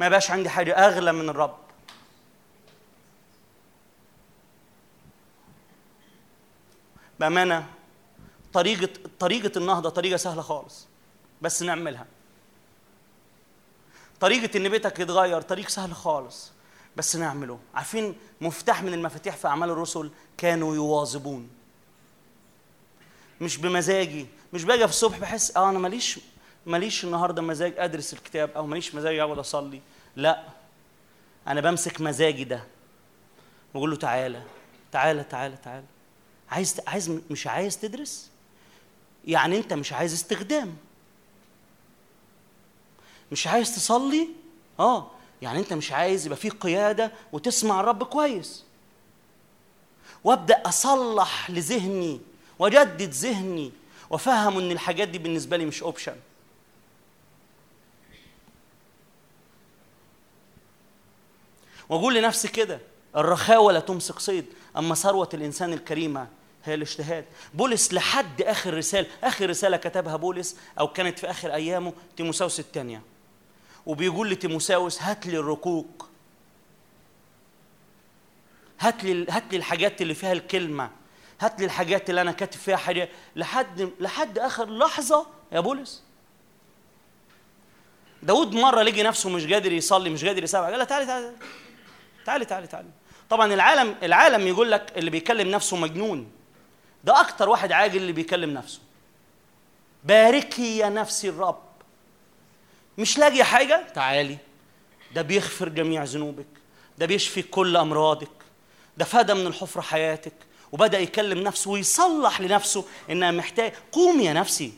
ما 0.00 0.06
يبقاش 0.06 0.30
عندي 0.30 0.48
حاجة 0.48 0.72
أغلى 0.72 1.12
من 1.12 1.28
الرب. 1.28 1.65
بأمانة 7.20 7.66
طريقة 8.52 8.88
طريقة 9.18 9.58
النهضة 9.58 9.88
طريقة 9.90 10.16
سهلة 10.16 10.42
خالص 10.42 10.86
بس 11.42 11.62
نعملها. 11.62 12.06
طريقة 14.20 14.56
إن 14.56 14.68
بيتك 14.68 14.98
يتغير 14.98 15.40
طريق 15.40 15.68
سهل 15.68 15.94
خالص 15.94 16.52
بس 16.96 17.16
نعمله. 17.16 17.58
عارفين 17.74 18.14
مفتاح 18.40 18.82
من 18.82 18.94
المفاتيح 18.94 19.36
في 19.36 19.48
أعمال 19.48 19.70
الرسل؟ 19.70 20.10
كانوا 20.38 20.74
يواظبون. 20.74 21.50
مش 23.40 23.56
بمزاجي. 23.56 24.26
مش 24.52 24.64
باجي 24.64 24.84
في 24.84 24.92
الصبح 24.92 25.18
بحس 25.18 25.56
آه 25.56 25.70
أنا 25.70 25.78
ماليش 25.78 26.20
ماليش 26.66 27.04
النهارده 27.04 27.42
مزاج 27.42 27.74
أدرس 27.78 28.12
الكتاب 28.12 28.50
أو 28.50 28.66
ماليش 28.66 28.94
مزاج 28.94 29.18
أقعد 29.18 29.38
أصلي. 29.38 29.80
لا 30.16 30.42
أنا 31.48 31.60
بمسك 31.60 32.00
مزاجي 32.00 32.44
ده. 32.44 32.64
واقول 33.74 33.90
له 33.90 33.96
تعالى 33.96 34.42
تعالى 34.92 35.24
تعالى 35.24 35.56
تعالى. 35.56 35.86
عايز 36.50 36.80
عايز 36.86 37.10
مش 37.30 37.46
عايز 37.46 37.78
تدرس؟ 37.78 38.30
يعني 39.24 39.58
انت 39.58 39.72
مش 39.72 39.92
عايز 39.92 40.12
استخدام. 40.12 40.76
مش 43.32 43.46
عايز 43.46 43.74
تصلي؟ 43.76 44.28
آه. 44.80 45.10
يعني 45.42 45.58
انت 45.58 45.72
مش 45.72 45.92
عايز 45.92 46.26
يبقى 46.26 46.38
في 46.38 46.48
قيادة 46.50 47.12
وتسمع 47.32 47.80
الرب 47.80 48.02
كويس. 48.04 48.64
وابدأ 50.24 50.62
أصلح 50.66 51.50
لذهني 51.50 52.20
وأجدد 52.58 53.10
ذهني 53.10 53.72
وأفهم 54.10 54.58
إن 54.58 54.70
الحاجات 54.70 55.08
دي 55.08 55.18
بالنسبة 55.18 55.56
لي 55.56 55.66
مش 55.66 55.82
اوبشن 55.82 56.16
وأقول 61.88 62.14
لنفسي 62.14 62.48
كده 62.48 62.80
الرخاوة 63.16 63.72
لا 63.72 63.80
تمسك 63.80 64.18
صيد 64.18 64.44
أما 64.76 64.94
ثروة 64.94 65.28
الإنسان 65.34 65.72
الكريمة 65.72 66.28
هي 66.68 66.74
الاجتهاد. 66.74 67.24
بولس 67.54 67.92
لحد 67.92 68.42
آخر 68.42 68.74
رسالة 68.74 69.06
آخر 69.24 69.50
رسالة 69.50 69.76
كتبها 69.76 70.16
بولس 70.16 70.56
أو 70.80 70.88
كانت 70.88 71.18
في 71.18 71.30
آخر 71.30 71.54
أيامه 71.54 71.92
تيموساوس 72.16 72.60
الثانية. 72.60 73.02
وبيقول 73.86 74.30
لتيموساوس 74.30 75.02
هات 75.02 75.26
لي 75.26 75.38
الركوك. 75.38 76.08
هات 78.80 79.04
لي 79.04 79.26
هات 79.30 79.44
لي 79.50 79.56
الحاجات 79.56 80.02
اللي 80.02 80.14
فيها 80.14 80.32
الكلمة. 80.32 80.90
هات 81.40 81.60
لي 81.60 81.64
الحاجات 81.66 82.10
اللي 82.10 82.20
أنا 82.20 82.32
كاتب 82.32 82.60
فيها 82.60 82.76
حاجة. 82.76 83.08
لحد 83.36 83.90
لحد 84.00 84.38
آخر 84.38 84.70
لحظة 84.70 85.26
يا 85.52 85.60
بولس. 85.60 86.02
داود 88.22 88.54
مرة 88.54 88.82
لقي 88.82 89.02
نفسه 89.02 89.30
مش 89.30 89.46
قادر 89.46 89.72
يصلي 89.72 90.10
مش 90.10 90.24
قادر 90.24 90.44
يسبح 90.44 90.60
قال 90.60 90.78
له 90.78 90.84
تعالي 90.84 91.06
تعالي 91.06 91.32
تعالي 92.26 92.44
تعالي 92.44 92.66
تعالي. 92.66 92.88
طبعا 93.30 93.54
العالم 93.54 93.94
العالم 94.02 94.46
يقول 94.46 94.70
لك 94.70 94.92
اللي 94.98 95.10
بيكلم 95.10 95.50
نفسه 95.50 95.76
مجنون. 95.76 96.30
ده 97.06 97.20
أكتر 97.20 97.48
واحد 97.48 97.72
عاجل 97.72 97.96
اللي 97.96 98.12
بيكلم 98.12 98.50
نفسه. 98.50 98.80
باركي 100.04 100.78
يا 100.78 100.88
نفسي 100.88 101.28
الرب. 101.28 101.62
مش 102.98 103.18
لاقي 103.18 103.44
حاجة؟ 103.44 103.86
تعالي. 103.94 104.38
ده 105.14 105.22
بيغفر 105.22 105.68
جميع 105.68 106.04
ذنوبك. 106.04 106.46
ده 106.98 107.06
بيشفي 107.06 107.42
كل 107.42 107.76
أمراضك. 107.76 108.30
ده 108.96 109.04
فدى 109.04 109.34
من 109.34 109.46
الحفرة 109.46 109.80
حياتك. 109.80 110.32
وبدأ 110.72 110.98
يكلم 110.98 111.38
نفسه 111.38 111.70
ويصلح 111.70 112.40
لنفسه 112.40 112.84
إنها 113.10 113.30
محتاج 113.30 113.72
قومي 113.92 114.24
يا 114.24 114.32
نفسي. 114.32 114.72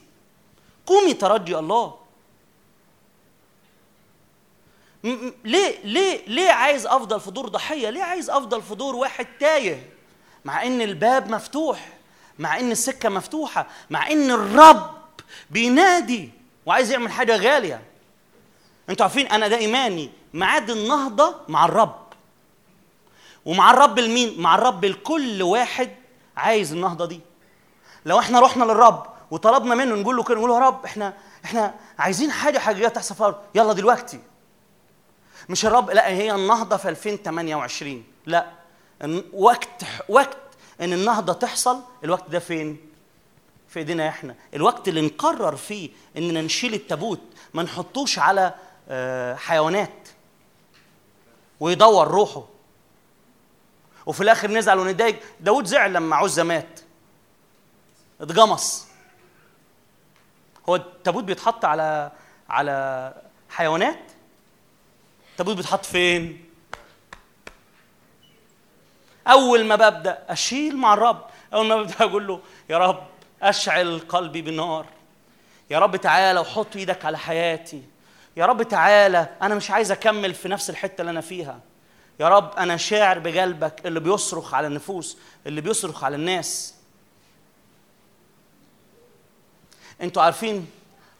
قومي 0.86 1.14
ترجي 1.14 1.58
الله. 1.58 1.98
ليه 5.44 5.78
ليه 5.84 6.26
ليه 6.26 6.50
عايز 6.50 6.86
أفضل 6.86 7.20
في 7.20 7.30
دور 7.30 7.48
ضحية؟ 7.48 7.90
ليه 7.90 8.02
عايز 8.02 8.30
أفضل 8.30 8.62
في 8.62 8.74
دور 8.74 8.96
واحد 8.96 9.26
تايه؟ 9.40 9.90
مع 10.44 10.62
إن 10.62 10.80
الباب 10.80 11.30
مفتوح. 11.30 11.97
مع 12.38 12.60
إن 12.60 12.70
السكة 12.70 13.08
مفتوحة 13.08 13.66
مع 13.90 14.10
إن 14.10 14.30
الرب 14.30 14.90
بينادي 15.50 16.30
وعايز 16.66 16.90
يعمل 16.92 17.10
حاجة 17.12 17.36
غالية. 17.36 17.82
أنتوا 18.90 19.06
عارفين 19.06 19.26
أنا 19.26 19.48
ده 19.48 19.56
ايماني 19.56 20.10
ميعاد 20.34 20.70
النهضة 20.70 21.34
مع 21.48 21.64
الرب. 21.64 22.08
ومع 23.44 23.70
الرب 23.70 23.98
لمين؟ 23.98 24.40
مع 24.40 24.54
الرب 24.54 24.84
لكل 24.84 25.42
واحد 25.42 25.90
عايز 26.36 26.72
النهضة 26.72 27.06
دي. 27.06 27.20
لو 28.06 28.18
إحنا 28.18 28.40
رحنا 28.40 28.64
للرب 28.64 29.06
وطلبنا 29.30 29.74
منه 29.74 29.94
نقول 29.94 30.16
له 30.16 30.22
كده 30.22 30.34
نقول 30.34 30.50
له 30.50 30.56
يا 30.56 30.60
رب 30.66 30.84
إحنا 30.84 31.14
إحنا 31.44 31.74
عايزين 31.98 32.30
حاجة 32.32 32.58
حاجيه 32.58 32.88
تحصل 32.88 33.14
في 33.14 33.20
الأرض. 33.20 33.36
يلا 33.54 33.72
دلوقتي. 33.72 34.20
مش 35.48 35.66
الرب 35.66 35.90
لا 35.90 36.08
هي 36.08 36.34
النهضة 36.34 36.76
في 36.76 36.88
2028 36.88 38.04
لا. 38.26 38.46
وقت 39.32 39.84
وقت 40.08 40.36
إن 40.80 40.92
النهضة 40.92 41.32
تحصل 41.32 41.80
الوقت 42.04 42.30
ده 42.30 42.38
فين؟ 42.38 42.78
في 43.68 43.78
إيدينا 43.78 44.08
إحنا. 44.08 44.34
الوقت 44.54 44.88
اللي 44.88 45.00
نقرر 45.00 45.56
فيه 45.56 45.90
إننا 46.16 46.42
نشيل 46.42 46.74
التابوت 46.74 47.20
ما 47.54 47.62
نحطوش 47.62 48.18
على 48.18 48.54
آه، 48.88 49.34
حيوانات 49.34 50.08
ويدور 51.60 52.08
روحه. 52.08 52.44
وفي 54.06 54.20
الآخر 54.20 54.50
نزعل 54.50 54.78
ونتضايق. 54.78 55.20
داود 55.40 55.66
زعل 55.66 55.92
لما 55.92 56.16
عزة 56.16 56.42
مات. 56.42 56.80
اتجمص. 58.20 58.86
هو 60.68 60.76
التابوت 60.76 61.24
بيتحط 61.24 61.64
على 61.64 62.12
على 62.48 63.14
حيوانات؟ 63.50 64.00
التابوت 65.32 65.56
بيتحط 65.56 65.84
فين؟ 65.84 66.47
أول 69.28 69.64
ما 69.64 69.76
ببدأ 69.76 70.18
أشيل 70.28 70.76
مع 70.76 70.94
الرب. 70.94 71.24
أول 71.54 71.66
ما 71.66 71.76
ببدأ 71.76 71.94
أقول 72.00 72.26
له 72.26 72.40
يا 72.70 72.78
رب 72.78 73.06
أشعل 73.42 73.98
قلبي 74.08 74.42
بالنار 74.42 74.86
يا 75.70 75.78
رب 75.78 75.96
تعالى 75.96 76.40
وحط 76.40 76.76
إيدك 76.76 77.04
على 77.04 77.18
حياتي. 77.18 77.82
يا 78.36 78.46
رب 78.46 78.62
تعالى 78.62 79.28
أنا 79.42 79.54
مش 79.54 79.70
عايز 79.70 79.90
أكمل 79.90 80.34
في 80.34 80.48
نفس 80.48 80.70
الحتة 80.70 81.00
اللي 81.00 81.10
أنا 81.10 81.20
فيها. 81.20 81.60
يا 82.20 82.28
رب 82.28 82.56
أنا 82.58 82.76
شاعر 82.76 83.18
بقلبك 83.18 83.86
اللي 83.86 84.00
بيصرخ 84.00 84.54
على 84.54 84.66
النفوس 84.66 85.18
اللي 85.46 85.60
بيصرخ 85.60 86.04
على 86.04 86.16
الناس. 86.16 86.74
أنتوا 90.00 90.22
عارفين 90.22 90.66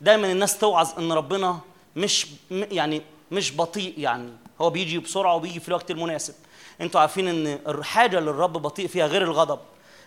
دايما 0.01 0.33
الناس 0.33 0.59
توعظ 0.59 0.99
إن 0.99 1.13
ربنا 1.13 1.61
مش 1.97 2.27
يعني 2.51 3.03
مش 3.31 3.57
بطيء 3.57 3.95
يعني. 3.99 4.33
هو 4.61 4.71
بيجي 4.71 4.99
بسرعة 4.99 5.35
وبيجي 5.35 5.61
في 5.61 5.69
الوقت 5.69 5.91
المناسب. 5.91 6.35
أنتوا 6.81 7.01
عارفين 7.01 7.29
ان 7.29 7.59
الحاجة 7.69 8.19
اللي 8.19 8.31
الرب 8.31 8.53
بطيء 8.53 8.87
فيها 8.87 9.07
غير 9.07 9.23
الغضب. 9.23 9.61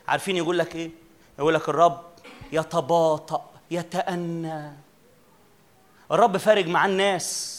عارفين 0.07 0.37
يقول 0.37 0.59
لك 0.59 0.75
إيه؟ 0.75 0.91
يقول 1.39 1.53
لك 1.53 1.69
الرب 1.69 2.01
يتباطأ 2.51 3.51
يتأنى. 3.71 4.71
الرب 6.11 6.37
فارق 6.37 6.65
مع 6.65 6.85
الناس. 6.85 7.57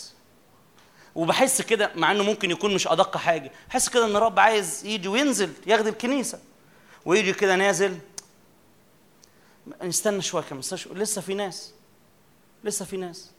وبحس 1.15 1.63
كده 1.63 1.91
مع 1.95 2.13
انه 2.13 2.23
ممكن 2.23 2.51
يكون 2.51 2.75
مش 2.75 2.89
أدق 2.89 3.17
حاجة. 3.17 3.53
بحس 3.69 3.89
كده 3.89 4.05
ان 4.05 4.17
الرب 4.17 4.39
عايز 4.39 4.87
يجي 4.87 5.09
وينزل 5.09 5.53
ياخد 5.67 5.87
الكنيسة. 5.87 6.39
ويجي 7.05 7.33
كده 7.33 7.57
نازل. 7.57 7.99
نستنى 9.83 10.23
شوية 10.23 10.43
كمان. 10.43 10.63
لسه 10.93 11.21
في 11.21 11.35
ناس. 11.35 11.73
لسه 12.65 12.85
في 12.85 12.97
ناس. 12.97 13.31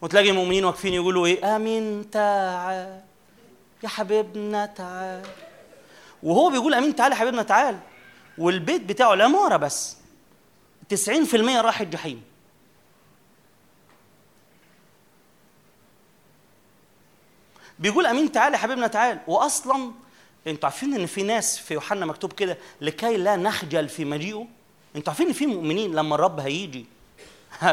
وتلاقي 0.00 0.30
المؤمنين 0.30 0.64
واقفين 0.64 0.94
يقولوا 0.94 1.26
إيه؟ 1.26 1.56
آمين 1.56 2.10
تعال. 2.10 3.07
يا 3.82 3.88
حبيبنا 3.88 4.66
تعال. 4.66 5.26
وهو 6.22 6.50
بيقول 6.50 6.74
أمين 6.74 6.96
تعال 6.96 7.12
يا 7.12 7.16
حبيبنا 7.16 7.42
تعال. 7.42 7.78
والبيت 8.38 8.82
بتاعه 8.82 9.14
العمارة 9.14 9.56
بس. 9.56 9.96
90% 10.94 11.60
راح 11.60 11.80
الجحيم. 11.80 12.22
بيقول 17.78 18.06
أمين 18.06 18.32
تعال 18.32 18.52
يا 18.52 18.58
حبيبنا 18.58 18.86
تعال. 18.86 19.18
واصلا 19.26 19.92
أنتوا 20.46 20.68
عارفين 20.68 20.94
إن 20.94 21.06
في 21.06 21.22
ناس 21.22 21.58
في 21.58 21.74
يوحنا 21.74 22.06
مكتوب 22.06 22.32
كده 22.32 22.58
لكي 22.80 23.16
لا 23.16 23.36
نخجل 23.36 23.88
في 23.88 24.04
مجيئه؟ 24.04 24.46
أنتوا 24.96 25.12
عارفين 25.12 25.26
إن 25.26 25.32
في 25.32 25.46
مؤمنين 25.46 25.94
لما 25.94 26.14
الرب 26.14 26.40
هيجي؟ 26.40 26.86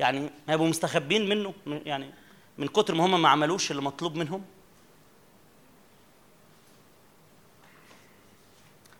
يعني 0.00 0.30
هيبقوا 0.48 0.68
مستخبين 0.68 1.28
منه 1.28 1.54
من- 1.66 1.82
يعني 1.86 2.10
من 2.58 2.68
كتر 2.68 2.94
ما 2.94 3.06
هم 3.06 3.22
ما 3.22 3.28
عملوش 3.28 3.70
اللي 3.70 3.82
مطلوب 3.82 4.16
منهم؟ 4.16 4.42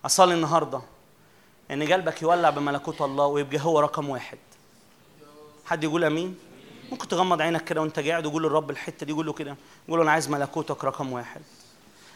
أصلي 0.06 0.34
النهارده. 0.34 0.80
ان 1.70 1.92
قلبك 1.92 2.22
يولع 2.22 2.50
بملكوت 2.50 3.02
الله 3.02 3.26
ويبقى 3.26 3.60
هو 3.60 3.80
رقم 3.80 4.08
واحد. 4.08 4.38
حد 5.64 5.84
يقول 5.84 6.04
آمين؟ 6.04 6.38
ممكن 6.90 7.08
تغمض 7.08 7.40
عينك 7.40 7.64
كده 7.64 7.80
وأنت 7.80 7.98
قاعد 7.98 8.26
وقول 8.26 8.42
للرب 8.42 8.70
الحتة 8.70 9.06
دي 9.06 9.12
قول 9.12 9.26
له 9.26 9.32
كده. 9.32 9.56
قول 9.88 9.98
له 9.98 10.02
أنا 10.04 10.12
عايز 10.12 10.28
ملكوتك 10.28 10.84
رقم 10.84 11.12
واحد. 11.12 11.42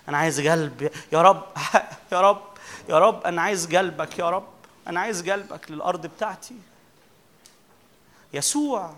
أنا 0.08 0.18
عايز 0.18 0.40
قلب. 0.40 0.90
يا 1.12 1.22
رب 1.22 1.42
يا 2.12 2.20
رب 2.20 2.42
يا 2.88 2.98
رب 2.98 3.22
أنا 3.24 3.42
عايز 3.42 3.76
قلبك 3.76 4.18
يا 4.18 4.30
رب. 4.30 4.48
أنا 4.86 5.00
عايز 5.00 5.30
قلبك 5.30 5.70
للأرض 5.70 6.06
بتاعتي. 6.06 6.54
يسوع 8.32 8.94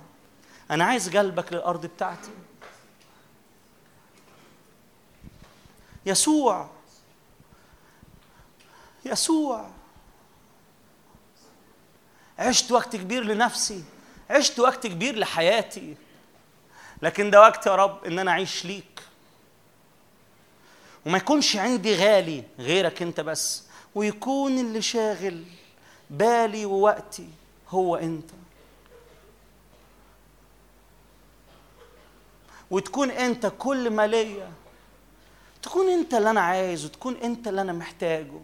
أنا 0.71 0.85
عايز 0.85 1.17
قلبك 1.17 1.53
للأرض 1.53 1.87
بتاعتي. 1.87 2.31
يسوع 6.07 6.69
يسوع. 9.05 9.71
عشت 12.39 12.73
وقت 12.73 12.97
كبير 12.97 13.25
لنفسي 13.25 13.85
عشت 14.31 14.59
وقت 14.59 14.87
كبير 14.87 15.19
لحياتي. 15.19 15.97
لكن 17.03 17.31
ده 17.31 17.41
وقت 17.41 17.67
يا 17.67 17.75
رب 17.75 18.05
إن 18.05 18.19
أنا 18.19 18.31
أعيش 18.31 18.65
ليك. 18.65 19.03
وما 21.07 21.19
يكونش 21.19 21.57
عندي 21.57 21.97
غالي 21.97 22.45
غيرك 22.59 23.03
أنت 23.03 23.21
بس 23.21 23.63
ويكون 23.95 24.59
اللي 24.59 24.83
شاغل 24.83 25.45
بالي 26.11 26.67
ووقتي 26.67 27.29
هو 27.69 27.97
أنت. 27.97 28.31
وتكون 32.71 33.11
أنت 33.11 33.53
كل 33.59 33.91
ما 33.91 34.07
ليا 34.07 34.53
تكون 35.63 35.89
أنت 35.89 36.15
اللي 36.15 36.31
أنا 36.31 36.41
عايزه 36.41 36.89
تكون 36.89 37.17
أنت 37.17 37.49
اللي 37.49 37.61
أنا 37.61 37.73
محتاجه. 37.73 38.41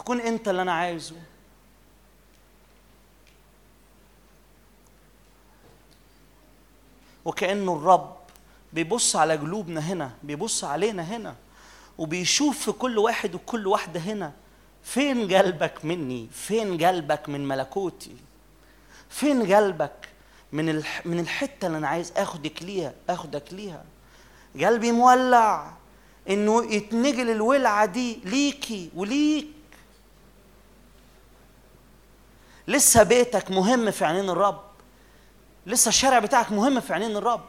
تكون 0.00 0.20
انت 0.20 0.48
اللي 0.48 0.62
أنا 0.62 0.72
عايزه. 0.72 1.16
وكأنه 7.24 7.72
الرب 7.72 8.16
بيبص 8.72 9.16
على 9.16 9.36
قلوبنا 9.36 9.80
هنا 9.80 10.12
بيبص 10.22 10.64
علينا 10.64 11.02
هنا 11.02 11.34
وبيشوف 11.98 12.58
في 12.64 12.72
كل 12.72 12.98
واحد 12.98 13.34
وكل 13.34 13.66
واحدة 13.66 14.00
هنا 14.00 14.32
فين 14.82 15.34
قلبك 15.34 15.84
مني؟ 15.84 16.28
فين 16.32 16.84
قلبك 16.86 17.28
من 17.28 17.48
ملكوتي؟ 17.48 18.16
فين 19.10 19.54
قلبك 19.54 20.08
من. 20.52 20.82
من 21.04 21.20
الحتة 21.20 21.66
اللي 21.66 21.78
أنا 21.78 21.88
عايز 21.88 22.12
أخدك 22.16 22.62
ليها 22.62 22.92
أخدك 23.10 23.52
ليها؟ 23.52 23.84
قلبي 24.60 24.92
مولع 24.92 25.72
إنه 26.28 26.72
يتنقل 26.74 27.30
الولعة 27.30 27.86
دي 27.86 28.20
ليكي 28.24 28.90
وليك. 28.94 29.59
لسه 32.70 33.02
بيتك 33.02 33.50
مهم 33.50 33.90
في 33.90 34.04
عينين 34.04 34.30
الرب. 34.30 34.60
لسه 35.66 35.88
الشارع 35.88 36.18
بتاعك 36.18 36.52
مهم 36.52 36.80
في 36.80 36.92
عينين 36.92 37.16
الرب. 37.16 37.44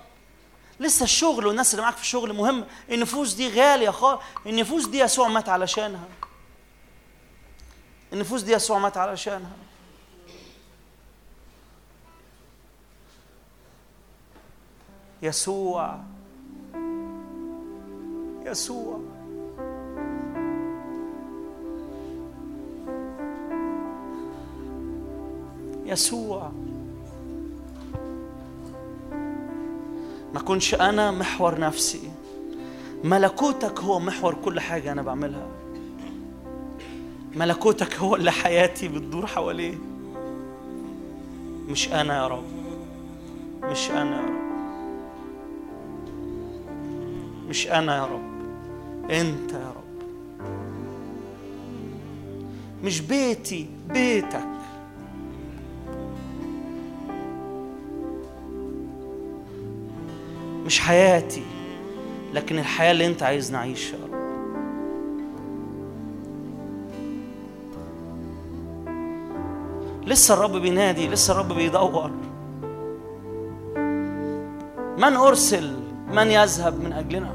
لسه 0.79 1.03
الشغل 1.03 1.47
والناس 1.47 1.73
اللي 1.73 1.81
معاك 1.83 1.95
في 1.95 2.01
الشغل 2.01 2.33
مهم. 2.33 2.65
النفوس 2.91 3.33
دي 3.33 3.61
غالية 3.61 3.89
خالص 3.89 4.21
النفوس 4.45 4.85
دي 4.87 4.99
يسوع 4.99 5.27
مات 5.27 5.49
علشانها. 5.49 6.07
النفوس 8.13 8.41
دي 8.41 8.51
يسوع 8.51 8.79
مات 8.79 8.97
علشانها. 8.97 9.51
يسوع. 15.21 15.99
يسوع. 18.45 19.20
يسوع. 25.91 26.51
ما 30.33 30.39
كنش 30.45 30.73
أنا 30.73 31.11
محور 31.11 31.59
نفسي. 31.59 32.11
ملكوتك 33.03 33.79
هو 33.79 33.99
محور 33.99 34.33
كل 34.33 34.59
حاجة 34.59 34.91
أنا 34.91 35.01
بعملها. 35.01 35.47
ملكوتك 37.35 37.95
هو 37.95 38.15
اللي 38.15 38.31
حياتي 38.31 38.87
بتدور 38.87 39.27
حواليه. 39.27 39.77
مش 41.67 41.89
أنا 41.89 42.17
يا 42.17 42.27
رب. 42.27 42.43
مش 43.63 43.91
أنا 43.91 44.21
يا 44.21 44.25
رب. 44.25 44.41
مش 47.49 47.67
أنا 47.67 47.97
يا 47.97 48.05
رب. 48.05 48.31
أنت 49.11 49.51
يا 49.51 49.71
رب. 49.75 49.81
مش 52.83 53.01
بيتي 53.01 53.67
بيتك. 53.89 54.50
مش 60.65 60.79
حياتي 60.79 61.43
لكن 62.33 62.59
الحياة 62.59 62.91
اللي 62.91 63.05
أنت 63.05 63.23
عايزني 63.23 63.57
اعيشها 63.57 63.97
يا 63.97 64.05
رب 64.05 64.21
لسه 70.07 70.33
الرب 70.33 70.51
بينادي 70.57 71.07
لسه 71.07 71.31
الرب 71.33 71.53
بيدور. 71.53 72.11
من 74.97 75.15
أرسل 75.17 75.73
من 76.11 76.27
يذهب 76.27 76.83
من 76.83 76.93
أجلنا؟ 76.93 77.33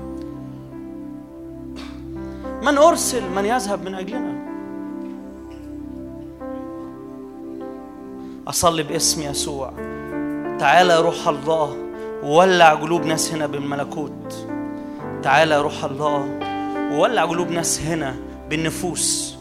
من 2.63 2.79
أرسل 2.79 3.31
من 3.31 3.45
يذهب 3.45 3.85
من 3.85 3.95
أجلنا؟ 3.95 4.47
أصلي 8.49 8.83
باسم 8.83 9.23
يسوع. 9.23 9.73
تعالى 10.59 11.01
روح 11.01 11.29
الله. 11.29 11.86
وولع 12.27 12.75
قلوب 12.75 13.05
ناس 13.05 13.35
هنا 13.35 13.47
بالملكوت. 13.47 14.47
تعالى 15.23 15.55
يا 15.55 15.61
روح 15.63 15.85
الله 15.85 16.29
وولع 16.93 17.25
قلوب 17.25 17.51
ناس 17.51 17.81
هنا 17.81 18.15
بالنفوس. 18.51 19.37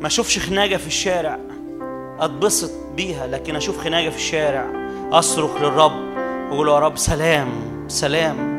ما 0.00 0.06
أشوفش 0.06 0.38
خناقة 0.38 0.76
في 0.76 0.86
الشارع 0.86 1.38
أتبسط 2.20 2.70
بيها 2.96 3.26
لكن 3.26 3.56
أشوف 3.56 3.84
خناقة 3.84 4.10
في 4.10 4.16
الشارع. 4.16 4.66
أصرخ 5.12 5.62
للرب 5.62 6.08
واقول 6.50 6.68
يا 6.68 6.78
رب 6.78 6.96
سلام 6.96 7.48
سلام. 7.88 8.58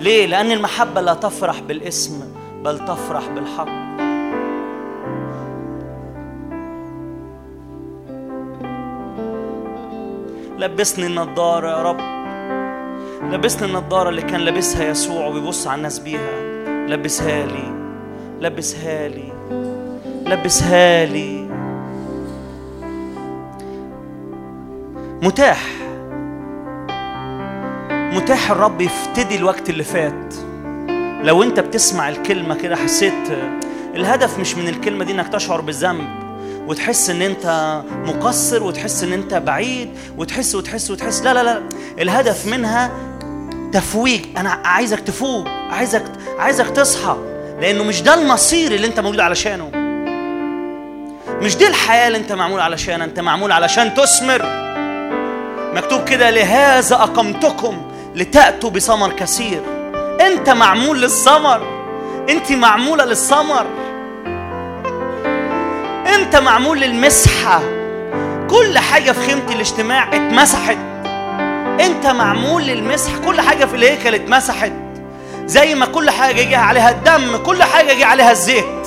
ليه؟ 0.00 0.26
لأن 0.26 0.52
المحبة 0.52 1.00
لا 1.00 1.14
تفرح 1.14 1.60
بالاسم 1.60 2.20
بل 2.64 2.78
تفرح 2.78 3.28
بالحق. 3.28 3.85
لبسني 10.58 11.06
النضارة 11.06 11.68
يا 11.70 11.82
رب. 11.82 12.00
لبسني 13.32 13.68
النضارة 13.68 14.08
اللي 14.08 14.22
كان 14.22 14.40
لابسها 14.40 14.84
يسوع 14.90 15.26
وبيبص 15.26 15.66
على 15.66 15.76
الناس 15.78 15.98
بيها. 15.98 16.40
لبسها 16.88 17.46
لي. 17.46 17.74
لبسها 18.40 19.08
لي. 19.08 19.32
لبسها 20.26 21.04
لي. 21.04 21.48
متاح. 25.22 25.64
متاح 27.90 28.50
الرب 28.50 28.80
يفتدي 28.80 29.36
الوقت 29.36 29.70
اللي 29.70 29.84
فات. 29.84 30.34
لو 31.24 31.42
انت 31.42 31.60
بتسمع 31.60 32.08
الكلمة 32.08 32.54
كده 32.54 32.76
حسيت 32.76 33.28
الهدف 33.94 34.38
مش 34.38 34.54
من 34.56 34.68
الكلمة 34.68 35.04
دي 35.04 35.12
انك 35.12 35.28
تشعر 35.28 35.60
بالذنب. 35.60 36.25
وتحس 36.66 37.10
إن 37.10 37.22
أنت 37.22 37.80
مقصر 38.04 38.62
وتحس 38.62 39.02
إن 39.02 39.12
أنت 39.12 39.34
بعيد 39.34 39.90
وتحس 40.18 40.54
وتحس 40.54 40.90
وتحس. 40.90 41.22
لا 41.22 41.34
لا 41.34 41.42
لا. 41.42 41.62
الهدف 41.98 42.46
منها 42.46 42.90
تفويج 43.72 44.20
أنا 44.36 44.50
عايزك 44.50 45.00
تفوق 45.00 45.48
عايزك 45.48 46.04
عايزك 46.38 46.70
تصحى 46.70 47.16
لأنه 47.60 47.84
مش 47.84 48.02
ده 48.02 48.14
المصير 48.14 48.74
اللي 48.74 48.86
أنت 48.86 49.00
موجود 49.00 49.20
علشانه. 49.20 49.70
مش 51.42 51.56
دي 51.56 51.66
الحياة 51.66 52.06
اللي 52.06 52.18
أنت 52.18 52.32
معمول 52.32 52.60
علشانها. 52.60 53.06
أنت 53.06 53.20
معمول 53.20 53.52
علشان 53.52 53.94
تثمر. 53.94 54.42
مكتوب 55.74 56.04
كده 56.04 56.30
لهذا 56.30 56.94
أقمتكم 56.96 57.82
لتأتوا 58.14 58.70
بثمر 58.70 59.12
كثير. 59.12 59.62
أنت 60.20 60.50
معمول 60.50 61.02
للثمر. 61.02 61.86
أنت 62.28 62.52
معمولة 62.52 63.04
للثمر. 63.04 63.66
انت 66.16 66.36
معمول 66.36 66.80
للمسحة. 66.80 67.62
كل 68.50 68.78
حاجة 68.78 69.12
في 69.12 69.20
خيمة 69.20 69.52
الاجتماع 69.52 70.08
اتمسحت. 70.08 70.78
انت 71.80 72.06
معمول 72.06 72.62
للمسح. 72.62 73.12
كل 73.26 73.40
حاجة 73.40 73.64
في 73.64 73.76
الهيكل 73.76 74.14
اتمسحت. 74.14 74.72
زي 75.46 75.74
ما 75.74 75.86
كل 75.86 76.10
حاجة 76.10 76.42
جه 76.42 76.58
عليها 76.58 76.90
الدم 76.90 77.36
كل 77.36 77.62
حاجة 77.62 77.92
جه 77.92 78.06
عليها 78.06 78.30
الزيت. 78.32 78.86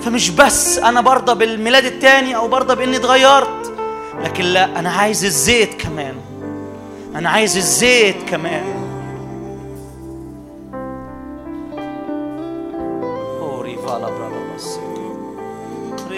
فمش 0.00 0.30
بس 0.30 0.78
أنا 0.78 1.00
برضى 1.00 1.34
بالميلاد 1.34 1.84
التاني 1.84 2.36
أو 2.36 2.48
برضى 2.48 2.74
بإني 2.74 2.96
اتغيرت. 2.96 3.72
لكن 4.24 4.44
لا 4.44 4.78
أنا 4.78 4.90
عايز 4.90 5.24
الزيت 5.24 5.82
كمان. 5.82 6.14
أنا 7.14 7.30
عايز 7.30 7.56
الزيت 7.56 8.16
كمان. 8.28 8.83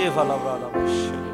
Leva, 0.06 0.22
lava, 0.22 0.56
lava, 0.56 1.25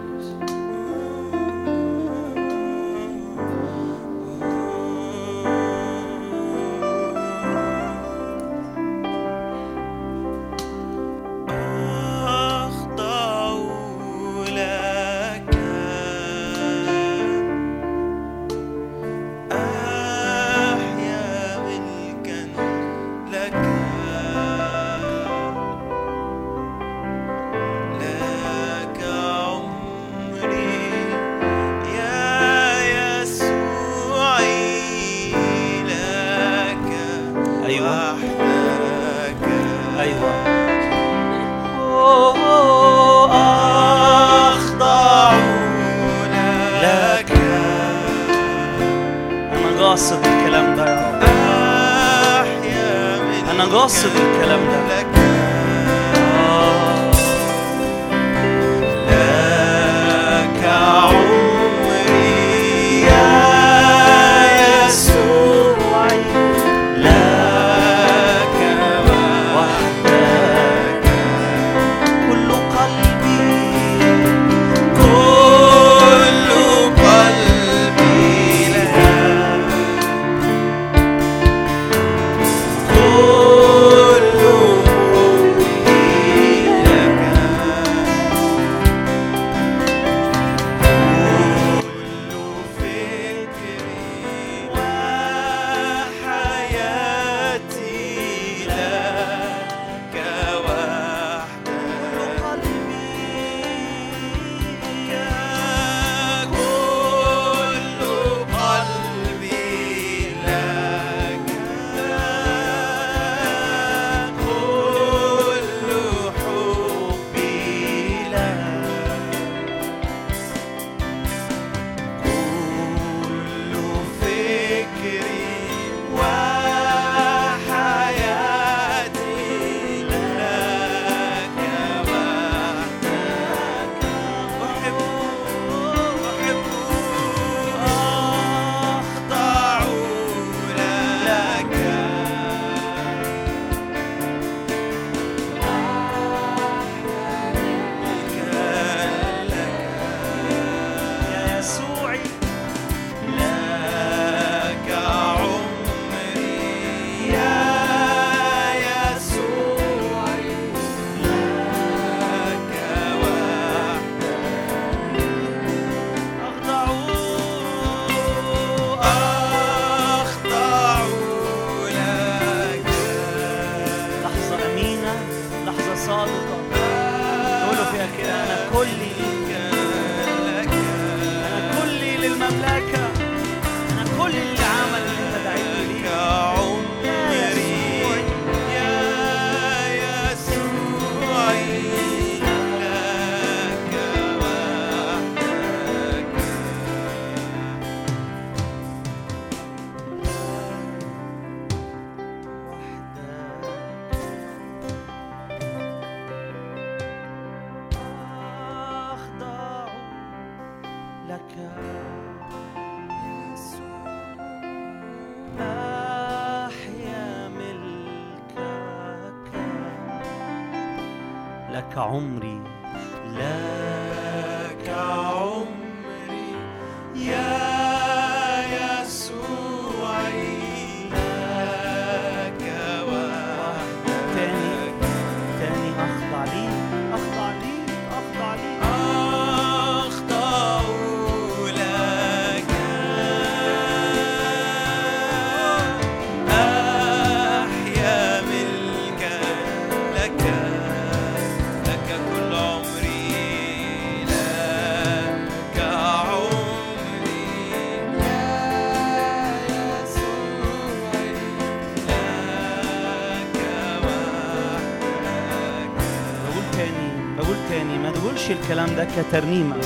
الكلام 268.83 268.97
ده 268.97 269.23
كترنيمة. 269.23 269.77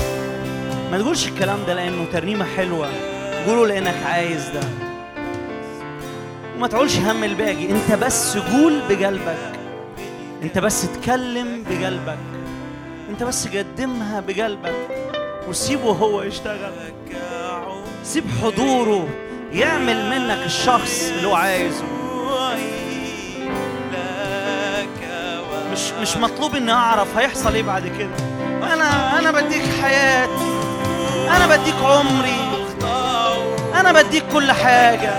ما 0.90 0.98
تقولش 0.98 1.28
الكلام 1.28 1.58
ده 1.66 1.74
لأنه 1.74 2.04
ترنيمة 2.12 2.44
حلوة. 2.56 2.88
قوله 3.46 3.66
لأنك 3.66 3.94
عايز 4.06 4.48
ده. 4.48 4.60
وما 6.56 6.66
تقولش 6.68 6.96
هم 6.96 7.24
الباقي. 7.24 7.70
أنت 7.70 7.92
بس 7.92 8.38
قول 8.38 8.80
بقلبك. 8.88 9.52
أنت 10.42 10.58
بس 10.58 10.84
اتكلم 10.84 11.64
بقلبك. 11.70 12.18
أنت 13.10 13.22
بس 13.22 13.48
قدمها 13.48 14.20
بقلبك. 14.20 14.74
وسيبه 15.48 15.90
هو 15.90 16.22
يشتغل. 16.22 16.72
سيب 18.04 18.24
حضوره. 18.42 19.08
يعمل 19.52 20.10
منك 20.10 20.46
الشخص 20.46 21.12
اللي 21.16 21.28
هو 21.28 21.34
عايزه. 21.34 21.84
مش 25.72 25.92
مش 25.92 26.16
مطلوب 26.16 26.54
إني 26.54 26.72
أعرف 26.72 27.16
هيحصل 27.18 27.54
إيه 27.54 27.62
بعد 27.62 27.82
كده. 27.98 28.25
أنا 29.26 29.40
بديك 29.40 29.62
حياتي 29.82 30.52
أنا 31.36 31.46
بديك 31.46 31.74
عمري 31.82 32.66
أنا 33.74 33.92
بديك 33.92 34.24
كل 34.32 34.52
حاجة. 34.52 35.14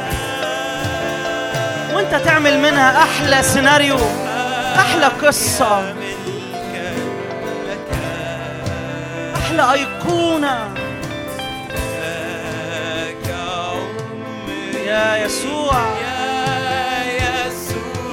وأنت 1.93 2.15
تعمل 2.25 2.59
منها 2.59 3.03
أحلى 3.03 3.43
سيناريو 3.43 3.97
أحلى 4.79 5.05
قصة 5.05 5.95
أحلى 9.35 9.73
أيقونة. 9.73 10.73
يا 14.85 15.25
يسوع 15.25 15.83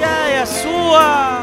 يا 0.01 0.43
يسوع. 0.43 1.34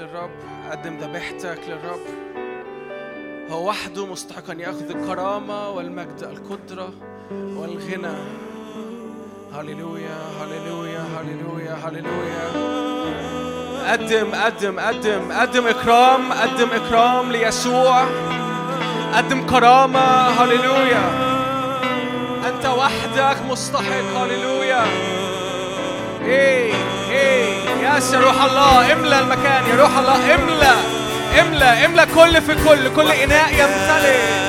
للرب 0.00 0.30
قدم 0.70 0.96
ذبيحتك 0.96 1.60
للرب. 1.68 2.00
هو 3.50 3.68
وحده 3.68 4.06
مستحق 4.06 4.50
أن 4.50 4.60
يأخذ 4.60 4.90
الكرامة 4.90 5.70
والمجد 5.70 6.22
القدرة 6.22 6.92
والغنى. 7.30 8.16
هللويا 9.54 10.18
هللويا 10.40 11.04
هللويا 11.16 11.74
هللويا. 11.84 12.44
قدم 13.92 14.34
قدم 14.34 14.80
قدم 14.80 15.32
قدم 15.32 15.66
إكرام 15.66 16.32
قدم 16.32 16.68
إكرام 16.70 17.32
ليسوع. 17.32 18.04
قدم 19.14 19.46
كرامة 19.46 20.00
هللويا. 20.28 21.04
أنت 22.48 22.66
وحدك 22.66 23.42
مستحق 23.50 24.16
هللويا. 24.16 24.84
إيه. 26.24 26.89
ياس 27.94 28.12
يا 28.14 28.20
روح 28.20 28.42
الله 28.42 28.92
املى 28.92 29.18
المكان 29.18 29.66
يا 29.66 29.82
روح 29.82 29.98
الله 29.98 30.34
املى 30.34 30.74
املى 31.40 31.84
املى 31.86 32.06
كل 32.14 32.42
في 32.42 32.54
كل 32.68 32.94
كل 32.96 33.10
إناء 33.10 33.48
يمتلئ. 33.52 34.39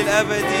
للأبد 0.00 0.59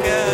وحدك 0.00 0.31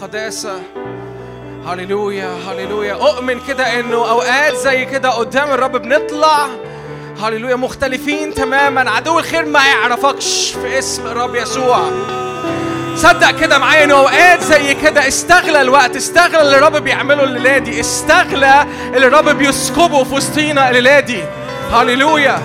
القداسة. 0.00 0.62
هللويا 1.66 2.36
هللويا. 2.48 2.94
أؤمن 2.94 3.40
كده 3.48 3.80
إنه 3.80 4.10
أوقات 4.10 4.56
زي 4.56 4.84
كده 4.84 5.10
قدام 5.10 5.50
الرب 5.50 5.72
بنطلع. 5.76 6.46
هللويا. 7.22 7.56
مختلفين 7.56 8.34
تماما. 8.34 8.90
عدو 8.90 9.18
الخير 9.18 9.44
ما 9.46 9.66
يعرفكش 9.66 10.52
في 10.52 10.78
اسم 10.78 11.06
الرب 11.06 11.34
يسوع. 11.34 11.90
صدق 12.96 13.30
كده 13.30 13.58
معايا 13.58 13.84
إنه 13.84 13.94
أوقات 13.94 14.40
زي 14.40 14.74
كده 14.74 15.08
استغلى 15.08 15.60
الوقت 15.60 15.96
استغلى 15.96 16.42
اللي 16.42 16.58
الرب 16.58 16.76
بيعمله 16.76 17.24
الليلة 17.24 17.58
دي 17.58 17.80
استغلى 17.80 18.66
اللي 18.94 19.06
الرب 19.06 19.28
بيسكبه 19.28 20.04
في 20.04 20.14
وسطينا 20.14 20.70
الليلة 20.70 21.00
دي 21.00 21.24
هللويا. 21.72 22.42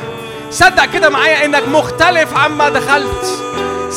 صدق 0.51 0.85
كده 0.85 1.09
معايا 1.09 1.45
إنك 1.45 1.67
مختلف 1.67 2.37
عما 2.37 2.69
دخلت. 2.69 3.44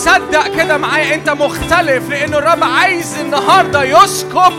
صدق 0.09 0.57
كده 0.57 0.77
معايا؟ 0.77 1.15
انت 1.15 1.31
مختلف 1.31 2.11
لأن 2.11 2.35
الرب 2.35 2.65
عايز 2.65 3.19
النهارده 3.19 3.83
يسكب 3.83 4.53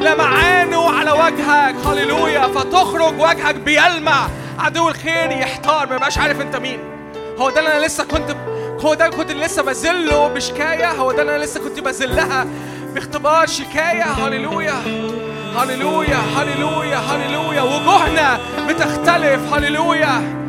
لمعانه 0.00 0.90
على 0.98 1.10
وجهك. 1.10 1.74
هللويا. 1.86 2.48
فتخرج 2.48 3.20
وجهك 3.20 3.54
بيلمع. 3.54 4.28
عدو 4.58 4.88
الخير 4.88 5.30
يحتار. 5.30 5.86
ما 5.88 5.96
يبقاش 5.96 6.18
عارف 6.18 6.40
انت 6.40 6.56
مين. 6.56 6.78
هو 7.38 7.50
ده 7.50 7.60
اللي 7.60 7.76
أنا 7.76 7.86
لسه 7.86 8.04
كنت 8.04 8.36
هو 8.80 8.94
ده 8.94 9.08
كنت 9.08 9.32
لسه 9.32 9.62
بذله 9.62 10.28
بشكاية. 10.28 10.90
هو 10.90 11.12
ده 11.12 11.22
اللي 11.22 11.36
أنا 11.36 11.44
لسه 11.44 11.60
كنت 11.60 11.80
بذلها 11.80 12.46
باختبار 12.94 13.46
شكاية. 13.46 14.02
هللويا. 14.04 14.74
هللويا. 15.56 16.18
هللويا. 16.36 16.96
هللويا. 16.98 17.62
وجوهنا 17.62 18.40
بتختلف. 18.68 19.54
هللويا. 19.54 20.41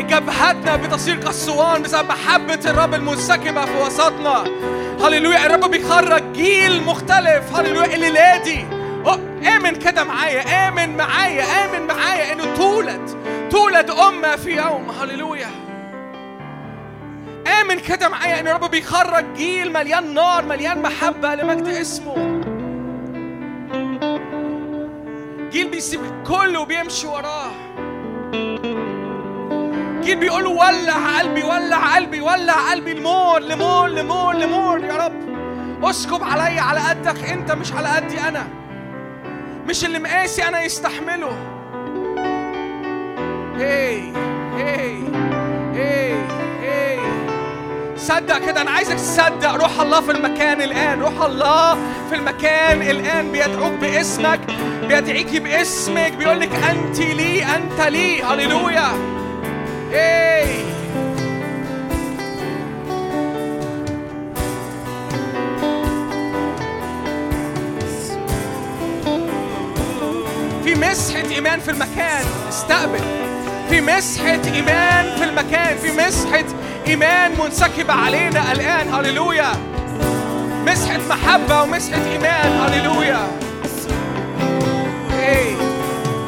جبهتنا 0.00 0.76
بتصير 0.76 1.16
كالصوان 1.16 1.82
بسبب 1.82 2.08
محبة 2.08 2.60
الرب 2.70 2.94
المنسكبة 2.94 3.64
في 3.64 3.82
وسطنا. 3.82 4.44
هللويا 5.04 5.46
الرب 5.46 5.70
بيخرج 5.70 6.32
جيل 6.32 6.82
مختلف. 6.82 7.56
هللويا 7.56 7.94
الليلة 7.94 8.36
دي 8.42 8.64
أوه، 9.06 9.20
آمن 9.56 9.74
كده 9.76 10.04
معايا 10.04 10.68
آمن 10.68 10.96
معايا 10.96 11.44
آمن 11.44 11.86
معايا 11.86 12.32
إنه 12.32 12.54
تولد 12.54 13.10
تولد 13.50 13.90
أمة 13.90 14.36
في 14.36 14.56
يوم. 14.56 14.90
هللويا. 14.90 15.50
آمن 17.60 17.78
كده 17.78 18.08
معايا 18.08 18.40
إن 18.40 18.48
الرب 18.48 18.70
بيخرج 18.70 19.24
جيل 19.36 19.72
مليان 19.72 20.14
نار 20.14 20.44
مليان 20.44 20.82
محبة 20.82 21.34
لمجد 21.34 21.68
اسمه. 21.68 22.40
جيل 25.50 25.68
بيسيب 25.68 26.00
الكل 26.04 26.56
وبيمشي 26.56 27.06
وراه. 27.06 27.50
جيل 30.04 30.16
بيقول 30.16 30.46
ولع 30.46 31.18
قلبي 31.18 31.42
ولع 31.42 31.94
قلبي 31.94 32.20
ولع 32.20 32.70
قلبي 32.70 32.94
لمور 32.94 33.40
لمور 33.40 33.88
لمور 33.88 34.34
لمور. 34.34 34.84
يا 34.84 34.94
رب 34.94 35.14
اسكب 35.84 36.22
عليا 36.22 36.60
على 36.60 36.80
قدك. 36.80 37.24
انت 37.24 37.52
مش 37.52 37.72
على 37.72 37.88
قدي 37.88 38.20
أنا 38.20 38.46
مش 39.66 39.84
اللي 39.84 39.98
مقاسي 39.98 40.48
أنا 40.48 40.62
يستحمله. 40.62 41.36
هي 43.56 44.00
هي 44.56 44.98
هي 45.74 46.14
هي. 46.62 46.98
صدق 47.96 48.38
كده 48.38 48.60
أنا 48.60 48.70
عايزك 48.70 48.94
تصدق. 48.94 49.54
روح 49.54 49.80
الله 49.80 50.00
في 50.00 50.10
المكان 50.10 50.62
الان 50.62 51.02
روح 51.02 51.22
الله 51.24 51.74
في 52.10 52.14
المكان 52.14 52.82
الان. 52.82 53.32
بيدعوك 53.32 53.72
باسمك 53.72 54.40
بيدعيكي 54.88 55.38
باسمك. 55.38 56.12
بيقول 56.12 56.40
لك 56.40 56.54
انت 56.54 56.98
لي 56.98 57.44
انت 57.44 57.80
لي. 57.80 58.22
هللويا. 58.22 59.14
في 70.64 70.74
مسحة 70.74 71.30
إيمان 71.30 71.60
في 71.60 71.70
المكان 71.70 72.24
استقبل. 72.48 73.00
في 73.70 73.80
مسحة 73.80 74.40
إيمان 74.54 75.16
في 75.16 75.24
المكان 75.24 75.76
في 75.78 75.92
مسحة 75.92 76.44
إيمان 76.86 77.32
منسكبة 77.44 77.92
علينا 77.92 78.52
الآن. 78.52 78.94
هللويا 78.94 79.52
مسحة 80.66 80.98
محبة 81.08 81.62
ومسحة 81.62 82.04
إيمان. 82.12 82.52
هللويا 82.52 83.26
هي 85.12 85.54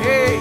هي 0.03 0.39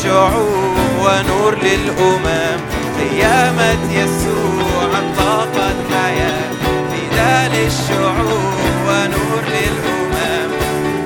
للشعوب 0.00 0.76
ونور 1.00 1.54
للأمم. 1.62 2.60
قيامة 3.00 3.92
يسوع 3.92 4.88
أطلقت 4.98 5.76
حياة. 5.92 6.50
فداء 6.90 7.50
للشعوب 7.54 8.54
ونور 8.88 9.42
للأمم. 9.54 10.50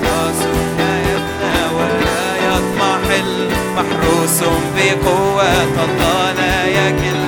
راس 0.03 0.43
لا 0.79 0.95
يفنى 1.01 1.75
ولا 1.77 2.25
يضمحل 2.47 3.49
محروس 3.77 4.41
بقوة 4.77 5.63
الله 5.85 6.33
لا 6.33 6.67
يكل. 6.67 7.21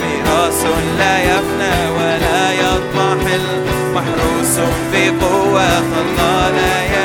ميراث 0.00 0.66
لا 0.98 1.22
يفنى 1.22 1.90
ولا 1.96 2.52
يضمحل 2.52 3.46
محروس 3.94 4.56
بقوة 4.92 5.78
الله 5.78 6.50
لا 6.50 6.82
يكل. 6.84 7.03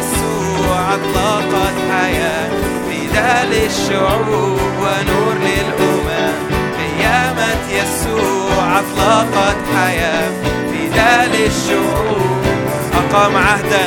يسوع 0.00 0.94
أطلقت 0.94 1.74
حياة 1.92 2.48
فداء 2.90 3.46
للشعوب 3.46 4.60
ونور 4.80 5.34
للأمم 5.34 6.32
قيامة 6.78 7.54
يسوع 7.70 8.78
أطلقت 8.78 9.56
حياة 9.76 10.30
فداء 10.72 11.28
للشعوب 11.34 12.44
أقام 12.94 13.36
عهدا 13.36 13.86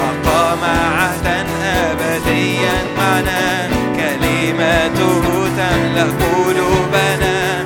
أقام 0.00 0.58
عهدا 0.98 1.44
أبديا 1.90 2.72
معنا 2.98 3.68
كلمته 3.96 5.22
تملأ 5.56 6.02
قلوبنا 6.02 7.64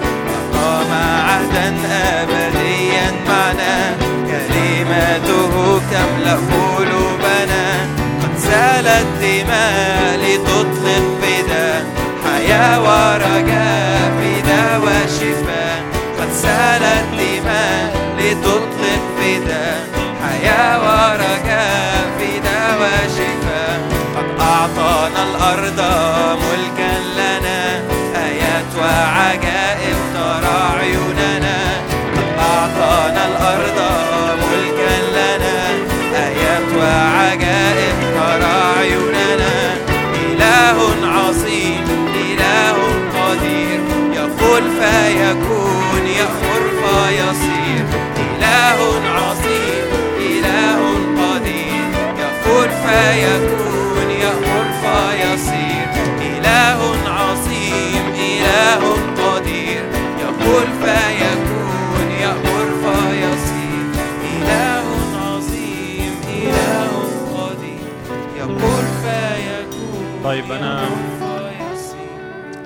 أقام 0.54 0.92
عهدا 1.28 1.74
أبديا 2.22 3.12
معنا 3.28 3.96
كلمته 4.26 5.80
تملأ 5.90 6.32
قلوبنا 6.34 7.17
قد 8.88 8.94
سالت 8.94 9.22
دماء 9.22 10.18
لتطلق 10.22 11.04
فدا 11.22 11.84
حياة 12.24 12.80
ورجاء 12.80 14.12
فدا 14.18 14.76
وشفاء. 14.78 15.82
قد 16.18 16.32
سالت 16.32 17.04
دماء 17.12 17.92
لتطلق 18.18 19.02
فدا 19.18 19.66
حياة 20.24 20.78
ورجاء 20.78 22.10
فدا 22.18 22.60
وشفاء. 22.80 23.80
قد 24.16 24.40
أعطانا 24.40 25.22
الأرض 25.30 25.80
ملكا 26.42 26.92
لنا. 27.18 27.60
آيات 28.26 28.70
وعجائب 28.80 29.98
ترى 30.14 30.60
عيوننا. 30.80 31.58
قد 32.16 32.28
أعطانا 32.38 33.26
الأرض 33.26 33.78
ملكا 34.50 34.94
لنا. 35.16 35.58
آيات 36.26 36.68
وعجائب 36.78 38.07
يقول 44.58 44.70
فيكون 44.70 46.06
يأمر 46.06 46.62
فيصير 46.82 47.84
إله 48.16 48.78
عظيم 49.08 49.88
إله 50.20 50.80
قدير. 51.22 51.88
يقول 52.18 52.68
فيكون 52.68 54.10
يأمر 54.10 54.66
فيصير 54.82 55.88
إله 56.20 56.80
عظيم 57.06 58.04
إله 58.14 58.82
قدير. 59.22 59.84
يقول 60.22 60.66
فيكون 60.82 62.10
يأمر 62.20 62.66
فيصير 62.82 63.86
إله 64.36 64.86
عظيم 65.26 66.14
إله 66.34 66.90
قدير. 67.38 67.90
يقول 68.38 68.84
فيكون 69.02 70.20
طيب 70.24 70.44
أنا- 70.44 70.88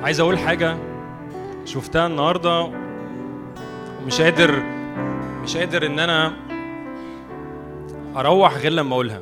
عايز 0.04 0.20
أقول 0.20 0.38
حاجة. 0.38 0.91
شفتها 1.72 2.06
النهارده 2.06 2.72
ومش 4.02 4.20
قادر 4.20 4.62
مش 5.42 5.56
قادر 5.56 5.86
إن 5.86 5.98
أنا 5.98 6.32
أروح 8.16 8.56
غير 8.56 8.72
لما 8.72 8.94
أقولها. 8.94 9.20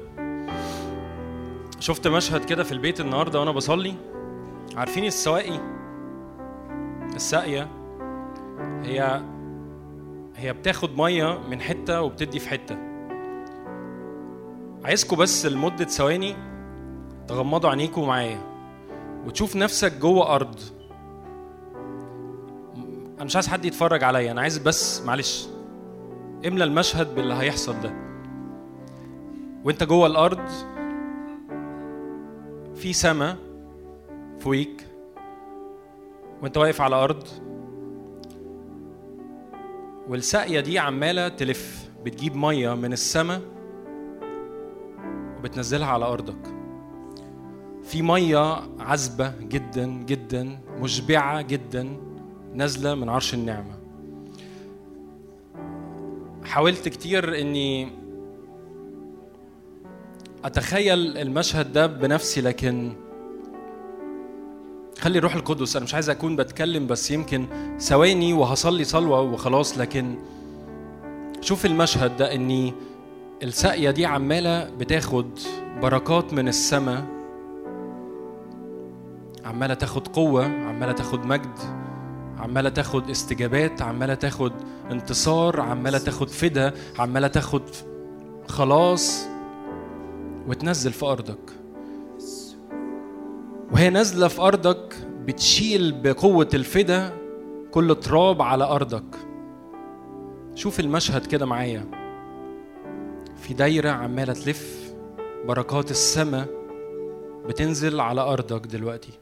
شفت 1.80 2.08
مشهد 2.08 2.44
كده 2.44 2.64
في 2.64 2.72
البيت 2.72 3.00
النهارده 3.00 3.40
وأنا 3.40 3.50
بصلي؟ 3.50 3.94
عارفين 4.76 5.04
السواقي؟ 5.04 5.60
الساقية. 7.14 7.68
هي 8.82 9.22
هي 10.36 10.52
بتاخد 10.52 10.96
مية 10.98 11.38
من 11.50 11.60
حتة 11.60 12.02
وبتدي 12.02 12.38
في 12.38 12.48
حتة. 12.48 12.78
عايزكم 14.84 15.16
بس 15.16 15.46
لمدة 15.46 15.84
ثواني 15.84 16.36
تغمضوا 17.28 17.70
عينيكم 17.70 18.06
معايا 18.06 18.40
وتشوف 19.26 19.56
نفسك 19.56 19.92
جوه 19.92 20.34
أرض. 20.34 20.79
أنا 23.20 23.26
مش 23.26 23.36
عايز 23.36 23.48
حد 23.48 23.64
يتفرج 23.64 24.04
عليا 24.04 24.32
أنا 24.32 24.40
عايز 24.40 24.58
بس 24.58 25.02
معلش 25.02 25.48
املى 26.46 26.64
المشهد 26.64 27.14
باللي 27.14 27.34
هيحصل 27.34 27.80
ده. 27.80 27.92
وأنت 29.64 29.84
جوه 29.84 30.06
الأرض 30.06 30.48
في 32.74 32.92
سما 32.92 33.36
فوقيك 34.38 34.86
وأنت 36.42 36.56
واقف 36.56 36.80
على 36.80 36.96
أرض 36.96 37.24
والساقية 40.08 40.60
دي 40.60 40.78
عمالة 40.78 41.28
تلف 41.28 41.90
بتجيب 42.04 42.36
مية 42.36 42.74
من 42.74 42.92
السما 42.92 43.40
وبتنزلها 45.38 45.88
على 45.88 46.04
أرضك. 46.04 46.54
في 47.82 48.02
مية 48.02 48.60
عذبة 48.78 49.32
جدا 49.40 49.86
جدا 49.86 50.58
مشبعة 50.80 51.42
جدا. 51.42 52.09
نازلة 52.54 52.94
من 52.94 53.08
عرش 53.08 53.34
النعمة. 53.34 53.74
حاولت 56.44 56.88
كتير 56.88 57.40
إني 57.40 57.88
أتخيل 60.44 61.18
المشهد 61.18 61.72
ده 61.72 61.86
بنفسي 61.86 62.40
لكن 62.40 62.92
خلي 64.98 65.18
الروح 65.18 65.34
القدس 65.34 65.76
أنا 65.76 65.84
مش 65.84 65.94
عايز 65.94 66.10
أكون 66.10 66.36
بتكلم 66.36 66.86
بس 66.86 67.10
يمكن 67.10 67.46
ثواني 67.78 68.32
وهصلي 68.32 68.84
صلوة 68.84 69.20
وخلاص 69.20 69.78
لكن 69.78 70.14
شوف 71.40 71.66
المشهد 71.66 72.16
ده 72.16 72.34
إني 72.34 72.72
الساقية 73.42 73.90
دي 73.90 74.06
عمالة 74.06 74.70
بتاخد 74.70 75.26
بركات 75.82 76.32
من 76.32 76.48
السماء 76.48 77.06
عمالة 79.44 79.74
تاخد 79.74 80.08
قوة 80.08 80.44
عمالة 80.44 80.92
تاخد 80.92 81.26
مجد. 81.26 81.58
عمالة 82.40 82.68
تاخد 82.68 83.10
استجابات 83.10 83.82
عمالة 83.82 84.14
تاخد 84.14 84.52
انتصار 84.90 85.60
عمالة 85.60 85.98
تاخد 85.98 86.28
فدا 86.28 86.74
عمالة 86.98 87.28
تاخد 87.28 87.62
خلاص 88.48 89.26
وتنزل 90.48 90.92
في 90.92 91.06
أرضك. 91.06 91.50
وهي 93.72 93.90
نازلة 93.90 94.28
في 94.28 94.40
أرضك 94.40 94.94
بتشيل 95.24 95.92
بقوة 95.92 96.48
الفدا 96.54 97.12
كل 97.70 97.94
تراب 97.94 98.42
على 98.42 98.64
أرضك. 98.64 99.16
شوف 100.54 100.80
المشهد 100.80 101.26
كده 101.26 101.46
معايا. 101.46 101.86
في 103.36 103.54
دايرة 103.54 103.90
عمالة 103.90 104.32
تلف 104.32 104.92
بركات 105.46 105.90
السماء 105.90 106.48
بتنزل 107.48 108.00
على 108.00 108.20
أرضك 108.20 108.66
دلوقتي. 108.66 109.12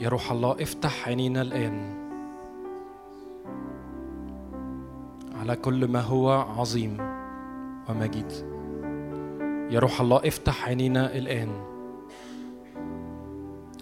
يا 0.00 0.08
روح 0.08 0.32
الله 0.32 0.62
افتح 0.62 1.08
عينينا 1.08 1.42
الآن. 1.42 2.04
على 5.40 5.56
كل 5.56 5.88
ما 5.88 6.00
هو 6.00 6.30
عظيم 6.30 6.96
ومجيد. 7.88 8.32
يا 9.70 9.78
روح 9.78 10.00
الله 10.00 10.28
افتح 10.28 10.68
عينينا 10.68 11.16
الآن. 11.16 11.48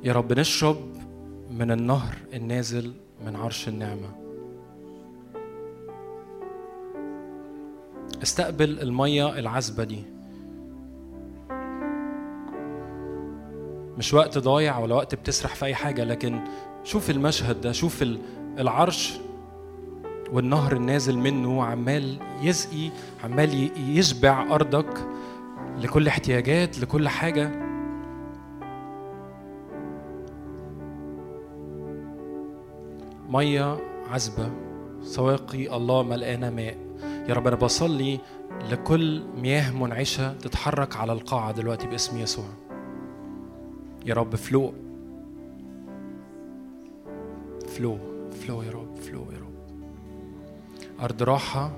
يا 0.04 0.12
رب 0.12 0.32
نشرب 0.32 0.76
من 1.50 1.70
النهر 1.70 2.14
النازل 2.34 2.92
من 3.26 3.36
عرش 3.36 3.68
النعمة. 3.68 4.08
استقبل 8.22 8.80
المية 8.80 9.38
العذبة 9.38 9.84
دي. 9.84 10.11
مش 13.98 14.14
وقت 14.14 14.38
ضايع 14.38 14.78
ولا 14.78 14.94
وقت 14.94 15.14
بتسرح 15.14 15.54
في 15.54 15.64
أي 15.64 15.74
حاجة 15.74 16.04
لكن 16.04 16.40
شوف 16.84 17.10
المشهد 17.10 17.60
ده 17.60 17.72
شوف 17.72 18.02
ال- 18.02 18.18
العرش 18.58 19.12
والنهر 20.32 20.72
النازل 20.76 21.18
منه 21.18 21.64
عمال 21.64 22.16
يسقي 22.42 22.90
عمال 23.24 23.70
يشبع 23.98 24.54
أرضك 24.54 25.06
لكل 25.80 26.08
احتياجات 26.08 26.78
لكل 26.78 27.08
حاجة. 27.08 27.50
مية 33.28 33.76
عذبة 34.10 34.50
سواقي 35.02 35.76
الله 35.76 36.02
ملقانة 36.02 36.50
ماء. 36.50 36.76
يا 37.28 37.34
رب 37.34 37.46
أنا 37.46 37.56
بصلي 37.56 38.18
لكل 38.70 39.22
مياه 39.36 39.70
منعشة 39.70 40.32
تتحرك 40.32 40.96
على 40.96 41.12
القاعة 41.12 41.52
دلوقتي 41.52 41.86
باسم 41.86 42.18
يسوع. 42.18 42.44
يا 44.06 44.14
رب 44.14 44.36
فلو 44.36 44.72
فلو 47.68 47.98
فلو 48.30 48.62
يا 48.62 48.70
رب 48.70 48.96
فلو 48.96 49.26
يا 49.32 49.38
رب. 49.38 49.52
أرض 51.00 51.22
راحة 51.22 51.72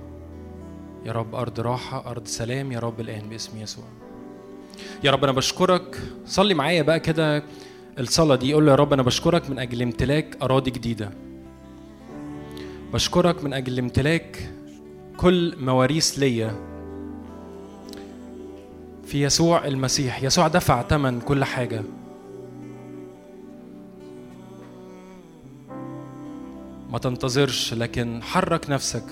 يا 1.06 1.12
رب 1.12 1.34
أرض 1.34 1.60
راحة 1.60 2.10
أرض 2.10 2.26
سلام 2.26 2.72
يا 2.72 2.78
رب 2.78 3.00
الآن 3.00 3.28
باسم 3.28 3.58
يسوع. 3.58 3.84
يا 5.04 5.10
رب 5.10 5.24
أنا 5.24 5.32
بشكرك. 5.32 6.02
صلي 6.26 6.54
معايا 6.54 6.82
بقى 6.82 7.00
كده 7.00 7.42
الصلاة 7.98 8.36
دي. 8.36 8.54
قول 8.54 8.66
له 8.66 8.70
يا 8.72 8.76
رب 8.76 8.92
أنا 8.92 9.02
بشكرك 9.02 9.50
من 9.50 9.58
أجل 9.58 9.82
امتلاك 9.82 10.42
أراضي 10.42 10.70
جديدة. 10.70 11.10
بشكرك 12.92 13.44
من 13.44 13.52
أجل 13.52 13.78
امتلاك 13.78 14.50
كل 15.16 15.54
مواريث 15.60 16.18
ليا 16.18 16.56
في 19.04 19.22
يسوع 19.22 19.66
المسيح. 19.66 20.22
يسوع 20.22 20.48
دفع 20.48 20.82
ثمن 20.82 21.20
كل 21.20 21.44
حاجة. 21.44 21.82
ما 26.94 27.00
تنتظرش 27.00 27.74
لكن 27.74 28.22
حرك 28.22 28.70
نفسك 28.70 29.04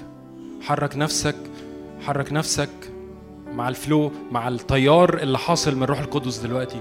حرك 0.61 0.97
نفسك 0.97 1.36
حرك 2.07 2.33
نفسك 2.33 2.69
مع 3.55 3.69
الفلو 3.69 4.12
مع 4.33 4.49
التيار 4.49 5.19
اللي 5.19 5.39
حاصل 5.39 5.77
من 5.77 5.83
روح 5.83 5.99
القدس 6.01 6.39
دلوقتي. 6.39 6.81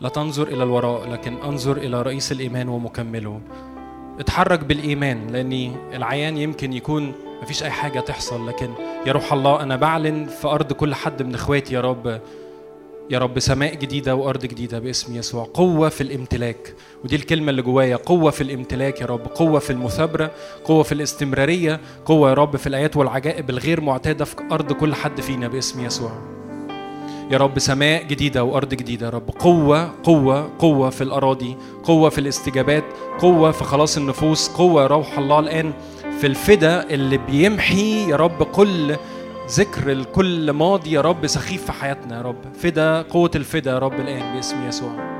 لا 0.00 0.08
تنظر 0.08 0.48
إلى 0.48 0.62
الوراء 0.62 1.10
لكن 1.10 1.36
انظر 1.36 1.76
إلى 1.76 2.02
رئيس 2.02 2.32
الإيمان 2.32 2.68
ومكمله. 2.68 3.40
اتحرك 4.20 4.64
بالإيمان 4.64 5.26
لأن 5.26 5.52
العيان 5.94 6.36
يمكن 6.36 6.72
يكون 6.72 7.12
مفيش 7.42 7.62
أي 7.62 7.70
حاجة 7.70 8.00
تحصل 8.00 8.48
لكن 8.48 8.70
يا 9.06 9.12
روح 9.12 9.32
الله 9.32 9.62
أنا 9.62 9.76
بعلن 9.76 10.26
في 10.26 10.48
أرض 10.48 10.72
كل 10.72 10.94
حد 10.94 11.22
من 11.22 11.34
إخواتي 11.34 11.74
يا 11.74 11.80
رب. 11.80 12.20
يا 13.10 13.18
رب 13.18 13.38
سماء 13.38 13.74
جديدة 13.74 14.14
وأرض 14.14 14.46
جديدة 14.46 14.78
باسم 14.78 15.16
يسوع. 15.16 15.48
قوة 15.54 15.88
في 15.88 16.00
الامتلاك. 16.00 16.74
ودي 17.04 17.16
الكلمة 17.16 17.50
اللي 17.50 17.62
جوايا. 17.62 17.96
قوة 17.96 18.30
في 18.30 18.40
الامتلاك 18.40 19.00
يا 19.00 19.06
رب. 19.06 19.26
قوة 19.26 19.58
في 19.58 19.70
المثابرة. 19.70 20.30
قوة 20.64 20.82
في 20.82 20.92
الاستمرارية. 20.92 21.80
قوة 22.04 22.28
يا 22.28 22.34
رب 22.34 22.56
في 22.56 22.66
الآيات 22.66 22.96
والعجائب 22.96 23.50
الغير 23.50 23.80
معتادة 23.80 24.24
في 24.24 24.36
أرض 24.52 24.72
كل 24.72 24.94
حد 24.94 25.20
فينا 25.20 25.48
باسم 25.48 25.84
يسوع. 25.86 26.12
يا 27.30 27.38
رب 27.38 27.58
سماء 27.58 28.04
جديدة 28.04 28.44
وأرض 28.44 28.68
جديدة 28.68 29.06
يا 29.06 29.10
رب. 29.10 29.30
قوة 29.30 29.92
قوة 30.02 30.50
قوة 30.58 30.90
في 30.90 31.04
الأراضي. 31.04 31.56
قوة 31.82 32.10
في 32.10 32.18
الاستجابات. 32.18 32.84
قوة 33.18 33.50
في 33.50 33.64
خلاص 33.64 33.96
النفوس. 33.96 34.48
قوة 34.48 34.86
روح 34.86 35.18
الله 35.18 35.38
الآن 35.38 35.72
في 36.20 36.26
الفدا 36.26 36.90
اللي 36.90 37.18
بيمحي 37.18 38.10
يا 38.10 38.16
رب 38.16 38.42
كل 38.42 38.96
ذكر 39.50 39.92
الكل 39.92 40.50
ماضي 40.50 40.92
يا 40.92 41.00
رب 41.00 41.26
سخيف 41.26 41.64
في 41.64 41.72
حياتنا 41.72 42.16
يا 42.16 42.22
رب. 42.22 42.54
فدا 42.54 43.02
قوة 43.02 43.30
الفدا 43.34 43.70
يا 43.70 43.78
رب 43.78 44.00
الآن 44.00 44.34
باسم 44.34 44.68
يسوع. 44.68 45.14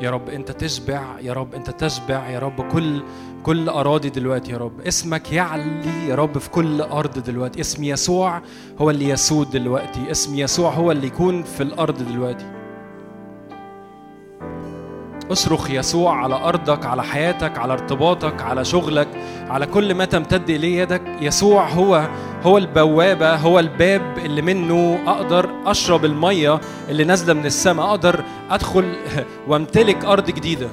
يا 0.00 0.10
رب 0.10 0.28
أنت 0.28 0.50
تشبع 0.50 1.20
يا 1.20 1.32
رب 1.32 1.54
أنت 1.54 1.70
تشبع 1.70 2.28
يا 2.28 2.38
رب 2.38 2.72
كل 2.72 3.02
كل 3.42 3.68
أراضي 3.68 4.10
دلوقتي 4.10 4.52
يا 4.52 4.58
رب. 4.58 4.80
اسمك 4.80 5.32
يعلي 5.32 6.08
يا 6.08 6.14
رب 6.14 6.38
في 6.38 6.50
كل 6.50 6.80
أرض 6.80 7.18
دلوقتي. 7.18 7.60
اسم 7.60 7.84
يسوع 7.84 8.42
هو 8.80 8.90
اللي 8.90 9.08
يسود 9.08 9.50
دلوقتي. 9.50 10.10
اسم 10.10 10.34
يسوع 10.34 10.70
هو 10.70 10.92
اللي 10.92 11.06
يكون 11.06 11.42
في 11.42 11.62
الأرض 11.62 12.02
دلوقتي. 12.12 12.55
اصرخ 15.32 15.70
يسوع 15.70 16.16
على 16.22 16.34
أرضك 16.34 16.86
على 16.86 17.02
حياتك 17.02 17.58
على 17.58 17.72
ارتباطك 17.72 18.42
على 18.42 18.64
شغلك 18.64 19.08
على 19.48 19.66
كل 19.66 19.94
ما 19.94 20.04
تمتد 20.04 20.50
إليه 20.50 20.82
يدك. 20.82 21.02
يسوع 21.20 21.68
هو 21.68 22.08
هو 22.42 22.58
البوابة 22.58 23.34
هو 23.34 23.58
الباب 23.58 24.18
اللي 24.18 24.42
منه 24.42 24.98
أقدر 25.06 25.50
أشرب 25.66 26.04
المية 26.04 26.60
اللي 26.88 27.04
نازلة 27.04 27.34
من 27.34 27.46
السماء. 27.46 27.86
أقدر 27.86 28.24
أدخل 28.50 28.92
وامتلك 29.48 30.04
أرض 30.04 30.30
جديدة. 30.30 30.68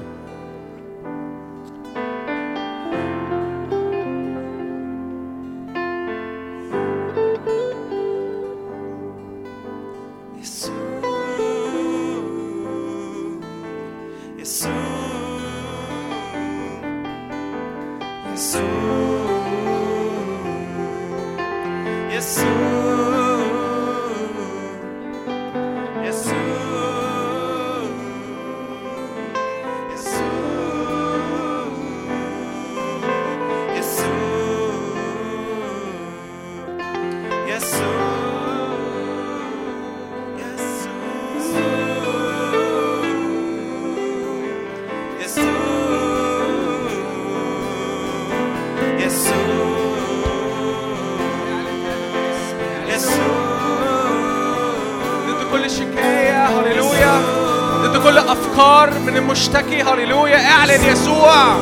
كل 58.03 58.17
أفكار 58.17 58.90
من 58.99 59.17
المشتكي 59.17 59.82
هللويا 59.82 60.51
اعلن 60.51 60.83
يسوع. 60.83 61.56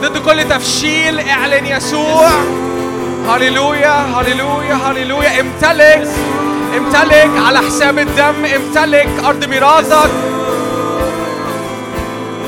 ضد 0.00 0.18
كل 0.18 0.44
تفشيل 0.48 1.20
اعلن 1.20 1.66
يسوع. 1.66 2.28
هللويا 3.28 3.92
هللويا 3.92 4.74
هللويا. 4.74 5.40
امتلك 5.40 6.08
امتلك 6.76 7.30
على 7.46 7.58
حساب 7.58 7.98
الدم 7.98 8.44
امتلك 8.44 9.08
أرض 9.24 9.44
ميراثك. 9.44 10.10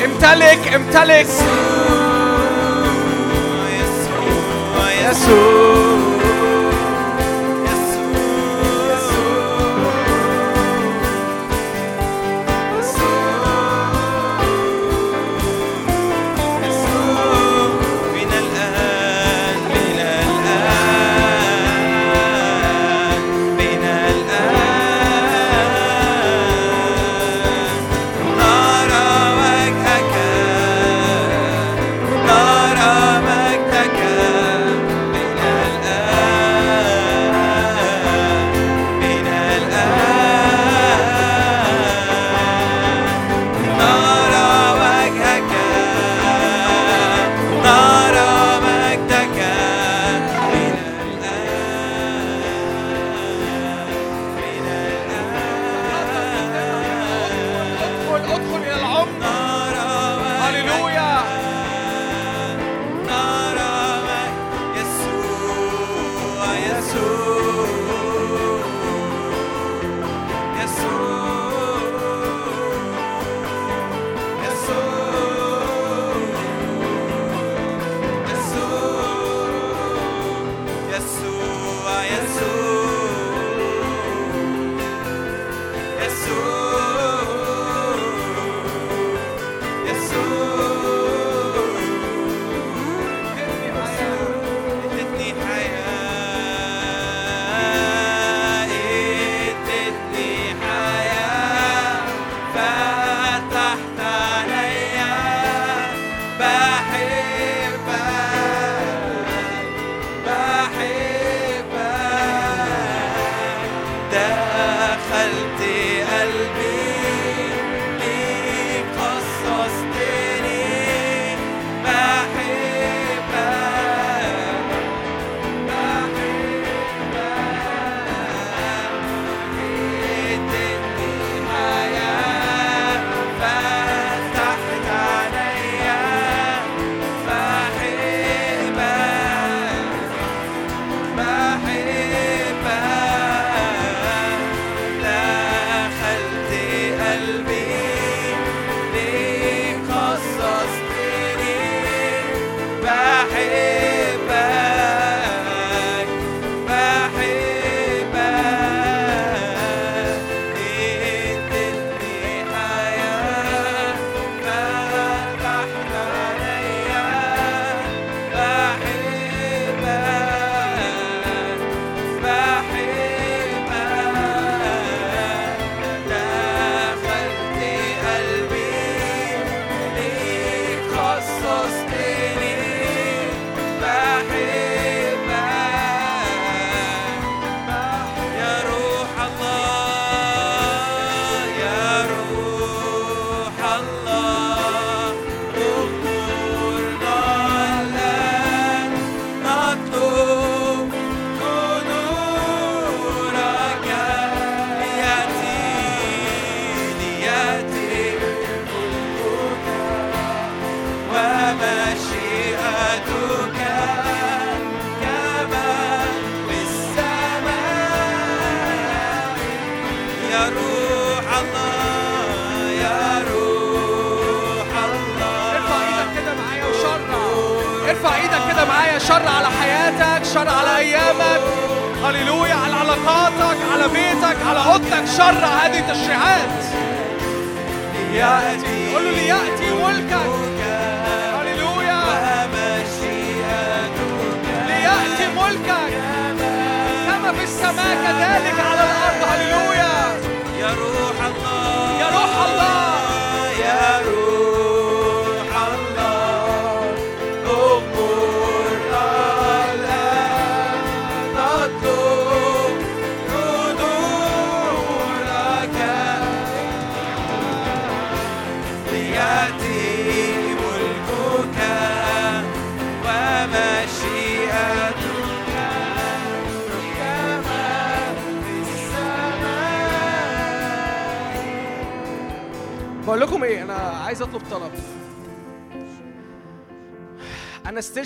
امتلك 0.04 0.74
امتلك. 0.74 1.26
يسوع 3.80 5.10
يسوع 5.10 6.01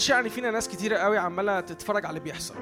still 0.07 0.17
يعني 0.17 0.31
فينا 0.31 0.51
ناس 0.51 0.69
كتيرة 0.69 0.97
قوي 0.97 1.19
عمالة 1.19 1.61
تتفرج 1.61 2.07
على 2.07 2.19
اللي 2.19 2.21
بيحصل. 2.21 2.55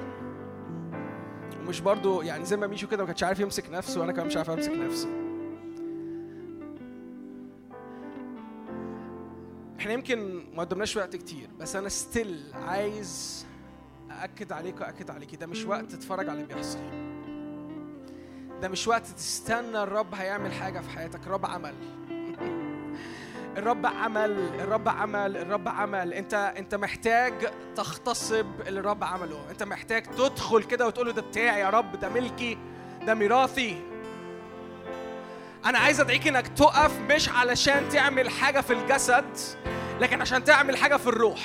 ومش 1.61 1.81
برضو 1.81 2.23
يعني 2.23 2.45
زي 2.45 2.57
ما 2.57 2.67
ميشو 2.67 2.89
كده 2.89 3.03
ما 3.03 3.07
كانش 3.07 3.23
عارف 3.23 3.41
يمسك 3.41 3.71
نفسه 3.71 4.01
وأنا 4.01 4.13
كمان 4.13 4.27
مش 4.27 4.37
عارف 4.37 4.51
أمسك 4.51 4.71
نفسي. 4.71 5.09
إحنا 9.81 9.93
يمكن 9.93 10.45
ما 10.55 10.61
قدمناش 10.63 10.97
وقت 10.97 11.17
كتير 11.17 11.49
بس 11.61 11.77
أنا 11.77 11.89
still 11.89 12.53
عايز 12.55 13.47
أأكد 14.11 14.53
عليك 14.53 14.81
وأأكد 14.81 15.11
عليكي 15.11 15.37
ده 15.37 15.47
مش 15.47 15.65
وقت 15.65 15.93
تتفرج 15.93 16.29
على 16.29 16.43
اللي 16.43 16.55
بيحصل. 16.55 16.79
ده 18.63 18.69
مش 18.69 18.89
وقت 18.89 19.07
تستنى 19.07 19.83
الرب 19.83 20.15
هيعمل 20.15 20.53
حاجة 20.53 20.81
في 20.81 20.91
حياتك 20.91 21.27
الرب 21.27 21.47
عمل. 21.47 21.75
الرب 23.65 23.86
عمل 23.86 24.51
الرب 24.60 24.89
عمل 24.89 25.36
الرب 25.36 25.68
عمل. 25.68 26.15
انت 26.15 26.34
انت 26.34 26.75
محتاج 26.75 27.34
تغتصب 27.76 28.47
اللي 28.67 28.81
الرب 28.81 29.05
عمله. 29.05 29.44
انت 29.51 29.62
محتاج 29.62 30.02
تدخل 30.02 30.62
كده 30.62 30.86
وتقول 30.86 31.07
له 31.07 31.12
ده 31.12 31.23
بتاعي 31.23 31.60
يا 31.60 31.70
رب 31.70 32.01
ده 32.01 32.09
ملكي 32.09 32.59
ده 33.07 33.15
ميراثي. 33.15 33.76
أنا 35.65 35.78
عايز 35.78 36.01
أدعيك 36.01 36.28
إنك 36.28 36.49
تقف 36.49 36.93
مش 37.10 37.28
علشان 37.28 37.89
تعمل 37.89 38.31
حاجة 38.31 38.60
في 38.60 38.73
الجسد 38.73 39.25
لكن 40.01 40.20
عشان 40.20 40.44
تعمل 40.44 40.76
حاجة 40.76 40.97
في 40.97 41.07
الروح. 41.07 41.41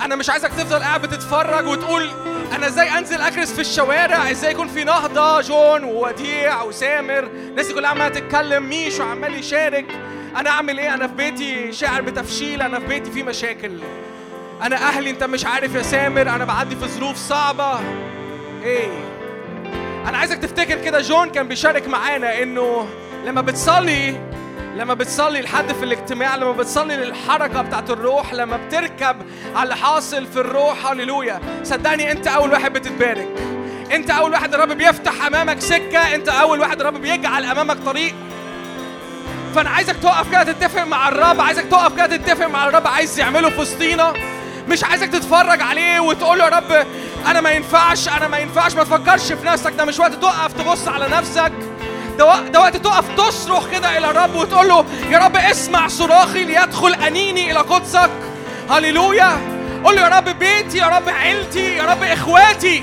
أنا 0.00 0.16
مش 0.16 0.30
عايزك 0.30 0.48
تفضل 0.50 0.82
قاعد 0.82 1.02
بتتفرج 1.02 1.66
وتقول 1.66 2.10
أنا 2.52 2.66
إزاي 2.66 2.98
أنزل 2.98 3.20
أكرس 3.20 3.52
في 3.52 3.60
الشوارع؟ 3.60 4.30
إزاي 4.30 4.52
يكون 4.52 4.68
في 4.68 4.84
نهضة؟ 4.84 5.40
جون 5.40 5.84
ووديع 5.84 6.62
وسامر. 6.62 7.24
الناس 7.24 7.72
كلها 7.72 7.90
عمالة 7.90 8.08
تتكلم 8.08 8.68
ميش 8.68 9.00
وعمال 9.00 9.34
يشارك. 9.34 10.17
أنا 10.36 10.50
أعمل 10.50 10.78
إيه؟ 10.78 10.94
أنا 10.94 11.06
في 11.06 11.14
بيتي 11.14 11.72
شاعر 11.72 12.02
بتفشيل 12.02 12.62
أنا 12.62 12.80
في 12.80 12.86
بيتي 12.86 13.10
في 13.10 13.22
مشاكل. 13.22 13.70
أنا 14.62 14.76
أهلي 14.76 15.10
أنت 15.10 15.24
مش 15.24 15.44
عارف 15.46 15.74
يا 15.74 15.82
سامر 15.82 16.22
أنا 16.22 16.44
بعدي 16.44 16.76
في 16.76 16.86
ظروف 16.88 17.16
صعبة. 17.16 17.78
إيه؟ 18.64 18.88
أنا 20.06 20.18
عايزك 20.18 20.38
تفتكر 20.38 20.84
كده 20.84 21.00
جون 21.00 21.30
كان 21.30 21.48
بيشارك 21.48 21.88
معانا 21.88 22.42
إنه 22.42 22.88
لما 23.24 23.40
بتصلي 23.40 24.14
لما 24.76 24.94
بتصلي 24.94 25.40
لحد 25.40 25.72
في 25.72 25.84
الاجتماع 25.84 26.36
لما 26.36 26.52
بتصلي 26.52 26.96
للحركة 26.96 27.62
بتاعت 27.62 27.90
الروح 27.90 28.34
لما 28.34 28.56
بتركب 28.56 29.16
على 29.54 29.62
اللي 29.62 29.76
حاصل 29.76 30.26
في 30.26 30.40
الروح 30.40 30.86
هللويا. 30.86 31.40
صدقني 31.64 32.12
أنت 32.12 32.26
أول 32.26 32.52
واحد 32.52 32.72
بتتبارك. 32.72 33.28
أنت 33.92 34.10
أول 34.10 34.32
واحد 34.32 34.54
الرب 34.54 34.68
بيفتح 34.72 35.26
أمامك 35.26 35.60
سكة 35.60 36.14
أنت 36.14 36.28
أول 36.28 36.60
واحد 36.60 36.80
الرب 36.80 37.02
بيجعل 37.02 37.44
أمامك 37.44 37.76
طريق. 37.86 38.14
فأنا 39.54 39.70
عايزك 39.70 39.96
تقف 39.96 40.30
كده 40.30 40.42
تتفق 40.42 40.82
مع 40.84 41.08
الرب 41.08 41.40
عايزك 41.40 41.64
تقف 41.64 41.96
كده 41.96 42.16
تتفق 42.16 42.46
مع 42.46 42.68
الرب 42.68 42.86
عايز 42.86 43.18
يعمله 43.18 43.50
في 43.50 43.60
وسطينا. 43.60 44.12
مش 44.68 44.84
عايزك 44.84 45.08
تتفرج 45.08 45.62
عليه 45.62 46.00
وتقول 46.00 46.38
له 46.38 46.44
يا 46.44 46.50
رب 46.50 46.86
أنا 47.26 47.40
ما 47.40 47.50
ينفعش 47.50 48.08
أنا 48.08 48.28
ما 48.28 48.38
ينفعش. 48.38 48.74
ما 48.74 48.84
تفكرش 48.84 49.32
في 49.32 49.46
نفسك 49.46 49.72
ده 49.72 49.84
مش 49.84 49.98
وقت 49.98 50.12
تقف 50.14 50.52
تبص 50.52 50.88
على 50.88 51.08
نفسك. 51.08 51.52
ده 52.18 52.24
وقت 52.60 52.76
تقف 52.76 53.04
تصرخ 53.16 53.70
كده 53.70 53.98
إلى 53.98 54.10
الرب 54.10 54.34
وتقول 54.34 54.68
له 54.68 54.84
يا 55.10 55.18
رب 55.18 55.36
اسمع 55.36 55.88
صراخي 55.88 56.44
ليدخل 56.44 56.94
أنيني 56.94 57.50
إلى 57.50 57.58
قدسك. 57.60 58.10
هللويا. 58.70 59.38
قول 59.84 59.96
له 59.96 60.02
يا 60.02 60.08
رب 60.08 60.24
بيتي 60.38 60.78
يا 60.78 60.86
رب 60.86 61.08
عيلتي 61.08 61.76
يا 61.76 61.84
رب 61.84 62.02
إخواتي. 62.02 62.82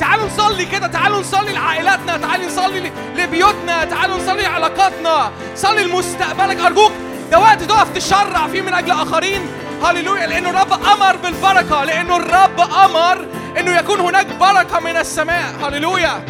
تعالوا 0.00 0.26
نصلي 0.26 0.64
كده 0.64 0.86
تعالوا 0.86 1.20
نصلي 1.20 1.52
لعائلاتنا 1.52 2.16
تعالوا 2.16 2.46
نصلي 2.46 2.92
لبيوتنا 3.16 3.84
تعالوا 3.84 4.16
نصلي 4.16 4.42
لعلاقاتنا 4.42 5.30
صلي 5.56 5.84
لمستقبلك. 5.84 6.60
أرجوك 6.60 6.92
ده 7.30 7.38
وقت 7.38 7.62
تقف 7.62 7.94
تشرع 7.94 8.46
فيه 8.46 8.62
من 8.62 8.74
أجل 8.74 8.90
آخرين. 8.90 9.46
هللويا 9.84 10.26
لأنه 10.26 10.50
الرب 10.50 10.72
أمر 10.72 11.16
بالبركة 11.16 11.84
لأنه 11.84 12.16
الرب 12.16 12.60
أمر 12.60 13.26
إنه 13.58 13.76
يكون 13.76 14.00
هناك 14.00 14.26
بركة 14.26 14.80
من 14.80 14.96
السماء. 14.96 15.54
هللويا. 15.62 16.24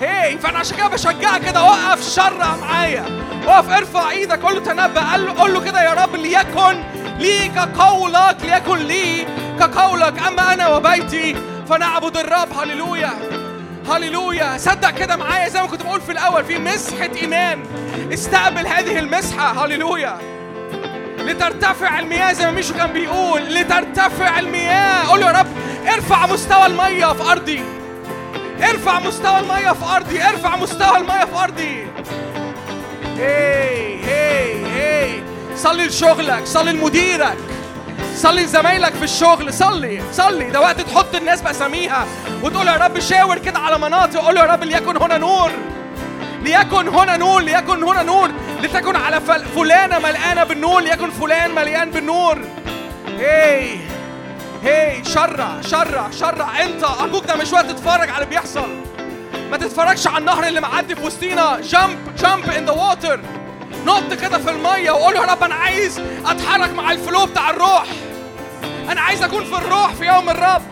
هي 0.00 0.38
فأنا 0.38 0.58
عشان 0.58 0.76
كده 0.76 0.88
بشجعك 0.88 1.40
كده 1.40 1.62
وقف 1.64 2.14
شرع 2.14 2.56
معايا. 2.56 3.04
وقف 3.46 3.70
ارفع 3.70 4.10
إيدك 4.10 4.42
قول 4.42 4.54
له 4.54 4.60
تنبأ. 4.60 5.32
قول 5.38 5.54
له 5.54 5.60
كده 5.60 5.82
يا 5.82 5.94
رب 5.94 6.16
ليكن 6.16 6.82
لي 7.18 7.48
كقولك 7.48 8.36
ليكن 8.42 8.78
لي 8.78 9.26
كقولك. 9.60 10.14
أما 10.28 10.52
أنا 10.52 10.68
وبيتي 10.68 11.36
فنعبد 11.68 12.16
الرب. 12.16 12.58
هللويا. 12.58 13.12
هللويا. 13.88 14.58
صدق 14.58 14.90
كده 14.90 15.16
معايا 15.16 15.48
زي 15.48 15.60
ما 15.60 15.66
كنت 15.66 15.82
بقول 15.82 16.00
في 16.00 16.12
الأول 16.12 16.44
في 16.44 16.58
مسحة 16.58 17.10
إيمان. 17.22 17.64
استقبل 18.12 18.66
هذه 18.66 18.98
المسحة. 18.98 19.64
هللويا. 19.64 20.18
لترتفع 21.18 21.98
المياه 21.98 22.32
زي 22.32 22.44
ما 22.44 22.50
ميشو 22.50 22.74
كان 22.74 22.92
بيقول. 22.92 23.54
لترتفع 23.54 24.38
المياه. 24.38 25.08
قول 25.08 25.22
يا 25.22 25.30
رب 25.30 25.46
ارفع 25.94 26.26
مستوى 26.26 26.66
المية 26.66 27.12
في 27.12 27.32
أرضي. 27.32 27.62
ارفع 28.62 29.00
مستوى 29.00 29.38
المية 29.38 29.72
في 29.72 29.84
أرضي. 29.96 30.22
ارفع 30.22 30.56
مستوى 30.56 30.96
المية 30.96 31.24
في 31.24 31.44
أرضي. 31.44 31.86
هي 33.16 34.04
هي 34.04 34.66
هي 34.66 35.22
صلي 35.56 35.86
لشغلك. 35.86 36.46
صلي 36.46 36.72
لمديرك. 36.72 37.38
صلي 38.16 38.42
لزمايلك 38.44 38.92
في 38.94 39.04
الشغل. 39.04 39.52
صلي 39.54 40.02
صلي. 40.12 40.50
ده 40.50 40.60
وقت 40.60 40.80
تحط 40.80 41.14
الناس 41.14 41.42
باساميها 41.42 42.06
وتقول 42.42 42.66
يا 42.68 42.76
رب 42.76 42.98
شاور 42.98 43.38
كده 43.38 43.58
على 43.58 43.78
مناطق. 43.78 44.20
قول 44.20 44.34
له 44.34 44.40
يا 44.40 44.52
رب 44.52 44.64
ليكن 44.64 44.96
هنا 44.96 45.18
نور. 45.18 45.50
ليكن 46.42 46.88
هنا 46.88 47.16
نور 47.16 47.40
ليكن 47.42 47.82
هنا 47.84 48.02
نور. 48.02 48.30
لتكن 48.62 48.96
على 48.96 49.20
فل- 49.20 49.44
فلانة 49.44 49.98
مليانة 49.98 50.44
بالنور 50.44 50.80
ليكن 50.80 51.10
فلان 51.10 51.54
مليان 51.54 51.90
بالنور. 51.90 52.38
هي 53.18 53.76
هي 54.64 55.04
شرع 55.04 55.48
شرع 55.62 56.10
شرع 56.10 56.62
انت 56.62 56.84
ارجوك 56.84 57.24
ده 57.26 57.36
مش 57.36 57.52
وقت 57.52 57.66
تتفرج 57.66 58.08
على 58.10 58.16
اللي 58.24 58.26
بيحصل. 58.26 58.68
ما 59.50 59.56
تتفرجش 59.56 60.06
على 60.06 60.18
النهر 60.18 60.46
اللي 60.46 60.60
معدي 60.60 60.94
في 60.94 61.02
وسطينا. 61.06 61.60
jump 61.60 61.98
jump 62.18 62.50
in 62.50 62.64
the 62.66 62.72
water 62.72 63.20
نط 63.86 64.12
كده 64.14 64.38
في 64.38 64.50
المية 64.50 64.90
وقول 64.90 65.16
يا 65.16 65.20
رب 65.20 65.42
أنا 65.42 65.54
عايز 65.54 66.00
أتحرك 66.26 66.72
مع 66.74 66.92
ال 66.92 66.99
flow 66.99 67.26
بتاع 67.26 67.50
الروح. 67.50 67.86
أنا 68.90 69.00
عايز 69.00 69.22
أكون 69.22 69.44
في 69.44 69.52
الروح 69.58 69.92
في 69.92 70.04
يوم 70.04 70.30
الرب. 70.30 70.62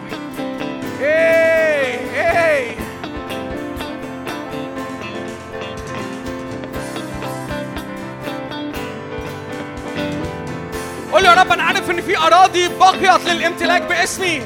إيه 1.00 1.98
إيه. 2.14 2.76
قول 11.12 11.24
يا 11.24 11.34
رب 11.34 11.52
أنا 11.52 11.62
عارف 11.62 11.90
إن 11.90 12.00
في 12.00 12.18
أراضي 12.18 12.68
بقيت 12.68 13.26
للامتلاك 13.28 13.82
باسمي. 13.82 14.42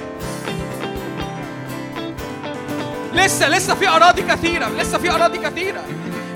لسه 3.12 3.48
لسه 3.48 3.74
في 3.74 3.88
أراضي 3.88 4.22
كثيرة 4.22 4.68
لسه 4.68 4.98
في 4.98 5.10
أراضي 5.10 5.38
كثيرة. 5.38 5.84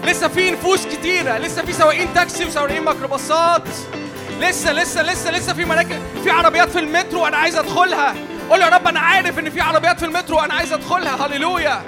لسه 0.04 0.28
في 0.28 0.50
نفوس 0.50 0.86
كتيرة 0.86 1.38
لسه 1.38 1.62
في 1.62 1.72
سواقين 1.72 2.14
تاكسي 2.14 2.44
وسواقين 2.44 2.84
ميكروباصات. 2.84 3.62
لسه 4.40 4.72
لسه 4.72 5.02
لسه 5.02 5.30
لسه 5.30 5.52
في 5.52 5.64
مراكب 5.64 6.02
في 6.24 6.30
عربيات 6.30 6.68
في 6.70 6.78
المترو 6.78 7.26
أنا 7.26 7.36
عايز 7.36 7.56
أدخلها. 7.56 8.14
قول 8.50 8.60
يا 8.60 8.68
رب 8.68 8.88
أنا 8.88 9.00
عارف 9.00 9.38
إن 9.38 9.50
في 9.50 9.60
عربيات 9.60 9.98
في 9.98 10.04
المترو 10.04 10.38
أنا 10.38 10.54
عايز 10.54 10.72
أدخلها. 10.72 11.26
هللويا. 11.26 11.82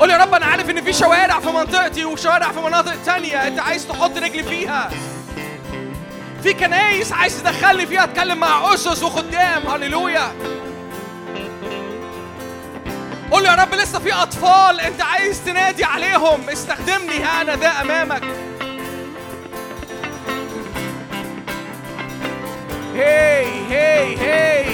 قول 0.00 0.10
يا 0.10 0.16
رب 0.16 0.34
أنا 0.34 0.46
عارف 0.46 0.70
إن 0.70 0.84
في 0.84 0.92
شوارع 0.92 1.40
في 1.40 1.48
منطقتي 1.48 2.04
وشوارع 2.04 2.52
في 2.52 2.60
مناطق 2.60 2.94
تانية 3.06 3.46
أنت 3.46 3.60
عايز 3.60 3.86
تحط 3.86 4.18
رجلي 4.18 4.42
فيها. 4.42 4.90
في 6.42 6.54
كنايس 6.54 7.12
عايز 7.12 7.42
تدخلني 7.42 7.86
فيها 7.86 8.04
أتكلم 8.04 8.38
مع 8.38 8.74
أسس 8.74 9.02
وخدام. 9.02 9.66
هللويا. 9.68 10.32
قول 13.30 13.44
يا 13.44 13.54
رب 13.54 13.74
لسه 13.74 13.98
في 13.98 14.12
أطفال 14.12 14.80
أنت 14.80 15.02
عايز 15.02 15.44
تنادي 15.44 15.84
عليهم. 15.84 16.50
استخدمني 16.50 17.22
ها 17.22 17.42
أنا 17.42 17.56
ذا 17.56 17.68
أمامك. 17.80 18.22
هي 22.94 23.44
هي 23.68 24.16
هي 24.18 24.64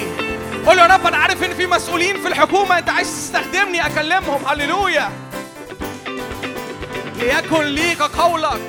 قول 0.67 0.79
يا 0.79 0.87
رب 0.87 1.07
أنا 1.07 1.17
عارف 1.17 1.45
إن 1.45 1.55
في 1.55 1.67
مسؤولين 1.67 2.23
في 2.23 2.29
الحكومة. 2.29 2.79
أنت 2.79 2.89
عايز 2.89 3.09
تستخدمني 3.09 3.87
أكلمهم. 3.87 4.47
هللويا. 4.47 5.11
ليكن 7.17 7.63
ليك 7.63 8.03
قولك. 8.03 8.61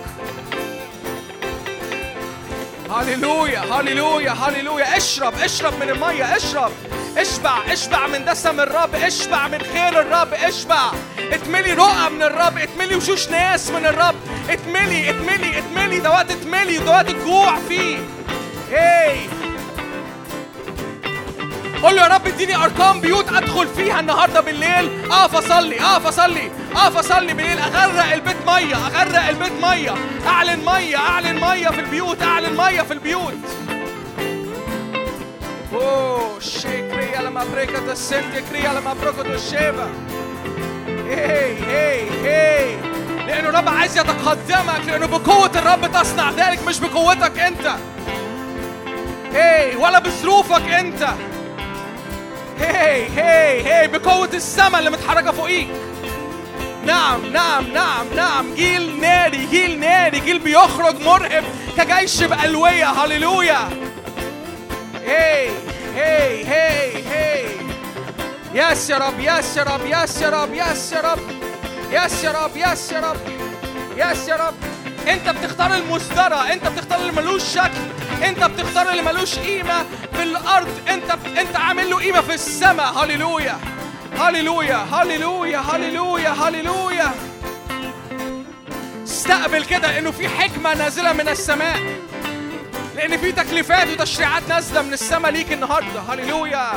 هللويا 2.92 3.60
هللويا 3.60 4.32
هللويا. 4.32 4.98
اشرب 4.98 5.34
اشرب 5.40 5.74
من 5.80 5.90
المية 5.90 6.36
اشرب. 6.36 6.72
اشبع 7.18 7.58
اشبع 7.72 8.08
من 8.08 8.26
دسم 8.26 8.60
الرب 8.60 8.96
اشبع 8.96 9.48
من 9.48 9.62
خير 9.74 10.02
الرب 10.02 10.34
اشبع. 10.34 10.92
اتملي 11.32 11.74
رؤى 11.74 12.10
من 12.10 12.24
الرب 12.24 12.58
اتملي 12.58 12.96
وشوش 12.96 13.30
ناس 13.30 13.70
من 13.70 13.86
الرب. 13.86 14.16
اتملي 14.50 15.10
اتملي 15.10 15.58
اتملي. 15.60 16.00
ده 16.00 16.12
وقت 16.12 16.32
اتملي 16.32 16.78
ده 16.78 16.92
وقت 16.92 17.10
الجوع 17.10 17.60
فيه. 17.68 17.98
هي 18.72 19.16
قول 21.84 21.96
له 21.96 22.02
يا 22.02 22.08
رب 22.08 22.28
اديني 22.28 22.56
أرقام 22.56 23.02
بيوت 23.02 23.34
أدخل 23.34 23.68
فيها 23.68 24.00
النهارده 24.00 24.42
بالليل. 24.42 25.12
أقف 25.12 25.36
أصلي 25.36 25.82
أقف 25.82 26.08
أصلي 26.08 26.52
أقف 26.76 26.98
أصلي 26.98 27.34
بالليل. 27.34 27.60
أغرق 27.60 28.14
البيت 28.14 28.38
مية 28.48 28.76
أغرق 28.76 29.28
البيت 29.28 29.54
مية. 29.62 29.96
أعلن 30.28 30.66
مية 30.66 30.98
أعلن 30.98 31.40
مية 31.40 31.68
في 31.68 31.80
البيوت 31.80 32.24
أعلن 32.24 32.58
مية 32.58 32.82
في 32.82 32.94
البيوت. 32.94 33.34
اوه 35.82 36.40
شيكريا 36.40 37.22
لما 37.22 37.46
بريكة 37.54 37.92
السنت 37.92 38.38
كريا 38.52 38.74
لما 38.74 38.94
بركة 38.94 39.34
الشيبة 39.36 39.90
هي 41.08 41.58
هي 41.68 42.10
هي 42.24 42.76
لأنه 43.28 43.50
الرب 43.50 43.70
عايز 43.70 43.98
يتقدمك 43.98 44.82
لأنه 44.88 45.06
بقوة 45.06 45.52
الرب 45.56 45.92
تصنع 45.92 46.32
ذلك 46.32 46.68
مش 46.68 46.80
بقوتك 46.80 47.40
أنت 47.40 47.76
هي 49.34 49.76
ولا 49.76 50.00
بظروفك 50.00 50.62
أنت 50.70 51.08
هي 52.60 53.06
هي 53.16 53.74
هي 53.74 53.88
بقوة 53.88 54.30
السماء 54.34 54.80
اللي 54.80 54.90
متحركة 54.90 55.32
فوقيك 55.32 55.68
نعم 56.86 57.26
نعم 57.26 57.68
نعم 57.74 58.06
نعم 58.16 58.54
جيل 58.56 59.02
ناري 59.02 59.46
جيل 59.52 59.80
ناري 59.80 60.20
جيل 60.20 60.40
بيخرج 60.40 61.02
مرهب 61.02 61.44
كجيش 61.78 62.24
بألوية 62.24 62.86
هللويا 62.90 63.70
هي 65.08 65.50
هي 65.96 66.46
هي 66.46 67.04
هي 67.08 67.46
يس 68.54 68.90
يا 68.90 68.98
رب 68.98 69.20
يا 69.20 69.42
رب 69.58 69.86
يا 69.86 70.06
رب 70.30 70.54
يا 70.54 70.66
رب 71.02 71.20
يا 71.94 72.32
رب 72.32 72.58
يا 72.58 72.76
رب 73.02 73.18
يا 74.28 74.36
رب 74.36 74.54
انت 75.08 75.30
بتختار 75.30 75.74
المصدرة 75.74 76.54
انت 76.54 76.68
بتختار 76.68 77.00
اللي 77.00 77.12
ملوش 77.12 77.44
شكل. 77.44 77.82
انت 78.24 78.44
بتختار 78.44 78.90
اللي 78.90 79.02
ملوش 79.02 79.40
قيمة. 79.40 79.86
في 80.14 80.24
الأرض 80.24 80.68
انت 80.90 81.18
انت 81.38 81.56
عامل 81.56 81.90
له 81.90 81.98
قيمة 81.98 82.22
في 82.22 82.34
السماء. 82.34 82.94
هللويا. 82.94 83.58
هللويا. 84.20 84.76
هللويا. 84.76 85.60
هللويا. 85.60 86.30
هللويا. 86.30 87.12
استقبل 89.04 89.66
كده 89.66 90.00
إنه 90.00 90.12
في 90.12 90.30
حكمة 90.30 90.74
نازلة 90.74 91.14
من 91.14 91.30
السماء. 91.30 91.80
لأن 92.98 93.18
في 93.18 93.32
تكليفات 93.32 93.88
وتشريعات 93.88 94.50
نازلة 94.50 94.82
من 94.82 94.94
السماء 94.94 95.32
ليك 95.32 95.54
النهارده. 95.54 96.00
هللويا. 96.00 96.72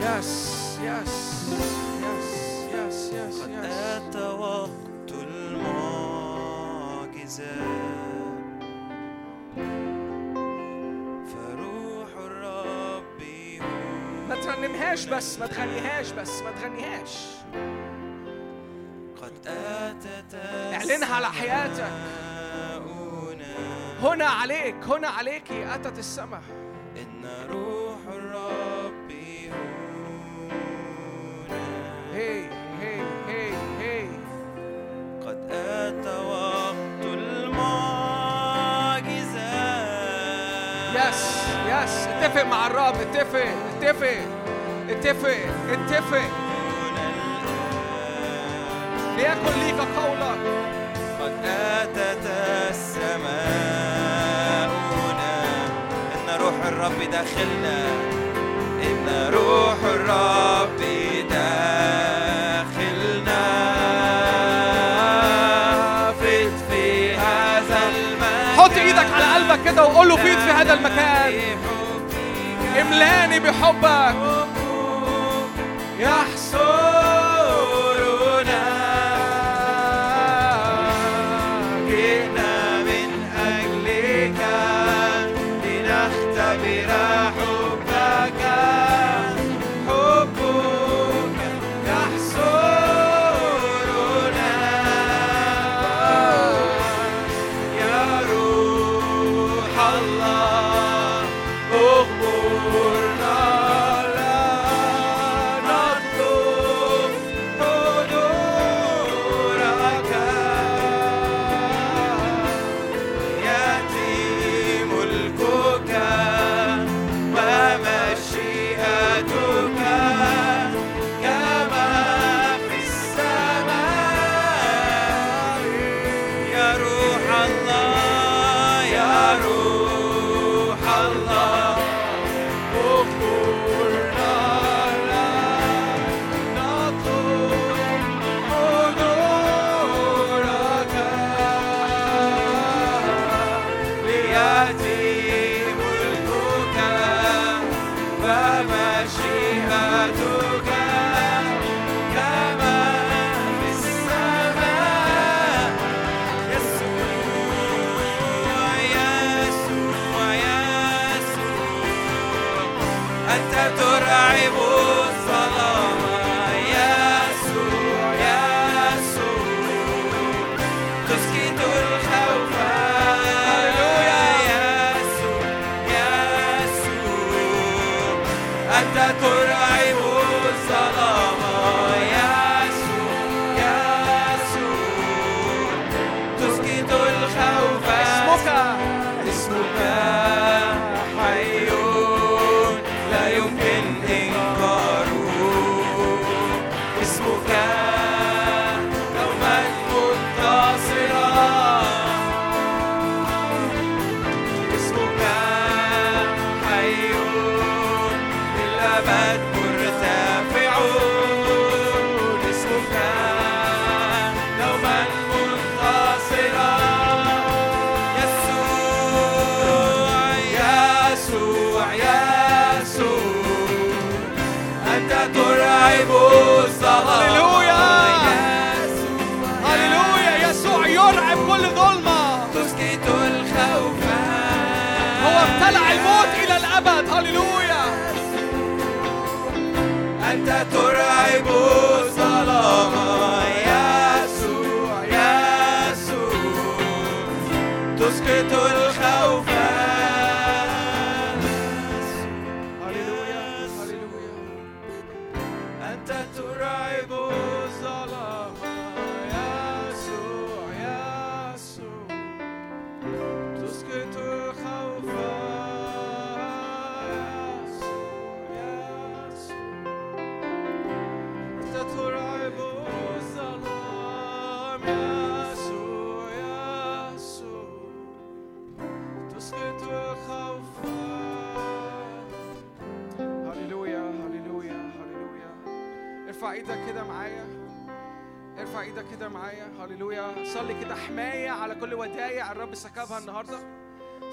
yes 0.00 0.78
yes 0.82 1.48
yes 2.02 2.34
yes 2.74 3.12
yes 3.12 3.40
قد 3.42 3.64
أتى 3.64 4.26
وقت 4.26 5.12
المعجزة. 5.12 6.36
فروح 11.26 12.10
الرب 12.16 13.20
ما 14.28 14.34
ترنمهاش 14.34 15.04
بس 15.04 15.38
ما 15.38 15.46
تغنيهاش 15.46 16.10
بس 16.10 16.42
ما 16.42 16.50
تغنيهاش. 16.60 17.16
قد 19.30 19.46
أتت 19.46 20.34
اعلنها 20.74 21.14
على 21.14 21.26
حياتك. 21.26 21.92
هنا 24.02 24.26
عليك 24.26 24.74
هنا 24.88 25.08
عليكي 25.08 25.74
أتت 25.74 25.98
السماء. 25.98 26.42
إن 26.96 27.28
روح 27.50 27.98
الرب 28.08 29.10
هنا 29.10 29.54
هي 32.14 32.44
هي 32.80 33.00
هي 33.28 33.52
هي. 33.80 34.08
قد 35.26 35.50
أتى 35.50 36.16
وقت 36.16 37.04
المعجزة. 37.04 37.90
يس 40.94 41.22
يس 41.68 42.06
اتفق 42.06 42.44
مع 42.44 42.66
الرب 42.66 42.94
اتفق 42.94 43.48
اتفق 43.82 44.18
اتفق 44.88 45.38
اتفق. 45.70 46.49
ليكن 49.16 49.52
ليك 49.60 49.80
قولك 49.96 50.42
قد 51.20 51.44
أتت 51.44 52.26
السماؤنا 52.70 53.34
إن 56.14 56.26
روح 56.40 56.56
الرب 56.66 56.98
داخلنا. 57.12 57.78
إن 58.82 59.06
روح 59.32 59.78
الرب 59.94 60.80
داخلنا. 61.30 63.44
فت 66.20 66.56
في 66.70 66.84
هذا 67.14 67.80
المكان. 67.88 68.56
حط 68.58 68.72
إيدك 68.76 69.06
على 69.14 69.26
قلبك 69.34 69.60
كده 69.64 69.82
وقول 69.84 70.08
له 70.08 70.16
فيض 70.16 70.38
في 70.38 70.50
هذا 70.50 70.72
المكان. 70.74 71.32
املأني 72.80 73.40
بحبك. 73.40 74.14
يحصرنا 75.98 77.19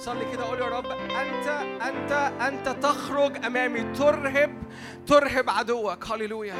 صلي 0.08 0.26
كده 0.34 0.44
قول 0.44 0.60
يا 0.60 0.66
رب 0.66 0.86
أنت 0.92 1.48
أنت 1.82 2.32
أنت 2.42 2.84
تخرج 2.84 3.45
أمامي. 3.45 3.84
ترهب 3.84 4.64
ترهب 5.08 5.50
عدوك. 5.50 6.06
هللويا. 6.11 6.56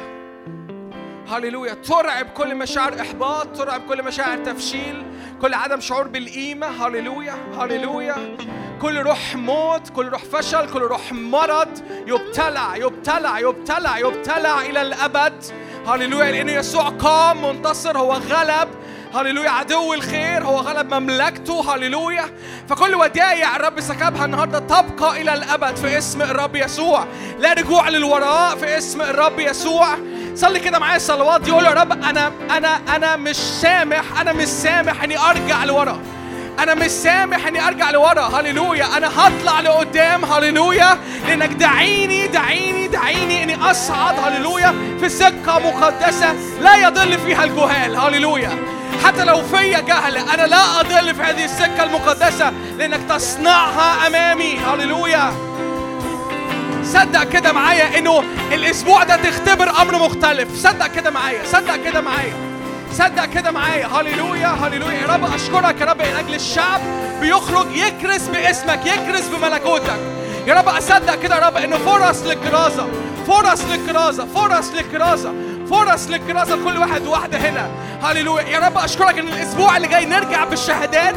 هللويا. 1.28 1.74
ترعب 1.74 2.26
كل 2.26 2.54
مشاعر 2.54 3.00
إحباط 3.00 3.56
ترعب 3.56 3.80
كل 3.88 4.02
مشاعر 4.02 4.38
تفشيل 4.38 5.02
كل 5.42 5.54
عدم 5.54 5.80
شعور 5.80 6.08
بالقيمة. 6.08 6.66
هللويا. 6.66 7.34
هللويا. 7.58 8.36
كل 8.82 8.98
روح 9.02 9.36
موت 9.36 9.88
كل 9.88 10.08
روح 10.08 10.24
فشل 10.24 10.72
كل 10.72 10.80
روح 10.80 11.12
مرض. 11.12 11.78
يبتلع 12.06 12.76
يبتلع 12.76 13.38
يبتلع 13.38 13.98
يبتلع 13.98 14.60
إلى 14.60 14.82
الأبد. 14.82 15.44
هللويا. 15.86 16.30
لأن 16.32 16.48
يسوع 16.48 16.88
قام 16.88 17.42
منتصر 17.42 17.98
هو 17.98 18.12
غلب. 18.12 18.68
هللويا. 19.14 19.50
عدو 19.50 19.94
الخير 19.94 20.44
هو 20.44 20.56
غلب 20.56 20.94
مملكته. 20.94 21.74
هللويا. 21.74 22.24
فكل 22.68 22.94
ودايع 22.94 23.56
الرب 23.56 23.80
سكبها 23.80 24.24
النهارده 24.24 24.58
تبقى 24.58 25.22
إلى 25.22 25.34
الأبد 25.34 25.76
في 25.76 25.98
اسم 25.98 26.22
الرب 26.22 26.56
يسوع. 26.56 27.04
لا 27.38 27.52
رجوع 27.52 27.88
للوراء 27.88 28.56
في 28.56 28.78
اسم 28.78 29.00
الرب 29.00 29.38
يسوع. 29.40 29.86
صلي 30.34 30.60
كده 30.60 30.78
معايا 30.78 30.96
الصلوات. 30.96 31.40
دي 31.40 31.50
قول 31.50 31.64
يا 31.64 31.70
رب 31.70 31.92
أنا 31.92 32.32
أنا 32.50 32.80
أنا 32.96 33.16
مش 33.16 33.36
سامح 33.36 34.20
أنا 34.20 34.32
مش 34.32 34.48
سامح 34.48 35.02
إني 35.02 35.18
أرجع 35.18 35.64
لورا. 35.64 35.98
أنا 36.58 36.74
مش 36.74 36.90
سامح 36.90 37.46
إني 37.46 37.66
أرجع 37.66 37.90
لورا. 37.90 38.22
هللويا. 38.22 38.96
أنا 38.96 39.10
هطلع 39.16 39.60
لقدام. 39.60 40.24
هللويا. 40.24 40.98
لأنك 41.28 41.50
دعيني 41.50 42.26
دعيني 42.26 42.88
دعيني 42.88 43.42
إني 43.42 43.70
أصعد. 43.70 44.14
هللويا. 44.18 44.74
في 45.00 45.08
سكة 45.08 45.58
مقدسة 45.58 46.32
لا 46.60 46.76
يضل 46.76 47.18
فيها 47.18 47.44
الجهال. 47.44 47.96
هللويا. 47.96 48.50
حتى 49.04 49.24
لو 49.24 49.42
فيا 49.42 49.80
جهل 49.80 50.16
أنا 50.16 50.46
لا 50.46 50.80
أضل 50.80 51.14
في 51.14 51.22
هذه 51.22 51.44
السكة 51.44 51.84
المقدسة. 51.84 52.52
لأنك 52.78 53.00
تصنعها 53.08 54.06
أمامي. 54.06 54.58
هللويا. 54.58 55.32
صدق 56.84 57.24
كده 57.24 57.52
معايا 57.52 57.98
إنه 57.98 58.24
الأسبوع 58.52 59.04
ده 59.04 59.16
تختبر 59.16 59.70
أمر 59.82 59.94
مختلف. 59.94 60.48
صدق 60.56 60.86
كده 60.86 61.10
معايا. 61.10 61.44
صدق 61.44 61.76
كده 61.76 62.00
معايا. 62.00 62.32
صدق 62.92 63.24
كده 63.24 63.50
معايا. 63.50 63.86
هللويا. 63.86 64.48
هللويا. 64.48 64.98
يا 64.98 65.06
رب 65.06 65.34
أشكرك 65.34 65.80
يا 65.80 65.86
رب 65.86 66.02
من 66.02 66.16
أجل 66.18 66.34
الشعب. 66.34 66.80
بيخرج 67.20 67.66
يكرس 67.76 68.28
باسمك 68.28 68.86
يكرس 68.86 69.28
بملكوتك. 69.28 70.00
يا 70.46 70.54
رب 70.54 70.68
أصدق 70.68 71.14
كده 71.14 71.34
يا 71.34 71.46
رب 71.46 71.56
ان 71.56 71.72
فرص 71.78 72.22
للكرازة. 72.22 72.86
فرص 73.26 73.60
للكرازة. 73.64 74.26
فرص 74.34 74.70
للكرازة. 74.70 75.34
فرص 75.70 76.08
للكرازة. 76.08 76.54
لكل 76.54 76.78
واحد 76.78 77.06
وواحدة 77.06 77.38
هنا. 77.38 77.70
هللويا. 78.02 78.42
يا 78.42 78.58
رب 78.58 78.78
أشكرك 78.78 79.18
إن 79.18 79.28
الأسبوع 79.28 79.76
اللي 79.76 79.88
جاي 79.88 80.06
نرجع 80.06 80.44
بالشهادات. 80.44 81.16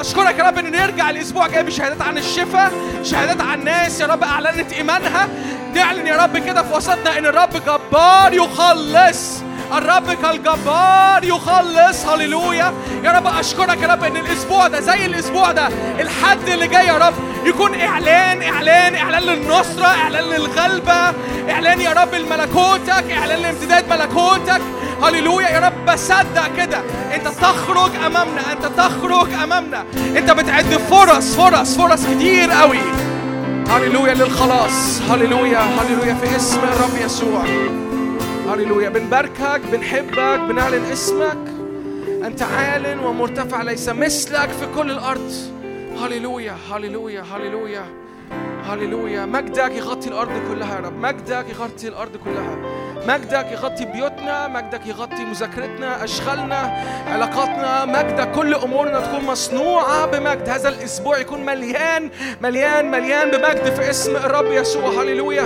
أشكرك 0.00 0.38
يا 0.38 0.44
رب 0.44 0.58
ان 0.58 0.70
نرجع 0.72 1.10
الأسبوع 1.10 1.46
الجاي 1.46 1.62
بشهادات 1.62 2.02
عن 2.02 2.18
الشفاء 2.18 2.72
شهادات 3.02 3.40
عن 3.40 3.64
ناس 3.64 4.00
يا 4.00 4.06
رب 4.06 4.22
أعلنت 4.22 4.72
إيمانها. 4.72 5.28
نعلن 5.74 6.06
يا 6.06 6.16
رب 6.16 6.38
كده 6.38 6.62
في 6.62 6.74
وسطنا 6.74 7.18
إن 7.18 7.26
الرب 7.26 7.50
جبار 7.66 8.32
يخلص. 8.32 9.42
الرب 9.72 10.12
كالجبار 10.12 11.24
يخلص 11.24 12.06
هللويا. 12.06 12.72
يا 13.04 13.12
رب 13.12 13.26
أشكرك 13.26 13.82
يا 13.82 13.86
رب 13.86 14.04
إن 14.04 14.16
الأسبوع 14.16 14.68
ده 14.68 14.80
زي 14.80 15.06
الأسبوع 15.06 15.52
ده 15.52 15.68
الحد 16.00 16.48
اللي 16.48 16.68
جاي 16.68 16.86
يا 16.86 16.98
رب 16.98 17.14
يكون 17.44 17.80
إعلان 17.80 18.42
إعلان 18.42 18.94
إعلان 18.94 19.22
للنصرة 19.22 19.86
إعلان 19.86 20.24
للغلبة 20.24 21.12
إعلان 21.50 21.80
يا 21.80 21.92
رب 21.92 22.14
لملكوتك 22.14 23.04
إعلان 23.10 23.42
لامتداد 23.42 23.88
ملكوتك. 23.90 24.60
هللويا 25.02 25.48
يا 25.48 25.60
رب 25.60 25.86
بصدق 25.92 26.56
كده. 26.56 26.78
أنت 27.14 27.28
تخرج 27.28 27.90
أمامنا 28.06 28.52
أنت 28.52 28.66
تخرج 28.76 29.32
أمامنا. 29.44 29.84
أنت 30.16 30.30
بتعد 30.30 30.80
فرص 30.90 31.34
فرص 31.34 31.76
فرص 31.76 32.06
كتير 32.06 32.50
قوي. 32.50 32.78
هللويا 33.70 34.14
للخلاص. 34.14 35.00
هللويا 35.10 35.58
هللويا 35.58 36.14
في 36.14 36.36
اسم 36.36 36.58
الرب 36.58 37.04
يسوع. 37.04 37.44
هللويا. 38.48 38.88
بنباركك 38.88 39.60
بنحبك 39.72 40.40
بنعلن 40.48 40.84
اسمك. 40.84 41.38
أنت 42.24 42.42
عال 42.42 43.04
ومرتفع 43.04 43.62
ليس 43.62 43.88
مثلك 43.88 44.48
في 44.48 44.66
كل 44.76 44.90
الأرض. 44.90 45.32
هللويا 45.98 46.56
هللويا 46.72 47.22
هللويا 47.22 47.86
هللويا. 48.64 49.26
مجدك 49.26 49.72
يغطي 49.72 50.08
الأرض 50.08 50.32
كلها 50.48 50.74
يا 50.74 50.80
رب. 50.80 50.98
مجدك 50.98 51.46
يغطي 51.50 51.88
الأرض 51.88 52.16
كلها. 52.24 52.58
مجدك 53.06 53.52
يغطي 53.52 53.84
بيوتنا 53.84 54.48
مجدك 54.48 54.86
يغطي 54.86 55.24
مذاكرتنا 55.24 56.04
أشغالنا 56.04 56.84
علاقاتنا 57.06 57.84
مجدك 57.84 58.32
كل 58.32 58.54
أمورنا 58.54 59.00
تكون 59.00 59.24
مصنوعة 59.24 60.06
بمجد. 60.06 60.48
هذا 60.48 60.68
الأسبوع 60.68 61.18
يكون 61.18 61.46
مليان 61.46 62.10
مليان 62.40 62.90
مليان 62.90 63.30
بمجد 63.30 63.74
في 63.74 63.90
اسم 63.90 64.16
الرب 64.16 64.52
يسوع. 64.52 64.88
هللويا 64.88 65.44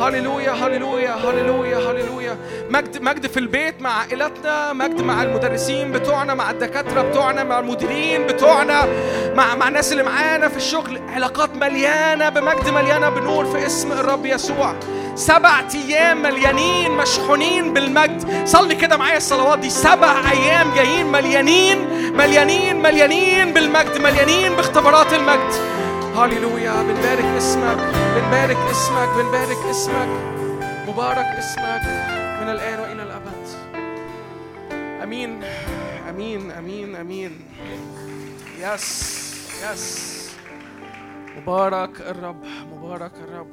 هللويا 0.00 0.50
هللويا 0.50 1.14
هللويا 1.14 1.76
هللويا. 1.76 2.36
مجد 2.70 3.02
مجد 3.02 3.26
في 3.26 3.36
البيت 3.36 3.82
مع 3.82 3.90
عائلتنا 3.98 4.72
مجد 4.72 5.00
مع 5.00 5.22
المدرسين 5.22 5.92
بتوعنا 5.92 6.34
مع 6.34 6.50
الدكاترة 6.50 7.02
بتوعنا 7.02 7.44
مع 7.44 7.58
المديرين 7.58 8.26
بتوعنا 8.26 8.84
مع 9.34 9.54
مع 9.54 9.68
الناس 9.68 9.92
اللي 9.92 10.02
معانا 10.02 10.48
في 10.48 10.56
الشغل. 10.56 11.00
علاقات 11.14 11.56
مليانة 11.56 12.28
بمجد 12.28 12.68
مليانة 12.68 13.08
بنور 13.08 13.44
في 13.44 13.66
اسم 13.66 13.92
الرب 13.92 14.26
يسوع. 14.26 14.74
سبع 15.14 15.60
أيام 15.74 16.22
مليانين 16.22 16.90
مشحونين 16.90 17.74
بالمجد. 17.74 18.46
صلي 18.46 18.74
كده 18.74 18.96
معايا 18.96 19.16
الصلوات 19.16 19.58
دي. 19.58 19.70
سبع 19.70 20.30
أيام 20.30 20.74
جايين 20.74 21.06
مليانين 21.12 21.78
مليانين 22.16 22.82
مليانين 22.82 23.52
بالمجد 23.52 23.98
مليانين 23.98 24.56
باختبارات 24.56 25.12
المجد. 25.12 25.52
هللويا. 26.16 26.82
بنبارك 26.82 27.24
اسمك 27.24 27.78
بنبارك 28.16 28.58
اسمك 28.70 29.08
بنبارك 29.16 29.66
اسمك. 29.70 30.08
مبارك 30.88 31.26
اسمك 31.38 31.82
من 32.42 32.48
الآن 32.48 32.80
وإلى 32.80 33.02
الأبد. 33.02 33.48
أمين 35.02 35.44
أمين 36.08 36.50
أمين 36.50 36.96
أمين. 36.96 37.40
يس 38.60 39.12
يس 39.72 40.12
مبارك 41.36 42.00
الرب 42.00 42.44
مبارك 42.72 43.12
الرب. 43.28 43.48